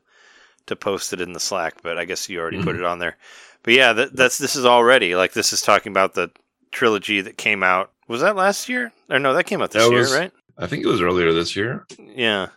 to 0.66 0.74
post 0.74 1.12
it 1.12 1.20
in 1.20 1.32
the 1.32 1.38
Slack, 1.40 1.74
but 1.82 1.96
I 1.96 2.04
guess 2.04 2.28
you 2.28 2.40
already 2.40 2.60
put 2.62 2.74
Mhm. 2.74 2.80
it 2.80 2.84
on 2.84 2.98
there. 2.98 3.16
But 3.62 3.74
yeah, 3.74 3.92
that, 3.92 4.16
that's 4.16 4.38
this 4.38 4.56
is 4.56 4.66
already 4.66 5.14
like 5.14 5.32
this 5.32 5.52
is 5.52 5.62
talking 5.62 5.92
about 5.92 6.14
the 6.14 6.30
trilogy 6.72 7.20
that 7.20 7.38
came 7.38 7.62
out. 7.62 7.92
Was 8.08 8.20
that 8.20 8.36
last 8.36 8.68
year? 8.68 8.92
Or 9.10 9.18
no, 9.18 9.34
that 9.34 9.44
came 9.44 9.60
out 9.62 9.70
this 9.70 9.82
That 9.84 9.90
year, 9.90 10.00
was- 10.00 10.14
right? 10.14 10.32
I 10.58 10.66
think 10.66 10.84
it 10.84 10.88
was 10.88 11.02
earlier 11.02 11.32
this 11.32 11.54
year. 11.54 11.86
Yeah. 11.98 12.48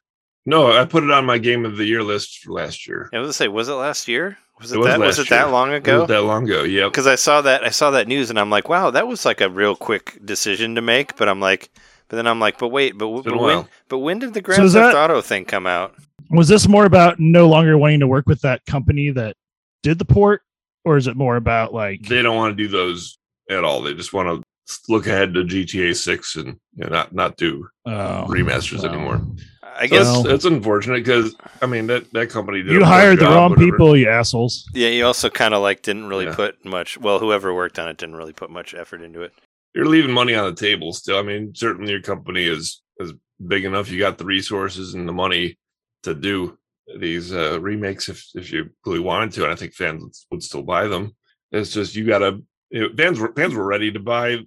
No, 0.45 0.71
I 0.71 0.85
put 0.85 1.03
it 1.03 1.11
on 1.11 1.25
my 1.25 1.37
game 1.37 1.65
of 1.65 1.75
the 1.77 1.85
year 1.85 2.01
list 2.01 2.39
for 2.39 2.53
last 2.53 2.87
year. 2.87 3.09
I 3.13 3.17
was 3.19 3.25
gonna 3.25 3.33
say, 3.33 3.47
was 3.49 3.67
it 3.67 3.73
last 3.73 4.07
year? 4.07 4.37
Was 4.59 4.71
it, 4.71 4.75
It 4.75 4.77
was 4.79 4.87
that? 4.87 4.99
Was 4.99 5.17
last 5.17 5.27
it 5.27 5.29
that 5.31 5.43
year. 5.45 5.51
long 5.51 5.71
It 5.71 5.75
ago? 5.77 5.99
was 6.01 6.07
that 6.07 6.21
long 6.23 6.43
ago. 6.45 6.63
yeah. 6.63 6.85
Because 6.85 7.07
I 7.07 7.15
saw 7.15 7.41
that 7.41 7.63
I 7.63 7.69
saw 7.69 7.91
that 7.91 8.07
news 8.07 8.29
and 8.29 8.39
I'm 8.39 8.49
like, 8.49 8.69
wow, 8.69 8.89
that 8.91 9.07
was 9.07 9.25
like 9.25 9.41
a 9.41 9.49
real 9.49 9.75
quick 9.75 10.17
decision 10.23 10.75
to 10.75 10.81
make. 10.81 11.17
But 11.17 11.27
I'm 11.27 11.39
like, 11.41 11.69
but 12.07 12.15
then 12.15 12.25
I'm 12.25 12.39
like, 12.39 12.57
but 12.57 12.69
wait, 12.69 12.97
but, 12.97 13.09
but 13.23 13.37
when? 13.39 13.65
But 13.89 13.99
when 13.99 14.19
did 14.19 14.33
the 14.33 14.41
Grand 14.41 14.63
is 14.63 14.73
Theft 14.73 14.93
that- 14.93 14.97
Auto 15.11 15.21
thing 15.21 15.43
come 15.45 15.67
out? 15.67 15.93
Was 16.31 16.47
this 16.47 16.67
more 16.67 16.85
about 16.85 17.19
no 17.19 17.47
longer 17.49 17.77
wanting 17.77 17.99
to 18.01 18.07
work 18.07 18.27
with 18.27 18.41
that 18.41 18.65
company 18.65 19.09
that 19.11 19.35
did 19.83 19.97
the 19.99 20.05
port, 20.05 20.41
or 20.85 20.95
is 20.95 21.07
it 21.07 21.15
more 21.17 21.35
about 21.35 21.73
like 21.73 22.03
They 22.03 22.21
don't 22.21 22.35
want 22.37 22.55
to 22.57 22.63
do 22.63 22.69
those 22.69 23.17
at 23.49 23.63
all. 23.63 23.81
They 23.81 23.93
just 23.93 24.13
want 24.13 24.29
to 24.29 24.47
look 24.87 25.07
ahead 25.07 25.33
to 25.33 25.43
GTA 25.43 25.95
6 25.95 26.35
and 26.37 26.47
you 26.75 26.83
know, 26.83 26.89
not 26.89 27.13
not 27.13 27.37
do 27.37 27.67
oh, 27.85 28.25
remasters 28.29 28.83
well. 28.83 28.93
anymore. 28.93 29.21
I 29.63 29.87
So 29.87 29.95
guess 29.95 30.05
Well- 30.05 30.19
it's, 30.25 30.29
it's 30.33 30.45
unfortunate 30.45 31.03
because 31.05 31.35
I 31.61 31.65
mean 31.65 31.87
that 31.87 32.11
that 32.13 32.29
company 32.29 32.61
did 32.63 32.71
You 32.73 32.79
poor 32.79 32.87
hired 32.87 33.19
the 33.19 33.25
wrong 33.25 33.51
whatever. 33.51 33.71
people, 33.71 33.95
you 33.97 34.09
assholes. 34.09 34.69
Yeah, 34.73 34.89
you 34.89 35.05
also 35.05 35.29
kind 35.29 35.53
of 35.53 35.61
like 35.61 35.81
didn't 35.81 36.07
really 36.07 36.25
Yeah. 36.25 36.35
put 36.35 36.63
much. 36.65 36.97
Well, 36.97 37.19
whoever 37.19 37.53
worked 37.53 37.79
on 37.79 37.87
it 37.87 37.97
didn't 37.97 38.15
really 38.15 38.33
put 38.33 38.49
much 38.49 38.73
effort 38.73 39.01
into 39.01 39.21
it. 39.21 39.33
you're 39.75 39.85
leaving 39.85 40.11
money 40.11 40.33
on 40.35 40.45
the 40.49 40.55
table 40.59 40.91
still. 40.93 41.17
I 41.17 41.21
mean, 41.21 41.53
certainly 41.55 41.91
your 41.91 42.01
company 42.01 42.43
is 42.45 42.81
is 42.99 43.13
big 43.47 43.63
enough. 43.65 43.89
You 43.89 43.99
got 43.99 44.17
the 44.17 44.25
resources 44.25 44.93
and 44.95 45.07
the 45.07 45.13
money 45.13 45.57
to 46.03 46.13
do 46.13 46.57
these 46.97 47.31
uh, 47.33 47.59
remakes 47.61 48.09
if 48.09 48.25
if 48.35 48.51
you 48.51 48.69
really 48.85 48.99
wanted 48.99 49.31
to, 49.33 49.43
and 49.43 49.53
I 49.53 49.55
think 49.55 49.73
fans 49.73 50.01
would, 50.03 50.13
would 50.31 50.43
still 50.43 50.63
buy 50.63 50.87
them. 50.87 51.15
It's 51.51 51.71
just 51.71 51.95
you 51.95 52.05
got 52.05 52.19
to 52.19 52.43
you 52.71 52.81
know, 52.81 52.89
fans 52.97 53.19
were 53.19 53.31
fans 53.35 53.53
were 53.55 53.65
ready 53.65 53.91
to 53.91 53.99
buy 53.99 54.39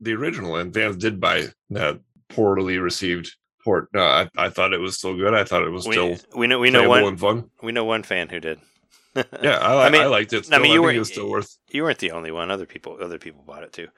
the 0.00 0.12
original, 0.14 0.56
and 0.56 0.72
fans 0.72 0.96
did 0.96 1.20
buy 1.20 1.46
that 1.70 2.00
poorly 2.28 2.78
received 2.78 3.34
port. 3.64 3.88
No, 3.94 4.02
I, 4.02 4.28
I 4.36 4.48
thought 4.50 4.72
it 4.72 4.80
was 4.80 4.96
still 4.98 5.16
good. 5.16 5.34
I 5.34 5.44
thought 5.44 5.62
it 5.64 5.70
was 5.70 5.86
We, 5.86 5.92
still 5.92 6.16
we 6.34 6.46
know 6.46 6.58
we 6.58 6.70
know 6.70 6.88
one 6.88 7.04
and 7.04 7.20
fun. 7.20 7.50
we 7.62 7.72
know 7.72 7.84
one 7.84 8.02
fan 8.02 8.28
who 8.28 8.40
did. 8.40 8.60
Yeah, 9.42 9.56
I, 9.56 9.72
I 9.74 9.86
I, 9.86 9.90
mean- 9.90 10.02
I 10.02 10.06
liked 10.06 10.34
it. 10.34 10.38
I 10.38 10.42
Still. 10.42 10.54
I 10.56 10.58
mean, 10.58 10.62
mean, 10.64 10.72
you 10.72 10.74
you 10.80 10.82
were- 10.82 10.92
it 10.92 10.98
was 10.98 11.08
still 11.08 11.30
worth. 11.30 11.56
you 11.70 11.82
weren't 11.84 11.98
the 12.00 12.10
only 12.10 12.30
one. 12.30 12.50
Other 12.50 12.66
people 12.66 12.98
other 13.00 13.18
people 13.18 13.42
bought 13.46 13.62
it 13.62 13.72
too. 13.72 13.88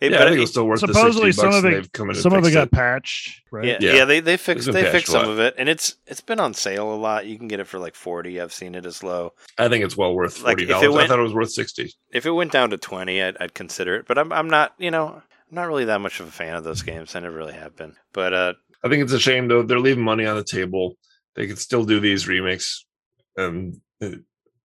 It, 0.00 0.10
Yeah, 0.10 0.18
but 0.18 0.22
I 0.26 0.30
think 0.30 0.32
it- 0.34 0.38
it 0.38 0.40
was 0.40 0.50
still 0.50 0.66
worth 0.66 0.80
Supposedly 0.80 1.30
the 1.30 1.32
60 1.34 1.40
some 1.52 1.54
of 1.54 1.64
it- 1.64 1.70
they've 1.76 1.92
come 1.92 2.10
in 2.10 2.16
and 2.16 2.22
Some 2.24 2.32
of 2.32 2.40
it 2.40 2.46
fixed 2.46 2.54
got 2.54 2.70
patched, 2.72 3.42
right? 3.52 3.64
yeah, 3.66 3.76
Yeah. 3.78 3.92
yeah, 3.94 4.04
they 4.04 4.18
they 4.18 4.36
fixed 4.36 4.72
they 4.72 4.82
fixed 4.90 5.12
some 5.12 5.28
of 5.30 5.38
it, 5.38 5.54
and 5.58 5.68
it's 5.68 5.94
it's 6.08 6.20
been 6.20 6.40
on 6.40 6.54
sale 6.54 6.92
a 6.92 6.96
lot. 6.96 7.24
You 7.26 7.38
can 7.38 7.46
get 7.46 7.60
it 7.60 7.68
for 7.68 7.78
like 7.78 7.94
forty. 7.94 8.40
I've 8.40 8.52
seen 8.52 8.74
it 8.74 8.84
as 8.84 9.04
low. 9.04 9.34
I 9.58 9.68
think 9.68 9.84
it's 9.84 9.96
well 9.96 10.12
worth 10.12 10.38
forty 10.38 10.64
if 10.64 10.70
it 10.70 10.72
dollars. 10.72 11.04
I 11.04 11.06
thought 11.06 11.20
it 11.20 11.22
was 11.22 11.34
worth 11.34 11.52
sixty. 11.52 11.92
If 12.10 12.26
it 12.26 12.32
went 12.32 12.50
down 12.50 12.70
to 12.70 12.76
twenty, 12.76 13.22
I'd, 13.22 13.36
I'd 13.38 13.54
consider 13.54 13.94
it. 13.94 14.06
But 14.08 14.18
I'm 14.18 14.32
I'm 14.32 14.50
not 14.50 14.74
you 14.78 14.90
know 14.90 15.22
I'm 15.54 15.62
not 15.62 15.68
really 15.68 15.84
that 15.84 16.00
much 16.00 16.18
of 16.18 16.26
a 16.26 16.32
fan 16.32 16.56
of 16.56 16.64
those 16.64 16.82
games. 16.82 17.14
I 17.14 17.20
never 17.20 17.36
really 17.36 17.52
have 17.52 17.76
been. 17.76 17.94
But 18.12 18.32
uh, 18.34 18.54
I 18.82 18.88
think 18.88 19.04
it's 19.04 19.12
a 19.12 19.20
shame 19.20 19.46
though. 19.46 19.62
They're 19.62 19.78
leaving 19.78 20.02
money 20.02 20.26
on 20.26 20.34
the 20.34 20.42
table. 20.42 20.96
They 21.36 21.46
could 21.46 21.60
still 21.60 21.84
do 21.84 22.00
these 22.00 22.26
remakes, 22.26 22.84
and 23.36 23.80
uh, 24.02 24.16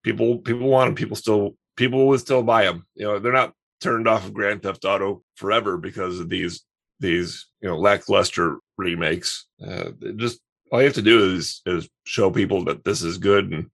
people 0.01 0.39
people 0.39 0.67
want 0.67 0.87
them. 0.87 0.95
People 0.95 1.15
still 1.15 1.55
people 1.75 2.07
would 2.07 2.21
still 2.21 2.41
buy 2.41 2.63
them. 2.63 2.87
You 2.95 3.05
know, 3.05 3.19
they're 3.19 3.31
not 3.31 3.53
turned 3.79 4.07
off 4.07 4.25
of 4.25 4.33
Grand 4.33 4.63
Theft 4.63 4.83
Auto 4.83 5.21
forever 5.35 5.77
because 5.77 6.19
of 6.19 6.27
these 6.27 6.65
these 6.99 7.45
you 7.61 7.69
know 7.69 7.77
lackluster 7.77 8.57
remakes. 8.75 9.45
Uh, 9.63 9.91
just 10.15 10.39
all 10.71 10.79
you 10.79 10.85
have 10.85 10.95
to 10.95 11.03
do 11.03 11.35
is 11.35 11.61
is 11.67 11.87
show 12.03 12.31
people 12.31 12.63
that 12.63 12.83
this 12.83 13.03
is 13.03 13.19
good, 13.19 13.51
and 13.51 13.69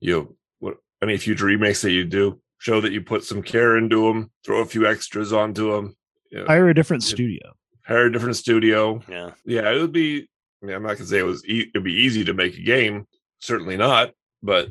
you 0.00 0.12
know 0.12 0.36
what 0.58 0.78
any 1.04 1.18
future 1.18 1.44
remakes 1.44 1.82
that 1.82 1.92
you 1.92 2.04
do 2.04 2.40
show 2.58 2.80
that 2.80 2.92
you 2.92 3.00
put 3.00 3.22
some 3.22 3.40
care 3.40 3.76
into 3.76 4.08
them, 4.08 4.32
throw 4.44 4.62
a 4.62 4.66
few 4.66 4.84
extras 4.84 5.32
onto 5.32 5.70
them. 5.70 5.96
You 6.30 6.38
know, 6.40 6.46
Hire 6.46 6.68
a 6.68 6.74
different 6.74 7.02
studio. 7.02 7.54
hire 7.86 8.06
a 8.06 8.12
different 8.12 8.36
studio, 8.36 9.00
yeah, 9.08 9.30
yeah, 9.44 9.70
it 9.70 9.80
would 9.80 9.92
be. 9.92 10.28
I 10.62 10.66
mean, 10.66 10.74
I'm 10.76 10.82
not 10.82 10.96
gonna 10.96 11.06
say 11.06 11.18
it 11.18 11.22
was. 11.24 11.44
E- 11.46 11.70
it'd 11.74 11.84
be 11.84 11.92
easy 11.94 12.24
to 12.24 12.34
make 12.34 12.56
a 12.58 12.62
game. 12.62 13.06
Certainly 13.40 13.76
not. 13.76 14.10
But 14.42 14.68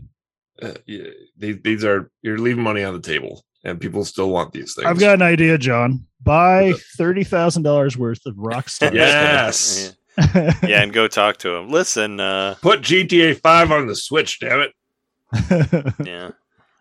uh, 0.61 0.73
yeah, 0.85 1.05
these 1.37 1.57
these 1.63 1.83
are 1.85 2.11
you're 2.21 2.37
leaving 2.39 2.63
money 2.63 2.83
on 2.83 2.93
the 2.93 2.99
table, 3.01 3.43
and 3.63 3.79
people 3.79 4.03
still 4.05 4.29
want 4.29 4.51
these 4.53 4.73
things. 4.75 4.85
I've 4.87 4.99
got 4.99 5.15
an 5.15 5.21
idea, 5.21 5.57
John. 5.57 6.05
Buy 6.21 6.73
thirty 6.97 7.23
thousand 7.23 7.63
dollars 7.63 7.97
worth 7.97 8.25
of 8.25 8.35
Rockstar. 8.35 8.93
Yes. 8.93 9.95
yeah, 10.17 10.53
yeah, 10.63 10.81
and 10.81 10.91
go 10.91 11.07
talk 11.07 11.37
to 11.37 11.55
him. 11.55 11.69
Listen, 11.69 12.19
uh, 12.19 12.55
put 12.61 12.81
GTA 12.81 13.39
Five 13.39 13.71
on 13.71 13.87
the 13.87 13.95
Switch. 13.95 14.39
Damn 14.39 14.61
it! 14.61 15.93
yeah. 16.05 16.31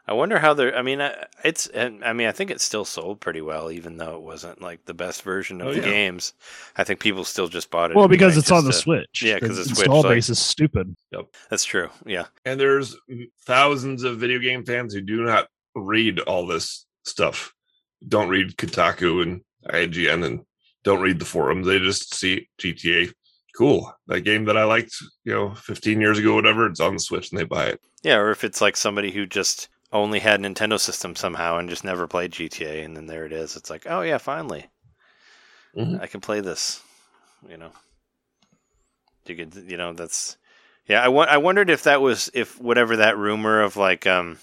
I 0.09 0.13
wonder 0.13 0.39
how 0.39 0.55
they're. 0.55 0.77
I 0.77 0.83
mean, 0.83 1.01
it's. 1.43 1.67
and 1.67 2.05
I 2.05 2.13
mean, 2.13 2.29
I 2.29 2.33
think 2.33 2.51
it 2.53 2.61
still 2.61 2.85
sold 2.85 3.21
pretty 3.21 3.41
well, 3.41 3.73
even 3.73 3.97
though 3.97 4.15
it 4.15 4.23
wasn't 4.23 4.63
like 4.63 4.85
the 4.85 4.95
best 4.95 5.23
version 5.23 5.61
of 5.61 5.67
Oh, 5.69 5.73
the 5.75 5.81
yeah. 5.81 5.85
games. 5.91 6.33
I 6.77 6.85
think 6.85 7.01
people 7.01 7.25
still 7.25 7.49
just 7.49 7.71
bought 7.71 7.91
it. 7.91 7.97
well, 7.97 8.05
anyway, 8.05 8.17
because 8.19 8.37
it's 8.37 8.51
on 8.53 8.65
the 8.65 8.71
just 8.71 8.81
to- 8.81 8.85
Switch. 8.85 9.23
yeah, 9.23 9.39
'cause 9.41 9.57
the 9.57 9.65
Switch, 9.65 9.79
install 9.81 10.03
like- 10.03 10.11
base 10.17 10.29
is 10.29 10.39
stupid. 10.39 10.95
Yep, 11.13 11.27
That's 11.51 11.65
true. 11.65 11.89
Yeah, 12.05 12.27
And 12.45 12.61
there's 12.61 12.97
thousands 13.47 14.05
of 14.05 14.19
video 14.19 14.39
game 14.39 14.65
fans 14.65 14.95
who 14.95 15.01
do 15.01 15.25
not 15.25 15.49
read 15.75 16.21
all 16.21 16.47
this 16.47 16.87
stuff. 17.05 17.53
Don't 18.07 18.29
read 18.29 18.57
Kotaku 18.57 19.23
and 19.23 19.41
IGN, 19.71 20.25
and 20.25 20.41
don't 20.85 21.01
read 21.01 21.19
the 21.19 21.25
forums. 21.25 21.67
They 21.67 21.79
just 21.81 22.15
see 22.15 22.49
GTA. 22.61 23.13
Cool, 23.57 23.91
that 24.07 24.21
game 24.21 24.45
that 24.45 24.57
I 24.57 24.65
liked, 24.65 24.95
you 25.25 25.33
know, 25.33 25.55
15 25.55 25.99
years 26.01 26.19
ago, 26.19 26.35
whatever. 26.35 26.67
It's 26.67 26.79
on 26.79 26.93
the 26.95 27.01
Switch, 27.01 27.31
and 27.33 27.41
they 27.41 27.45
buy 27.45 27.67
it. 27.67 27.81
yeah. 28.03 28.17
Or 28.17 28.31
if 28.31 28.45
it's 28.45 28.61
like 28.61 28.77
somebody 28.77 29.11
who 29.11 29.25
just 29.27 29.69
only 29.93 30.19
had 30.21 30.41
Nintendo 30.41 30.79
system 30.79 31.15
somehow 31.17 31.59
and 31.59 31.69
just 31.69 31.85
never 31.85 32.07
played 32.07 32.33
GTA, 32.33 32.85
and 32.85 32.97
then 32.97 33.07
there 33.07 33.25
it 33.25 33.33
is. 33.33 33.57
It's 33.57 33.71
like, 33.71 33.87
oh 33.89 34.03
yeah, 34.03 34.19
finally, 34.19 34.67
Mhm. 35.77 36.01
I 36.01 36.07
can 36.07 36.21
play 36.21 36.41
this. 36.41 36.83
You 37.49 37.57
know, 37.57 37.71
you 39.27 39.37
could. 39.37 39.55
You 39.55 39.77
know, 39.77 39.93
that's. 39.93 40.37
Yeah, 40.89 41.03
I, 41.03 41.09
wa- 41.09 41.27
I 41.29 41.39
wondered 41.39 41.69
if 41.69 41.83
that 41.83 42.01
was 42.01 42.31
if 42.33 42.61
whatever 42.61 42.97
that 42.97 43.19
rumor 43.19 43.61
of 43.61 43.77
like 43.77 44.07
um, 44.07 44.39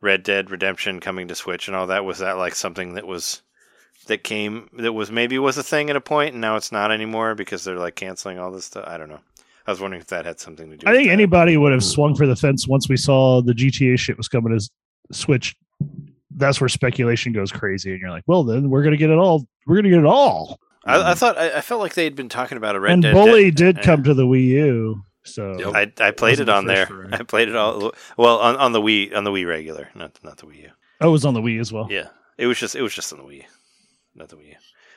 Red 0.00 0.22
Dead 0.22 0.50
Redemption 0.50 1.00
coming 1.00 1.28
to 1.28 1.34
Switch 1.34 1.68
and 1.68 1.76
all 1.76 1.86
that 1.88 2.04
was 2.04 2.18
that 2.18 2.38
like 2.38 2.54
something 2.54 2.94
that 2.94 3.06
was 3.06 3.42
that 4.06 4.24
came 4.24 4.68
that 4.78 4.92
was 4.94 5.10
maybe 5.10 5.38
was 5.38 5.56
a 5.58 5.62
thing 5.62 5.88
at 5.90 5.96
a 5.96 6.00
point 6.00 6.32
and 6.32 6.40
now 6.40 6.56
it's 6.56 6.72
not 6.72 6.90
anymore 6.90 7.34
because 7.34 7.62
they're 7.64 7.76
like 7.78 7.94
canceling 7.94 8.38
all 8.38 8.50
this 8.50 8.64
stuff. 8.66 8.84
I 8.86 8.96
don't 8.98 9.08
know. 9.10 9.20
I 9.66 9.70
was 9.70 9.80
wondering 9.80 10.00
if 10.02 10.08
that 10.08 10.24
had 10.26 10.40
something 10.40 10.70
to 10.70 10.76
do. 10.76 10.86
I 10.86 10.90
with 10.90 10.98
think 10.98 11.08
that. 11.08 11.12
anybody 11.14 11.56
would 11.56 11.72
have 11.72 11.84
swung 11.84 12.14
for 12.14 12.26
the 12.26 12.36
fence 12.36 12.68
once 12.68 12.88
we 12.88 12.96
saw 12.96 13.40
the 13.42 13.52
GTA 13.54 13.98
shit 13.98 14.16
was 14.16 14.28
coming 14.28 14.52
as 14.54 14.70
Switch. 15.12 15.54
That's 16.36 16.60
where 16.60 16.68
speculation 16.68 17.32
goes 17.32 17.52
crazy, 17.52 17.92
and 17.92 18.00
you're 18.00 18.10
like, 18.10 18.24
"Well, 18.26 18.42
then 18.44 18.68
we're 18.70 18.82
gonna 18.82 18.96
get 18.96 19.10
it 19.10 19.18
all. 19.18 19.46
We're 19.66 19.76
gonna 19.76 19.90
get 19.90 20.00
it 20.00 20.04
all." 20.06 20.58
I, 20.84 21.12
I 21.12 21.14
thought 21.14 21.38
I, 21.38 21.58
I 21.58 21.60
felt 21.60 21.80
like 21.80 21.94
they'd 21.94 22.14
been 22.16 22.28
talking 22.28 22.58
about 22.58 22.76
a 22.76 22.80
Red 22.80 22.92
and 22.94 23.02
Dead. 23.02 23.14
Bully 23.14 23.50
Dead- 23.50 23.56
did 23.56 23.76
yeah. 23.78 23.82
come 23.84 24.02
to 24.04 24.12
the 24.14 24.26
Wii 24.26 24.44
U, 24.48 25.02
so 25.22 25.56
Yep. 25.58 25.74
I, 26.00 26.06
I 26.06 26.10
played 26.10 26.32
Wasn't 26.38 26.40
it 26.40 26.44
the 26.52 26.54
on 26.54 26.66
there. 26.66 26.86
first 26.86 27.14
I 27.20 27.22
played 27.22 27.48
it 27.48 27.56
all. 27.56 27.92
Well, 28.18 28.38
on, 28.38 28.56
on 28.56 28.72
the 28.72 28.80
Wii 28.82 29.14
on 29.16 29.24
the 29.24 29.30
Wii 29.30 29.46
regular, 29.48 29.88
not 29.94 30.18
not 30.22 30.36
the 30.38 30.46
Wii 30.46 30.62
U. 30.64 30.70
oh, 31.00 31.08
it 31.08 31.12
was 31.12 31.24
on 31.24 31.32
the 31.34 31.40
Wii 31.40 31.60
as 31.60 31.72
well. 31.72 31.86
Yeah, 31.90 32.08
it 32.36 32.46
was 32.46 32.58
just 32.58 32.74
it 32.74 32.82
was 32.82 32.92
just 32.94 33.12
on 33.12 33.18
the 33.20 33.24
Wii, 33.24 33.44
not 34.14 34.28
the 34.28 34.36
Wii 34.36 34.48
U. 34.48 34.54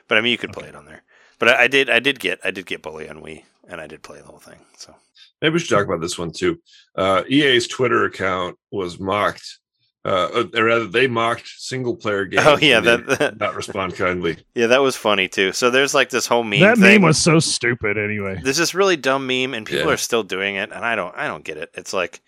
But 0.08 0.18
I 0.18 0.22
mean, 0.22 0.32
you 0.32 0.38
could 0.38 0.52
play 0.54 0.68
it 0.68 0.76
on 0.76 0.86
there. 0.86 1.04
But 1.40 1.50
I, 1.50 1.64
I 1.64 1.68
did 1.68 1.90
I 1.90 2.00
did 2.00 2.20
get 2.20 2.40
I 2.44 2.52
did 2.52 2.66
get 2.66 2.82
Bully 2.82 3.08
on 3.08 3.22
Wii, 3.22 3.44
and 3.68 3.80
I 3.82 3.88
did 3.88 4.02
play 4.04 4.18
the 4.20 4.26
whole 4.28 4.40
thing. 4.40 4.60
So 4.78 4.96
Maybe 5.42 5.54
we 5.54 5.60
should 5.60 5.70
talk 5.76 5.86
about 5.86 6.02
this 6.02 6.18
one 6.18 6.32
too. 6.32 6.60
Uh, 6.96 7.24
EA's 7.30 7.68
Twitter 7.68 8.06
account 8.06 8.58
was 8.72 9.00
mocked 9.00 9.60
uh, 10.06 10.46
or 10.56 10.64
rather, 10.64 10.88
they 10.88 11.06
mocked 11.06 11.46
single 11.58 11.94
player 11.94 12.24
games. 12.26 12.44
Oh 12.46 12.58
yeah, 12.62 12.78
and 12.78 12.86
they 12.86 12.96
that, 13.16 13.40
not 13.40 13.56
respond 13.56 13.94
kindly. 13.96 14.38
yeah, 14.56 14.68
that 14.68 14.82
was 14.82 14.96
funny 14.96 15.28
too. 15.28 15.52
So 15.52 15.70
there's 15.70 15.94
like 15.94 16.10
this 16.10 16.26
whole 16.26 16.44
meme. 16.46 16.62
that 16.62 16.78
thing. 16.78 17.02
meme 17.02 17.08
was 17.10 17.18
so 17.18 17.40
stupid 17.40 17.98
anyway. 17.98 18.40
There's 18.42 18.56
this 18.56 18.74
really 18.74 18.96
dumb 18.96 19.28
meme, 19.28 19.54
and 19.54 19.66
people 19.66 19.88
Yeah. 19.88 19.94
are 19.94 19.98
still 19.98 20.24
doing 20.24 20.56
it, 20.56 20.72
and 20.72 20.86
I 20.86 20.96
don't, 20.96 21.14
I 21.18 21.28
don't 21.28 21.44
get 21.44 21.58
it. 21.58 21.72
It's 21.74 21.92
like, 21.92 22.22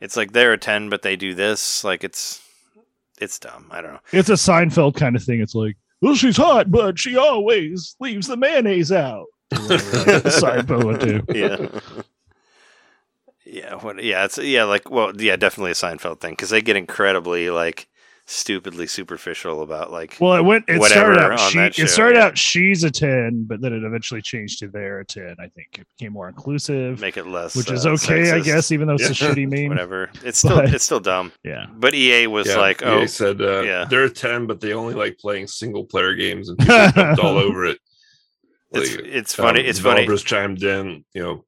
it's 0.00 0.16
like 0.16 0.32
they're 0.32 0.54
a 0.54 0.58
ten, 0.58 0.88
but 0.88 1.02
they 1.02 1.16
do 1.16 1.34
this. 1.34 1.84
Like 1.84 2.02
it's, 2.02 2.40
it's 3.20 3.38
dumb. 3.38 3.66
I 3.70 3.82
don't 3.82 3.92
know. 3.92 4.00
It's 4.12 4.30
a 4.30 4.34
Seinfeld 4.34 4.94
kind 4.94 5.14
of 5.14 5.22
thing. 5.22 5.40
It's 5.42 5.54
like, 5.54 5.76
well, 6.00 6.14
she's 6.14 6.36
hot, 6.38 6.70
but 6.70 6.98
she 6.98 7.18
always 7.18 7.94
leaves 8.00 8.26
the 8.26 8.38
mayonnaise 8.38 8.90
out. 8.90 9.26
Or 9.52 9.58
whatever, 9.60 10.12
like, 10.12 10.22
Seinfeld 10.24 10.84
would 10.84 11.00
do. 11.00 11.22
yeah. 11.34 11.80
Yeah, 13.50 13.76
what, 13.76 14.02
yeah, 14.04 14.24
it's 14.26 14.36
yeah, 14.36 14.64
like 14.64 14.90
well, 14.90 15.12
yeah, 15.18 15.36
definitely 15.36 15.70
a 15.70 15.74
Seinfeld 15.74 16.20
thing 16.20 16.32
because 16.32 16.50
they 16.50 16.60
get 16.60 16.76
incredibly 16.76 17.48
like 17.48 17.88
stupidly 18.26 18.86
superficial 18.86 19.62
about 19.62 19.90
like 19.90 20.18
Well, 20.20 20.34
it 20.34 20.42
went. 20.42 20.66
It 20.68 20.82
started 20.82 21.18
out. 21.18 21.40
She, 21.40 21.56
that 21.56 21.74
show, 21.74 21.82
it 21.84 21.88
started 21.88 22.16
yeah. 22.18 22.24
out. 22.26 22.36
She's 22.36 22.84
a 22.84 22.90
ten, 22.90 23.44
but 23.48 23.62
then 23.62 23.72
it 23.72 23.82
eventually 23.84 24.20
changed 24.20 24.58
to 24.58 24.68
they're 24.68 25.00
a 25.00 25.04
ten. 25.06 25.34
I 25.40 25.46
think 25.48 25.78
it 25.78 25.86
became 25.96 26.12
more 26.12 26.28
inclusive, 26.28 27.00
make 27.00 27.16
it 27.16 27.26
less, 27.26 27.56
which 27.56 27.70
uh, 27.70 27.74
is 27.74 27.86
okay, 27.86 28.32
I 28.32 28.40
guess, 28.40 28.70
even 28.70 28.86
though 28.86 28.96
it's 28.96 29.04
a 29.18 29.24
Yeah. 29.24 29.32
shitty 29.32 29.48
meme. 29.50 29.70
Whatever, 29.70 30.10
it's 30.22 30.40
still 30.40 30.56
But- 30.56 30.74
it's 30.74 30.84
still 30.84 31.00
dumb. 31.00 31.32
Yeah. 31.42 31.68
But 31.74 31.94
EA 31.94 32.26
was 32.26 32.54
like, 32.54 32.82
oh, 32.84 33.00
EA 33.00 33.06
said 33.06 33.40
uh, 33.40 33.62
yeah. 33.62 33.86
they're 33.88 34.04
a 34.04 34.10
ten, 34.10 34.46
but 34.46 34.60
they 34.60 34.74
only 34.74 34.92
like 34.92 35.16
playing 35.16 35.46
single 35.46 35.84
player 35.86 36.14
games, 36.14 36.50
and 36.50 36.58
people 36.58 36.76
jumped 36.94 37.20
all 37.24 37.38
over 37.38 37.64
it. 37.64 37.78
It's 38.72 38.96
Like, 38.96 39.04
it's 39.04 39.34
funny, 39.34 39.60
um, 39.60 39.66
it's 39.66 39.78
funny. 39.78 40.00
developers 40.02 40.22
chimed 40.24 40.62
in. 40.62 41.04
You 41.14 41.22
know, 41.22 41.44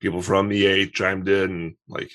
people 0.00 0.22
from 0.22 0.52
EA 0.52 0.86
chimed 0.86 1.28
in, 1.28 1.76
like, 1.88 2.12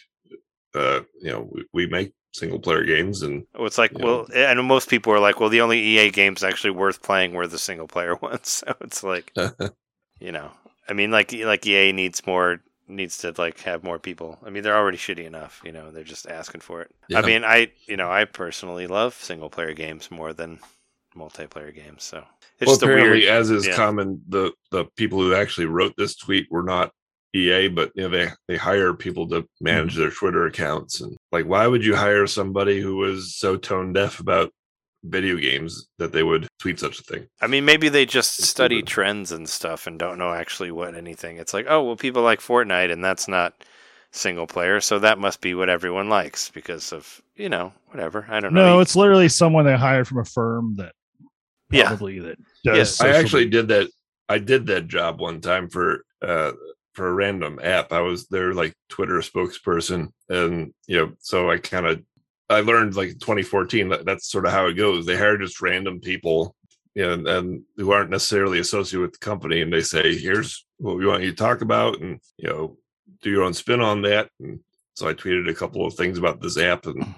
uh, 0.76 1.02
you 1.22 1.32
know, 1.32 1.50
we, 1.52 1.66
we 1.74 1.88
make 1.88 2.14
single 2.34 2.60
player 2.60 2.84
games, 2.84 3.22
and 3.22 3.46
Well, 3.56 3.68
It's 3.68 3.78
like, 3.78 3.98
well, 3.98 4.28
and 4.34 4.64
most 4.66 4.90
people 4.90 5.14
are 5.14 5.20
like, 5.20 5.40
well, 5.40 5.50
the 5.50 5.62
only 5.62 5.80
EA 5.80 6.10
games 6.10 6.44
actually 6.44 6.72
worth 6.72 7.02
playing 7.04 7.34
were 7.34 7.48
the 7.48 7.60
single 7.60 7.88
player 7.88 8.16
ones. 8.22 8.50
So 8.50 8.74
it's 8.82 9.04
like, 9.04 9.32
you 10.20 10.32
know, 10.32 10.52
I 10.90 10.94
mean, 10.94 11.12
like, 11.12 11.32
like 11.34 11.66
EA 11.66 11.92
needs 11.92 12.26
more, 12.26 12.60
needs 12.88 13.18
to 13.20 13.34
like 13.38 13.60
have 13.62 13.84
more 13.84 14.00
people. 14.00 14.40
I 14.46 14.50
mean, 14.50 14.64
they're 14.64 14.76
already 14.76 14.98
shitty 14.98 15.26
enough, 15.26 15.62
you 15.64 15.72
know. 15.72 15.92
They're 15.92 16.04
just 16.04 16.28
asking 16.28 16.62
for 16.62 16.82
it. 16.82 16.92
Yeah. 17.08 17.20
I 17.20 17.22
mean, 17.22 17.44
I, 17.44 17.72
you 17.88 17.98
know, 17.98 18.10
I 18.12 18.26
personally 18.26 18.88
love 18.88 19.14
single 19.14 19.50
player 19.50 19.74
games 19.74 20.10
more 20.12 20.34
than 20.34 20.60
multiplayer 21.16 21.74
games. 21.74 22.04
So 22.04 22.24
it's 22.60 22.68
well, 22.68 22.76
apparently, 22.78 23.20
weird. 23.22 23.30
as 23.30 23.50
is 23.52 23.68
yeah. 23.68 23.76
common, 23.76 24.22
the 24.28 24.52
the 24.72 24.86
people 24.98 25.20
who 25.20 25.34
actually 25.36 25.68
wrote 25.68 25.94
this 25.98 26.16
tweet 26.16 26.48
were 26.52 26.64
not 26.64 26.92
EA, 27.36 27.68
but 27.68 27.92
you 27.96 28.04
know 28.04 28.10
they 28.10 28.30
they 28.48 28.58
hire 28.58 28.94
people 28.94 29.28
to 29.30 29.40
Hmm. 29.42 29.46
manage 29.62 29.96
their 29.96 30.12
Twitter 30.12 30.46
accounts, 30.46 31.02
and 31.02 31.16
like, 31.32 31.46
why 31.46 31.66
would 31.68 31.84
you 31.84 31.96
hire 31.96 32.28
somebody 32.28 32.80
who 32.82 32.96
was 32.98 33.36
so 33.36 33.58
tone 33.58 33.94
deaf 33.94 34.20
about 34.20 34.52
video 35.06 35.36
games 35.36 35.88
that 35.98 36.14
they 36.14 36.24
would 36.24 36.48
tweet 36.60 36.80
such 36.80 37.00
a 37.00 37.04
thing? 37.04 37.28
I 37.42 37.48
mean, 37.48 37.66
maybe 37.66 37.90
they 37.90 38.06
just 38.06 38.40
It's 38.40 38.48
study 38.50 38.78
stupid. 38.78 38.88
trends 38.88 39.32
and 39.32 39.50
stuff 39.50 39.86
and 39.88 40.00
don't 40.00 40.18
know 40.18 40.32
actually 40.34 40.72
what 40.72 40.96
anything. 40.96 41.38
It's 41.38 41.54
like, 41.54 41.66
oh, 41.68 41.84
well, 41.84 41.96
people 41.98 42.22
like 42.22 42.40
Fortnite, 42.40 42.92
and 42.92 43.04
that's 43.04 43.28
not 43.28 43.54
single 44.12 44.46
player, 44.48 44.80
so 44.80 45.00
that 45.00 45.18
must 45.18 45.42
be 45.42 45.56
what 45.56 45.70
everyone 45.70 46.08
likes 46.08 46.50
because 46.52 46.94
of 46.94 47.20
you 47.36 47.50
know 47.50 47.74
whatever. 47.88 48.28
I 48.30 48.40
don't 48.40 48.54
know. 48.54 48.76
No, 48.76 48.80
it's 48.80 48.96
literally 48.96 49.28
someone 49.28 49.66
they 49.66 49.76
hired 49.76 50.08
from 50.08 50.20
a 50.20 50.26
firm 50.26 50.76
that 50.76 50.94
Yeah. 51.74 51.90
that 51.96 52.38
does. 52.64 52.78
Yes. 52.78 53.02
I 53.02 53.10
actually 53.10 53.46
media. 53.46 53.62
did 53.62 53.68
that. 53.70 53.90
I 54.30 54.38
did 54.40 54.66
that 54.68 54.88
job 54.88 55.20
one 55.20 55.42
time 55.42 55.70
for 55.70 56.06
uh 56.22 56.54
for 56.94 57.08
a 57.08 57.14
random 57.14 57.60
app. 57.62 57.92
I 57.92 58.02
was 58.02 58.28
their 58.28 58.54
like 58.54 58.74
Twitter 58.90 59.20
spokesperson, 59.20 60.10
and 60.30 60.74
you 60.88 60.98
know, 60.98 61.14
so 61.20 61.50
I 61.50 61.58
kind 61.58 61.88
of 61.88 62.04
I 62.50 62.62
learned 62.62 62.96
like 62.96 63.20
2014 63.20 63.90
that 63.90 64.06
that's 64.06 64.30
sort 64.30 64.46
of 64.46 64.52
how 64.52 64.68
it 64.68 64.74
goes. 64.74 65.06
They 65.06 65.18
hire 65.18 65.38
just 65.38 65.62
random 65.62 66.00
people, 66.00 66.56
you 66.94 67.04
know, 67.04 67.14
and, 67.14 67.28
and 67.28 67.62
who 67.78 67.92
aren't 67.92 68.12
necessarily 68.12 68.60
associated 68.60 69.02
with 69.02 69.14
the 69.14 69.26
company, 69.26 69.62
and 69.62 69.74
they 69.74 69.82
say, 69.82 70.16
"Here's 70.16 70.66
what 70.78 70.98
we 70.98 71.06
want 71.06 71.24
you 71.24 71.32
to 71.32 71.36
talk 71.36 71.62
about," 71.62 72.00
and 72.00 72.20
you 72.38 72.50
know, 72.50 72.78
do 73.22 73.30
your 73.30 73.44
own 73.44 73.54
spin 73.54 73.82
on 73.82 74.04
that. 74.04 74.30
And 74.40 74.60
so 74.96 75.08
I 75.08 75.14
tweeted 75.14 75.50
a 75.50 75.56
couple 75.56 75.86
of 75.86 75.96
things 75.96 76.18
about 76.18 76.42
this 76.42 76.58
app, 76.58 76.86
and 76.86 77.14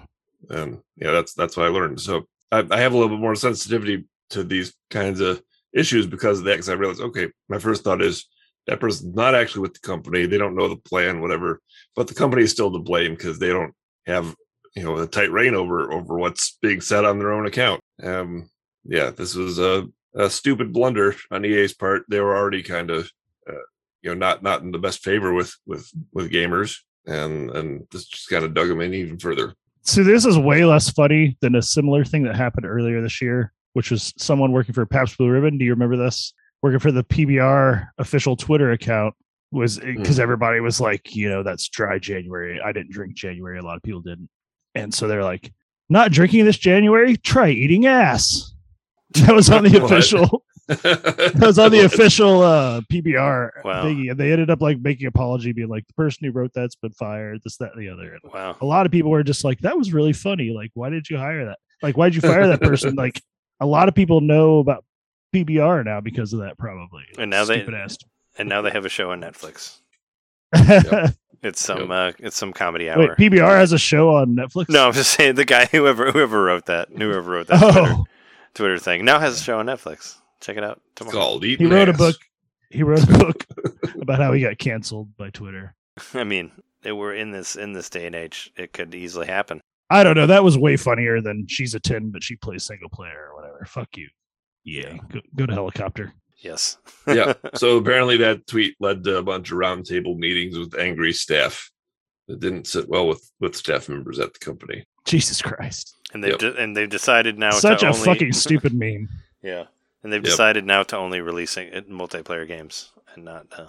and 0.50 0.80
yeah, 0.96 1.12
that's 1.12 1.34
that's 1.34 1.56
what 1.56 1.66
I 1.66 1.70
learned. 1.70 2.00
So 2.00 2.26
I, 2.50 2.64
I 2.70 2.80
have 2.80 2.92
a 2.92 2.96
little 2.96 3.14
bit 3.14 3.20
more 3.20 3.34
sensitivity 3.34 4.06
to 4.30 4.44
these 4.44 4.74
kinds 4.90 5.20
of 5.20 5.42
issues 5.72 6.06
because 6.06 6.38
of 6.38 6.44
that. 6.46 6.52
Because 6.52 6.68
I 6.68 6.74
realized, 6.74 7.00
okay, 7.00 7.28
my 7.48 7.58
first 7.58 7.84
thought 7.84 8.02
is 8.02 8.26
that 8.66 8.80
person's 8.80 9.14
not 9.14 9.34
actually 9.34 9.62
with 9.62 9.74
the 9.74 9.80
company; 9.80 10.26
they 10.26 10.38
don't 10.38 10.56
know 10.56 10.68
the 10.68 10.76
plan, 10.76 11.20
whatever. 11.20 11.60
But 11.94 12.08
the 12.08 12.14
company 12.14 12.42
is 12.42 12.52
still 12.52 12.72
to 12.72 12.78
blame 12.78 13.14
because 13.14 13.38
they 13.38 13.48
don't 13.48 13.74
have 14.06 14.34
you 14.74 14.82
know 14.82 14.96
a 14.98 15.06
tight 15.06 15.32
rein 15.32 15.54
over 15.54 15.92
over 15.92 16.18
what's 16.18 16.58
being 16.62 16.80
said 16.80 17.04
on 17.04 17.18
their 17.18 17.32
own 17.32 17.46
account. 17.46 17.80
Um, 18.02 18.50
yeah, 18.84 19.10
this 19.10 19.34
was 19.34 19.58
a, 19.58 19.86
a 20.14 20.30
stupid 20.30 20.72
blunder 20.72 21.16
on 21.30 21.44
EA's 21.44 21.74
part. 21.74 22.04
They 22.08 22.20
were 22.20 22.36
already 22.36 22.62
kind 22.62 22.90
of 22.90 23.10
uh, 23.48 23.64
you 24.02 24.10
know 24.10 24.14
not 24.14 24.42
not 24.42 24.62
in 24.62 24.70
the 24.70 24.78
best 24.78 25.02
favor 25.02 25.32
with 25.32 25.54
with 25.66 25.90
with 26.12 26.30
gamers, 26.30 26.76
and 27.06 27.50
and 27.50 27.86
this 27.90 28.06
just 28.06 28.28
kind 28.28 28.44
of 28.44 28.54
dug 28.54 28.68
them 28.68 28.80
in 28.80 28.94
even 28.94 29.18
further. 29.18 29.54
See, 29.82 30.02
this 30.02 30.26
is 30.26 30.38
way 30.38 30.64
less 30.64 30.90
funny 30.90 31.36
than 31.40 31.54
a 31.54 31.62
similar 31.62 32.04
thing 32.04 32.24
that 32.24 32.34
happened 32.34 32.66
earlier 32.66 33.00
this 33.00 33.22
year, 33.22 33.52
which 33.76 33.90
was 33.90 34.14
someone 34.16 34.52
working 34.52 34.72
for 34.72 34.86
Pabst 34.86 35.18
Blue 35.18 35.28
Ribbon. 35.28 35.58
Do 35.58 35.64
you 35.66 35.72
remember 35.72 35.98
this? 35.98 36.32
Working 36.62 36.78
for 36.78 36.92
the 36.92 37.04
PBR 37.04 37.86
official 37.98 38.34
Twitter 38.34 38.70
account 38.70 39.14
was 39.52 39.78
because 39.78 40.18
everybody 40.18 40.60
was 40.60 40.80
like, 40.80 41.14
you 41.14 41.28
know, 41.28 41.42
that's 41.42 41.68
dry 41.68 41.98
January. 41.98 42.58
I 42.58 42.72
didn't 42.72 42.90
drink 42.90 43.14
January. 43.14 43.58
A 43.58 43.62
lot 43.62 43.76
of 43.76 43.82
people 43.82 44.00
didn't. 44.00 44.30
And 44.74 44.94
so 44.94 45.06
they're 45.08 45.22
like, 45.22 45.52
not 45.90 46.10
drinking 46.10 46.46
this 46.46 46.56
January, 46.56 47.18
try 47.18 47.50
eating 47.50 47.84
ass. 47.84 48.54
That 49.26 49.34
was 49.34 49.50
on 49.50 49.62
the 49.64 49.78
official. 49.84 50.42
That 50.68 51.34
was 51.42 51.58
on 51.58 51.70
the 51.70 51.84
official 51.84 52.40
uh, 52.40 52.80
PBR 52.90 53.62
Wow. 53.62 53.84
thingy, 53.84 54.10
and 54.10 54.18
they 54.18 54.32
ended 54.32 54.48
up 54.48 54.62
like 54.62 54.80
making 54.80 55.06
apology, 55.06 55.52
being 55.52 55.68
like, 55.68 55.86
the 55.86 55.92
person 55.92 56.24
who 56.24 56.32
wrote 56.32 56.52
that's 56.54 56.76
been 56.76 56.92
fired, 56.92 57.40
this, 57.44 57.58
that, 57.58 57.72
and 57.74 57.82
the 57.82 57.90
other. 57.90 58.14
And 58.14 58.32
wow. 58.32 58.56
a 58.58 58.64
lot 58.64 58.86
of 58.86 58.90
people 58.90 59.10
were 59.10 59.22
just 59.22 59.44
like, 59.44 59.60
that 59.60 59.76
was 59.76 59.92
really 59.92 60.14
funny. 60.14 60.50
Like, 60.50 60.70
why 60.72 60.88
did 60.88 61.10
you 61.10 61.18
hire 61.18 61.44
that? 61.44 61.58
Like, 61.82 61.98
why 61.98 62.08
did 62.08 62.16
you 62.16 62.22
fire 62.22 62.48
that 62.48 62.62
person? 62.62 62.94
like, 62.94 63.20
a 63.60 63.66
lot 63.66 63.88
of 63.88 63.94
people 63.94 64.20
know 64.20 64.58
about 64.58 64.84
PBR 65.34 65.84
now 65.84 66.00
because 66.00 66.32
of 66.32 66.40
that, 66.40 66.58
probably. 66.58 67.04
And 67.18 67.30
now 67.30 67.44
they- 67.44 67.62
ass. 67.64 67.98
And 68.38 68.48
now 68.50 68.60
they 68.60 68.70
have 68.70 68.84
a 68.84 68.90
show 68.90 69.10
on 69.12 69.20
Netflix. 69.22 69.78
It's 71.42 71.62
some 71.62 71.90
uh, 71.90 72.12
it's 72.18 72.34
some 72.36 72.52
comedy 72.52 72.88
hour. 72.90 72.98
Wait, 72.98 73.10
PBR 73.10 73.58
has 73.58 73.72
a 73.72 73.78
show 73.78 74.16
on 74.16 74.34
Netflix. 74.34 74.68
no, 74.70 74.86
I'm 74.86 74.92
just 74.94 75.12
saying 75.12 75.34
the 75.34 75.44
guy 75.44 75.66
whoever 75.70 76.10
whoever 76.10 76.42
wrote 76.42 76.66
that 76.66 76.88
whoever 76.88 77.30
wrote 77.30 77.46
that 77.48 77.60
Twitter, 77.72 77.94
Oh, 77.98 78.04
Twitter 78.54 78.78
thing 78.78 79.04
now 79.04 79.20
has 79.20 79.38
a 79.38 79.42
show 79.44 79.58
on 79.58 79.66
Netflix. 79.66 80.16
Check 80.40 80.56
it 80.56 80.64
out 80.64 80.80
tomorrow. 80.94 81.14
called 81.16 81.44
he 81.44 81.52
eating 81.52 81.68
wrote 81.68 81.88
a 81.90 81.92
book. 81.92 82.16
He 82.70 82.82
wrote 82.82 83.02
a 83.04 83.18
book 83.18 83.44
about 84.00 84.18
how 84.18 84.32
he 84.32 84.40
got 84.40 84.58
canceled 84.58 85.16
by 85.16 85.30
Twitter. 85.30 85.74
I 86.14 86.24
mean, 86.24 86.50
they 86.82 86.92
were 86.92 87.12
in 87.14 87.30
this 87.32 87.54
in 87.54 87.74
this 87.74 87.90
day 87.90 88.06
and 88.06 88.14
age. 88.16 88.50
It 88.56 88.72
could 88.72 88.94
easily 88.94 89.26
happen. 89.26 89.60
I 89.90 90.02
don't 90.02 90.16
know. 90.16 90.26
That 90.26 90.42
was 90.42 90.58
way 90.58 90.76
funnier 90.76 91.20
than 91.20 91.46
she's 91.48 91.74
a 91.74 91.80
10, 91.80 92.10
but 92.10 92.24
she 92.24 92.34
plays 92.34 92.64
single 92.64 92.88
player 92.88 93.28
or 93.30 93.35
whatever. 93.56 93.66
Fuck 93.66 93.96
you. 93.96 94.08
Yeah. 94.64 94.96
Go, 95.12 95.20
go 95.34 95.46
to 95.46 95.52
helicopter. 95.54 96.12
Yes. 96.38 96.78
yeah. 97.08 97.34
So 97.54 97.76
apparently 97.78 98.16
that 98.18 98.46
tweet 98.46 98.76
led 98.80 99.04
to 99.04 99.18
a 99.18 99.22
bunch 99.22 99.50
of 99.50 99.58
roundtable 99.58 100.16
meetings 100.16 100.58
with 100.58 100.78
angry 100.78 101.12
staff 101.12 101.70
that 102.28 102.40
didn't 102.40 102.66
sit 102.66 102.88
well 102.88 103.06
with 103.06 103.30
with 103.40 103.54
staff 103.56 103.88
members 103.88 104.18
at 104.18 104.32
the 104.32 104.38
company. 104.38 104.84
Jesus 105.04 105.40
Christ. 105.40 105.94
And 106.12 106.22
they've 106.22 106.32
Yep. 106.32 106.38
de- 106.40 106.56
and 106.56 106.76
they've 106.76 106.88
decided 106.90 107.38
now 107.38 107.52
Such 107.52 107.80
to 107.80 107.86
a 107.86 107.92
only, 107.92 108.04
fucking 108.04 108.32
stupid 108.32 108.74
meme. 108.78 109.08
yeah. 109.42 109.64
And 110.02 110.12
they've 110.12 110.22
Yep. 110.22 110.30
decided 110.30 110.64
now 110.64 110.82
to 110.84 110.96
only 110.96 111.20
releasing 111.20 111.68
it 111.68 111.88
multiplayer 111.88 112.46
games 112.46 112.92
and 113.14 113.24
not 113.24 113.46
uh, 113.58 113.68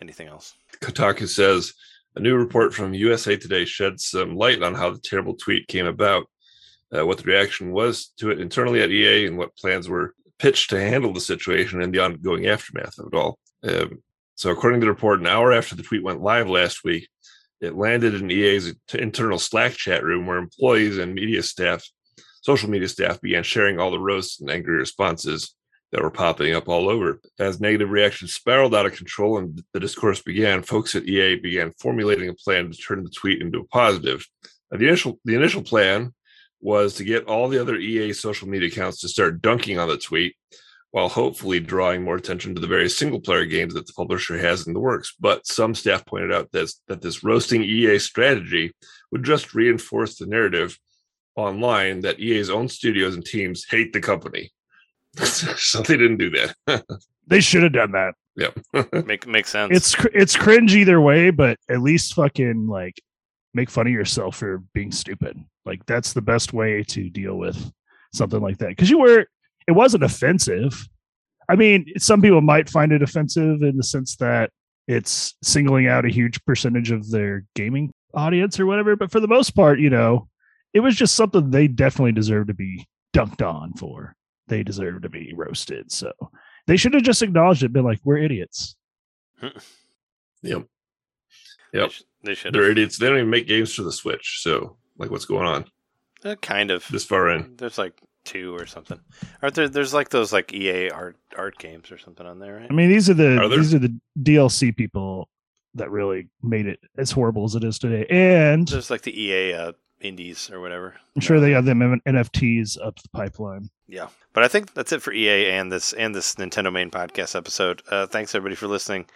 anything 0.00 0.28
else. 0.28 0.54
Kotaku 0.80 1.28
says 1.28 1.72
a 2.16 2.20
new 2.20 2.36
report 2.36 2.74
from 2.74 2.94
USA 2.94 3.36
Today 3.36 3.64
sheds 3.64 4.06
some 4.06 4.34
light 4.36 4.62
on 4.62 4.74
how 4.74 4.90
the 4.90 4.98
terrible 4.98 5.34
tweet 5.34 5.68
came 5.68 5.86
about, 5.86 6.26
uh, 6.96 7.06
what 7.06 7.18
the 7.18 7.24
reaction 7.24 7.72
was 7.72 8.12
to 8.18 8.30
it 8.30 8.40
internally 8.40 8.80
at 8.80 8.90
EA, 8.90 9.26
and 9.26 9.38
what 9.38 9.56
plans 9.56 9.88
were 9.88 10.14
pitched 10.38 10.70
to 10.70 10.80
handle 10.80 11.12
the 11.12 11.20
situation 11.20 11.82
and 11.82 11.92
the 11.92 11.98
ongoing 11.98 12.46
aftermath 12.46 12.98
of 12.98 13.08
it 13.12 13.16
all. 13.16 13.38
Um, 13.64 14.02
so, 14.36 14.50
according 14.50 14.80
to 14.80 14.84
the 14.84 14.92
report, 14.92 15.20
an 15.20 15.26
hour 15.26 15.52
after 15.52 15.74
the 15.74 15.82
tweet 15.82 16.04
went 16.04 16.22
live 16.22 16.48
last 16.48 16.84
week, 16.84 17.08
it 17.60 17.76
landed 17.76 18.14
in 18.14 18.30
EA's 18.30 18.72
internal 18.94 19.38
Slack 19.38 19.72
chat 19.72 20.04
room 20.04 20.26
where 20.26 20.38
employees 20.38 20.98
and 20.98 21.14
media 21.14 21.42
staff, 21.42 21.84
social 22.40 22.70
media 22.70 22.88
staff, 22.88 23.20
began 23.20 23.42
sharing 23.42 23.80
all 23.80 23.90
the 23.90 23.98
roasts 23.98 24.40
and 24.40 24.48
angry 24.48 24.76
responses 24.76 25.54
that 25.90 26.02
were 26.02 26.10
popping 26.10 26.54
up 26.54 26.68
all 26.68 26.88
over. 26.88 27.20
As 27.38 27.60
negative 27.60 27.90
reactions 27.90 28.34
spiraled 28.34 28.74
out 28.74 28.86
of 28.86 28.94
control 28.94 29.38
and 29.38 29.60
the 29.72 29.80
discourse 29.80 30.22
began, 30.22 30.62
folks 30.62 30.94
at 30.94 31.08
EA 31.08 31.36
began 31.36 31.72
formulating 31.80 32.28
a 32.28 32.34
plan 32.34 32.70
to 32.70 32.76
turn 32.76 33.02
the 33.02 33.10
tweet 33.10 33.40
into 33.42 33.60
a 33.60 33.64
positive. 33.64 34.24
Now, 34.70 34.78
the 34.78 34.86
initial 34.86 35.18
the 35.24 35.34
initial 35.34 35.62
plan 35.62 36.14
was 36.60 36.94
to 36.94 37.04
get 37.04 37.24
all 37.24 37.48
the 37.48 37.60
other 37.60 37.76
EA 37.76 38.12
social 38.12 38.48
media 38.48 38.68
accounts 38.68 39.00
to 39.00 39.08
start 39.08 39.42
dunking 39.42 39.78
on 39.78 39.88
the 39.88 39.96
tweet, 39.96 40.34
while 40.90 41.08
hopefully 41.08 41.60
drawing 41.60 42.02
more 42.02 42.16
attention 42.16 42.54
to 42.54 42.60
the 42.60 42.66
various 42.66 42.96
single 42.96 43.20
player 43.20 43.44
games 43.44 43.74
that 43.74 43.86
the 43.86 43.92
publisher 43.92 44.38
has 44.38 44.66
in 44.66 44.72
the 44.72 44.80
works. 44.80 45.14
But 45.20 45.46
some 45.46 45.74
staff 45.74 46.04
pointed 46.06 46.32
out 46.32 46.50
that, 46.52 46.72
that 46.88 47.02
this 47.02 47.22
roasting 47.22 47.62
EA 47.62 47.98
strategy 47.98 48.72
would 49.12 49.24
just 49.24 49.54
reinforce 49.54 50.16
the 50.16 50.26
narrative 50.26 50.78
online 51.36 52.00
that 52.00 52.18
EA's 52.18 52.50
own 52.50 52.68
studios 52.68 53.14
and 53.14 53.24
teams 53.24 53.66
hate 53.70 53.92
the 53.92 54.00
company. 54.00 54.50
so 55.16 55.82
they 55.82 55.96
didn't 55.96 56.18
do 56.18 56.30
that. 56.30 56.84
They 57.28 57.40
should 57.40 57.62
have 57.62 57.74
done 57.74 57.92
that. 57.92 58.14
Yeah. 58.36 58.52
Make 59.04 59.26
makes 59.26 59.50
sense. 59.50 59.76
It's 59.76 59.94
cr- 59.94 60.08
it's 60.14 60.34
cringe 60.34 60.74
either 60.74 60.98
way, 60.98 61.28
but 61.28 61.58
at 61.68 61.82
least 61.82 62.14
fucking 62.14 62.68
like 62.68 63.02
make 63.52 63.68
fun 63.68 63.86
of 63.86 63.92
yourself 63.92 64.36
for 64.36 64.62
being 64.72 64.92
stupid. 64.92 65.38
Like 65.68 65.84
that's 65.86 66.12
the 66.14 66.22
best 66.22 66.52
way 66.52 66.82
to 66.82 67.10
deal 67.10 67.36
with 67.36 67.70
something 68.12 68.40
like 68.40 68.58
that 68.58 68.70
because 68.70 68.88
you 68.90 68.98
were 68.98 69.26
it 69.68 69.72
wasn't 69.72 70.02
offensive. 70.02 70.88
I 71.48 71.56
mean, 71.56 71.86
some 71.98 72.20
people 72.22 72.40
might 72.40 72.68
find 72.68 72.90
it 72.90 73.02
offensive 73.02 73.62
in 73.62 73.76
the 73.76 73.82
sense 73.82 74.16
that 74.16 74.50
it's 74.86 75.34
singling 75.42 75.86
out 75.86 76.04
a 76.06 76.10
huge 76.10 76.42
percentage 76.46 76.90
of 76.90 77.10
their 77.10 77.44
gaming 77.54 77.92
audience 78.14 78.58
or 78.58 78.64
whatever, 78.66 78.96
but 78.96 79.12
for 79.12 79.20
the 79.20 79.28
most 79.28 79.50
part, 79.50 79.78
you 79.78 79.90
know, 79.90 80.26
it 80.72 80.80
was 80.80 80.96
just 80.96 81.14
something 81.14 81.50
they 81.50 81.68
definitely 81.68 82.12
deserve 82.12 82.46
to 82.46 82.54
be 82.54 82.86
dunked 83.14 83.46
on 83.46 83.74
for. 83.74 84.14
They 84.46 84.62
deserve 84.62 85.02
to 85.02 85.10
be 85.10 85.34
roasted. 85.36 85.92
So 85.92 86.12
they 86.66 86.78
should 86.78 86.94
have 86.94 87.02
just 87.02 87.20
acknowledged 87.22 87.62
it, 87.62 87.72
been 87.74 87.84
like, 87.84 88.00
we're 88.04 88.16
idiots. 88.18 88.74
Yep. 90.42 90.64
They 91.72 91.78
Yep. 91.80 91.90
sh- 91.90 92.02
They 92.24 92.34
should 92.34 92.54
They're 92.54 92.62
have. 92.62 92.70
idiots. 92.72 92.96
They 92.98 93.08
don't 93.08 93.18
even 93.18 93.30
make 93.30 93.46
games 93.46 93.74
for 93.74 93.82
the 93.82 93.92
Switch. 93.92 94.40
So, 94.42 94.77
like, 94.98 95.10
what's 95.10 95.24
going 95.24 95.46
on 95.46 95.64
Uh, 96.24 96.34
kind 96.36 96.70
of. 96.70 96.86
this 96.90 97.04
far 97.04 97.30
in? 97.30 97.54
There's 97.56 97.78
like 97.78 97.94
two 98.24 98.54
or 98.54 98.66
something. 98.66 99.00
Aren't 99.42 99.54
there? 99.54 99.68
There's 99.68 99.94
like 99.94 100.10
those 100.10 100.32
like 100.32 100.52
EA 100.52 100.90
art 100.90 101.16
art 101.36 101.56
games 101.58 101.90
or 101.90 101.98
something 101.98 102.26
on 102.26 102.38
there, 102.38 102.56
right? 102.56 102.66
I 102.70 102.74
mean, 102.74 102.88
these 102.90 103.08
are 103.08 103.14
the 103.14 103.38
Are 103.40 103.48
these 103.48 103.72
are 103.74 103.78
the 103.78 103.96
DLC 104.20 104.76
people 104.76 105.28
that 105.74 105.90
really 105.90 106.28
made 106.42 106.66
it 106.66 106.80
as 106.98 107.10
horrible 107.10 107.44
as 107.44 107.54
it 107.54 107.62
is 107.64 107.78
today. 107.78 108.04
And 108.10 108.66
There's 108.66 108.90
like 108.90 109.02
the 109.02 109.18
EA 109.18 109.52
uh, 109.54 109.72
indies 110.00 110.50
or 110.50 110.60
whatever. 110.60 110.94
I'm 111.14 111.20
sure 111.20 111.38
they 111.40 111.52
have 111.52 111.64
them 111.66 112.00
NFTs 112.06 112.76
up 112.84 113.00
the 113.02 113.08
pipeline. 113.10 113.70
Yeah, 113.86 114.08
but 114.32 114.42
I 114.44 114.48
think 114.48 114.74
that's 114.74 114.92
it 114.92 115.00
for 115.02 115.12
EA 115.12 115.50
and 115.50 115.70
this 115.72 115.92
and 115.92 116.14
this 116.14 116.34
Nintendo 116.34 116.72
main 116.72 116.90
podcast 116.90 117.34
episode. 117.36 117.82
Uh, 117.90 118.06
thanks 118.06 118.34
everybody 118.34 118.56
for 118.56 118.66
listening. 118.66 119.06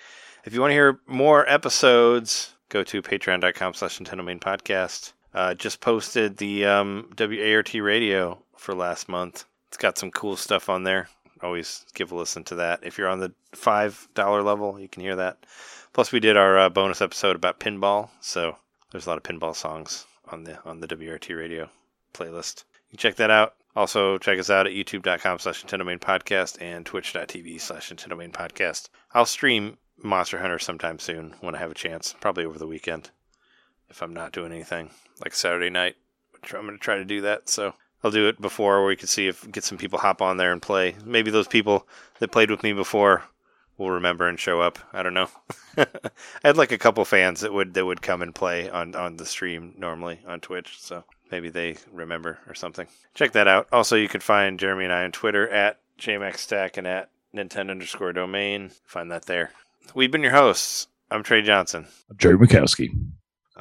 If 0.44 0.54
you 0.54 0.60
want 0.60 0.70
to 0.70 0.74
hear 0.74 1.00
more 1.06 1.48
episodes, 1.50 2.54
go 2.68 2.82
to 2.84 3.02
patreon.com 3.02 3.74
slash 3.74 3.98
Nintendo 3.98 4.24
main 4.24 4.40
podcast. 4.40 5.12
Uh, 5.34 5.54
just 5.54 5.80
posted 5.80 6.36
the 6.36 6.66
um, 6.66 7.08
WART 7.18 7.74
radio 7.74 8.38
for 8.56 8.74
last 8.74 9.08
month. 9.08 9.44
It's 9.68 9.78
got 9.78 9.96
some 9.96 10.10
cool 10.10 10.36
stuff 10.36 10.68
on 10.68 10.84
there. 10.84 11.08
Always 11.42 11.86
give 11.94 12.12
a 12.12 12.14
listen 12.14 12.44
to 12.44 12.56
that. 12.56 12.80
If 12.84 12.98
you're 12.98 13.08
on 13.08 13.18
the 13.18 13.32
five 13.52 14.08
dollar 14.14 14.42
level, 14.42 14.78
you 14.78 14.88
can 14.88 15.02
hear 15.02 15.16
that. 15.16 15.44
Plus, 15.92 16.12
we 16.12 16.20
did 16.20 16.36
our 16.36 16.58
uh, 16.58 16.68
bonus 16.68 17.02
episode 17.02 17.36
about 17.36 17.60
pinball, 17.60 18.10
so 18.20 18.56
there's 18.90 19.06
a 19.06 19.08
lot 19.08 19.18
of 19.18 19.24
pinball 19.24 19.56
songs 19.56 20.06
on 20.30 20.44
the 20.44 20.62
on 20.64 20.80
the 20.80 20.88
WRT 20.88 21.36
radio 21.36 21.68
playlist. 22.14 22.64
You 22.90 22.90
can 22.90 22.98
check 22.98 23.16
that 23.16 23.30
out. 23.30 23.54
Also, 23.74 24.18
check 24.18 24.38
us 24.38 24.50
out 24.50 24.66
at 24.66 24.74
youtube.com 24.74 25.38
slash 25.38 25.64
Main 25.72 25.98
Podcast 25.98 26.60
and 26.60 26.84
twitch.tv 26.84 27.58
slash 27.58 27.90
Main 28.14 28.32
Podcast. 28.32 28.90
I'll 29.14 29.24
stream 29.24 29.78
Monster 29.96 30.38
Hunter 30.38 30.58
sometime 30.58 30.98
soon 30.98 31.34
when 31.40 31.54
I 31.54 31.58
have 31.58 31.70
a 31.70 31.74
chance, 31.74 32.14
probably 32.20 32.44
over 32.44 32.58
the 32.58 32.66
weekend 32.66 33.10
if 33.92 34.02
I'm 34.02 34.14
not 34.14 34.32
doing 34.32 34.52
anything, 34.52 34.90
like 35.22 35.34
Saturday 35.34 35.70
night. 35.70 35.96
I'm 36.54 36.66
going 36.66 36.72
to 36.72 36.78
try 36.78 36.96
to 36.96 37.04
do 37.04 37.20
that. 37.20 37.48
So 37.48 37.74
I'll 38.02 38.10
do 38.10 38.26
it 38.26 38.40
before 38.40 38.84
we 38.84 38.96
can 38.96 39.06
see 39.06 39.28
if 39.28 39.48
get 39.52 39.62
some 39.62 39.78
people 39.78 40.00
hop 40.00 40.20
on 40.20 40.38
there 40.38 40.52
and 40.52 40.60
play. 40.60 40.96
Maybe 41.04 41.30
those 41.30 41.46
people 41.46 41.86
that 42.18 42.32
played 42.32 42.50
with 42.50 42.62
me 42.62 42.72
before 42.72 43.22
will 43.78 43.90
remember 43.90 44.26
and 44.26 44.40
show 44.40 44.60
up. 44.60 44.78
I 44.92 45.02
don't 45.02 45.14
know. 45.14 45.28
I 45.76 45.86
had 46.42 46.56
like 46.56 46.72
a 46.72 46.78
couple 46.78 47.04
fans 47.04 47.42
that 47.42 47.52
would 47.52 47.74
that 47.74 47.86
would 47.86 48.02
come 48.02 48.22
and 48.22 48.34
play 48.34 48.68
on 48.68 48.96
on 48.96 49.18
the 49.18 49.26
stream 49.26 49.74
normally 49.76 50.20
on 50.26 50.40
Twitch. 50.40 50.80
So 50.80 51.04
maybe 51.30 51.50
they 51.50 51.76
remember 51.92 52.38
or 52.48 52.54
something. 52.54 52.88
Check 53.14 53.32
that 53.32 53.46
out. 53.46 53.68
Also, 53.70 53.94
you 53.94 54.08
can 54.08 54.20
find 54.20 54.58
Jeremy 54.58 54.84
and 54.84 54.92
I 54.92 55.04
on 55.04 55.12
Twitter 55.12 55.48
at 55.48 55.78
JMaxStack 56.00 56.76
and 56.78 56.86
at 56.86 57.10
Nintendo 57.34 57.70
underscore 57.70 58.12
domain. 58.12 58.72
Find 58.84 59.10
that 59.12 59.26
there. 59.26 59.52
We've 59.94 60.10
been 60.10 60.22
your 60.22 60.32
hosts. 60.32 60.88
I'm 61.10 61.22
Trey 61.22 61.42
Johnson. 61.42 61.86
I'm 62.10 62.16
Jerry 62.16 62.38
Mikowski. 62.38 62.90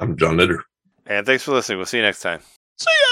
I'm 0.02 0.16
John 0.16 0.36
Nitter. 0.36 0.58
And 1.06 1.24
thanks 1.24 1.44
for 1.44 1.52
listening. 1.52 1.78
We'll 1.78 1.86
see 1.86 1.98
you 1.98 2.02
next 2.02 2.22
time. 2.22 2.40
See 2.76 2.90
ya. 2.90 3.11